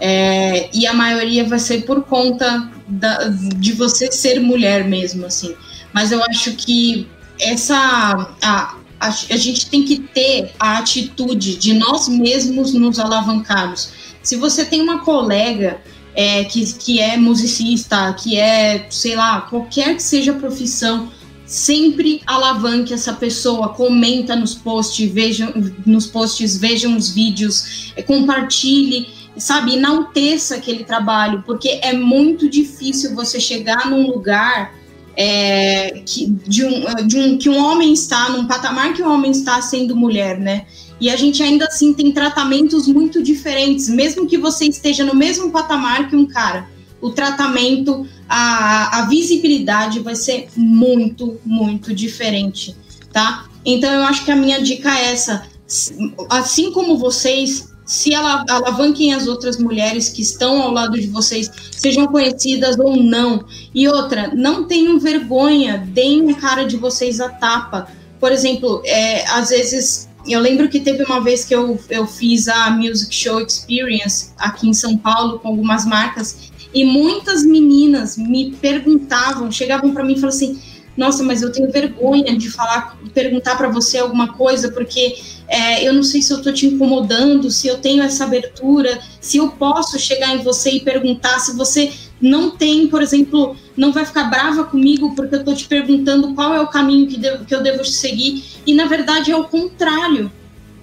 É, 0.01 0.71
e 0.73 0.87
a 0.87 0.93
maioria 0.93 1.45
vai 1.45 1.59
ser 1.59 1.85
por 1.85 2.03
conta 2.05 2.71
da, 2.87 3.25
de 3.29 3.73
você 3.73 4.11
ser 4.13 4.41
mulher 4.41 4.85
mesmo, 4.85 5.27
assim. 5.27 5.55
Mas 5.93 6.13
eu 6.13 6.23
acho 6.25 6.53
que 6.53 7.09
essa 7.41 7.77
a, 8.43 8.77
a, 9.01 9.09
a 9.09 9.37
gente 9.37 9.69
tem 9.69 9.85
que 9.85 9.99
ter 9.99 10.53
a 10.59 10.79
atitude 10.79 11.57
de 11.57 11.75
nós 11.75 12.09
mesmos 12.09 12.75
nos 12.75 12.99
alavancarmos. 12.99 14.08
Se 14.29 14.37
você 14.37 14.63
tem 14.63 14.83
uma 14.83 14.99
colega 14.99 15.81
é, 16.15 16.45
que, 16.45 16.75
que 16.75 17.01
é 17.01 17.17
musicista, 17.17 18.13
que 18.13 18.37
é, 18.37 18.87
sei 18.91 19.17
lá, 19.17 19.41
qualquer 19.41 19.97
que 19.97 20.03
seja 20.03 20.33
a 20.33 20.35
profissão, 20.35 21.11
sempre 21.47 22.21
alavanque 22.27 22.93
essa 22.93 23.15
pessoa, 23.15 23.71
comenta 23.71 24.37
nos 24.37 24.55
posts, 24.55 25.11
vejam 25.11 25.51
nos 25.87 26.07
posts, 26.07 26.59
vejam 26.59 26.95
os 26.95 27.09
vídeos, 27.09 27.95
é, 27.97 28.03
compartilhe, 28.03 29.09
sabe, 29.39 29.77
enalteça 29.77 30.57
aquele 30.57 30.85
trabalho, 30.85 31.43
porque 31.47 31.81
é 31.81 31.95
muito 31.95 32.51
difícil 32.51 33.15
você 33.15 33.41
chegar 33.41 33.89
num 33.89 34.09
lugar 34.09 34.75
é, 35.17 36.03
que, 36.05 36.27
de 36.27 36.67
um, 36.67 36.85
de 37.07 37.19
um, 37.19 37.39
que 37.39 37.49
um 37.49 37.57
homem 37.65 37.95
está, 37.95 38.29
num 38.29 38.47
patamar 38.47 38.93
que 38.93 39.03
um 39.03 39.11
homem 39.11 39.31
está 39.31 39.63
sendo 39.63 39.97
mulher, 39.97 40.39
né? 40.39 40.67
E 41.01 41.09
a 41.11 41.17
gente 41.17 41.43
ainda 41.43 41.67
assim 41.67 41.95
tem 41.95 42.13
tratamentos 42.13 42.89
muito 42.89 43.23
diferentes, 43.23 43.89
mesmo 43.89 44.27
que 44.27 44.37
você 44.37 44.67
esteja 44.67 45.05
no 45.05 45.15
mesmo 45.15 45.51
patamar 45.51 46.09
que 46.09 46.17
um 46.17 46.27
cara. 46.27 46.69
O 47.01 47.11
tratamento, 47.11 48.07
a, 48.29 48.99
a 48.99 49.07
visibilidade 49.07 50.01
vai 50.01 50.17
ser 50.17 50.49
muito, 50.57 51.39
muito 51.45 51.95
diferente, 51.95 52.75
tá? 53.13 53.47
Então 53.65 53.93
eu 53.93 54.03
acho 54.03 54.25
que 54.25 54.33
a 54.33 54.37
minha 54.37 54.61
dica 54.61 54.91
é 54.99 55.13
essa. 55.13 55.47
Assim 56.29 56.73
como 56.73 56.99
vocês, 56.99 57.69
se 57.85 58.15
alavanquem 58.15 59.15
as 59.15 59.29
outras 59.29 59.59
mulheres 59.59 60.09
que 60.09 60.23
estão 60.23 60.61
ao 60.61 60.73
lado 60.73 61.01
de 61.01 61.07
vocês, 61.07 61.51
sejam 61.71 62.07
conhecidas 62.09 62.77
ou 62.79 62.97
não. 62.97 63.45
E 63.73 63.87
outra, 63.87 64.33
não 64.35 64.65
tenham 64.65 64.99
vergonha, 64.99 65.79
deem 65.87 66.31
a 66.31 66.35
cara 66.35 66.65
de 66.65 66.77
vocês 66.77 67.21
a 67.21 67.29
tapa. 67.29 67.89
Por 68.19 68.33
exemplo, 68.33 68.83
é, 68.85 69.25
às 69.31 69.51
vezes, 69.51 70.08
eu 70.33 70.41
lembro 70.41 70.69
que 70.69 70.81
teve 70.81 71.05
uma 71.05 71.21
vez 71.21 71.45
que 71.45 71.55
eu, 71.55 71.79
eu 71.89 72.07
fiz 72.07 72.49
a 72.49 72.71
Music 72.71 73.15
Show 73.15 73.41
Experience 73.41 74.31
aqui 74.37 74.69
em 74.69 74.75
São 74.75 74.97
Paulo 74.97 75.39
com 75.39 75.49
algumas 75.49 75.85
marcas 75.85 76.51
e 76.73 76.85
muitas 76.85 77.45
meninas 77.45 78.17
me 78.17 78.53
perguntavam, 78.53 79.51
chegavam 79.51 79.93
para 79.93 80.05
mim 80.05 80.13
e 80.13 80.21
falavam 80.21 80.37
assim: 80.37 80.61
Nossa, 80.99 81.23
mas 81.23 81.43
eu 81.43 81.53
tenho 81.53 81.71
vergonha 81.71 82.37
de 82.37 82.51
falar, 82.51 82.99
perguntar 83.15 83.57
para 83.57 83.69
você 83.69 83.99
alguma 83.99 84.33
coisa, 84.33 84.73
porque 84.73 85.17
é, 85.47 85.87
eu 85.87 85.93
não 85.93 86.03
sei 86.03 86.21
se 86.21 86.33
eu 86.33 86.39
estou 86.39 86.53
te 86.53 86.67
incomodando, 86.67 87.53
se 87.53 87.69
eu 87.69 87.79
tenho 87.79 88.03
essa 88.03 88.25
abertura, 88.25 88.99
se 89.21 89.37
eu 89.37 89.49
posso 89.53 89.97
chegar 89.97 90.35
em 90.35 90.43
você 90.43 90.73
e 90.73 90.81
perguntar 90.81 91.39
se 91.39 91.57
você 91.57 91.93
não 92.21 92.51
tem, 92.51 92.89
por 92.89 93.01
exemplo, 93.01 93.57
não 93.77 93.93
vai 93.93 94.05
ficar 94.05 94.25
brava 94.25 94.65
comigo 94.65 95.15
porque 95.15 95.37
eu 95.37 95.39
estou 95.39 95.55
te 95.55 95.69
perguntando 95.69 96.35
qual 96.35 96.53
é 96.53 96.61
o 96.61 96.67
caminho 96.67 97.07
que, 97.07 97.17
devo, 97.17 97.45
que 97.45 97.55
eu 97.55 97.63
devo 97.63 97.85
seguir. 97.85 98.43
E 98.67 98.75
na 98.75 98.87
verdade 98.87 99.31
é 99.31 99.37
o 99.37 99.45
contrário. 99.45 100.33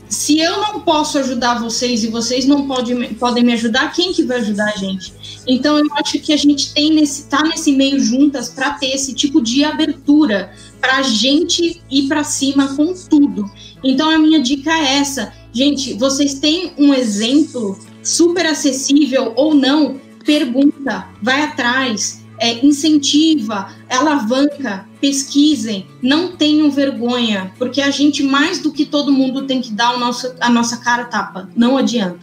Se 0.09 0.39
eu 0.39 0.61
não 0.61 0.81
posso 0.81 1.17
ajudar 1.17 1.59
vocês 1.59 2.03
e 2.03 2.07
vocês 2.07 2.45
não 2.45 2.67
pode, 2.67 2.93
podem 3.15 3.43
me 3.43 3.53
ajudar, 3.53 3.91
quem 3.91 4.13
que 4.13 4.23
vai 4.23 4.37
ajudar 4.37 4.73
a 4.73 4.77
gente? 4.77 5.13
Então 5.47 5.77
eu 5.77 5.85
acho 5.95 6.19
que 6.19 6.31
a 6.31 6.37
gente 6.37 6.73
tem 6.73 6.93
nesse 6.93 7.25
tá 7.25 7.43
nesse 7.43 7.71
meio 7.71 7.99
juntas 7.99 8.49
para 8.49 8.71
ter 8.71 8.87
esse 8.87 9.13
tipo 9.13 9.41
de 9.41 9.63
abertura 9.63 10.53
para 10.79 10.97
a 10.97 11.01
gente 11.01 11.81
ir 11.89 12.07
para 12.07 12.23
cima 12.23 12.75
com 12.75 12.93
tudo. 12.93 13.49
Então 13.83 14.09
a 14.09 14.17
minha 14.17 14.41
dica 14.41 14.71
é 14.71 14.97
essa, 14.97 15.33
gente, 15.51 15.93
vocês 15.93 16.35
têm 16.35 16.73
um 16.77 16.93
exemplo 16.93 17.77
super 18.03 18.45
acessível 18.45 19.33
ou 19.35 19.53
não? 19.53 19.99
Pergunta, 20.23 21.07
vai 21.21 21.43
atrás, 21.43 22.24
é, 22.37 22.65
incentiva, 22.65 23.73
alavanca, 23.89 24.87
pesquisem, 24.99 25.87
não 26.01 26.35
tenham 26.35 26.69
vergonha, 26.71 27.53
porque 27.57 27.81
a 27.81 27.91
gente 27.91 28.23
mais 28.23 28.59
do 28.59 28.71
que 28.71 28.85
todo 28.85 29.11
mundo 29.11 29.45
tem 29.45 29.61
que 29.61 29.71
dar 29.71 29.95
o 29.95 29.99
nosso, 29.99 30.33
a 30.39 30.49
nossa 30.49 30.77
cara 30.77 31.05
tapa, 31.05 31.49
não 31.55 31.77
adianta. 31.77 32.19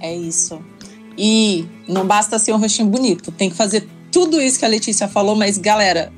É 0.00 0.14
isso. 0.14 0.60
E 1.16 1.66
não 1.88 2.06
basta 2.06 2.38
ser 2.38 2.52
um 2.52 2.58
rostinho 2.58 2.88
bonito, 2.88 3.32
tem 3.32 3.50
que 3.50 3.56
fazer 3.56 3.88
tudo 4.12 4.40
isso 4.40 4.58
que 4.58 4.64
a 4.64 4.68
Letícia 4.68 5.08
falou, 5.08 5.34
mas 5.34 5.58
galera, 5.58 6.12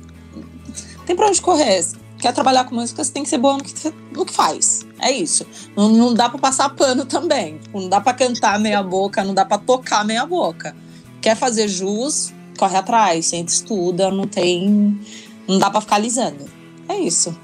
tem 1.05 1.15
pra 1.15 1.27
onde 1.27 1.41
correr. 1.41 1.85
Quer 2.19 2.33
trabalhar 2.33 2.65
com 2.65 2.75
música, 2.75 3.03
você 3.03 3.11
tem 3.11 3.23
que 3.23 3.29
ser 3.29 3.39
boa 3.39 3.57
no 3.57 3.63
que, 3.63 3.73
no 4.13 4.25
que 4.25 4.31
faz. 4.33 4.85
É 4.99 5.11
isso. 5.11 5.43
Não, 5.75 5.89
não 5.89 6.13
dá 6.13 6.29
para 6.29 6.37
passar 6.37 6.69
pano 6.69 7.03
também. 7.03 7.59
Não 7.73 7.89
dá 7.89 7.99
para 7.99 8.13
cantar 8.13 8.59
meia 8.59 8.83
boca, 8.83 9.23
não 9.23 9.33
dá 9.33 9.43
para 9.43 9.57
tocar 9.57 10.05
meia 10.05 10.23
boca. 10.23 10.75
Quer 11.19 11.35
fazer 11.35 11.67
jus, 11.67 12.31
corre 12.57 12.77
atrás, 12.77 13.27
senta, 13.27 13.51
estuda, 13.51 14.11
não 14.11 14.27
tem. 14.27 14.99
Não 15.47 15.59
dá 15.59 15.69
para 15.69 15.81
ficar 15.81 15.95
alisando. 15.95 16.45
É 16.87 16.97
isso. 16.97 17.37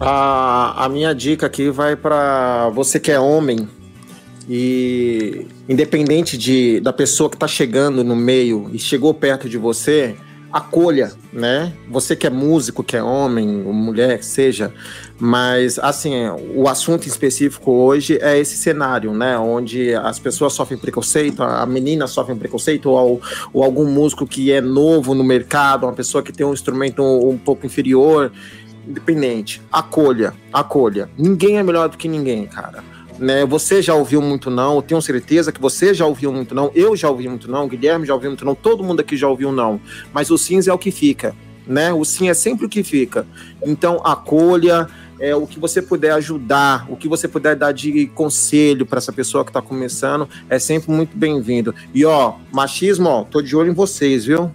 A, 0.00 0.84
a 0.84 0.88
minha 0.88 1.14
dica 1.14 1.46
aqui 1.46 1.70
vai 1.70 1.94
para 1.94 2.70
você 2.70 2.98
que 2.98 3.10
é 3.10 3.20
homem 3.20 3.68
e 4.48 5.46
independente 5.68 6.36
de, 6.36 6.80
da 6.80 6.92
pessoa 6.92 7.30
que 7.30 7.36
está 7.36 7.46
chegando 7.46 8.02
no 8.02 8.16
meio 8.16 8.68
e 8.72 8.78
chegou 8.78 9.14
perto 9.14 9.48
de 9.48 9.56
você, 9.56 10.16
acolha, 10.52 11.12
né? 11.32 11.72
Você 11.88 12.14
que 12.14 12.26
é 12.26 12.30
músico, 12.30 12.82
que 12.82 12.96
é 12.96 13.02
homem, 13.02 13.64
ou 13.64 13.72
mulher, 13.72 14.18
que 14.18 14.26
seja, 14.26 14.72
mas 15.24 15.78
assim, 15.78 16.14
o 16.52 16.66
assunto 16.66 17.06
específico 17.06 17.70
hoje 17.70 18.18
é 18.20 18.36
esse 18.40 18.56
cenário, 18.56 19.14
né? 19.14 19.38
Onde 19.38 19.94
as 19.94 20.18
pessoas 20.18 20.52
sofrem 20.52 20.76
preconceito, 20.76 21.44
a 21.44 21.64
menina 21.64 22.08
sofre 22.08 22.34
preconceito, 22.34 22.90
ou, 22.90 23.22
ou 23.52 23.62
algum 23.62 23.86
músico 23.86 24.26
que 24.26 24.50
é 24.50 24.60
novo 24.60 25.14
no 25.14 25.22
mercado, 25.22 25.86
uma 25.86 25.92
pessoa 25.92 26.24
que 26.24 26.32
tem 26.32 26.44
um 26.44 26.52
instrumento 26.52 27.00
um, 27.04 27.30
um 27.30 27.38
pouco 27.38 27.64
inferior, 27.64 28.32
independente. 28.84 29.62
Acolha, 29.70 30.34
acolha. 30.52 31.08
Ninguém 31.16 31.56
é 31.56 31.62
melhor 31.62 31.88
do 31.88 31.96
que 31.96 32.08
ninguém, 32.08 32.44
cara 32.46 32.82
né? 33.16 33.46
Você 33.46 33.80
já 33.80 33.94
ouviu 33.94 34.20
muito 34.20 34.50
não, 34.50 34.74
eu 34.74 34.82
tenho 34.82 35.00
certeza 35.00 35.52
que 35.52 35.60
você 35.60 35.94
já 35.94 36.04
ouviu 36.04 36.32
muito 36.32 36.52
não, 36.52 36.72
eu 36.74 36.96
já 36.96 37.08
ouvi 37.08 37.28
muito 37.28 37.48
não, 37.48 37.68
Guilherme 37.68 38.04
já 38.04 38.14
ouviu 38.14 38.30
muito 38.30 38.44
não, 38.44 38.56
todo 38.56 38.82
mundo 38.82 38.98
aqui 38.98 39.16
já 39.16 39.28
ouviu 39.28 39.52
não, 39.52 39.80
mas 40.12 40.32
o 40.32 40.36
sim 40.36 40.58
é 40.66 40.72
o 40.72 40.78
que 40.78 40.90
fica, 40.90 41.32
né? 41.64 41.92
O 41.92 42.04
sim 42.04 42.28
é 42.28 42.34
sempre 42.34 42.66
o 42.66 42.68
que 42.68 42.82
fica. 42.82 43.24
Então 43.64 44.00
acolha, 44.04 44.88
é, 45.22 45.36
o 45.36 45.46
que 45.46 45.60
você 45.60 45.80
puder 45.80 46.10
ajudar, 46.14 46.84
o 46.90 46.96
que 46.96 47.06
você 47.06 47.28
puder 47.28 47.54
dar 47.54 47.70
de 47.70 48.08
conselho 48.08 48.84
para 48.84 48.98
essa 48.98 49.12
pessoa 49.12 49.44
que 49.44 49.50
está 49.50 49.62
começando, 49.62 50.28
é 50.50 50.58
sempre 50.58 50.90
muito 50.90 51.16
bem-vindo. 51.16 51.72
E 51.94 52.04
ó, 52.04 52.34
machismo, 52.50 53.08
ó, 53.08 53.22
tô 53.22 53.40
de 53.40 53.54
olho 53.54 53.70
em 53.70 53.74
vocês, 53.74 54.24
viu? 54.24 54.50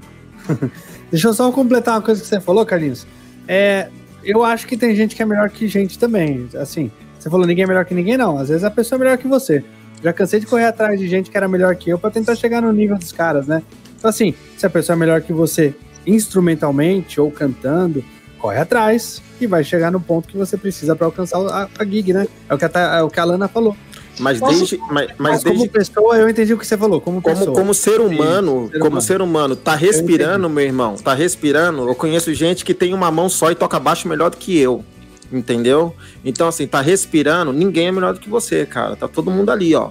Deixa 1.09 1.29
eu 1.29 1.33
só 1.33 1.49
completar 1.53 1.95
uma 1.95 2.01
coisa 2.01 2.19
que 2.19 2.27
você 2.27 2.41
falou, 2.41 2.65
Carlinhos. 2.65 3.07
É, 3.47 3.87
eu 4.25 4.43
acho 4.43 4.67
que 4.67 4.75
tem 4.75 4.93
gente 4.93 5.15
que 5.15 5.21
é 5.21 5.25
melhor 5.25 5.49
que 5.49 5.69
gente 5.69 5.97
também. 5.97 6.49
Assim, 6.55 6.91
você 7.17 7.29
falou 7.29 7.47
ninguém 7.47 7.63
é 7.63 7.67
melhor 7.67 7.85
que 7.85 7.95
ninguém, 7.95 8.17
não. 8.17 8.37
Às 8.37 8.49
vezes 8.49 8.65
a 8.65 8.69
pessoa 8.69 8.97
é 8.97 8.99
melhor 8.99 9.17
que 9.17 9.27
você. 9.27 9.63
Já 10.03 10.11
cansei 10.11 10.41
de 10.41 10.45
correr 10.47 10.65
atrás 10.65 10.99
de 10.99 11.07
gente 11.07 11.31
que 11.31 11.37
era 11.37 11.47
melhor 11.47 11.73
que 11.77 11.89
eu 11.89 11.97
para 11.97 12.11
tentar 12.11 12.35
chegar 12.35 12.61
no 12.61 12.73
nível 12.73 12.97
dos 12.97 13.13
caras, 13.13 13.47
né? 13.47 13.63
Então, 13.97 14.09
assim, 14.09 14.33
se 14.57 14.65
a 14.65 14.69
pessoa 14.69 14.97
é 14.97 14.99
melhor 14.99 15.21
que 15.21 15.31
você 15.31 15.73
instrumentalmente 16.05 17.21
ou 17.21 17.31
cantando, 17.31 18.03
corre 18.37 18.59
atrás 18.59 19.21
e 19.39 19.47
vai 19.47 19.63
chegar 19.63 19.91
no 19.91 19.99
ponto 19.99 20.27
que 20.27 20.37
você 20.37 20.57
precisa 20.57 20.95
para 20.95 21.05
alcançar 21.05 21.37
a, 21.39 21.69
a, 21.77 21.85
gig, 21.85 22.13
né? 22.13 22.27
É 22.49 22.53
o 22.53 22.57
que 22.57 22.65
a, 22.65 22.71
é 22.97 23.03
o 23.03 23.09
que 23.09 23.19
a 23.19 23.23
Lana 23.23 23.47
falou. 23.47 23.75
Mas 24.19 24.39
Posso, 24.39 24.57
desde, 24.57 24.77
mas, 24.77 25.07
mas, 25.09 25.15
mas 25.17 25.43
desde, 25.43 25.59
como 25.59 25.71
pessoa 25.71 26.17
eu 26.17 26.27
entendi 26.27 26.53
o 26.53 26.57
que 26.57 26.65
você 26.65 26.77
falou. 26.77 26.99
Como 26.99 27.21
como, 27.21 27.35
pessoa. 27.35 27.55
como 27.55 27.73
ser 27.73 28.01
humano, 28.01 28.65
Sim, 28.65 28.71
ser 28.71 28.79
como 28.79 28.89
humano. 28.89 29.01
ser 29.01 29.21
humano, 29.21 29.55
tá 29.55 29.75
respirando, 29.75 30.49
meu 30.49 30.63
irmão, 30.63 30.95
tá 30.95 31.13
respirando. 31.13 31.87
Eu 31.87 31.93
conheço 31.93 32.33
gente 32.33 32.65
que 32.65 32.73
tem 32.73 32.93
uma 32.93 33.11
mão 33.11 33.29
só 33.29 33.51
e 33.51 33.55
toca 33.55 33.79
baixo 33.79 34.07
melhor 34.07 34.31
do 34.31 34.37
que 34.37 34.57
eu 34.57 34.83
entendeu? 35.31 35.93
Então, 36.23 36.47
assim, 36.47 36.67
tá 36.67 36.81
respirando, 36.81 37.51
ninguém 37.51 37.87
é 37.87 37.91
melhor 37.91 38.13
do 38.13 38.19
que 38.19 38.29
você, 38.29 38.65
cara. 38.65 38.95
Tá 38.95 39.07
todo 39.07 39.31
mundo 39.31 39.51
ali, 39.51 39.75
ó. 39.75 39.89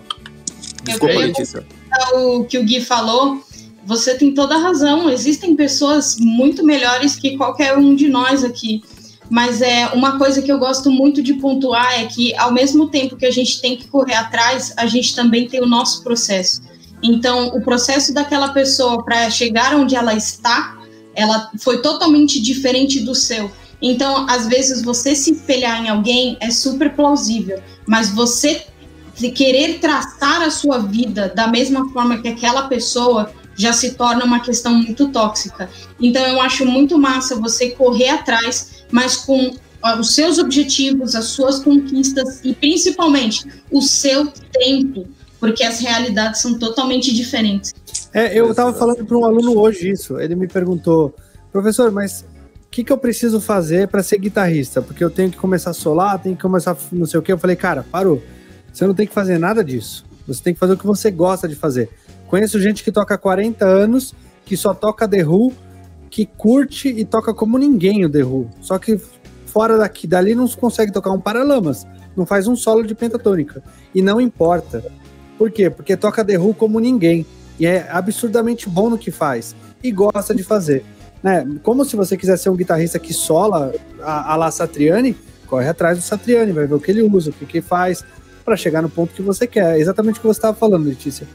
Desculpa, 0.83 1.15
eu 1.15 1.21
Letícia. 1.21 1.65
O 2.15 2.45
que 2.45 2.59
o 2.59 2.65
Gui 2.65 2.81
falou, 2.81 3.43
você 3.87 4.15
tem 4.15 4.35
toda 4.35 4.57
a 4.57 4.59
razão. 4.59 5.09
Existem 5.09 5.55
pessoas 5.55 6.17
muito 6.19 6.65
melhores 6.65 7.15
que 7.15 7.37
qualquer 7.37 7.79
um 7.79 7.95
de 7.95 8.09
nós 8.09 8.43
aqui. 8.43 8.83
Mas 9.31 9.63
é 9.63 9.87
uma 9.89 10.19
coisa 10.19 10.43
que 10.43 10.51
eu 10.51 10.59
gosto 10.59 10.91
muito 10.91 11.23
de 11.23 11.35
pontuar 11.35 12.01
é 12.01 12.07
que, 12.07 12.35
ao 12.37 12.53
mesmo 12.53 12.89
tempo 12.89 13.17
que 13.17 13.27
a 13.27 13.31
gente 13.31 13.61
tem 13.61 13.77
que 13.77 13.89
correr 13.89 14.15
atrás, 14.15 14.73
a 14.77 14.87
gente 14.87 15.15
também 15.15 15.49
tem 15.49 15.61
o 15.61 15.67
nosso 15.67 16.03
processo. 16.03 16.63
Então, 17.03 17.49
o 17.49 17.61
processo 17.61 18.13
daquela 18.13 18.49
pessoa 18.49 19.05
para 19.05 19.29
chegar 19.31 19.75
onde 19.75 19.95
ela 19.95 20.15
está, 20.15 20.79
ela 21.15 21.51
foi 21.59 21.81
totalmente 21.81 22.41
diferente 22.41 23.01
do 23.01 23.15
seu. 23.15 23.51
Então, 23.83 24.27
às 24.29 24.47
vezes, 24.47 24.83
você 24.83 25.15
se 25.15 25.33
espelhar 25.33 25.85
em 25.85 25.89
alguém 25.89 26.37
é 26.41 26.51
super 26.51 26.95
plausível, 26.95 27.61
mas 27.87 28.11
você 28.11 28.65
querer 29.35 29.79
traçar 29.81 30.43
a 30.43 30.51
sua 30.51 30.79
vida 30.79 31.33
da 31.35 31.49
mesma 31.49 31.89
forma 31.91 32.19
que 32.19 32.29
aquela 32.29 32.69
pessoa 32.69 33.33
já 33.57 33.73
se 33.73 33.95
torna 33.95 34.25
uma 34.25 34.41
questão 34.41 34.75
muito 34.75 35.09
tóxica. 35.09 35.69
Então, 36.01 36.25
eu 36.27 36.41
acho 36.41 36.65
muito 36.65 36.99
massa 36.99 37.37
você 37.37 37.71
correr 37.71 38.11
atrás, 38.11 38.85
mas 38.91 39.17
com 39.17 39.55
os 39.99 40.15
seus 40.15 40.39
objetivos, 40.39 41.15
as 41.15 41.27
suas 41.27 41.61
conquistas 41.61 42.41
e 42.45 42.53
principalmente 42.53 43.47
o 43.71 43.81
seu 43.81 44.27
tempo, 44.53 45.07
porque 45.39 45.63
as 45.63 45.81
realidades 45.81 46.41
são 46.41 46.59
totalmente 46.59 47.15
diferentes. 47.15 47.75
É, 48.13 48.39
eu 48.39 48.51
estava 48.51 48.73
falando 48.73 49.05
para 49.05 49.17
um 49.17 49.25
aluno 49.25 49.59
hoje 49.59 49.91
isso. 49.91 50.19
Ele 50.19 50.35
me 50.35 50.49
perguntou, 50.49 51.15
professor, 51.53 51.91
mas 51.91 52.25
que, 52.77 52.85
que 52.85 52.93
eu 52.93 52.99
preciso 52.99 53.41
fazer 53.41 53.89
para 53.89 54.03
ser 54.03 54.19
guitarrista? 54.19 54.83
Porque 54.83 55.03
eu 55.03 55.09
tenho 55.09 55.31
que 55.31 55.39
começar 55.39 55.71
a 55.71 55.73
solar, 55.73 56.19
tenho 56.19 56.37
que 56.37 56.43
começar 56.43 56.77
não 56.93 57.07
sei 57.07 57.19
o 57.19 57.23
que. 57.23 57.33
Eu 57.33 57.39
falei, 57.39 57.57
cara, 57.57 57.83
parou. 57.91 58.23
Você 58.71 58.87
não 58.87 58.95
tem 58.95 59.07
que 59.07 59.15
fazer 59.15 59.39
nada 59.39 59.65
disso. 59.65 60.05
Você 60.29 60.43
tem 60.43 60.53
que 60.53 60.61
fazer 60.61 60.75
o 60.75 60.77
que 60.77 60.85
você 60.85 61.11
gosta 61.11 61.49
de 61.49 61.55
fazer. 61.55 61.89
Conheço 62.29 62.61
gente 62.61 62.83
que 62.83 62.91
toca 62.91 63.17
40 63.17 63.65
anos, 63.65 64.15
que 64.45 64.57
só 64.57 64.75
toca 64.75 65.09
The 65.09 65.25
Who, 65.25 65.53
que 66.11 66.27
curte 66.27 66.89
e 66.89 67.05
toca 67.05 67.33
como 67.33 67.59
ninguém 67.59 68.05
o 68.05 68.11
The 68.11 68.25
Who. 68.25 68.51
Só 68.61 68.79
que 68.79 69.01
fora 69.47 69.77
daqui, 69.77 70.07
dali 70.07 70.35
não 70.35 70.49
consegue 70.49 70.93
tocar 70.93 71.11
um 71.11 71.21
Paralamas, 71.21 71.87
não 72.17 72.27
faz 72.27 72.47
um 72.47 72.57
solo 72.57 72.85
de 72.85 72.95
pentatônica. 72.95 73.63
E 73.95 74.03
não 74.03 74.21
importa. 74.21 74.85
Por 75.39 75.51
quê? 75.51 75.71
Porque 75.71 75.97
toca 75.97 76.25
The 76.25 76.39
Who 76.39 76.55
como 76.55 76.81
ninguém. 76.81 77.27
E 77.59 77.67
é 77.67 77.89
absurdamente 77.91 78.69
bom 78.69 78.91
no 78.91 78.99
que 78.99 79.11
faz. 79.11 79.55
E 79.83 79.91
gosta 79.91 80.35
de 80.35 80.43
fazer. 80.43 80.85
Né? 81.23 81.47
Como 81.63 81.85
se 81.85 81.97
você 81.97 82.17
quiser 82.17 82.37
ser 82.37 82.51
um 82.51 82.57
guitarrista 82.57 82.99
que 82.99 83.13
sola 83.13 83.73
a, 84.03 84.33
a 84.33 84.37
La 84.37 84.51
Satriani, 84.51 85.17
corre 85.47 85.69
atrás 85.69 85.99
do 85.99 86.03
Satriani, 86.03 86.53
vai 86.53 86.67
ver 86.67 86.75
o 86.75 86.81
que 86.81 86.91
ele 86.91 87.03
usa, 87.03 87.31
o 87.31 87.33
que, 87.33 87.47
que 87.47 87.61
faz, 87.61 88.05
para 88.45 88.57
chegar 88.57 88.83
no 88.83 88.89
ponto 88.89 89.15
que 89.15 89.23
você 89.23 89.47
quer. 89.47 89.77
É 89.77 89.81
exatamente 89.81 90.19
o 90.19 90.21
que 90.21 90.27
você 90.27 90.39
estava 90.39 90.57
falando, 90.57 90.87
Letícia. 90.87 91.27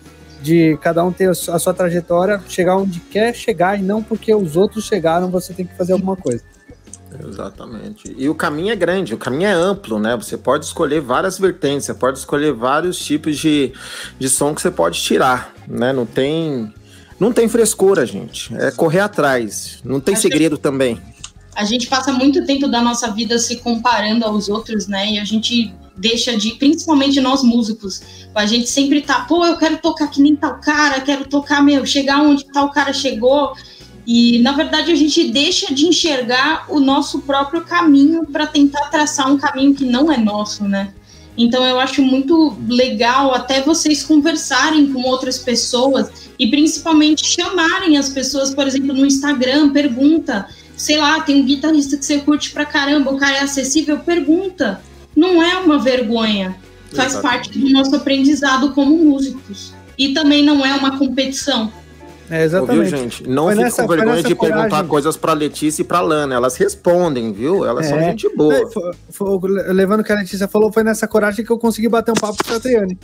De 0.42 0.78
cada 0.82 1.04
um 1.04 1.12
ter 1.12 1.30
a 1.30 1.60
sua 1.60 1.74
trajetória, 1.74 2.42
chegar 2.48 2.76
onde 2.76 3.00
quer 3.00 3.34
chegar 3.36 3.80
e 3.80 3.84
não 3.84 4.02
porque 4.02 4.34
os 4.34 4.56
outros 4.56 4.86
chegaram, 4.86 5.30
você 5.30 5.54
tem 5.54 5.66
que 5.66 5.78
fazer 5.78 5.94
alguma 5.94 6.16
coisa. 6.16 6.44
Exatamente. 7.28 8.14
E 8.18 8.30
o 8.30 8.34
caminho 8.34 8.72
é 8.72 8.76
grande, 8.76 9.14
o 9.14 9.18
caminho 9.18 9.48
é 9.48 9.52
amplo, 9.52 10.00
né? 10.00 10.16
Você 10.16 10.38
pode 10.38 10.66
escolher 10.66 11.02
várias 11.02 11.38
vertentes, 11.38 11.86
você 11.86 11.94
pode 11.94 12.18
escolher 12.18 12.54
vários 12.54 12.98
tipos 12.98 13.38
de, 13.38 13.74
de 14.18 14.30
som 14.30 14.56
que 14.56 14.62
você 14.62 14.72
pode 14.72 15.00
tirar, 15.00 15.54
né? 15.68 15.92
Não 15.94 16.06
tem 16.06 16.74
não 17.20 17.32
tem 17.32 17.48
frescura, 17.48 18.04
gente. 18.04 18.52
É 18.56 18.72
correr 18.72 19.02
atrás. 19.02 19.80
Não 19.86 20.00
tem 20.00 20.16
Acho 20.16 20.24
segredo 20.24 20.58
também. 20.58 21.00
A 21.56 21.64
gente 21.64 21.88
passa 21.88 22.12
muito 22.12 22.44
tempo 22.46 22.68
da 22.68 22.82
nossa 22.82 23.12
vida 23.12 23.38
se 23.38 23.58
comparando 23.58 24.26
aos 24.26 24.50
outros, 24.50 24.88
né? 24.88 25.12
E 25.12 25.20
a 25.20 25.24
gente 25.24 25.72
deixa 25.96 26.36
de, 26.38 26.52
principalmente 26.52 27.20
nós 27.20 27.44
músicos, 27.44 28.02
a 28.34 28.46
gente 28.46 28.70
sempre 28.70 29.02
tá, 29.02 29.22
pô, 29.22 29.46
eu 29.46 29.58
quero 29.58 29.78
tocar 29.78 30.08
que 30.08 30.22
nem 30.22 30.36
tal 30.36 30.60
cara, 30.60 31.02
quero 31.02 31.26
tocar, 31.26 31.62
meu, 31.62 31.86
chegar 31.86 32.22
onde 32.22 32.46
tal 32.46 32.72
cara 32.72 32.94
chegou. 32.94 33.54
E 34.06 34.40
na 34.40 34.54
verdade 34.54 34.92
a 34.92 34.96
gente 34.96 35.32
deixa 35.32 35.74
de 35.74 35.86
enxergar 35.86 36.66
o 36.70 36.80
nosso 36.80 37.20
próprio 37.22 37.62
caminho 37.62 38.26
para 38.26 38.48
tentar 38.48 38.90
traçar 38.90 39.32
um 39.32 39.38
caminho 39.38 39.76
que 39.76 39.86
não 39.86 40.12
é 40.12 40.18
nosso, 40.18 40.64
né? 40.64 40.94
Então 41.38 41.64
eu 41.66 41.80
acho 41.80 42.02
muito 42.02 42.58
legal 42.68 43.34
até 43.34 43.62
vocês 43.62 44.04
conversarem 44.04 44.92
com 44.92 45.02
outras 45.04 45.38
pessoas 45.38 46.10
e 46.38 46.48
principalmente 46.48 47.26
chamarem 47.26 47.98
as 47.98 48.10
pessoas, 48.10 48.54
por 48.54 48.68
exemplo, 48.68 48.94
no 48.94 49.06
Instagram, 49.06 49.72
pergunta, 49.72 50.48
sei 50.76 50.98
lá, 50.98 51.22
tem 51.22 51.42
um 51.42 51.46
guitarrista 51.46 51.96
que 51.96 52.06
você 52.06 52.20
curte 52.20 52.52
pra 52.52 52.66
caramba, 52.66 53.12
o 53.12 53.18
cara 53.18 53.38
é 53.38 53.42
acessível, 53.42 54.00
pergunta. 54.00 54.82
Não 55.16 55.42
é 55.42 55.58
uma 55.58 55.80
vergonha. 55.80 56.56
Faz 56.94 57.14
Exatamente. 57.14 57.48
parte 57.48 57.60
do 57.60 57.70
nosso 57.70 57.96
aprendizado 57.96 58.74
como 58.74 58.98
músicos. 58.98 59.74
E 59.98 60.14
também 60.14 60.44
não 60.44 60.66
é 60.66 60.74
uma 60.76 60.98
competição. 60.98 61.72
É, 62.30 62.44
exatamente. 62.44 62.78
Ouviu, 62.78 62.98
gente? 62.98 63.28
Não 63.28 63.44
foi 63.44 63.54
fique 63.54 63.64
nessa, 63.66 63.82
com 63.82 63.88
vergonha 63.90 64.24
de 64.24 64.36
coragem. 64.36 64.62
perguntar 64.62 64.88
coisas 64.88 65.18
pra 65.18 65.34
Letícia 65.34 65.82
e 65.82 65.86
pra 65.86 66.00
Lana. 66.00 66.34
Elas 66.34 66.56
respondem, 66.56 67.34
viu? 67.34 67.66
Elas 67.66 67.88
é. 67.88 67.90
são 67.90 68.00
gente 68.00 68.34
boa. 68.36 68.72
Foi, 68.72 68.94
foi, 69.10 69.50
levando 69.74 70.00
o 70.00 70.04
que 70.04 70.14
a 70.14 70.16
Letícia 70.16 70.48
falou, 70.48 70.72
foi 70.72 70.82
nessa 70.82 71.08
coragem 71.08 71.44
que 71.44 71.52
eu 71.52 71.60
consegui 71.60 71.90
bater 71.90 72.12
um 72.12 72.16
papo 72.16 72.42
com 72.42 72.50
a 72.50 72.54
Satriani. 72.54 72.98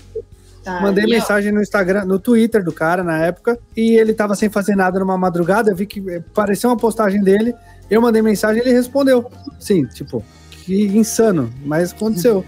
Tá, 0.63 0.79
Mandei 0.81 1.05
mensagem 1.05 1.51
no 1.51 1.61
Instagram, 1.61 2.05
no 2.05 2.19
Twitter 2.19 2.63
do 2.63 2.71
cara 2.71 3.03
na 3.03 3.17
época, 3.23 3.59
e 3.75 3.95
ele 3.95 4.13
tava 4.13 4.34
sem 4.34 4.49
fazer 4.49 4.75
nada 4.75 4.97
numa 4.99 5.17
madrugada. 5.17 5.71
Eu 5.71 5.75
vi 5.75 5.85
que 5.85 6.01
pareceu 6.34 6.69
uma 6.69 6.77
postagem 6.77 7.21
dele. 7.21 7.53
Eu 7.89 8.01
mandei 8.01 8.21
mensagem 8.21 8.61
e 8.61 8.65
ele 8.65 8.73
respondeu. 8.73 9.29
Sim, 9.59 9.85
tipo, 9.85 10.23
que 10.68 10.85
insano, 10.85 11.52
mas 11.64 11.94
aconteceu. 11.94 12.45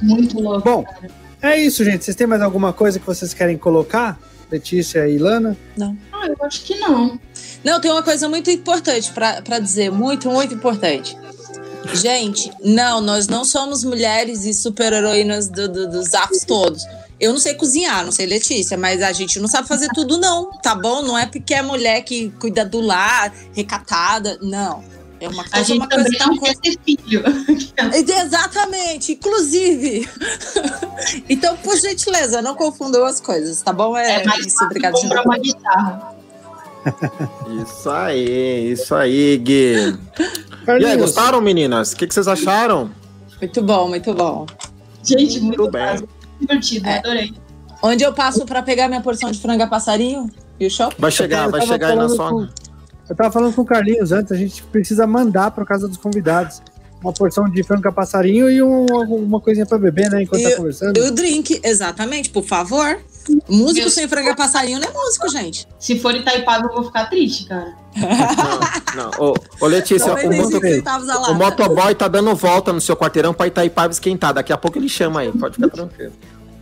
Muito 0.00 0.40
louco. 0.40 0.62
Bom, 0.62 0.84
cara. 0.84 1.10
é 1.42 1.60
isso, 1.60 1.84
gente. 1.84 2.04
Vocês 2.04 2.16
têm 2.16 2.26
mais 2.26 2.40
alguma 2.40 2.72
coisa 2.72 3.00
que 3.00 3.06
vocês 3.06 3.34
querem 3.34 3.58
colocar? 3.58 4.16
Letícia 4.48 5.06
e 5.08 5.18
Lana? 5.18 5.56
Não. 5.76 5.98
Ah, 6.12 6.28
eu 6.28 6.36
acho 6.42 6.62
que 6.62 6.76
não. 6.76 7.20
Não, 7.64 7.80
tem 7.80 7.90
uma 7.90 8.02
coisa 8.02 8.28
muito 8.28 8.48
importante 8.48 9.12
para 9.12 9.58
dizer, 9.58 9.90
muito, 9.90 10.30
muito 10.30 10.54
importante. 10.54 11.18
Gente, 11.92 12.50
não, 12.62 13.00
nós 13.00 13.26
não 13.26 13.44
somos 13.44 13.82
mulheres 13.82 14.44
e 14.44 14.54
super-heroínas 14.54 15.48
do, 15.48 15.68
do, 15.68 15.88
dos 15.88 16.14
afos 16.14 16.44
todos. 16.44 16.84
Eu 17.18 17.32
não 17.32 17.40
sei 17.40 17.54
cozinhar, 17.54 18.04
não 18.04 18.12
sei 18.12 18.26
Letícia, 18.26 18.78
mas 18.78 19.02
a 19.02 19.12
gente 19.12 19.40
não 19.40 19.48
sabe 19.48 19.66
fazer 19.66 19.88
tudo, 19.88 20.16
não, 20.16 20.52
tá 20.62 20.76
bom? 20.76 21.02
Não 21.02 21.18
é 21.18 21.26
porque 21.26 21.54
é 21.54 21.62
mulher 21.62 22.02
que 22.02 22.30
cuida 22.38 22.64
do 22.64 22.80
lar, 22.80 23.34
recatada, 23.52 24.38
não. 24.40 24.84
É 25.20 25.28
uma 25.28 25.42
coisa, 25.42 25.56
a 25.56 25.62
gente 25.62 25.78
uma 25.78 25.88
também 25.88 26.12
coisa 26.12 26.26
não 26.26 26.38
quer 26.38 26.56
ter 26.56 26.78
filho. 26.84 27.22
Exatamente, 28.24 29.12
inclusive. 29.12 30.08
então, 31.28 31.56
por 31.56 31.76
gentileza, 31.76 32.40
não 32.40 32.54
confundam 32.54 33.04
as 33.04 33.20
coisas, 33.20 33.60
tá 33.60 33.72
bom? 33.72 33.96
É, 33.96 34.22
é 34.22 34.24
mais 34.24 34.46
isso, 34.46 34.64
obrigada. 34.64 34.98
comprar 34.98 35.24
uma 35.24 35.38
guitarra. 35.38 36.18
Isso 37.62 37.90
aí, 37.90 38.72
isso 38.72 38.94
aí, 38.94 39.36
Gui. 39.38 39.98
E 40.80 40.84
aí, 40.84 40.96
gostaram, 40.96 41.40
meninas? 41.40 41.92
O 41.92 41.96
que, 41.96 42.06
que, 42.06 42.14
vocês 42.14 42.28
acharam? 42.28 42.90
Muito 43.40 43.62
bom, 43.62 43.88
muito 43.88 44.14
bom. 44.14 44.46
Gente, 45.02 45.40
muito, 45.40 45.62
muito 45.62 45.72
bem. 45.72 46.08
divertido, 46.40 46.88
é. 46.88 46.98
adorei. 46.98 47.34
Onde 47.82 48.04
eu 48.04 48.12
passo 48.12 48.44
para 48.44 48.62
pegar 48.62 48.88
minha 48.88 49.00
porção 49.00 49.30
de 49.30 49.40
franga 49.40 49.66
passarinho? 49.66 50.30
E 50.58 50.66
o 50.66 50.70
shopping? 50.70 50.96
Vai 50.98 51.10
chegar, 51.10 51.48
vai 51.48 51.64
chegar 51.64 51.90
aí 51.90 51.96
na 51.96 52.08
sua. 52.08 52.48
Eu 53.08 53.16
tava 53.16 53.32
falando 53.32 53.54
com 53.54 53.62
o 53.62 53.64
Carlinhos 53.64 54.12
antes, 54.12 54.32
a 54.32 54.36
gente 54.36 54.62
precisa 54.64 55.06
mandar 55.06 55.50
para 55.50 55.64
casa 55.64 55.88
dos 55.88 55.96
convidados 55.96 56.60
uma 57.00 57.12
porção 57.12 57.48
de 57.48 57.62
frango 57.62 57.92
passarinho 57.92 58.50
e 58.50 58.62
um, 58.62 58.86
uma 58.86 59.40
coisinha 59.40 59.64
para 59.64 59.78
beber, 59.78 60.10
né? 60.10 60.22
Enquanto 60.22 60.42
tá 60.42 60.48
e, 60.48 60.50
tá 60.50 60.56
conversando. 60.56 60.98
E 60.98 61.00
o 61.00 61.12
drink, 61.12 61.60
exatamente, 61.62 62.30
por 62.30 62.44
favor. 62.44 62.98
Músico 63.48 63.80
Meu 63.80 63.90
sem 63.90 64.08
frango 64.08 64.34
passarinho 64.34 64.80
não 64.80 64.88
é 64.88 64.92
músico, 64.92 65.28
gente. 65.28 65.68
Se 65.78 65.98
for 65.98 66.14
Itaipava, 66.14 66.66
eu 66.66 66.72
vou 66.74 66.84
ficar 66.84 67.06
triste, 67.06 67.46
cara. 67.46 67.74
Não, 68.94 69.10
não. 69.10 69.10
Ô, 69.18 69.34
ô 69.60 69.66
Letícia, 69.66 70.12
o, 70.14 70.32
moto, 70.34 70.60
o 71.30 71.34
motoboy 71.34 71.94
tá 71.94 72.08
dando 72.08 72.34
volta 72.34 72.72
no 72.72 72.80
seu 72.80 72.96
quarteirão 72.96 73.34
pra 73.34 73.46
Itaipava 73.46 73.92
esquentar. 73.92 74.32
Daqui 74.32 74.52
a 74.52 74.56
pouco 74.56 74.78
ele 74.78 74.88
chama 74.88 75.20
aí, 75.20 75.30
pode 75.30 75.56
ficar 75.56 75.68
tranquilo. 75.68 76.12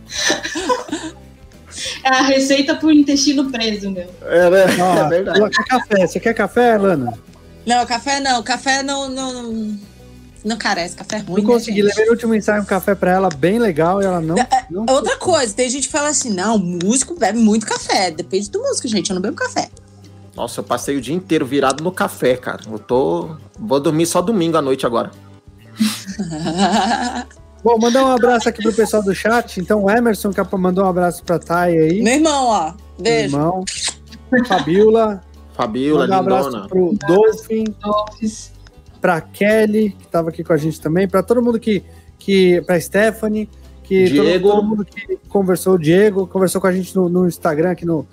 É 2.03 2.09
a 2.09 2.21
receita 2.21 2.75
pro 2.75 2.91
intestino 2.91 3.51
preso, 3.51 3.89
meu. 3.91 4.09
É, 4.23 4.49
né? 4.49 4.65
Ah, 4.81 4.99
é 4.99 5.09
verdade. 5.09 5.49
Quer 5.49 5.65
café? 5.65 6.07
Você 6.07 6.19
quer 6.19 6.33
café, 6.33 6.77
Lana? 6.77 7.17
Não, 7.65 7.85
café 7.85 8.19
não. 8.19 8.43
Café 8.43 8.83
não. 8.83 9.09
não... 9.09 9.79
Não 10.45 10.55
carece, 10.55 10.95
café 10.95 11.17
é 11.17 11.19
ruim. 11.19 11.41
Não 11.41 11.49
né, 11.49 11.53
consegui, 11.55 11.81
levei 11.81 12.05
no 12.05 12.11
último 12.11 12.33
ensaio 12.33 12.61
um 12.61 12.65
café 12.65 12.95
pra 12.95 13.11
ela 13.11 13.27
bem 13.27 13.59
legal 13.59 14.01
e 14.01 14.05
ela 14.05 14.21
não. 14.21 14.37
É, 14.37 14.65
não 14.69 14.85
outra 14.87 15.17
coisa, 15.17 15.53
tem 15.53 15.69
gente 15.69 15.87
que 15.87 15.91
fala 15.91 16.07
assim: 16.07 16.29
não, 16.29 16.57
músico 16.57 17.15
bebe 17.15 17.37
muito 17.37 17.65
café. 17.65 18.11
Depende 18.11 18.49
do 18.49 18.59
músico, 18.59 18.87
gente. 18.87 19.09
Eu 19.09 19.15
não 19.15 19.21
bebo 19.21 19.35
café. 19.35 19.67
Nossa, 20.35 20.59
eu 20.61 20.63
passei 20.63 20.95
o 20.95 21.01
dia 21.01 21.15
inteiro 21.15 21.45
virado 21.45 21.83
no 21.83 21.91
café, 21.91 22.37
cara. 22.37 22.61
Eu 22.71 22.79
tô. 22.79 23.35
Vou 23.59 23.79
dormir 23.79 24.05
só 24.05 24.21
domingo 24.21 24.55
à 24.55 24.61
noite 24.61 24.85
agora. 24.85 25.11
Bom, 27.67 27.77
mandar 27.77 28.05
um 28.05 28.11
abraço 28.11 28.47
aqui 28.47 28.63
pro 28.63 28.71
pessoal 28.71 29.03
do 29.03 29.13
chat. 29.13 29.59
Então, 29.59 29.83
o 29.83 29.91
Emerson 29.91 30.31
que 30.31 30.41
mandou 30.55 30.85
um 30.85 30.87
abraço 30.87 31.21
pra 31.21 31.37
Thay 31.37 31.77
aí. 31.77 32.01
Meu 32.01 32.13
irmão, 32.13 32.45
ó. 32.45 32.73
Beijo. 32.97 33.35
Meu 33.35 33.45
irmão. 33.45 33.65
Fabiola. 34.47 35.21
Fabiola, 35.53 36.07
um 36.07 36.13
abraço 36.13 36.67
pro 36.69 36.93
Dolphin. 37.05 37.65
Pra 39.01 39.19
Kelly, 39.19 39.89
que 39.99 40.07
tava 40.07 40.29
aqui 40.29 40.45
com 40.45 40.53
a 40.53 40.57
gente 40.57 40.79
também. 40.79 41.09
Pra 41.09 41.21
todo 41.21 41.41
mundo 41.41 41.59
que. 41.59 41.83
que 42.17 42.61
pra 42.61 42.79
Stephanie. 42.79 43.49
Que 43.83 44.05
Diego. 44.05 44.47
Todo, 44.47 44.59
todo 44.61 44.65
mundo 44.65 44.85
que 44.85 45.19
conversou. 45.27 45.73
O 45.73 45.77
Diego 45.77 46.25
conversou 46.25 46.61
com 46.61 46.67
a 46.67 46.71
gente 46.71 46.95
no, 46.95 47.09
no 47.09 47.27
Instagram, 47.27 47.71
aqui 47.71 47.85
no. 47.85 48.07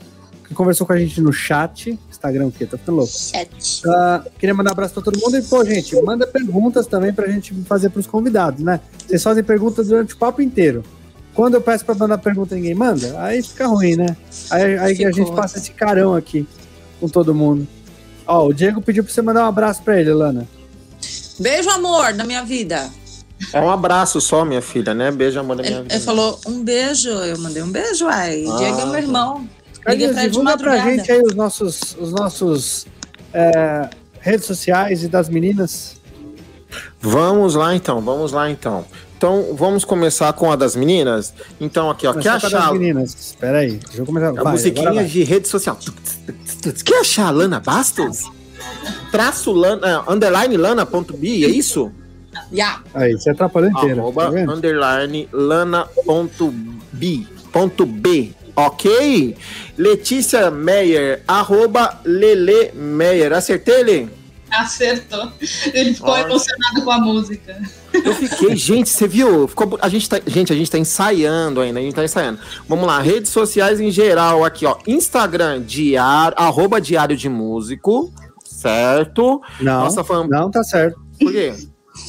Que 0.48 0.52
conversou 0.52 0.84
com 0.84 0.94
a 0.94 0.98
gente 0.98 1.20
no 1.20 1.32
chat. 1.32 1.96
Instagram 2.24 2.46
o 2.46 2.52
quê? 2.52 2.66
Tá 2.66 2.78
ficando 2.78 2.96
louco. 2.96 3.12
Uh, 3.12 4.30
queria 4.38 4.54
mandar 4.54 4.70
um 4.70 4.72
abraço 4.72 4.94
pra 4.94 5.02
todo 5.02 5.18
mundo. 5.20 5.36
E, 5.36 5.42
pô, 5.42 5.64
gente, 5.64 5.94
manda 6.02 6.26
perguntas 6.26 6.86
também 6.86 7.12
pra 7.12 7.28
gente 7.28 7.54
fazer 7.64 7.90
pros 7.90 8.06
convidados, 8.06 8.64
né? 8.64 8.80
Vocês 9.06 9.22
fazem 9.22 9.44
perguntas 9.44 9.88
durante 9.88 10.14
o 10.14 10.16
papo 10.16 10.40
inteiro. 10.40 10.82
Quando 11.34 11.54
eu 11.54 11.60
peço 11.60 11.84
pra 11.84 11.94
mandar 11.94 12.18
pergunta 12.18 12.54
e 12.54 12.60
ninguém 12.60 12.74
manda, 12.74 13.20
aí 13.20 13.42
fica 13.42 13.66
ruim, 13.66 13.96
né? 13.96 14.16
Aí, 14.50 14.78
aí 14.78 15.04
a 15.04 15.10
gente 15.10 15.32
passa 15.32 15.58
esse 15.58 15.72
carão 15.72 16.14
aqui 16.14 16.46
com 17.00 17.08
todo 17.08 17.34
mundo. 17.34 17.66
Ó, 18.26 18.46
o 18.46 18.52
Diego 18.54 18.80
pediu 18.80 19.04
pra 19.04 19.12
você 19.12 19.20
mandar 19.20 19.44
um 19.44 19.48
abraço 19.48 19.82
pra 19.82 20.00
ele, 20.00 20.12
Lana. 20.12 20.48
Beijo, 21.38 21.68
amor, 21.70 22.12
da 22.12 22.24
minha 22.24 22.44
vida. 22.44 22.88
É 23.52 23.60
um 23.60 23.68
abraço 23.68 24.20
só, 24.20 24.44
minha 24.44 24.62
filha, 24.62 24.94
né? 24.94 25.10
Beijo, 25.10 25.40
amor 25.40 25.56
da 25.56 25.62
minha 25.64 25.74
ele, 25.74 25.82
vida. 25.82 25.94
Ele 25.96 26.04
falou 26.04 26.40
um 26.46 26.62
beijo, 26.62 27.08
eu 27.08 27.38
mandei 27.38 27.62
um 27.62 27.70
beijo, 27.70 28.06
ai. 28.06 28.44
Ah, 28.48 28.56
Diego 28.56 28.80
é 28.80 28.86
meu 28.86 28.96
irmão. 28.96 29.48
Carlinhos, 29.84 30.16
divulga 30.16 30.58
pra 30.58 30.78
gente 30.78 31.10
aí 31.10 31.20
os 31.20 31.34
nossos, 31.34 31.96
os 32.00 32.10
nossos 32.10 32.86
é, 33.32 33.88
redes 34.20 34.46
sociais 34.46 35.04
e 35.04 35.08
das 35.08 35.28
meninas. 35.28 36.00
Vamos 37.00 37.54
lá 37.54 37.74
então, 37.74 38.00
vamos 38.00 38.32
lá 38.32 38.50
então. 38.50 38.84
Então, 39.16 39.54
vamos 39.54 39.84
começar 39.84 40.32
com 40.32 40.50
a 40.50 40.56
das 40.56 40.74
meninas. 40.74 41.32
Então, 41.60 41.88
aqui, 41.88 42.06
ó. 42.06 42.12
Começar 42.12 42.40
quer 42.40 42.46
achar. 42.46 42.60
Das 42.60 42.72
meninas. 42.72 43.14
Espera 43.14 43.58
aí, 43.58 43.76
deixa 43.76 44.02
eu 44.02 44.06
começar. 44.06 44.30
A 44.30 44.42
vai, 44.42 44.52
musiquinha 44.52 45.04
de 45.04 45.24
rede 45.24 45.48
social. 45.48 45.78
Quer 46.84 47.00
achar 47.00 47.28
a 47.28 47.30
Lana 47.30 47.60
Bastos? 47.60 48.24
traço 49.10 49.52
lana, 49.52 50.04
underline 50.08 50.56
lana.bi, 50.56 51.44
é 51.44 51.48
isso? 51.48 51.92
Yeah. 52.52 52.82
Aí, 52.92 53.12
você 53.12 53.30
atrapalhou 53.30 53.70
inteiro. 53.70 54.00
Arroba 54.00 54.24
tá 54.32 54.52
underline 54.52 55.28
ponto 57.52 57.86
B, 57.86 58.32
ok? 58.56 59.36
Letícia 59.76 60.50
Meyer, 60.50 61.22
arroba 61.26 62.00
Lele 62.04 62.72
Meyer. 62.74 63.32
Acertei, 63.32 63.82
Lê? 63.82 64.06
Acertou. 64.50 65.32
Ele 65.72 65.94
ficou 65.94 66.10
Olha. 66.10 66.22
emocionado 66.22 66.82
com 66.84 66.90
a 66.90 66.98
música. 66.98 67.60
Eu 67.92 68.14
fiquei, 68.14 68.54
gente, 68.56 68.88
você 68.88 69.08
viu? 69.08 69.48
Ficou, 69.48 69.76
a 69.82 69.88
gente 69.88 70.08
tá, 70.08 70.20
gente, 70.26 70.52
a 70.52 70.56
gente 70.56 70.70
tá 70.70 70.78
ensaiando 70.78 71.60
ainda, 71.60 71.80
a 71.80 71.82
gente 71.82 71.94
tá 71.94 72.04
ensaiando. 72.04 72.38
Vamos 72.68 72.86
lá, 72.86 73.00
redes 73.00 73.30
sociais 73.30 73.80
em 73.80 73.90
geral 73.90 74.44
aqui, 74.44 74.64
ó. 74.64 74.76
Instagram, 74.86 75.62
diário, 75.62 76.36
arroba 76.38 76.80
diário 76.80 77.16
de 77.16 77.28
músico, 77.28 78.12
certo? 78.44 79.42
Não, 79.60 79.84
Nossa 79.84 80.04
fã. 80.04 80.24
não 80.28 80.50
tá 80.50 80.62
certo. 80.62 81.00
Por 81.18 81.32
quê? 81.32 81.52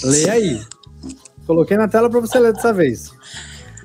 Leia 0.03 0.33
aí. 0.33 0.61
Coloquei 1.47 1.77
na 1.77 1.87
tela 1.87 2.09
pra 2.09 2.19
você 2.19 2.39
ler 2.39 2.53
dessa 2.53 2.73
vez. 2.73 3.11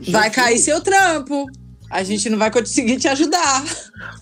Vai 0.09 0.31
cair 0.31 0.59
seu 0.59 0.81
trampo. 0.83 1.47
A 1.91 2.05
gente 2.05 2.31
não 2.31 2.39
vai 2.39 2.53
conseguir 2.53 2.99
te 2.99 3.09
ajudar. 3.09 3.65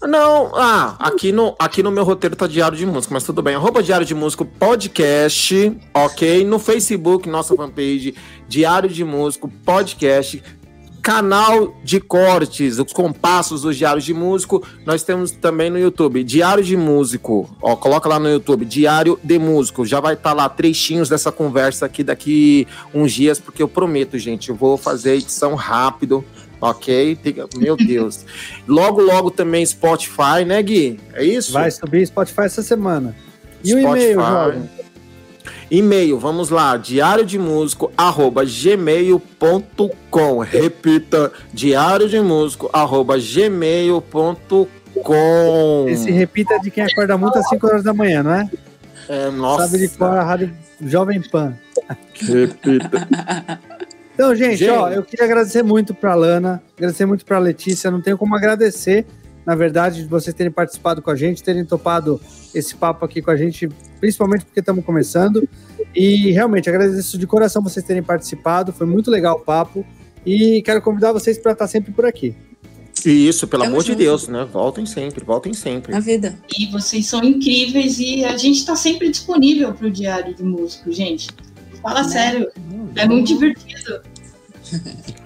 Não, 0.02 0.56
ah, 0.56 0.96
aqui 0.98 1.30
no, 1.30 1.54
aqui 1.58 1.82
no 1.82 1.90
meu 1.90 2.02
roteiro 2.02 2.34
tá 2.34 2.46
Diário 2.46 2.78
de 2.78 2.86
Músico, 2.86 3.12
mas 3.12 3.24
tudo 3.24 3.42
bem. 3.42 3.56
Arroba 3.56 3.82
Diário 3.82 4.06
de 4.06 4.14
Músico 4.14 4.46
Podcast, 4.46 5.78
ok? 5.92 6.46
No 6.46 6.58
Facebook, 6.58 7.28
nossa 7.28 7.54
fanpage, 7.54 8.14
Diário 8.48 8.88
de 8.88 9.04
Músico 9.04 9.48
Podcast. 9.66 10.42
Canal 11.02 11.74
de 11.84 12.00
cortes, 12.00 12.78
os 12.78 12.92
compassos 12.92 13.62
dos 13.62 13.76
Diários 13.76 14.04
de 14.04 14.12
Músico, 14.12 14.62
nós 14.84 15.02
temos 15.02 15.30
também 15.30 15.70
no 15.70 15.78
YouTube, 15.78 16.22
Diário 16.22 16.62
de 16.62 16.76
Músico, 16.76 17.48
ó, 17.62 17.74
coloca 17.76 18.08
lá 18.08 18.18
no 18.18 18.28
YouTube, 18.28 18.64
Diário 18.66 19.18
de 19.22 19.38
Músico, 19.38 19.86
já 19.86 20.00
vai 20.00 20.14
estar 20.14 20.34
lá 20.34 20.48
trechinhos 20.50 21.08
dessa 21.08 21.32
conversa 21.32 21.86
aqui 21.86 22.04
daqui 22.04 22.66
uns 22.92 23.12
dias, 23.12 23.40
porque 23.40 23.62
eu 23.62 23.68
prometo, 23.68 24.18
gente, 24.18 24.50
eu 24.50 24.56
vou 24.56 24.76
fazer 24.76 25.14
edição 25.14 25.54
rápido, 25.54 26.22
ok? 26.60 27.18
Meu 27.56 27.76
Deus. 27.76 28.24
Logo, 28.66 29.00
logo 29.00 29.30
também 29.30 29.64
Spotify, 29.64 30.44
né, 30.46 30.62
Gui? 30.62 30.98
É 31.14 31.24
isso? 31.24 31.52
Vai 31.52 31.70
subir 31.70 32.06
Spotify 32.06 32.42
essa 32.42 32.62
semana. 32.62 33.14
E 33.64 33.74
o 33.74 33.78
e-mail, 33.78 34.20
jovem? 34.20 34.68
E-mail, 35.70 36.18
vamos 36.18 36.48
lá, 36.48 36.76
diário 36.78 37.24
de 37.26 37.38
músico, 37.38 37.92
arroba 37.96 38.42
gmail.com. 38.44 40.38
Repita, 40.38 41.30
diário 41.52 42.08
de 42.08 42.18
músico, 42.20 42.70
arroba 42.72 43.16
gmail.com. 43.18 44.66
Esse 45.88 46.10
repita 46.10 46.54
é 46.54 46.58
de 46.58 46.70
quem 46.70 46.84
acorda 46.84 47.18
muito 47.18 47.38
às 47.38 47.48
5 47.48 47.66
horas 47.66 47.82
da 47.82 47.92
manhã, 47.92 48.22
não 48.22 48.32
é? 48.32 48.48
É, 49.08 49.30
nossa. 49.30 49.66
Sabe 49.66 49.78
de 49.78 49.88
fora 49.88 50.20
a 50.20 50.24
rádio 50.24 50.54
Jovem 50.80 51.20
Pan. 51.20 51.54
Repita. 52.14 53.08
Então, 54.18 54.34
gente, 54.34 54.56
Gente. 54.56 54.70
ó, 54.70 54.88
eu 54.88 55.04
queria 55.04 55.24
agradecer 55.24 55.62
muito 55.62 55.94
pra 55.94 56.12
Lana, 56.16 56.60
agradecer 56.76 57.06
muito 57.06 57.24
pra 57.24 57.38
Letícia. 57.38 57.88
Não 57.88 58.00
tenho 58.00 58.18
como 58.18 58.34
agradecer, 58.34 59.06
na 59.46 59.54
verdade, 59.54 60.02
de 60.02 60.08
vocês 60.08 60.34
terem 60.34 60.50
participado 60.50 61.00
com 61.00 61.08
a 61.08 61.14
gente, 61.14 61.40
terem 61.40 61.64
topado 61.64 62.20
esse 62.52 62.74
papo 62.74 63.04
aqui 63.04 63.22
com 63.22 63.30
a 63.30 63.36
gente, 63.36 63.68
principalmente 64.00 64.44
porque 64.44 64.58
estamos 64.58 64.84
começando. 64.84 65.48
E 65.94 66.32
realmente 66.32 66.68
agradeço 66.68 67.16
de 67.16 67.28
coração 67.28 67.62
vocês 67.62 67.86
terem 67.86 68.02
participado. 68.02 68.72
Foi 68.72 68.88
muito 68.88 69.08
legal 69.08 69.36
o 69.36 69.40
papo. 69.40 69.86
E 70.26 70.62
quero 70.62 70.82
convidar 70.82 71.12
vocês 71.12 71.38
para 71.38 71.52
estar 71.52 71.68
sempre 71.68 71.92
por 71.92 72.04
aqui. 72.04 72.34
Isso, 73.06 73.46
pelo 73.46 73.62
Tamo 73.62 73.74
amor 73.76 73.84
de 73.84 73.92
junto. 73.92 73.98
Deus, 74.00 74.26
né? 74.26 74.44
Voltem 74.52 74.84
sempre, 74.84 75.24
voltem 75.24 75.54
sempre. 75.54 75.92
Na 75.92 76.00
vida. 76.00 76.36
E 76.58 76.66
vocês 76.72 77.06
são 77.06 77.22
incríveis 77.22 78.00
e 78.00 78.24
a 78.24 78.36
gente 78.36 78.66
tá 78.66 78.74
sempre 78.74 79.08
disponível 79.10 79.72
pro 79.72 79.88
Diário 79.88 80.34
de 80.34 80.42
Músico, 80.42 80.90
gente. 80.90 81.28
Fala 81.82 82.02
Né? 82.02 82.08
sério, 82.08 82.50
é 82.96 83.06
muito 83.06 83.26
divertido. 83.28 84.00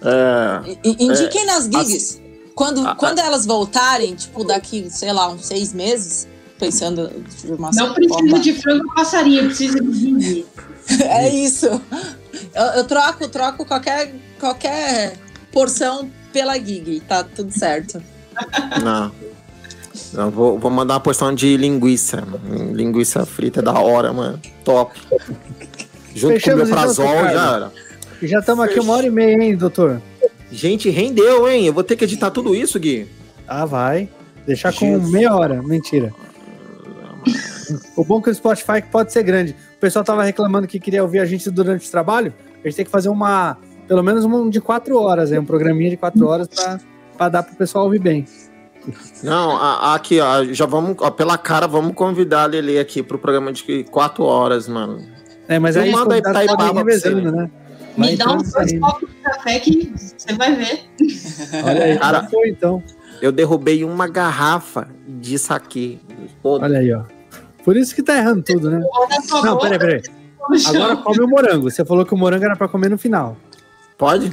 É, 0.00 0.78
Indiquem 0.84 1.44
nas 1.44 1.64
gigs. 1.64 2.20
Quando, 2.54 2.86
a- 2.86 2.94
quando 2.94 3.18
elas 3.18 3.44
voltarem, 3.44 4.14
tipo, 4.14 4.44
daqui, 4.44 4.88
sei 4.90 5.12
lá, 5.12 5.28
uns 5.28 5.46
seis 5.46 5.72
meses, 5.72 6.28
pensando 6.58 7.10
de 7.40 7.52
uma 7.52 7.70
Não 7.72 7.92
precisa 7.94 8.14
forma. 8.18 8.38
de 8.40 8.52
frango 8.54 8.94
passarinho, 8.94 9.46
precisa 9.46 9.80
de 9.80 9.92
Gigi. 9.92 10.46
É 11.02 11.28
isso. 11.28 11.66
Eu, 12.54 12.64
eu 12.76 12.84
troco, 12.84 13.28
troco 13.28 13.64
qualquer, 13.66 14.14
qualquer 14.40 15.18
porção 15.52 16.08
pela 16.32 16.54
gig, 16.58 17.00
tá 17.00 17.22
tudo 17.24 17.52
certo. 17.52 18.02
não. 18.82 19.12
Não, 20.12 20.30
vou, 20.30 20.58
vou 20.58 20.70
mandar 20.70 20.94
uma 20.94 21.00
porção 21.00 21.34
de 21.34 21.56
linguiça. 21.56 22.24
Linguiça 22.72 23.24
frita 23.26 23.60
é 23.60 23.62
da 23.62 23.78
hora, 23.78 24.12
mano. 24.12 24.40
Top. 24.64 24.98
Junto 26.14 26.34
Fechamos, 26.34 26.42
com 26.42 26.50
o 26.50 26.56
meu 26.56 26.64
então, 26.66 26.76
prazol, 26.76 27.06
já 27.06 27.56
era. 27.56 27.72
Já 28.22 28.38
estamos 28.40 28.64
aqui 28.64 28.80
uma 28.80 28.94
hora 28.94 29.06
e 29.06 29.10
meia, 29.10 29.42
hein, 29.42 29.56
doutor? 29.56 30.00
Gente, 30.50 30.90
rendeu, 30.90 31.48
hein? 31.48 31.66
Eu 31.66 31.72
vou 31.72 31.84
ter 31.84 31.96
que 31.96 32.04
editar 32.04 32.30
tudo 32.30 32.54
isso, 32.54 32.78
Gui. 32.80 33.06
Ah, 33.46 33.64
vai. 33.64 34.08
Deixar 34.46 34.72
com 34.72 34.94
Jesus. 34.94 35.12
meia 35.12 35.34
hora. 35.34 35.62
Mentira. 35.62 36.12
O 37.96 38.04
bom 38.04 38.18
é 38.18 38.22
que 38.22 38.30
o 38.30 38.34
Spotify 38.34 38.82
pode 38.90 39.12
ser 39.12 39.22
grande. 39.22 39.54
O 39.76 39.80
pessoal 39.80 40.04
tava 40.04 40.24
reclamando 40.24 40.66
que 40.66 40.80
queria 40.80 41.02
ouvir 41.02 41.20
a 41.20 41.24
gente 41.24 41.50
durante 41.50 41.86
o 41.86 41.90
trabalho. 41.90 42.32
A 42.64 42.66
gente 42.66 42.76
tem 42.76 42.84
que 42.84 42.90
fazer 42.90 43.08
uma, 43.08 43.58
pelo 43.86 44.02
menos 44.02 44.24
um 44.24 44.48
de 44.48 44.60
quatro 44.60 44.98
horas, 44.98 45.30
aí, 45.30 45.38
um 45.38 45.44
programinha 45.44 45.90
de 45.90 45.96
quatro 45.96 46.26
horas 46.26 46.48
pra 47.16 47.28
dar 47.28 47.42
pro 47.42 47.56
pessoal 47.56 47.84
ouvir 47.84 48.00
bem. 48.00 48.26
Não, 49.22 49.56
a- 49.56 49.74
a- 49.90 49.94
aqui, 49.94 50.20
ó, 50.20 50.44
já 50.44 50.64
vamos, 50.66 50.96
ó, 51.00 51.10
pela 51.10 51.36
cara, 51.36 51.66
vamos 51.66 51.94
convidar 51.94 52.44
a 52.44 52.46
Lele 52.46 52.78
aqui 52.78 53.02
pro 53.02 53.18
programa 53.18 53.52
de 53.52 53.84
quatro 53.84 54.24
horas, 54.24 54.66
mano. 54.68 55.02
É, 55.48 55.58
mas 55.58 55.76
Eu 55.76 55.82
aí 55.82 55.88
aí 55.88 55.94
pra 56.74 56.84
você. 56.84 57.10
né? 57.14 57.50
Vai 57.96 58.10
Me 58.10 58.16
dá 58.16 58.32
uns 58.32 58.52
dois 58.52 58.78
copos 58.78 59.08
de 59.08 59.14
café 59.16 59.58
que 59.60 59.92
você 60.16 60.32
vai 60.34 60.54
ver. 60.54 60.80
Olha 61.64 61.84
aí, 61.84 61.98
Cara- 61.98 62.28
foi 62.30 62.50
então. 62.50 62.82
Eu 63.20 63.32
derrubei 63.32 63.82
uma 63.84 64.06
garrafa 64.06 64.88
de 65.06 65.38
saque. 65.38 66.00
Olha 66.44 66.78
aí, 66.78 66.92
ó. 66.92 67.02
Por 67.64 67.76
isso 67.76 67.94
que 67.94 68.02
tá 68.02 68.16
errando 68.16 68.42
tudo, 68.42 68.70
né? 68.70 68.80
Não, 69.42 69.58
peraí, 69.58 69.78
peraí. 69.78 70.02
Agora 70.66 70.96
come 70.96 71.20
o 71.20 71.28
morango. 71.28 71.70
Você 71.70 71.84
falou 71.84 72.06
que 72.06 72.14
o 72.14 72.16
morango 72.16 72.44
era 72.44 72.56
pra 72.56 72.68
comer 72.68 72.88
no 72.88 72.96
final. 72.98 73.36
pode? 73.98 74.32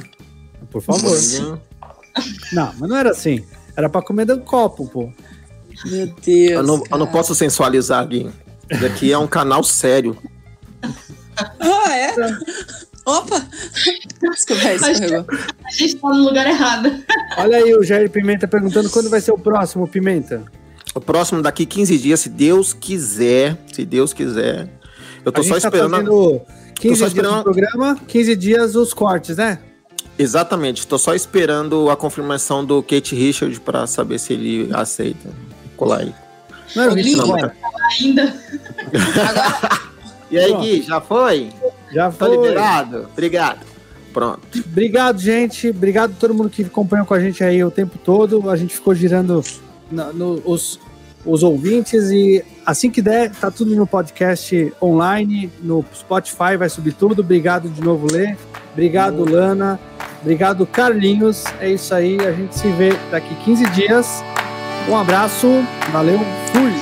Por 0.70 0.80
favor. 0.80 1.10
Não, 2.52 2.72
mas 2.78 2.88
não 2.88 2.96
era 2.96 3.10
assim. 3.10 3.44
Era 3.76 3.88
pra 3.88 4.00
comer 4.02 4.24
do 4.24 4.40
copo, 4.40 4.88
pô. 4.88 5.12
Meu 5.84 6.06
Deus. 6.24 6.52
Eu 6.52 6.62
não, 6.62 6.82
eu 6.90 6.98
não 6.98 7.06
posso 7.06 7.34
sensualizar, 7.34 8.06
Gui. 8.06 8.30
Isso 8.70 8.86
aqui 8.86 9.12
é 9.12 9.18
um 9.18 9.26
canal 9.26 9.62
sério. 9.62 10.16
Ah, 11.60 11.94
é? 11.94 12.14
Opa! 13.04 13.46
Desculpa, 14.32 14.72
escorregou. 14.72 15.26
A 15.66 15.70
gente 15.70 15.96
tá 15.96 16.08
no 16.08 16.24
lugar 16.24 16.46
errado. 16.46 16.90
Olha 17.36 17.58
aí 17.58 17.74
o 17.74 17.82
Jair 17.84 18.10
Pimenta 18.10 18.48
perguntando 18.48 18.88
quando 18.88 19.10
vai 19.10 19.20
ser 19.20 19.32
o 19.32 19.38
próximo, 19.38 19.86
Pimenta. 19.86 20.42
O 20.94 21.00
próximo 21.00 21.42
daqui 21.42 21.66
15 21.66 21.98
dias, 21.98 22.20
se 22.20 22.30
Deus 22.30 22.72
quiser. 22.72 23.58
Se 23.70 23.84
Deus 23.84 24.14
quiser. 24.14 24.66
Eu 25.26 25.30
tô 25.30 25.42
a 25.42 25.44
só 25.44 25.54
gente 25.58 25.62
tá 25.64 25.68
esperando. 25.68 25.90
fazendo 25.92 26.40
15 26.76 26.94
só 26.96 27.04
dias 27.06 27.12
esperando- 27.12 27.36
de 27.36 27.42
programa, 27.44 28.00
15 28.08 28.34
dias 28.34 28.74
os 28.74 28.94
cortes, 28.94 29.36
né? 29.36 29.58
Exatamente, 30.18 30.86
tô 30.86 30.98
só 30.98 31.14
esperando 31.14 31.90
a 31.90 31.96
confirmação 31.96 32.64
do 32.64 32.82
Kate 32.82 33.14
Richard 33.14 33.60
pra 33.60 33.86
saber 33.86 34.18
se 34.18 34.32
ele 34.32 34.70
aceita 34.72 35.28
colar 35.76 35.98
aí. 36.00 36.14
Não 36.74 36.92
Hit 36.94 37.02
Gui, 37.10 37.16
Squad? 37.16 37.52
Ainda. 38.00 38.34
Agora, 39.28 39.80
E 40.30 40.38
aí. 40.38 40.54
Gui, 40.56 40.82
já 40.82 41.00
foi? 41.00 41.50
Já 41.92 42.10
Tá 42.10 42.26
foi. 42.26 42.36
liberado? 42.36 43.08
Obrigado. 43.12 43.60
Pronto. 44.12 44.40
Obrigado, 44.66 45.18
gente. 45.20 45.68
Obrigado 45.68 46.12
a 46.12 46.14
todo 46.18 46.32
mundo 46.34 46.48
que 46.50 46.62
acompanhou 46.62 47.04
com 47.06 47.14
a 47.14 47.20
gente 47.20 47.44
aí 47.44 47.62
o 47.62 47.70
tempo 47.70 47.98
todo. 48.02 48.48
A 48.50 48.56
gente 48.56 48.74
ficou 48.74 48.94
girando 48.94 49.44
na- 49.92 50.12
no- 50.12 50.42
os, 50.44 50.80
os 51.24 51.42
ouvintes 51.42 52.10
e 52.10 52.42
assim 52.64 52.90
que 52.90 53.00
der, 53.02 53.30
tá 53.30 53.50
tudo 53.50 53.76
no 53.76 53.86
podcast 53.86 54.72
online, 54.82 55.52
no 55.62 55.84
Spotify, 55.94 56.56
vai 56.58 56.68
subir 56.70 56.94
tudo. 56.94 57.20
Obrigado 57.20 57.68
de 57.68 57.80
novo, 57.82 58.08
Lê. 58.10 58.34
Obrigado, 58.76 59.24
Lana. 59.24 59.80
Obrigado, 60.20 60.66
Carlinhos. 60.66 61.44
É 61.58 61.70
isso 61.70 61.94
aí. 61.94 62.18
A 62.20 62.30
gente 62.30 62.54
se 62.54 62.68
vê 62.68 62.92
daqui 63.10 63.34
15 63.36 63.64
dias. 63.70 64.22
Um 64.86 64.94
abraço. 64.94 65.48
Valeu. 65.90 66.20
Fui. 66.52 66.75